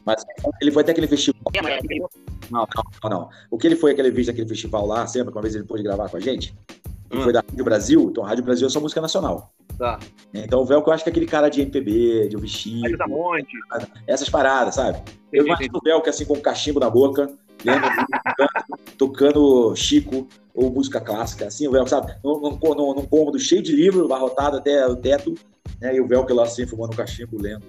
Mas 0.07 0.25
ele 0.61 0.71
foi 0.71 0.83
até 0.83 0.93
aquele 0.93 1.05
festival. 1.05 1.41
Não, 2.49 2.61
não, 2.61 2.67
não, 3.03 3.09
não. 3.09 3.29
O 3.51 3.57
que 3.57 3.67
ele 3.67 3.75
foi 3.75 3.91
aquele 3.91 4.09
vídeo 4.09 4.27
daquele 4.27 4.47
festival 4.47 4.85
lá, 4.85 5.05
sempre, 5.05 5.33
que 5.33 5.37
uma 5.37 5.41
vez 5.41 5.53
ele 5.53 5.65
pôde 5.65 5.83
gravar 5.83 6.07
com 6.07 6.15
a 6.15 6.19
gente, 6.21 6.55
que 7.09 7.17
foi 7.17 7.33
da 7.33 7.41
Rádio 7.41 7.65
Brasil. 7.65 8.07
Então, 8.09 8.23
a 8.23 8.29
Rádio 8.29 8.45
Brasil 8.45 8.67
é 8.67 8.69
só 8.69 8.79
música 8.79 9.01
nacional. 9.01 9.51
Tá. 9.77 9.99
Então, 10.33 10.61
o 10.61 10.65
Velk 10.65 10.87
eu 10.87 10.93
acho 10.93 11.03
que 11.03 11.09
é 11.09 11.11
aquele 11.11 11.25
cara 11.25 11.49
de 11.49 11.61
MPB, 11.61 12.29
de 12.29 12.47
Chico, 12.47 12.87
Aí 12.87 12.95
da 12.95 13.05
Monte. 13.05 13.51
essas 14.07 14.29
paradas, 14.29 14.75
sabe? 14.75 14.97
Eu 15.29 15.45
imagino 15.45 15.77
o 15.77 15.83
Velk 15.83 16.07
assim 16.07 16.23
com 16.23 16.35
um 16.35 16.41
cachimbo 16.41 16.79
na 16.79 16.89
boca, 16.89 17.29
lembra? 17.65 17.89
tocando, 18.97 19.75
Chico 19.75 20.25
ou 20.55 20.71
música 20.71 21.01
clássica, 21.01 21.47
assim, 21.47 21.67
o 21.67 21.71
Velk, 21.71 21.89
sabe? 21.89 22.15
Num, 22.23 22.39
num, 22.39 22.93
num, 22.95 23.05
cômodo 23.05 23.37
cheio 23.37 23.61
de 23.61 23.75
livro, 23.75 24.05
abarrotado 24.05 24.55
até 24.55 24.87
o 24.87 24.95
teto, 24.95 25.35
né? 25.81 25.93
E 25.93 25.99
o 25.99 26.07
Velk 26.07 26.31
lá 26.31 26.43
assim, 26.43 26.65
fumando 26.65 26.93
um 26.93 26.95
cachimbo, 26.95 27.37
lendo. 27.41 27.65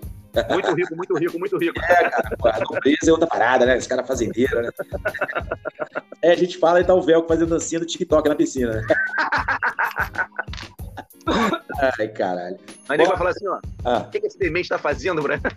Muito 0.50 0.74
rico, 0.74 0.96
muito 0.96 1.18
rico, 1.18 1.38
muito 1.38 1.58
rico. 1.58 1.80
É, 1.80 2.10
cara, 2.10 2.56
a 2.56 2.60
nobreza 2.60 3.08
é 3.08 3.10
outra 3.10 3.26
parada, 3.26 3.66
né? 3.66 3.76
Esse 3.76 3.88
cara 3.88 4.04
fazendeiro, 4.04 4.62
né? 4.62 4.70
É, 6.22 6.32
a 6.32 6.36
gente 6.36 6.58
fala 6.58 6.80
e 6.80 6.84
tá 6.84 6.94
o 6.94 7.02
Velcro 7.02 7.28
fazendo 7.28 7.50
dancinha 7.50 7.80
do 7.80 7.86
TikTok 7.86 8.28
na 8.28 8.34
piscina, 8.34 8.74
né? 8.74 8.86
Ai, 11.98 12.08
caralho. 12.08 12.56
Aí 12.88 12.96
ele 12.98 13.06
vai 13.06 13.16
falar 13.16 13.30
assim, 13.30 13.46
ó, 13.48 13.58
Ah. 13.84 13.98
o 13.98 14.10
que, 14.10 14.20
que 14.20 14.26
esse 14.26 14.38
demente 14.38 14.68
tá 14.68 14.78
fazendo, 14.78 15.22
Brian? 15.22 15.40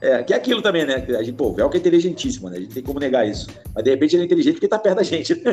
É, 0.00 0.22
que 0.22 0.34
é 0.34 0.36
aquilo 0.36 0.60
também, 0.60 0.84
né? 0.84 0.96
A 1.18 1.22
gente, 1.22 1.32
pô, 1.34 1.46
o 1.48 1.54
Velcro 1.54 1.78
é 1.78 1.80
inteligentíssimo, 1.80 2.50
né? 2.50 2.58
A 2.58 2.60
gente 2.60 2.74
tem 2.74 2.82
como 2.82 3.00
negar 3.00 3.26
isso. 3.26 3.48
Mas 3.74 3.84
de 3.84 3.90
repente 3.90 4.14
ele 4.14 4.24
é 4.24 4.26
inteligente 4.26 4.54
porque 4.54 4.68
tá 4.68 4.78
perto 4.78 4.96
da 4.96 5.02
gente. 5.02 5.34
né? 5.36 5.52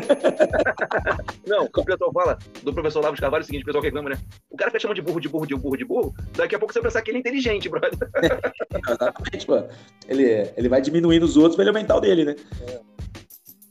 Não, 1.46 1.64
o 1.74 1.84
pessoal 1.84 2.12
fala 2.12 2.38
do 2.62 2.70
professor 2.74 3.00
Lavo 3.02 3.14
de 3.14 3.22
Carvalho 3.22 3.40
é 3.40 3.44
o 3.44 3.46
seguinte, 3.46 3.62
o 3.62 3.66
pessoal 3.66 3.82
reclama, 3.82 4.10
né? 4.10 4.18
O 4.50 4.56
cara 4.56 4.70
fica 4.70 4.80
chamando 4.80 4.96
de 4.96 5.02
burro, 5.02 5.20
de 5.20 5.28
burro, 5.28 5.46
de 5.46 5.54
burro, 5.56 5.76
de 5.78 5.84
burro, 5.86 6.14
daqui 6.36 6.54
a 6.54 6.58
pouco 6.58 6.74
você 6.74 6.80
vai 6.80 6.90
pensar 6.90 7.00
que 7.00 7.10
ele 7.10 7.18
é 7.18 7.20
inteligente, 7.20 7.66
brother. 7.70 7.92
Exatamente, 8.90 9.46
pô. 9.46 9.62
Ele, 10.06 10.50
ele 10.54 10.68
vai 10.68 10.82
diminuindo 10.82 11.24
os 11.24 11.36
outros 11.38 11.54
pra 11.54 11.62
ele 11.62 11.70
aumentar 11.70 11.96
o 11.96 12.00
dele, 12.00 12.24
né? 12.26 12.34
Tem 12.34 12.78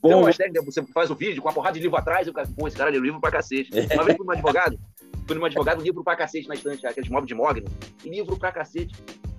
Bom, 0.02 0.20
umas 0.22 0.36
técnicas, 0.36 0.64
você 0.64 0.82
faz 0.92 1.10
o 1.10 1.14
vídeo 1.14 1.40
com 1.40 1.48
uma 1.48 1.54
porrada 1.54 1.74
de 1.74 1.80
livro 1.80 1.96
atrás, 1.96 2.26
e 2.26 2.30
o 2.30 2.32
cara, 2.32 2.48
pô, 2.56 2.66
esse 2.66 2.76
cara 2.76 2.90
lê 2.90 2.98
livro 2.98 3.20
pra 3.20 3.30
cacete. 3.30 3.70
Uma 3.94 4.04
vez 4.04 4.16
fui 4.16 4.26
num 4.26 4.32
advogado, 4.32 4.78
fui 5.26 5.36
num 5.36 5.44
advogado, 5.44 5.80
livro 5.82 6.02
pra 6.02 6.16
cacete 6.16 6.48
na 6.48 6.54
estante, 6.54 6.84
aqueles 6.86 7.08
móveis 7.08 7.28
de 7.28 7.34
mogno, 7.34 7.64
livro 8.04 8.36
pra 8.36 8.50
cacete. 8.50 8.94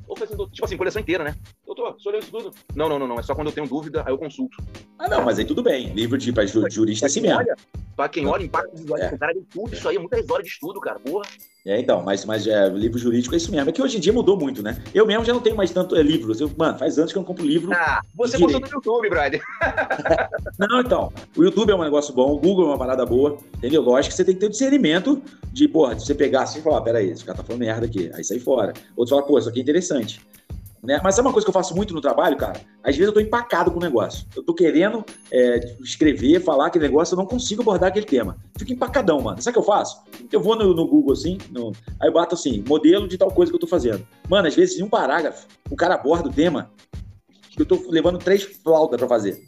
Eu 0.07 0.23
assim, 0.23 0.35
doutor, 0.35 0.53
tipo 0.53 0.65
assim, 0.65 0.77
coleção 0.77 1.01
inteira, 1.01 1.23
né? 1.23 1.35
Doutor, 1.65 1.95
o 1.95 1.99
senhor 1.99 2.11
leu 2.13 2.19
isso 2.21 2.31
tudo? 2.31 2.51
Não, 2.75 2.87
não, 2.87 2.99
não, 2.99 3.07
não, 3.07 3.15
é 3.19 3.23
só 3.23 3.33
quando 3.33 3.47
eu 3.47 3.53
tenho 3.53 3.67
dúvida, 3.67 4.03
aí 4.05 4.13
eu 4.13 4.17
consulto. 4.17 4.57
Ah, 4.99 5.07
não, 5.09 5.23
mas 5.23 5.39
aí 5.39 5.45
tudo 5.45 5.63
bem. 5.63 5.91
Livro 5.93 6.17
de 6.17 6.31
pra 6.31 6.45
ju- 6.45 6.69
jurista 6.69 7.05
é 7.05 7.07
assim 7.07 7.21
mesmo. 7.21 7.39
Olha, 7.39 7.55
pra 7.95 8.07
quem 8.09 8.27
olha, 8.27 8.43
impacto 8.43 8.75
visual, 8.75 8.99
É. 8.99 9.13
o 9.13 9.17
cara 9.17 9.33
tudo, 9.49 9.73
isso 9.73 9.89
aí 9.89 9.95
é 9.95 9.99
muitas 9.99 10.29
horas 10.29 10.45
de 10.45 10.51
estudo, 10.51 10.79
cara, 10.79 10.99
porra. 10.99 11.25
É, 11.65 11.79
então, 11.79 12.03
mas, 12.03 12.25
mas 12.25 12.45
é, 12.45 12.67
livro 12.67 12.99
jurídico 12.99 13.33
é 13.33 13.37
isso 13.37 13.49
mesmo. 13.49 13.69
É 13.69 13.71
que 13.71 13.81
hoje 13.81 13.95
em 13.95 13.99
dia 14.01 14.11
mudou 14.11 14.37
muito, 14.37 14.61
né? 14.61 14.77
Eu 14.93 15.05
mesmo 15.07 15.23
já 15.23 15.31
não 15.31 15.39
tenho 15.39 15.55
mais 15.55 15.71
tanto 15.71 15.95
é, 15.95 16.03
livros. 16.03 16.41
Eu, 16.41 16.51
mano, 16.57 16.77
faz 16.77 16.97
anos 16.97 17.13
que 17.13 17.17
eu 17.17 17.21
não 17.21 17.27
compro 17.27 17.45
livro. 17.45 17.71
Ah, 17.73 18.01
você 18.13 18.35
direito. 18.37 18.59
no 18.59 18.67
YouTube, 18.67 19.09
brother. 19.09 19.41
Não, 20.59 20.81
então, 20.81 21.11
o 21.35 21.43
YouTube 21.43 21.71
é 21.71 21.75
um 21.75 21.83
negócio 21.83 22.13
bom, 22.13 22.33
o 22.33 22.37
Google 22.37 22.65
é 22.65 22.67
uma 22.69 22.77
parada 22.77 23.05
boa, 23.05 23.37
entendeu? 23.57 23.81
Lógico 23.81 24.11
que 24.11 24.15
você 24.15 24.23
tem 24.23 24.35
que 24.35 24.39
ter 24.41 24.45
o 24.45 24.49
discernimento 24.49 25.21
de, 25.51 25.67
porra, 25.67 25.95
de 25.95 26.05
você 26.05 26.13
pegar 26.13 26.43
assim 26.43 26.59
e 26.59 26.61
falar, 26.61 26.81
peraí, 26.81 27.09
esse 27.09 27.25
cara 27.25 27.37
tá 27.37 27.43
falando 27.43 27.61
merda 27.61 27.85
aqui, 27.85 28.11
aí 28.13 28.23
sai 28.23 28.39
fora. 28.39 28.73
Outro 28.95 29.15
fala, 29.15 29.25
pô, 29.25 29.39
isso 29.39 29.49
aqui 29.49 29.59
é 29.59 29.61
interessante. 29.61 30.21
Né? 30.83 30.99
Mas 31.01 31.15
sabe 31.15 31.27
uma 31.27 31.31
coisa 31.33 31.45
que 31.45 31.49
eu 31.49 31.53
faço 31.53 31.73
muito 31.73 31.93
no 31.93 32.01
trabalho, 32.01 32.35
cara? 32.35 32.59
Às 32.83 32.95
vezes 32.97 33.07
eu 33.07 33.13
tô 33.13 33.21
empacado 33.21 33.71
com 33.71 33.77
o 33.77 33.81
negócio. 33.81 34.27
Eu 34.35 34.43
tô 34.43 34.53
querendo 34.53 35.05
é, 35.31 35.77
escrever, 35.81 36.41
falar 36.41 36.67
aquele 36.67 36.83
negócio, 36.85 37.13
eu 37.13 37.17
não 37.17 37.25
consigo 37.25 37.61
abordar 37.61 37.87
aquele 37.89 38.05
tema. 38.05 38.37
Fico 38.57 38.73
empacadão, 38.73 39.21
mano. 39.21 39.41
Sabe 39.41 39.51
o 39.51 39.53
que 39.53 39.59
eu 39.59 39.73
faço? 39.73 40.01
Eu 40.29 40.41
vou 40.41 40.57
no, 40.57 40.73
no 40.73 40.85
Google 40.85 41.13
assim, 41.13 41.37
no- 41.51 41.71
aí 42.01 42.09
eu 42.09 42.13
bato 42.13 42.35
assim, 42.35 42.61
modelo 42.67 43.07
de 43.07 43.17
tal 43.17 43.31
coisa 43.31 43.49
que 43.49 43.55
eu 43.55 43.59
tô 43.61 43.67
fazendo. 43.67 44.05
Mano, 44.29 44.47
às 44.47 44.55
vezes 44.55 44.77
em 44.77 44.83
um 44.83 44.89
parágrafo, 44.89 45.47
o 45.71 45.75
cara 45.77 45.95
aborda 45.95 46.27
o 46.27 46.33
tema 46.33 46.69
que 47.49 47.61
eu 47.61 47.65
tô 47.65 47.79
levando 47.89 48.17
três 48.17 48.43
flautas 48.43 48.97
pra 48.99 49.07
fazer. 49.07 49.39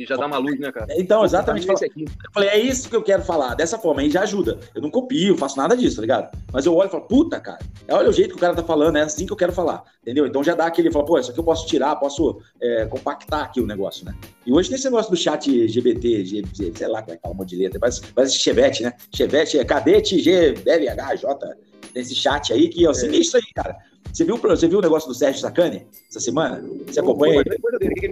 E 0.00 0.06
já 0.06 0.16
dá 0.16 0.26
uma 0.26 0.38
luz, 0.38 0.58
né, 0.58 0.72
cara? 0.72 0.86
Então, 0.96 1.22
exatamente. 1.24 1.64
Esse 1.70 1.74
Fala- 1.74 1.86
aqui. 1.92 2.04
Eu 2.04 2.32
falei, 2.32 2.48
é 2.48 2.58
isso 2.58 2.88
que 2.88 2.96
eu 2.96 3.02
quero 3.02 3.22
falar, 3.22 3.54
dessa 3.54 3.76
forma, 3.78 4.00
aí 4.00 4.10
já 4.10 4.22
ajuda. 4.22 4.58
Eu 4.74 4.80
não 4.80 4.90
copio, 4.90 5.36
faço 5.36 5.58
nada 5.58 5.76
disso, 5.76 5.96
tá 5.96 6.00
ligado? 6.02 6.36
Mas 6.52 6.64
eu 6.64 6.74
olho 6.74 6.88
e 6.88 6.90
falo, 6.90 7.04
puta, 7.04 7.38
cara, 7.38 7.58
olha 7.90 8.08
o 8.08 8.12
jeito 8.12 8.30
que 8.30 8.36
o 8.36 8.40
cara 8.40 8.54
tá 8.54 8.62
falando, 8.62 8.96
é 8.96 9.02
assim 9.02 9.26
que 9.26 9.32
eu 9.32 9.36
quero 9.36 9.52
falar, 9.52 9.82
entendeu? 10.02 10.26
Então 10.26 10.42
já 10.42 10.54
dá 10.54 10.64
aquele, 10.64 10.90
fala, 10.90 11.04
pô, 11.04 11.18
isso 11.18 11.30
aqui 11.30 11.38
eu 11.40 11.44
posso 11.44 11.66
tirar, 11.66 11.94
posso 11.96 12.40
é, 12.60 12.86
compactar 12.86 13.42
aqui 13.44 13.60
o 13.60 13.66
negócio, 13.66 14.06
né? 14.06 14.14
E 14.46 14.52
hoje 14.52 14.70
tem 14.70 14.76
esse 14.76 14.86
negócio 14.86 15.10
do 15.10 15.16
chat 15.18 15.68
GBT, 15.68 16.24
G, 16.24 16.42
G- 16.54 16.72
sei 16.74 16.88
lá 16.88 17.02
como 17.02 17.12
é 17.12 17.16
que 17.16 17.22
fala 17.22 17.34
um 17.34 17.38
monte 17.38 17.50
de 17.50 17.56
letra, 17.56 17.78
parece, 17.78 18.00
parece 18.14 18.36
Chevette, 18.38 18.82
né? 18.82 18.94
Chevette 19.14 19.58
é 19.58 19.64
cadete 19.66 20.18
G, 20.18 20.54
LH, 20.64 21.16
J. 21.16 21.56
Tem 21.92 22.02
esse 22.02 22.14
chat 22.14 22.52
aí 22.52 22.68
que 22.68 22.86
é 22.86 22.94
sinistro 22.94 23.38
aí, 23.38 23.52
cara. 23.54 23.76
Você 24.12 24.24
viu, 24.24 24.36
você 24.36 24.66
viu 24.68 24.78
o 24.78 24.82
negócio 24.82 25.08
do 25.08 25.14
Sérgio 25.14 25.40
Sacani 25.40 25.86
essa 26.08 26.20
semana? 26.20 26.62
Você 26.86 27.00
acompanha 27.00 27.40
ele? 27.40 27.56
O 27.56 27.94
que? 27.94 28.08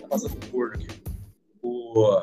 Tá 0.00 0.06
passando 0.08 0.34
forno 0.50 0.74
aqui. 0.74 0.86
O... 1.62 2.22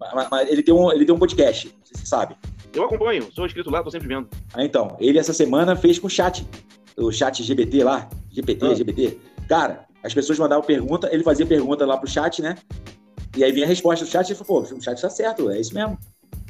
Mas, 0.00 0.28
mas 0.30 0.48
ele, 0.48 0.62
tem 0.62 0.72
um, 0.72 0.92
ele 0.92 1.04
tem 1.04 1.14
um 1.14 1.18
podcast, 1.18 1.74
você 1.84 2.06
sabe. 2.06 2.36
Eu 2.72 2.84
acompanho, 2.84 3.28
sou 3.34 3.44
inscrito 3.44 3.68
lá, 3.70 3.82
tô 3.82 3.90
sempre 3.90 4.06
vendo. 4.06 4.28
Ah, 4.54 4.64
então, 4.64 4.96
ele 5.00 5.18
essa 5.18 5.32
semana 5.32 5.74
fez 5.74 5.98
com 5.98 6.06
o 6.06 6.10
chat, 6.10 6.46
o 6.96 7.10
chat 7.10 7.42
GBT 7.42 7.82
lá, 7.82 8.08
GPT, 8.30 8.66
Ah. 8.66 8.74
GBT. 8.74 9.18
Cara, 9.48 9.86
as 10.04 10.14
pessoas 10.14 10.38
mandavam 10.38 10.64
pergunta, 10.64 11.08
ele 11.12 11.24
fazia 11.24 11.44
pergunta 11.44 11.84
lá 11.84 11.96
pro 11.96 12.08
chat, 12.08 12.40
né? 12.40 12.56
E 13.36 13.42
aí 13.42 13.50
vinha 13.50 13.64
a 13.64 13.68
resposta 13.68 14.04
do 14.04 14.10
chat 14.10 14.28
e 14.28 14.32
ele 14.32 14.38
falou, 14.38 14.62
pô, 14.64 14.74
o 14.76 14.80
chat 14.80 15.00
tá 15.00 15.10
certo, 15.10 15.50
é 15.50 15.58
isso 15.60 15.74
mesmo. 15.74 15.98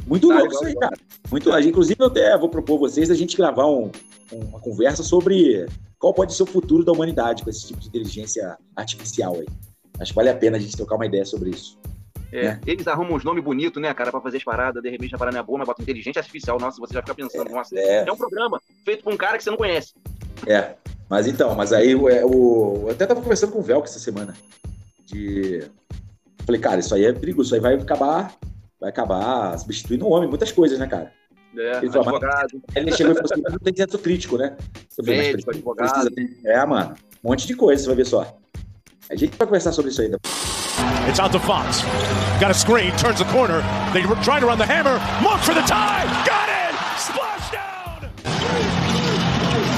Muito 0.06 0.28
Tá, 0.28 0.34
louco 0.34 0.48
legal, 0.48 0.60
isso 0.60 0.64
aí, 0.68 0.74
legal. 0.74 0.90
cara. 0.90 1.00
Muito, 1.30 1.52
gente- 1.52 1.68
inclusive, 1.68 1.96
eu 1.98 2.06
até 2.06 2.36
vou 2.36 2.48
propor 2.50 2.78
vocês 2.78 3.10
a 3.10 3.14
gente 3.14 3.34
gravar 3.36 3.66
um- 3.66 3.90
uma 4.32 4.60
conversa 4.60 5.02
sobre 5.02 5.66
qual 5.98 6.12
pode 6.14 6.34
ser 6.34 6.42
o 6.42 6.46
futuro 6.46 6.84
da 6.84 6.92
humanidade 6.92 7.42
com 7.42 7.50
esse 7.50 7.66
tipo 7.66 7.80
de 7.80 7.88
inteligência 7.88 8.56
artificial 8.76 9.34
aí. 9.34 9.46
Acho 10.00 10.12
que 10.12 10.16
vale 10.16 10.30
a 10.30 10.36
pena 10.36 10.56
a 10.56 10.60
gente 10.60 10.76
trocar 10.76 10.94
uma 10.96 11.06
ideia 11.06 11.24
sobre 11.24 11.50
isso. 11.50 11.78
É, 12.30 12.58
Eles 12.66 12.86
arrumam 12.86 13.14
uns 13.16 13.24
nomes 13.24 13.42
bonitos, 13.42 13.80
né, 13.80 13.92
cara, 13.94 14.10
pra 14.10 14.20
fazer 14.20 14.36
as 14.36 14.44
paradas. 14.44 14.82
De 14.82 14.90
repente 14.90 15.14
a 15.14 15.18
parada 15.18 15.36
não 15.36 15.42
é 15.42 15.46
boa, 15.46 15.58
mas 15.58 15.66
bota 15.66 15.82
inteligência 15.82 16.20
artificial. 16.20 16.58
Nossa, 16.60 16.78
você 16.78 16.92
já 16.94 17.00
fica 17.00 17.14
pensando, 17.14 17.50
nossa, 17.50 17.76
é. 17.78 18.04
é 18.06 18.12
um 18.12 18.16
programa 18.16 18.60
feito 18.84 19.02
por 19.02 19.12
um 19.12 19.16
cara 19.16 19.38
que 19.38 19.44
você 19.44 19.50
não 19.50 19.56
conhece. 19.56 19.94
É, 20.46 20.74
mas 21.08 21.26
então, 21.26 21.54
mas 21.54 21.72
aí 21.72 21.94
o, 21.94 22.08
é, 22.08 22.24
o- 22.24 22.82
eu 22.84 22.90
até 22.90 23.06
tava 23.06 23.20
conversando 23.22 23.52
com 23.52 23.60
o 23.60 23.62
Velk 23.62 23.88
essa 23.88 23.98
semana. 23.98 24.36
De. 25.06 25.64
Falei, 26.44 26.60
cara, 26.60 26.80
isso 26.80 26.94
aí 26.94 27.04
é 27.06 27.12
perigoso, 27.12 27.48
isso 27.48 27.54
aí 27.54 27.60
vai 27.60 27.74
acabar, 27.74 28.34
vai 28.80 28.90
acabar 28.90 29.58
substituindo 29.58 30.06
o 30.06 30.10
homem, 30.10 30.28
muitas 30.28 30.52
coisas, 30.52 30.78
né, 30.78 30.86
cara? 30.86 31.12
É, 31.56 31.78
Ele 31.78 31.90
falou, 31.90 32.08
advogado. 32.16 32.62
Aí 32.76 32.82
ele 32.82 32.92
chegou 32.92 33.12
e 33.12 33.16
falou 33.16 33.30
assim: 33.32 33.42
não 33.42 33.58
tem 33.58 33.74
senso 33.76 33.98
crítico, 33.98 34.36
né? 34.36 34.56
Eu 34.98 35.04
falei, 35.04 35.16
mas 35.18 35.26
Médico, 35.26 35.44
precisa- 35.50 35.50
advogado. 35.50 36.14
precisa 36.14 36.38
É, 36.48 36.66
mano, 36.66 36.94
um 37.24 37.28
monte 37.30 37.46
de 37.46 37.54
coisa, 37.54 37.82
você 37.82 37.86
vai 37.88 37.96
ver 37.96 38.06
só. 38.06 38.36
A 39.10 39.16
gente 39.16 39.36
vai 39.36 39.46
conversar 39.46 39.72
sobre 39.72 39.90
isso 39.90 40.02
ainda. 40.02 40.18
It's 41.08 41.18
out 41.18 41.32
to 41.32 41.40
Fox. 41.40 41.82
Got 42.38 42.50
a 42.50 42.54
screen, 42.54 42.92
turns 42.98 43.18
the 43.18 43.24
corner. 43.32 43.62
They 43.92 44.04
were 44.06 44.20
trying 44.22 44.40
to 44.42 44.46
run 44.46 44.58
the 44.58 44.66
hammer. 44.66 45.00
Look 45.22 45.38
for 45.40 45.54
the 45.54 45.62
tie. 45.62 46.04
Got 46.26 46.48
it! 46.50 46.74
Splash 47.00 47.50
down! 47.50 48.10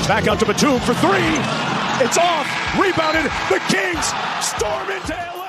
Back 0.09 0.27
out 0.27 0.39
to 0.41 0.47
Batum 0.47 0.81
for 0.81 0.95
three. 0.95 1.39
It's 2.05 2.19
off. 2.19 2.47
Rebounded. 2.79 3.31
The 3.49 3.61
Kings 3.71 4.13
storm 4.43 4.91
into 4.91 5.13
LA. 5.15 5.40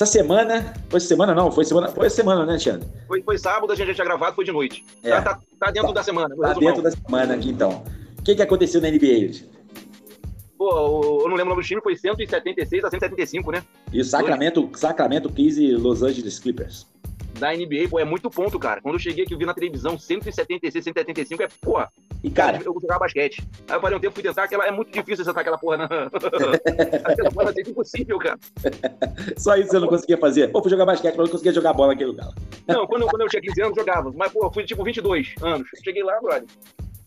Essa 0.00 0.06
semana, 0.12 0.72
foi 0.88 0.98
semana 0.98 1.34
não, 1.34 1.52
foi 1.52 1.62
semana, 1.62 1.88
foi 1.88 2.08
semana, 2.08 2.46
né, 2.46 2.52
Alexandre? 2.52 2.88
Foi, 3.06 3.20
foi 3.22 3.36
sábado, 3.36 3.70
a 3.70 3.76
gente 3.76 3.88
já 3.88 3.94
tinha 3.96 4.04
gravado, 4.06 4.34
foi 4.34 4.46
de 4.46 4.50
noite. 4.50 4.82
É. 5.02 5.10
Tá, 5.10 5.34
tá- 5.34 5.40
tá 5.60 5.70
dentro 5.70 5.92
da 5.92 6.02
semana. 6.02 6.34
Tá 6.34 6.54
dentro 6.54 6.80
da 6.80 6.90
semana 6.90 7.34
aqui, 7.34 7.50
então. 7.50 7.84
O 8.18 8.22
que, 8.22 8.34
que 8.34 8.40
aconteceu 8.40 8.80
na 8.80 8.88
NBA? 8.88 9.30
Pô, 10.56 10.70
o- 10.70 11.20
eu 11.24 11.28
não 11.28 11.36
lembro 11.36 11.42
o 11.42 11.48
nome 11.50 11.60
do 11.62 11.66
time, 11.66 11.82
foi 11.82 11.96
176 11.96 12.82
a 12.82 12.88
175, 12.88 13.52
né? 13.52 13.62
E 13.92 14.00
o 14.00 14.04
Sacramento, 14.06 14.70
Sacramento 14.72 15.28
Kings 15.30 15.62
e 15.62 15.72
Los 15.76 16.02
Angeles 16.02 16.38
Clippers. 16.38 16.86
Da 17.40 17.54
NBA, 17.54 17.88
pô, 17.88 17.98
é 17.98 18.04
muito 18.04 18.28
ponto, 18.28 18.58
cara. 18.58 18.82
Quando 18.82 18.96
eu 18.96 19.00
cheguei 19.00 19.24
aqui, 19.24 19.32
eu 19.32 19.38
vi 19.38 19.46
na 19.46 19.54
televisão 19.54 19.98
176, 19.98 20.84
175, 20.84 21.42
é, 21.42 21.48
pô. 21.62 21.82
E, 22.22 22.30
cara, 22.30 22.60
eu 22.62 22.74
vou 22.74 22.82
jogar 22.82 22.98
basquete. 22.98 23.42
Aí 23.66 23.76
eu 23.76 23.80
parei 23.80 23.96
um 23.96 24.00
tempo, 24.00 24.14
fui 24.14 24.22
tentar, 24.22 24.44
aquela, 24.44 24.66
é 24.66 24.70
muito 24.70 24.92
difícil 24.92 25.22
acertar 25.22 25.40
aquela 25.40 25.56
porra 25.56 25.78
na. 25.78 25.86
aquela 27.02 27.30
porra 27.30 27.54
é 27.56 27.60
impossível, 27.62 28.18
cara. 28.18 28.38
Só 29.38 29.56
isso 29.56 29.74
eu 29.74 29.80
não 29.80 29.88
conseguia 29.88 30.18
fazer. 30.18 30.48
Pô, 30.48 30.60
fui 30.60 30.70
jogar 30.70 30.84
basquete, 30.84 31.14
mas 31.16 31.28
não 31.28 31.32
conseguia 31.32 31.52
jogar 31.52 31.72
bola 31.72 31.88
naquele 31.88 32.10
lugar. 32.10 32.28
Não, 32.68 32.86
quando, 32.86 33.06
quando 33.06 33.22
eu 33.22 33.28
tinha 33.30 33.40
15 33.40 33.62
anos, 33.62 33.76
eu 33.78 33.82
jogava. 33.82 34.12
Mas, 34.14 34.30
pô, 34.30 34.44
eu 34.44 34.52
fui 34.52 34.62
tipo 34.64 34.84
22 34.84 35.34
anos. 35.40 35.66
Cheguei 35.82 36.02
lá, 36.02 36.20
brother. 36.20 36.44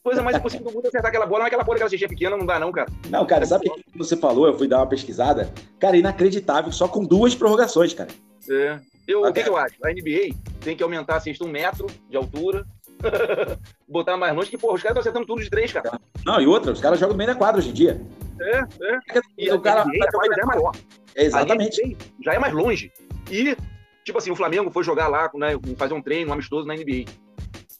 Coisa 0.01 0.23
mais 0.23 0.35
impossível 0.35 0.65
do 0.65 0.73
mundo 0.73 0.85
é 0.85 0.87
acertar 0.87 1.09
aquela 1.09 1.27
bola, 1.27 1.41
mas 1.41 1.47
aquela 1.47 1.63
porra 1.63 1.75
daquela 1.75 1.89
xixi 1.91 2.07
pequena 2.07 2.35
não 2.35 2.45
dá, 2.45 2.59
não, 2.59 2.71
cara. 2.71 2.91
Não, 3.07 3.23
cara, 3.25 3.45
sabe 3.45 3.69
o 3.69 3.75
que 3.75 3.97
você 3.97 4.17
falou? 4.17 4.47
Eu 4.47 4.57
fui 4.57 4.67
dar 4.67 4.79
uma 4.79 4.87
pesquisada. 4.87 5.53
Cara, 5.79 5.95
inacreditável, 5.95 6.71
só 6.71 6.87
com 6.87 7.05
duas 7.05 7.35
prorrogações, 7.35 7.93
cara. 7.93 8.09
É. 8.49 8.79
Eu, 9.07 9.23
o 9.23 9.33
que, 9.33 9.43
que 9.43 9.49
eu 9.49 9.57
acho? 9.57 9.75
A 9.83 9.89
NBA 9.89 10.35
tem 10.61 10.75
que 10.75 10.83
aumentar 10.83 11.17
a 11.17 11.19
cesta 11.19 11.43
um 11.43 11.49
metro 11.49 11.87
de 12.09 12.15
altura, 12.15 12.65
botar 13.87 14.15
mais 14.17 14.33
longe, 14.35 14.49
que, 14.49 14.57
porra, 14.57 14.75
os 14.75 14.81
caras 14.81 14.97
estão 14.97 15.01
acertando 15.01 15.25
tudo 15.25 15.43
de 15.43 15.49
três, 15.49 15.71
cara. 15.73 15.99
Não, 16.25 16.39
e 16.39 16.47
outra, 16.47 16.71
os 16.71 16.79
caras 16.79 16.99
jogam 16.99 17.15
meio 17.15 17.29
da 17.29 17.35
quadra 17.35 17.59
hoje 17.59 17.69
em 17.69 17.73
dia. 17.73 18.01
É, 18.39 18.57
é. 18.59 19.21
E 19.37 19.51
o 19.51 19.59
cara- 19.59 19.81
a 19.81 19.85
NBA, 19.85 20.11
quadra 20.11 20.35
já 20.35 20.41
é 20.41 20.45
maior. 20.45 20.71
É, 21.15 21.25
exatamente. 21.25 21.97
Já 22.23 22.33
é 22.33 22.39
mais 22.39 22.53
longe. 22.53 22.91
E, 23.29 23.55
tipo 24.03 24.17
assim, 24.17 24.31
o 24.31 24.35
Flamengo 24.35 24.71
foi 24.71 24.83
jogar 24.83 25.07
lá, 25.07 25.29
né, 25.35 25.49
fazer 25.77 25.93
um 25.93 26.01
treino, 26.01 26.29
um 26.29 26.33
amistoso 26.33 26.65
na 26.67 26.73
NBA. 26.75 27.05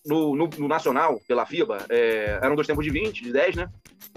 No, 0.06 0.36
no, 0.36 0.50
no 0.58 0.68
Nacional, 0.68 1.20
pela 1.28 1.46
FIBA, 1.46 1.86
é, 1.90 2.40
eram 2.42 2.56
dois 2.56 2.68
tempos 2.68 2.84
de 2.84 2.92
20, 2.92 3.24
de 3.24 3.32
10, 3.32 3.56
né? 3.56 3.70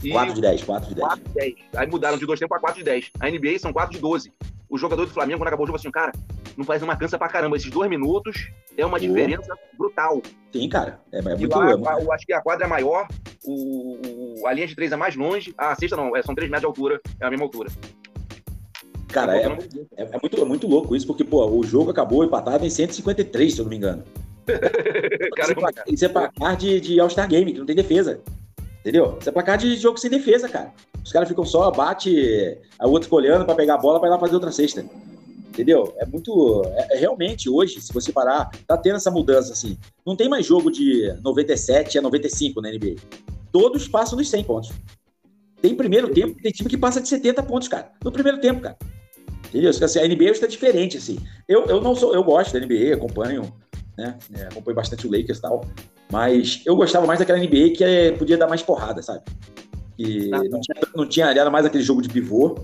E 0.02 0.10
4 0.10 0.34
de 0.34 0.40
10, 0.40 0.62
4 0.64 0.88
de 0.88 0.94
10. 0.96 1.06
4 1.06 1.24
de 1.24 1.32
10. 1.34 1.54
Aí 1.76 1.86
mudaram 1.86 2.18
de 2.18 2.26
dois 2.26 2.38
tempos 2.40 2.50
para 2.54 2.60
4 2.60 2.78
de 2.78 2.84
10. 2.84 3.10
A 3.20 3.30
NBA 3.30 3.58
são 3.58 3.72
4 3.72 3.92
de 3.94 4.00
12. 4.00 4.32
O 4.68 4.76
jogador 4.76 5.06
do 5.06 5.12
Flamengo, 5.12 5.38
quando 5.38 5.48
acabou 5.48 5.62
o 5.64 5.66
jogo, 5.68 5.78
assim, 5.78 5.90
cara, 5.92 6.10
não 6.56 6.64
faz 6.64 6.82
uma 6.82 6.96
cansa 6.96 7.16
pra 7.16 7.28
caramba. 7.28 7.56
Esses 7.56 7.70
dois 7.70 7.88
minutos 7.88 8.50
é 8.76 8.84
uma 8.84 8.98
diferença 8.98 9.54
brutal. 9.78 10.20
Sim, 10.52 10.68
cara. 10.68 11.00
É, 11.12 11.18
é 11.18 11.22
muito 11.36 11.56
lá, 11.56 11.92
a- 11.92 12.02
eu 12.02 12.12
acho 12.12 12.26
que 12.26 12.32
a 12.32 12.40
quadra 12.40 12.66
é 12.66 12.68
maior, 12.68 13.06
o, 13.44 14.42
a 14.44 14.52
linha 14.52 14.66
de 14.66 14.74
três 14.74 14.90
é 14.90 14.96
mais 14.96 15.14
longe, 15.14 15.54
a 15.56 15.74
sexta 15.76 15.96
não, 15.96 16.16
é, 16.16 16.22
são 16.22 16.34
3 16.34 16.50
metros 16.50 16.62
de 16.62 16.66
altura, 16.66 17.00
é 17.20 17.24
a 17.26 17.30
mesma 17.30 17.44
altura. 17.46 17.70
Cara, 19.08 19.36
é, 19.38 19.44
é, 19.96 20.02
é 20.12 20.18
muito, 20.20 20.40
é 20.40 20.44
muito 20.44 20.66
louco 20.66 20.94
isso, 20.96 21.06
porque, 21.06 21.22
pô, 21.24 21.46
o 21.48 21.62
jogo 21.62 21.90
acabou 21.90 22.24
empatado 22.24 22.66
em 22.66 22.70
153, 22.70 23.54
se 23.54 23.60
eu 23.60 23.64
não 23.64 23.70
me 23.70 23.76
engano. 23.76 24.02
Caramba, 25.36 25.70
Isso 25.70 25.78
é- 25.80 25.94
Isso 25.94 26.04
é 26.04 26.08
placar 26.08 26.56
de, 26.56 26.80
de 26.80 27.00
All-Star 27.00 27.28
Game, 27.28 27.52
que 27.52 27.58
não 27.58 27.66
tem 27.66 27.76
defesa. 27.76 28.20
Entendeu? 28.80 29.16
Isso 29.20 29.28
é 29.28 29.32
placar 29.32 29.58
de 29.58 29.76
jogo 29.76 29.98
sem 29.98 30.10
defesa, 30.10 30.48
cara. 30.48 30.72
Os 31.04 31.10
caras 31.12 31.28
ficam 31.28 31.44
só, 31.44 31.70
bate, 31.70 32.56
a 32.78 32.86
outro 32.86 33.04
fica 33.04 33.16
olhando 33.16 33.44
pra 33.44 33.54
pegar 33.54 33.74
a 33.74 33.78
bola 33.78 33.98
pra 33.98 34.08
ir 34.08 34.12
lá 34.12 34.18
fazer 34.18 34.34
outra 34.34 34.52
cesta. 34.52 34.84
Entendeu? 35.48 35.94
É 35.98 36.06
muito. 36.06 36.62
É, 36.74 36.96
é 36.96 36.98
realmente, 36.98 37.48
hoje, 37.48 37.80
se 37.80 37.92
você 37.92 38.12
parar, 38.12 38.50
tá 38.66 38.76
tendo 38.76 38.96
essa 38.96 39.10
mudança, 39.10 39.52
assim. 39.52 39.76
Não 40.06 40.14
tem 40.14 40.28
mais 40.28 40.44
jogo 40.44 40.70
de 40.70 41.12
97 41.22 41.98
a 41.98 42.02
95 42.02 42.60
na 42.60 42.70
NBA. 42.70 42.96
Todos 43.50 43.88
passam 43.88 44.18
dos 44.18 44.28
100 44.28 44.44
pontos. 44.44 44.70
Tem 45.62 45.74
primeiro 45.74 46.08
tempo, 46.12 46.40
tem 46.40 46.52
time 46.52 46.68
que 46.68 46.76
passa 46.76 47.00
de 47.00 47.08
70 47.08 47.42
pontos, 47.42 47.68
cara. 47.68 47.90
No 48.04 48.12
primeiro 48.12 48.38
tempo, 48.38 48.60
cara. 48.60 48.76
Entendeu? 49.48 49.70
Assim, 49.70 49.98
a 49.98 50.06
NBA 50.06 50.30
está 50.30 50.46
diferente, 50.46 50.98
assim. 50.98 51.18
Eu, 51.48 51.64
eu 51.64 51.80
não 51.80 51.94
sou, 51.96 52.14
eu 52.14 52.22
gosto 52.22 52.52
da 52.52 52.60
NBA, 52.60 52.94
acompanho, 52.94 53.50
né? 53.96 54.16
É, 54.34 54.42
acompanho 54.42 54.76
bastante 54.76 55.06
o 55.06 55.10
Lakers 55.10 55.38
e 55.38 55.42
tal. 55.42 55.64
Mas 56.10 56.62
eu 56.64 56.76
gostava 56.76 57.06
mais 57.06 57.18
daquela 57.18 57.38
NBA 57.38 57.70
que 57.76 57.84
é, 57.84 58.12
podia 58.12 58.36
dar 58.36 58.46
mais 58.46 58.62
porrada, 58.62 59.02
sabe? 59.02 59.22
Que 59.96 60.28
não 60.28 60.60
tinha, 60.60 60.80
não 60.94 61.08
tinha, 61.08 61.26
era 61.26 61.50
mais 61.50 61.64
aquele 61.66 61.82
jogo 61.82 62.02
de 62.02 62.08
pivô. 62.08 62.56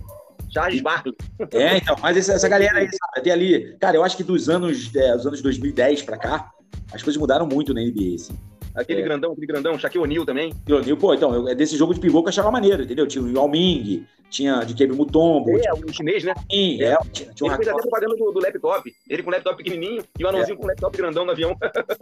Charles 0.53 0.83
Barkley. 0.83 1.15
É, 1.53 1.79
então, 1.79 1.97
mas 2.01 2.17
essa, 2.17 2.35
essa 2.35 2.49
galera 2.49 2.79
aí, 2.79 2.87
sabe? 2.87 3.13
Até 3.17 3.31
ali, 3.31 3.75
cara, 3.81 3.97
eu 3.97 4.05
acho 4.05 4.17
que 4.17 4.23
dos 4.23 4.49
anos, 4.49 4.95
é, 4.95 5.17
dos 5.17 5.27
anos 5.27 5.41
2010 5.41 6.03
pra 6.03 6.19
cá, 6.19 6.53
as 6.93 7.03
coisas 7.03 7.19
mudaram 7.19 7.47
muito 7.47 7.73
na 7.73 7.81
NBA, 7.81 8.17
assim. 8.17 8.39
Aquele 8.75 9.01
É. 9.01 9.05
grandão, 9.05 9.33
aquele 9.33 9.47
grandão, 9.47 9.79
Shaquille 9.79 10.03
O'Neal 10.05 10.25
também. 10.25 10.53
O'Neal, 10.69 10.97
pô, 10.97 11.13
então, 11.15 11.35
eu- 11.35 11.49
é 11.49 11.55
desse 11.55 11.77
jogo 11.77 11.93
de 11.93 12.01
pivô 12.01 12.23
que 12.23 12.27
eu 12.27 12.31
achava 12.31 12.51
maneiro, 12.51 12.83
entendeu? 12.83 13.07
Tinha 13.07 13.23
o 13.23 13.31
Yao 13.31 13.49
Ming, 13.49 14.07
tinha 14.31 14.65
de 14.65 14.73
Kebe 14.75 14.95
Mutombo. 14.95 15.51
É, 15.59 15.73
o 15.73 15.93
chinês, 15.93 16.25
né? 16.25 16.33
Sim, 16.51 16.83
é, 16.83 16.97
tinha, 17.13 17.33
tinha 17.35 17.51
um 17.51 17.55
Ele 17.55 17.57
fez 17.65 17.69
até 17.69 17.83
propaganda 17.83 18.17
do, 18.17 18.33
do 18.33 18.41
laptop. 18.41 18.95
Ele 19.09 19.23
com 19.23 19.29
o 19.29 19.33
laptop 19.33 19.57
pequenininho 19.57 20.03
e 20.19 20.25
o 20.25 20.29
anãozinho 20.29 20.57
com 20.57 20.65
o 20.65 20.67
laptop 20.69 20.97
grandão 20.97 21.25
no 21.27 21.33
avião. 21.33 21.57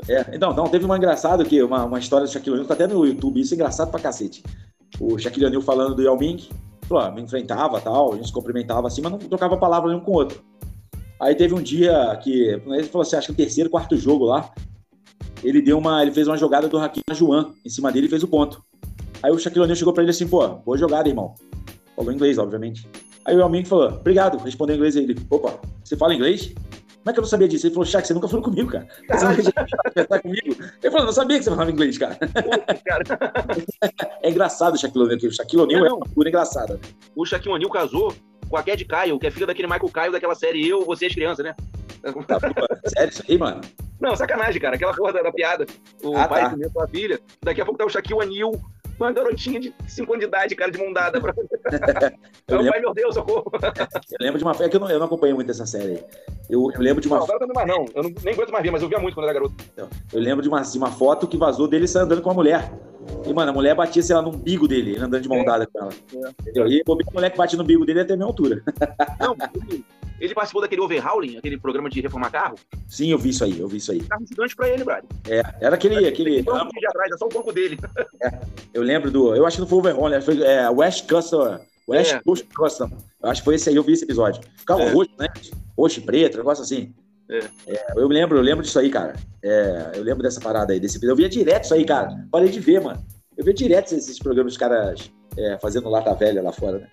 É, 0.08 0.26
então, 0.32 0.54
não, 0.54 0.68
teve 0.68 0.84
uma 0.84 0.96
engraçada 0.96 1.44
que 1.44 1.60
uma, 1.62 1.84
uma 1.84 1.98
história 1.98 2.26
do 2.26 2.32
Shaquille 2.32 2.52
O'Neal, 2.54 2.68
tá 2.68 2.74
até 2.74 2.86
no 2.86 3.04
YouTube, 3.04 3.40
isso 3.40 3.52
é 3.52 3.56
engraçado 3.56 3.90
pra 3.90 3.98
cacete. 3.98 4.42
O 5.00 5.18
Shaquille 5.18 5.46
O'Neal 5.46 5.62
falando 5.62 5.94
do 5.96 6.02
Yao 6.02 6.16
Ming, 6.16 6.48
falou, 6.82 7.02
ah, 7.04 7.10
me 7.10 7.20
enfrentava 7.22 7.80
tal, 7.80 8.12
a 8.12 8.16
gente 8.16 8.28
se 8.28 8.32
cumprimentava 8.32 8.86
assim, 8.86 9.00
mas 9.02 9.10
não 9.12 9.18
trocava 9.18 9.56
palavra 9.56 9.88
nenhum 9.90 10.00
com 10.02 10.12
o 10.12 10.14
outro. 10.14 10.40
Aí 11.20 11.34
teve 11.34 11.54
um 11.54 11.60
dia 11.62 12.16
que, 12.22 12.48
ele 12.66 12.84
falou 12.84 13.02
assim, 13.02 13.16
acho 13.16 13.26
que 13.26 13.32
o 13.32 13.36
terceiro, 13.36 13.68
quarto 13.68 13.96
jogo 13.96 14.24
lá, 14.24 14.50
ele 15.42 15.62
deu 15.62 15.78
uma, 15.78 16.02
ele 16.02 16.12
fez 16.12 16.26
uma 16.26 16.36
jogada 16.36 16.68
do 16.68 16.78
Hakim 16.78 17.02
Juan 17.12 17.52
em 17.64 17.68
cima 17.68 17.90
dele 17.90 18.06
e 18.06 18.10
fez 18.10 18.22
o 18.22 18.28
ponto. 18.28 18.62
Aí 19.22 19.30
o 19.30 19.38
Shaquille 19.38 19.62
O'Neal 19.62 19.76
chegou 19.76 19.92
pra 19.92 20.02
ele 20.02 20.10
assim, 20.10 20.26
pô, 20.26 20.46
boa 20.48 20.76
jogada, 20.76 21.08
irmão. 21.08 21.34
Falou 21.94 22.12
inglês, 22.12 22.38
obviamente. 22.38 22.88
Aí 23.24 23.36
o 23.36 23.48
Ming 23.48 23.64
falou, 23.64 23.88
obrigado, 23.88 24.42
respondeu 24.42 24.74
em 24.74 24.78
inglês 24.78 24.96
aí. 24.96 25.04
Ele, 25.04 25.16
opa, 25.28 25.60
você 25.84 25.96
fala 25.96 26.14
inglês? 26.14 26.52
Como 27.00 27.10
é 27.10 27.12
que 27.12 27.18
eu 27.18 27.22
não 27.22 27.28
sabia 27.28 27.48
disso? 27.48 27.66
Ele 27.66 27.74
falou, 27.74 27.86
Shaq, 27.86 28.06
você 28.06 28.14
nunca 28.14 28.28
falou 28.28 28.44
comigo, 28.44 28.70
cara. 28.70 28.86
Você 29.08 29.26
nunca 29.26 29.42
tinha 29.42 29.66
conversado 29.84 30.22
comigo. 30.22 30.56
Ele 30.82 30.90
falou, 30.90 31.06
não 31.06 31.12
sabia 31.12 31.38
que 31.38 31.44
você 31.44 31.50
falava 31.50 31.70
inglês, 31.70 31.96
cara. 31.96 32.18
é 34.22 34.30
engraçado 34.30 34.74
o 34.74 34.78
Shaquille 34.78 35.04
O'Neal, 35.04 35.18
o 35.22 35.32
Shaquille 35.32 35.62
O'Neal 35.62 35.86
é 35.86 35.92
uma 35.92 36.06
figura 36.06 36.28
engraçada. 36.28 36.78
O 37.16 37.24
Shaquille 37.24 37.54
O'Neal 37.54 37.70
casou 37.70 38.14
com 38.48 38.56
a 38.56 38.62
Cad 38.62 38.84
Kyle, 38.84 39.18
que 39.18 39.26
é 39.26 39.30
filha 39.30 39.46
daquele 39.46 39.68
Michael 39.68 39.92
Kyle 39.92 40.12
daquela 40.12 40.34
série 40.34 40.66
Eu, 40.66 40.84
Você 40.84 41.06
as 41.06 41.14
Crianças, 41.14 41.44
né? 41.44 41.54
Sério 42.86 43.10
isso 43.12 43.22
aí, 43.28 43.38
mano? 43.38 43.60
Não, 44.00 44.16
sacanagem, 44.16 44.60
cara. 44.60 44.76
Aquela 44.76 44.94
porra 44.94 45.12
da, 45.12 45.22
da 45.22 45.32
piada. 45.32 45.66
O 46.02 46.16
Ah, 46.16 46.26
pai 46.28 46.42
tá. 46.42 46.50
comeu 46.50 46.70
sua 46.70 46.88
filha. 46.88 47.20
Daqui 47.42 47.60
a 47.60 47.64
pouco 47.64 47.78
tá 47.78 47.84
o 47.84 47.88
Shaquille 47.90 48.14
O'Neal, 48.18 48.52
uma 48.98 49.12
garotinha 49.12 49.60
de 49.60 49.74
5 49.86 50.12
anos 50.12 50.20
de 50.24 50.28
idade, 50.28 50.54
cara, 50.54 50.70
de 50.70 50.78
mão 50.78 50.92
dada. 50.92 51.20
Pra... 51.20 51.34
Eu 52.48 52.56
Meu 52.56 52.58
lembro- 52.58 52.70
pai, 52.72 52.80
meu 52.80 52.94
Deus, 52.94 53.14
socorro. 53.14 53.44
Eu 53.54 54.16
lembro 54.20 54.38
de 54.38 54.44
uma. 54.44 54.52
É 54.58 54.68
que 54.68 54.76
eu 54.76 54.80
não, 54.80 54.90
eu 54.90 54.98
não 54.98 55.06
acompanhei 55.06 55.34
muito 55.34 55.50
essa 55.50 55.64
série 55.64 55.88
aí. 55.92 56.04
Eu, 56.48 56.68
eu 56.74 56.80
lembro 56.80 57.00
de 57.00 57.06
uma. 57.06 57.18
Não, 57.18 57.24
agora 57.24 57.38
eu 57.44 57.46
não 57.46 57.54
mais 57.54 57.68
não. 57.68 57.84
Eu 57.94 58.02
não, 58.02 58.10
nem 58.24 58.34
aguento 58.34 58.50
mais 58.50 58.64
ver, 58.64 58.70
mas 58.72 58.82
eu 58.82 58.88
via 58.88 58.98
muito 58.98 59.14
quando 59.14 59.24
era 59.26 59.32
garoto. 59.34 59.54
Eu 59.76 59.88
lembro 60.20 60.42
de 60.42 60.48
uma, 60.48 60.60
de 60.62 60.76
uma 60.78 60.90
foto 60.90 61.28
que 61.28 61.36
vazou 61.36 61.68
dele 61.68 61.86
andando 61.96 62.20
com 62.20 62.28
uma 62.28 62.34
mulher. 62.34 62.72
E, 63.24 63.32
mano, 63.32 63.50
a 63.50 63.54
mulher 63.54 63.74
batia, 63.76 64.02
sei 64.02 64.16
lá, 64.16 64.22
no 64.22 64.30
umbigo 64.30 64.66
dele, 64.66 64.92
ele 64.92 64.98
andando 65.04 65.22
de 65.22 65.28
mão 65.28 65.44
dada 65.44 65.64
com 65.66 65.78
ela. 65.78 65.90
Entendeu? 66.40 66.66
E 66.66 66.82
o 66.86 66.96
moleque 67.14 67.36
bate 67.38 67.56
no 67.56 67.62
umbigo 67.62 67.84
dele 67.86 68.00
até 68.00 68.14
a 68.14 68.16
minha 68.16 68.26
altura. 68.26 68.62
Não, 69.20 69.36
ele, 70.20 70.34
participou 70.34 70.62
daquele 70.62 70.80
overhauling, 70.80 71.38
aquele 71.38 71.58
programa 71.58 71.88
de 71.88 72.00
reformar 72.00 72.30
carro. 72.30 72.56
Sim, 72.88 73.10
eu 73.10 73.18
vi 73.18 73.30
isso 73.30 73.42
aí, 73.42 73.58
eu 73.58 73.66
vi 73.66 73.78
isso 73.78 73.92
aí. 73.92 74.00
Carro 74.00 74.24
gigante 74.26 74.54
pra 74.54 74.68
ele, 74.68 74.84
brother. 74.84 75.04
É, 75.28 75.42
era 75.60 75.74
aquele. 75.74 76.06
aquele 76.06 76.40
Um 76.40 76.44
banco 76.44 76.78
de 76.78 76.86
atrás, 76.86 77.12
é 77.12 77.16
só 77.16 77.26
o 77.26 77.30
banco 77.30 77.52
dele. 77.52 77.78
eu 78.74 78.82
lembro 78.82 79.10
do. 79.10 79.34
Eu 79.34 79.46
acho 79.46 79.56
que 79.56 79.60
não 79.62 79.68
foi 79.68 79.76
o 79.76 79.80
Overhaul, 79.80 80.08
né? 80.08 80.20
Foi 80.20 80.42
é, 80.42 80.68
West 80.70 81.08
Custer, 81.08 81.60
O 81.86 81.94
Ash 81.94 82.12
É. 82.12 82.20
não. 82.80 82.98
Eu 83.22 83.30
acho 83.30 83.40
que 83.40 83.44
foi 83.44 83.54
esse 83.54 83.68
aí, 83.68 83.76
eu 83.76 83.82
vi 83.82 83.92
esse 83.92 84.04
episódio. 84.04 84.42
Carro 84.64 84.82
É. 84.82 84.90
roxo, 84.92 85.10
né? 85.18 85.26
Roxo 85.76 86.00
e 86.00 86.02
preto, 86.02 86.38
negócio 86.38 86.62
assim. 86.62 86.94
É. 87.28 87.38
É, 87.66 87.86
eu 87.96 88.08
lembro, 88.08 88.36
eu 88.38 88.42
lembro 88.42 88.64
disso 88.64 88.78
aí, 88.78 88.90
cara. 88.90 89.14
É, 89.42 89.92
eu 89.94 90.02
lembro 90.02 90.22
dessa 90.22 90.40
parada 90.40 90.72
aí, 90.72 90.80
desse 90.80 91.04
Eu 91.04 91.16
via 91.16 91.28
direto 91.28 91.64
isso 91.64 91.74
aí, 91.74 91.84
cara. 91.84 92.26
Parei 92.30 92.48
de 92.48 92.60
ver, 92.60 92.80
mano. 92.80 93.04
Eu 93.36 93.44
via 93.44 93.54
direto 93.54 93.94
esses, 93.94 94.18
programas 94.18 94.52
dos 94.52 94.58
caras 94.58 95.10
é, 95.36 95.58
fazendo 95.58 95.88
lata 95.88 96.12
velha 96.14 96.42
lá 96.42 96.52
fora, 96.52 96.78
né? 96.78 96.88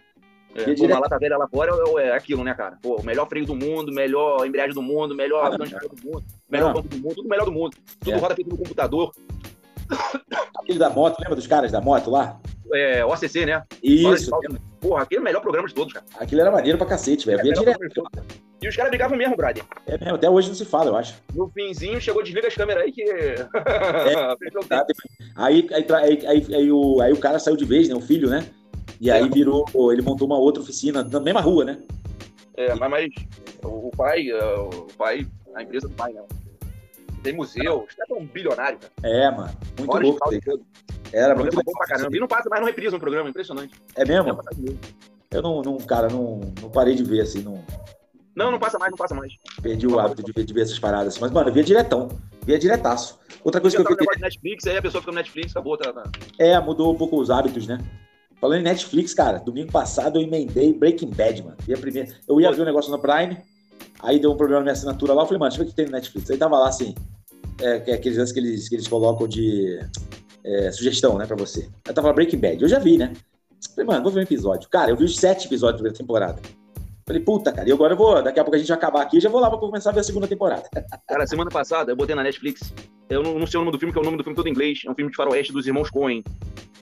É, 0.57 0.73
pô, 0.75 0.85
uma 0.85 0.99
lata 0.99 1.19
velha 1.19 1.37
lá 1.37 1.47
fora 1.47 1.71
é, 1.99 2.07
é 2.07 2.11
aquilo, 2.13 2.43
né, 2.43 2.53
cara? 2.53 2.77
Pô, 2.81 2.95
o 2.99 3.03
melhor 3.05 3.27
freio 3.29 3.45
do 3.45 3.55
mundo, 3.55 3.91
melhor 3.91 4.45
embreagem 4.45 4.73
do 4.73 4.81
mundo, 4.81 5.13
melhor 5.15 5.45
Ah, 5.45 5.49
do 5.51 5.59
mundo, 6.03 6.23
melhor 6.49 6.67
Não. 6.67 6.73
banco 6.73 6.87
do 6.87 6.97
mundo, 6.97 7.15
tudo 7.15 7.29
melhor 7.29 7.45
do 7.45 7.51
mundo. 7.51 7.77
Tudo 7.99 8.13
É. 8.13 8.17
roda 8.17 8.35
feito 8.35 8.49
no 8.49 8.57
computador. 8.57 9.11
Aquele 10.59 10.79
da 10.79 10.89
moto, 10.89 11.19
lembra 11.19 11.35
dos 11.35 11.47
caras 11.47 11.71
da 11.71 11.79
moto 11.79 12.09
lá? 12.09 12.39
É, 12.73 13.05
OCC, 13.05 13.45
né? 13.45 13.63
Isso. 13.81 14.29
Porra, 14.81 15.03
aquele 15.03 15.19
é 15.19 15.21
o 15.21 15.23
melhor 15.23 15.41
programa 15.41 15.67
de 15.67 15.73
todos, 15.73 15.93
cara. 15.93 16.05
Aquilo 16.19 16.41
era 16.41 16.51
maneiro 16.51 16.77
pra 16.77 16.87
cacete, 16.87 17.25
velho. 17.25 17.41
Via 17.41 17.51
É, 17.51 17.55
direto. 17.55 18.03
E 18.61 18.67
os 18.67 18.75
caras 18.75 18.89
brigavam 18.89 19.15
mesmo, 19.17 19.37
brother. 19.37 19.63
É 19.85 19.97
mesmo, 19.97 20.15
até 20.15 20.29
hoje 20.29 20.47
não 20.49 20.55
se 20.55 20.65
fala, 20.65 20.89
eu 20.89 20.95
acho. 20.95 21.13
No 21.33 21.47
finzinho, 21.49 22.01
chegou, 22.01 22.23
desliga 22.23 22.47
as 22.47 22.55
câmeras 22.55 22.83
aí 22.83 22.91
que... 22.91 23.05
Tá, 24.67 24.83
tempo. 24.83 24.99
Aí, 25.35 25.67
aí, 25.71 26.25
aí, 26.27 26.55
aí 26.55 26.71
o, 26.71 26.99
aí 26.99 27.13
o 27.13 27.17
cara 27.19 27.37
saiu 27.39 27.55
de 27.55 27.65
vez, 27.65 27.87
né? 27.87 27.95
O 27.95 28.01
filho, 28.01 28.29
né? 28.29 28.45
E 28.99 29.11
aí 29.11 29.29
virou, 29.29 29.65
ele 29.91 30.01
montou 30.01 30.27
uma 30.27 30.37
outra 30.37 30.61
oficina 30.61 31.03
na 31.03 31.19
mesma 31.19 31.41
rua, 31.41 31.65
né? 31.65 31.79
É, 32.55 32.73
mas, 32.75 32.89
mas 32.89 33.09
o 33.63 33.91
pai, 33.95 34.29
é, 34.29 34.43
o 34.59 34.87
pai, 34.97 35.27
a 35.55 35.63
empresa 35.63 35.87
do 35.87 35.93
pai, 35.93 36.13
né? 36.13 36.21
Tem 37.21 37.33
museu, 37.33 37.85
os 37.87 37.93
caras 37.95 38.07
são 38.07 38.25
bilionários, 38.25 38.81
cara. 38.81 38.93
É, 39.03 39.29
mano. 39.29 39.53
Muito 39.77 39.93
Maior 39.93 40.03
louco. 40.03 40.65
Era 41.13 41.35
muito 41.35 41.55
bom 41.55 41.71
pra 41.71 41.87
caramba. 41.87 42.15
E 42.15 42.19
não 42.19 42.27
passa 42.27 42.49
mais, 42.49 42.61
não 42.61 42.67
reprisa 42.67 42.95
um 42.95 42.99
programa, 42.99 43.29
impressionante. 43.29 43.73
É 43.95 44.05
mesmo? 44.05 44.35
passa 44.35 44.49
mesmo. 44.57 44.79
Eu 45.31 45.41
não, 45.41 45.61
não 45.61 45.77
cara, 45.77 46.07
não, 46.07 46.39
não 46.61 46.69
parei 46.69 46.95
de 46.95 47.03
ver, 47.03 47.21
assim, 47.21 47.41
não 47.41 47.63
Não, 48.35 48.49
não 48.51 48.59
passa 48.59 48.79
mais, 48.79 48.91
não 48.91 48.97
passa 48.97 49.13
mais. 49.13 49.33
perdi 49.61 49.85
o 49.85 49.99
hábito 49.99 50.23
de 50.23 50.31
ver, 50.31 50.45
de 50.45 50.53
ver 50.53 50.61
essas 50.61 50.79
paradas. 50.79 51.13
assim. 51.13 51.21
Mas, 51.21 51.31
mano, 51.31 51.49
eu 51.49 51.53
via 51.53 51.63
diretão. 51.63 52.07
Via 52.45 52.57
diretaço. 52.57 53.19
Outra 53.43 53.59
coisa 53.59 53.75
que 53.75 53.83
Podia 53.83 54.05
eu 54.05 54.09
vi 54.09 54.19
no 54.19 54.21
Netflix, 54.21 54.67
aí 54.67 54.77
a 54.77 54.81
pessoa 54.81 55.01
fica 55.01 55.11
no 55.11 55.17
Netflix, 55.17 55.51
acabou, 55.51 55.77
tá, 55.77 55.91
tá. 55.91 56.03
é, 56.39 56.59
mudou 56.59 56.93
um 56.93 56.97
pouco 56.97 57.19
os 57.19 57.29
hábitos, 57.29 57.67
né? 57.67 57.77
Falando 58.39 58.59
em 58.59 58.63
Netflix, 58.63 59.13
cara, 59.13 59.39
domingo 59.39 59.71
passado 59.71 60.19
eu 60.19 60.23
emendei 60.23 60.73
Breaking 60.73 61.09
Bad, 61.09 61.43
mano. 61.43 61.57
E 61.67 61.73
a 61.73 61.77
primeira, 61.77 62.09
eu 62.27 62.39
ia 62.39 62.51
ver 62.51 62.61
um 62.61 62.65
negócio 62.65 62.91
no 62.91 62.99
Prime, 62.99 63.37
aí 63.99 64.19
deu 64.19 64.31
um 64.31 64.37
problema 64.37 64.59
na 64.59 64.65
minha 64.65 64.73
assinatura 64.73 65.13
lá, 65.13 65.23
eu 65.23 65.25
falei, 65.25 65.39
mano, 65.39 65.49
deixa 65.49 65.61
eu 65.61 65.65
ver 65.65 65.69
o 65.69 65.73
que 65.73 65.75
tem 65.75 65.85
no 65.85 65.91
Netflix. 65.91 66.29
Aí 66.29 66.37
tava 66.37 66.59
lá, 66.59 66.69
assim, 66.69 66.93
é, 67.61 67.91
é 67.91 67.93
aqueles 67.93 68.17
lances 68.17 68.33
que 68.33 68.39
eles, 68.39 68.69
que 68.69 68.75
eles 68.75 68.87
colocam 68.87 69.27
de 69.27 69.79
é, 70.43 70.71
sugestão, 70.71 71.17
né, 71.17 71.25
pra 71.25 71.35
você. 71.35 71.67
Aí 71.87 71.93
tava 71.93 72.07
lá 72.07 72.13
Breaking 72.13 72.39
Bad, 72.39 72.61
eu 72.61 72.69
já 72.69 72.79
vi, 72.79 72.97
né? 72.97 73.13
Falei, 73.73 73.87
mano, 73.87 74.03
vou 74.03 74.11
ver 74.11 74.19
um 74.19 74.23
episódio. 74.23 74.69
Cara, 74.69 74.91
eu 74.91 74.95
vi 74.95 75.05
os 75.05 75.17
sete 75.17 75.47
episódios 75.47 75.81
da 75.81 75.83
primeira 75.83 75.97
temporada. 75.97 76.39
Falei, 77.07 77.21
puta, 77.21 77.53
cara, 77.53 77.67
e 77.67 77.71
agora 77.71 77.93
eu 77.93 77.97
vou, 77.97 78.21
daqui 78.21 78.39
a 78.39 78.43
pouco 78.43 78.55
a 78.55 78.59
gente 78.59 78.67
vai 78.67 78.77
acabar 78.77 79.01
aqui, 79.01 79.19
já 79.19 79.29
vou 79.29 79.39
lá 79.39 79.49
pra 79.49 79.57
começar 79.57 79.91
a 79.91 79.93
ver 79.93 80.01
a 80.01 80.03
segunda 80.03 80.27
temporada. 80.27 80.63
Cara, 81.07 81.25
semana 81.25 81.49
passada 81.49 81.91
eu 81.91 81.95
botei 81.95 82.13
na 82.13 82.21
Netflix. 82.21 82.73
Eu 83.09 83.23
não, 83.23 83.39
não 83.39 83.47
sei 83.47 83.57
o 83.57 83.63
nome 83.63 83.71
do 83.71 83.79
filme, 83.79 83.93
que 83.93 83.97
é 83.97 84.01
o 84.01 84.03
nome 84.03 84.17
do 84.17 84.23
filme 84.23 84.35
todo 84.35 84.47
em 84.47 84.51
inglês. 84.51 84.81
É 84.85 84.91
um 84.91 84.93
filme 84.93 85.09
de 85.09 85.15
faroeste 85.15 85.53
dos 85.53 85.65
irmãos 85.65 85.89
Coen. 85.89 86.21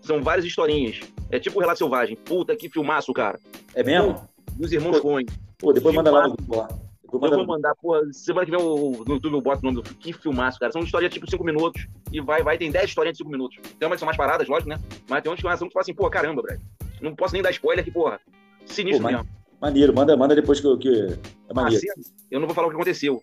São 0.06 0.22
várias 0.22 0.45
historinhas. 0.45 0.99
É 1.32 1.39
tipo 1.39 1.58
o 1.58 1.60
Relato 1.62 1.80
Selvagem. 1.80 2.16
Puta, 2.16 2.56
que 2.56 2.70
filmaço, 2.70 3.12
cara. 3.14 3.39
É 3.74 3.84
mesmo? 3.84 4.22
Dos 4.53 4.72
irmãos 4.72 4.99
Coen. 4.99 5.26
Pô, 5.58 5.74
depois 5.74 5.95
manda 5.95 6.12
lá 6.12 6.28
no 6.28 6.36
lá. 6.49 6.68
Eu 7.12 7.20
vou 7.20 7.45
mandar, 7.45 7.74
porra, 7.76 8.01
semana 8.12 8.45
que 8.45 8.51
vem 8.51 8.60
eu- 8.60 9.03
no 9.08 9.14
YouTube 9.14 9.34
eu 9.34 9.41
boto 9.41 9.60
o 9.62 9.72
nome 9.72 9.82
do. 9.82 9.95
Que 9.95 10.12
filmaço, 10.12 10.60
cara. 10.60 10.72
São 10.72 10.82
histórias 10.82 11.14
tipo 11.14 11.30
5 11.30 11.43
minutos. 11.45 11.88
E 12.12 12.20
vai, 12.20 12.43
vai, 12.43 12.58
tem 12.58 12.70
10 12.70 12.89
historinhas 12.89 13.14
de 13.18 13.20
5 13.24 13.32
minutos. 13.32 13.58
Tem 13.80 13.88
umas 13.88 13.95
que 13.95 13.99
são 13.99 14.06
mais 14.06 14.18
paradas, 14.18 14.47
lógico, 14.49 14.70
né? 14.70 14.78
Mas 15.10 15.24
tem 15.24 15.32
umas 15.32 15.39
que 15.41 15.47
são 15.58 15.68
que 15.68 15.70
tu 15.70 15.74
fala 15.74 15.82
assim, 15.82 15.93
pô, 15.93 16.10
caramba, 16.10 16.41
velho. 16.41 16.60
Não 17.01 17.16
posso 17.16 17.34
nem 17.34 17.41
dar 17.41 17.51
spoiler 17.51 17.84
que, 17.86 17.91
porra. 17.91 18.20
Sinistro 18.66 19.01
Pô, 19.03 19.10
mesmo. 19.12 19.26
Maneiro, 19.62 19.93
manda, 19.93 20.18
manda 20.18 20.36
depois 20.36 20.60
que, 20.60 20.78
que 20.78 20.89
é 20.89 21.18
A 21.49 21.53
maneiro. 21.53 21.80
cena, 21.80 21.93
eu 22.30 22.39
não 22.39 22.47
vou 22.47 22.56
falar 22.56 22.68
o 22.68 22.70
que 22.70 22.76
aconteceu. 22.76 23.22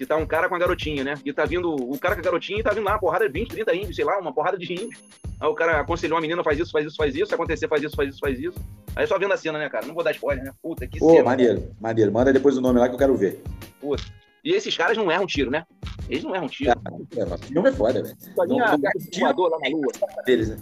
Que 0.00 0.06
tá 0.06 0.16
um 0.16 0.24
cara 0.24 0.48
com 0.48 0.54
a 0.54 0.58
garotinha, 0.58 1.04
né? 1.04 1.12
E 1.26 1.30
tá 1.30 1.44
vindo 1.44 1.74
o 1.74 1.98
cara 1.98 2.14
com 2.14 2.22
a 2.22 2.24
garotinha 2.24 2.58
e 2.58 2.62
tá 2.62 2.70
vindo 2.70 2.84
lá 2.84 2.92
uma 2.92 2.98
porrada 2.98 3.28
de 3.28 3.38
20, 3.38 3.50
30 3.50 3.74
índios, 3.74 3.96
sei 3.96 4.02
lá, 4.02 4.18
uma 4.18 4.32
porrada 4.32 4.56
de 4.56 4.72
índios. 4.72 4.98
Aí 5.38 5.46
o 5.46 5.52
cara 5.52 5.78
aconselhou 5.78 6.16
a 6.16 6.20
menina, 6.22 6.42
faz 6.42 6.58
isso, 6.58 6.72
faz 6.72 6.86
isso, 6.86 6.96
faz 6.96 7.14
isso, 7.14 7.26
se 7.26 7.34
acontecer, 7.34 7.68
faz 7.68 7.82
isso, 7.82 7.94
faz 7.94 8.08
isso, 8.08 8.18
faz 8.18 8.38
isso. 8.38 8.58
Aí 8.96 9.06
só 9.06 9.18
vendo 9.18 9.34
a 9.34 9.36
cena, 9.36 9.58
né, 9.58 9.68
cara? 9.68 9.84
Não 9.84 9.94
vou 9.94 10.02
dar 10.02 10.12
spoiler, 10.12 10.42
né? 10.42 10.52
Puta, 10.62 10.86
que 10.86 10.98
Pô, 10.98 11.10
cena. 11.10 11.24
maneiro, 11.24 11.70
maneiro. 11.78 12.10
Manda 12.10 12.32
depois 12.32 12.56
o 12.56 12.62
nome 12.62 12.80
lá 12.80 12.88
que 12.88 12.94
eu 12.94 12.98
quero 12.98 13.14
ver. 13.14 13.42
Puta. 13.78 14.02
E 14.42 14.54
esses 14.54 14.74
caras 14.74 14.96
não 14.96 15.12
erram 15.12 15.26
tiro, 15.26 15.50
né? 15.50 15.66
Eles 16.08 16.24
não 16.24 16.34
erram 16.34 16.48
tiro. 16.48 16.70
É, 16.70 16.74
o 17.22 17.38
filme 17.38 17.68
é 17.68 17.72
foda, 17.72 18.02
velho. 18.02 18.16
Só 18.34 18.46
de 18.46 19.20
voador 19.20 19.50
lá 19.50 19.58
na 19.58 19.68
lua. 19.68 19.92
Deles, 20.24 20.48
né? 20.48 20.56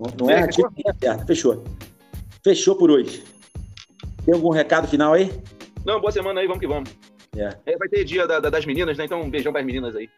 Não, 0.00 0.10
não 0.18 0.30
é 0.30 0.46
nem 0.46 0.84
acerta. 0.88 1.26
Fechou. 1.26 1.62
Fechou 2.42 2.74
por 2.74 2.90
hoje. 2.90 3.22
Tem 4.24 4.32
algum 4.32 4.48
recado 4.48 4.88
final 4.88 5.12
aí? 5.12 5.30
Não, 5.84 6.00
boa 6.00 6.10
semana 6.10 6.40
aí, 6.40 6.46
vamos 6.46 6.60
que 6.60 6.66
vamos. 6.66 6.88
É. 7.36 7.54
É, 7.66 7.76
vai 7.76 7.88
ter 7.88 8.04
dia 8.04 8.26
da- 8.26 8.40
da- 8.40 8.50
das 8.50 8.64
meninas, 8.66 8.96
né? 8.96 9.04
Então 9.04 9.20
um 9.20 9.30
beijão 9.30 9.52
pras 9.52 9.64
meninas 9.64 9.94
aí. 9.96 10.08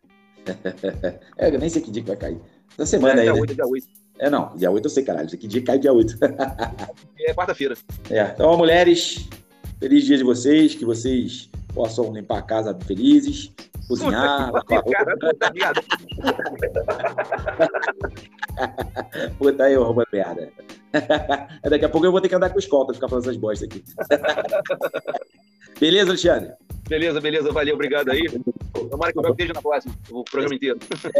É, 1.37 1.49
eu 1.55 1.59
nem 1.59 1.69
sei 1.69 1.83
que 1.83 1.91
dia 1.91 2.03
que 2.03 2.09
vai 2.09 2.17
cair. 2.17 2.39
Essa 2.75 2.87
semana 2.87 3.15
é, 3.15 3.19
aí, 3.21 3.25
dia 3.25 3.35
né? 3.35 3.41
8, 3.41 3.55
dia 3.55 3.67
8. 3.67 3.87
É, 4.19 4.31
não. 4.31 4.55
Dia 4.57 4.71
8 4.71 4.85
eu 4.87 4.91
sei, 4.91 5.03
caralho. 5.05 5.29
Que 5.29 5.47
dia 5.49 5.63
cai 5.63 5.79
dia 5.79 5.93
8. 5.93 6.17
É 7.21 7.35
quarta-feira. 7.35 7.75
É. 8.11 8.23
Então, 8.35 8.57
mulheres, 8.57 9.29
feliz 9.79 10.05
dia 10.05 10.17
de 10.17 10.25
vocês. 10.25 10.75
Que 10.75 10.85
vocês 10.85 11.51
possam 11.75 12.13
limpar 12.13 12.39
a 12.39 12.43
casa 12.43 12.77
felizes, 12.87 13.53
cozinhar, 13.87 14.51
lavar 14.53 14.65
a 14.71 14.81
roupa. 14.81 14.91
puta 19.39 19.65
aí, 19.65 19.75
rouba 19.75 20.07
merda. 20.13 20.51
Daqui 21.69 21.85
a 21.85 21.89
pouco 21.89 22.07
eu 22.07 22.13
vou 22.13 22.21
ter 22.21 22.29
que 22.29 22.35
andar 22.35 22.51
com 22.51 22.59
escolta, 22.59 22.93
ficar 22.95 23.09
falando 23.09 23.25
essas 23.25 23.37
bostas 23.37 23.69
aqui. 23.69 23.85
Beleza, 25.81 26.11
Alexandre? 26.11 26.53
Beleza, 26.87 27.21
beleza, 27.21 27.53
valeu, 27.53 27.75
obrigado 27.75 28.11
aí. 28.11 28.23
Tomara 28.91 29.13
que 29.13 29.19
o 29.19 29.23
meu 29.23 29.31
esteja 29.31 29.55
na 29.55 29.63
próxima, 29.63 29.95
o 30.11 30.23
programa 30.25 30.55
inteiro. 30.55 30.79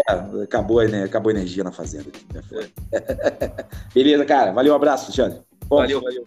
É, 0.09 0.43
acabou, 0.43 0.87
né? 0.87 1.05
acabou 1.05 1.31
a 1.31 1.35
energia 1.35 1.65
na 1.65 1.73
fazenda. 1.73 2.11
aqui. 2.11 2.69
É. 2.93 3.65
Beleza, 3.95 4.25
cara. 4.27 4.53
Valeu, 4.53 4.73
um 4.73 4.77
abraço, 4.77 5.07
Alexandre. 5.07 5.41
Bom, 5.67 5.77
Valeu, 5.77 6.03
valeu. 6.03 6.25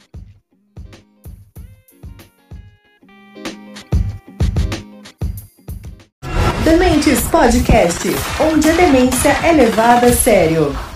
Dementes 6.64 7.28
Podcast, 7.30 8.08
onde 8.42 8.70
a 8.70 8.74
demência 8.74 9.30
é 9.46 9.52
levada 9.52 10.08
a 10.08 10.14
sério. 10.14 10.93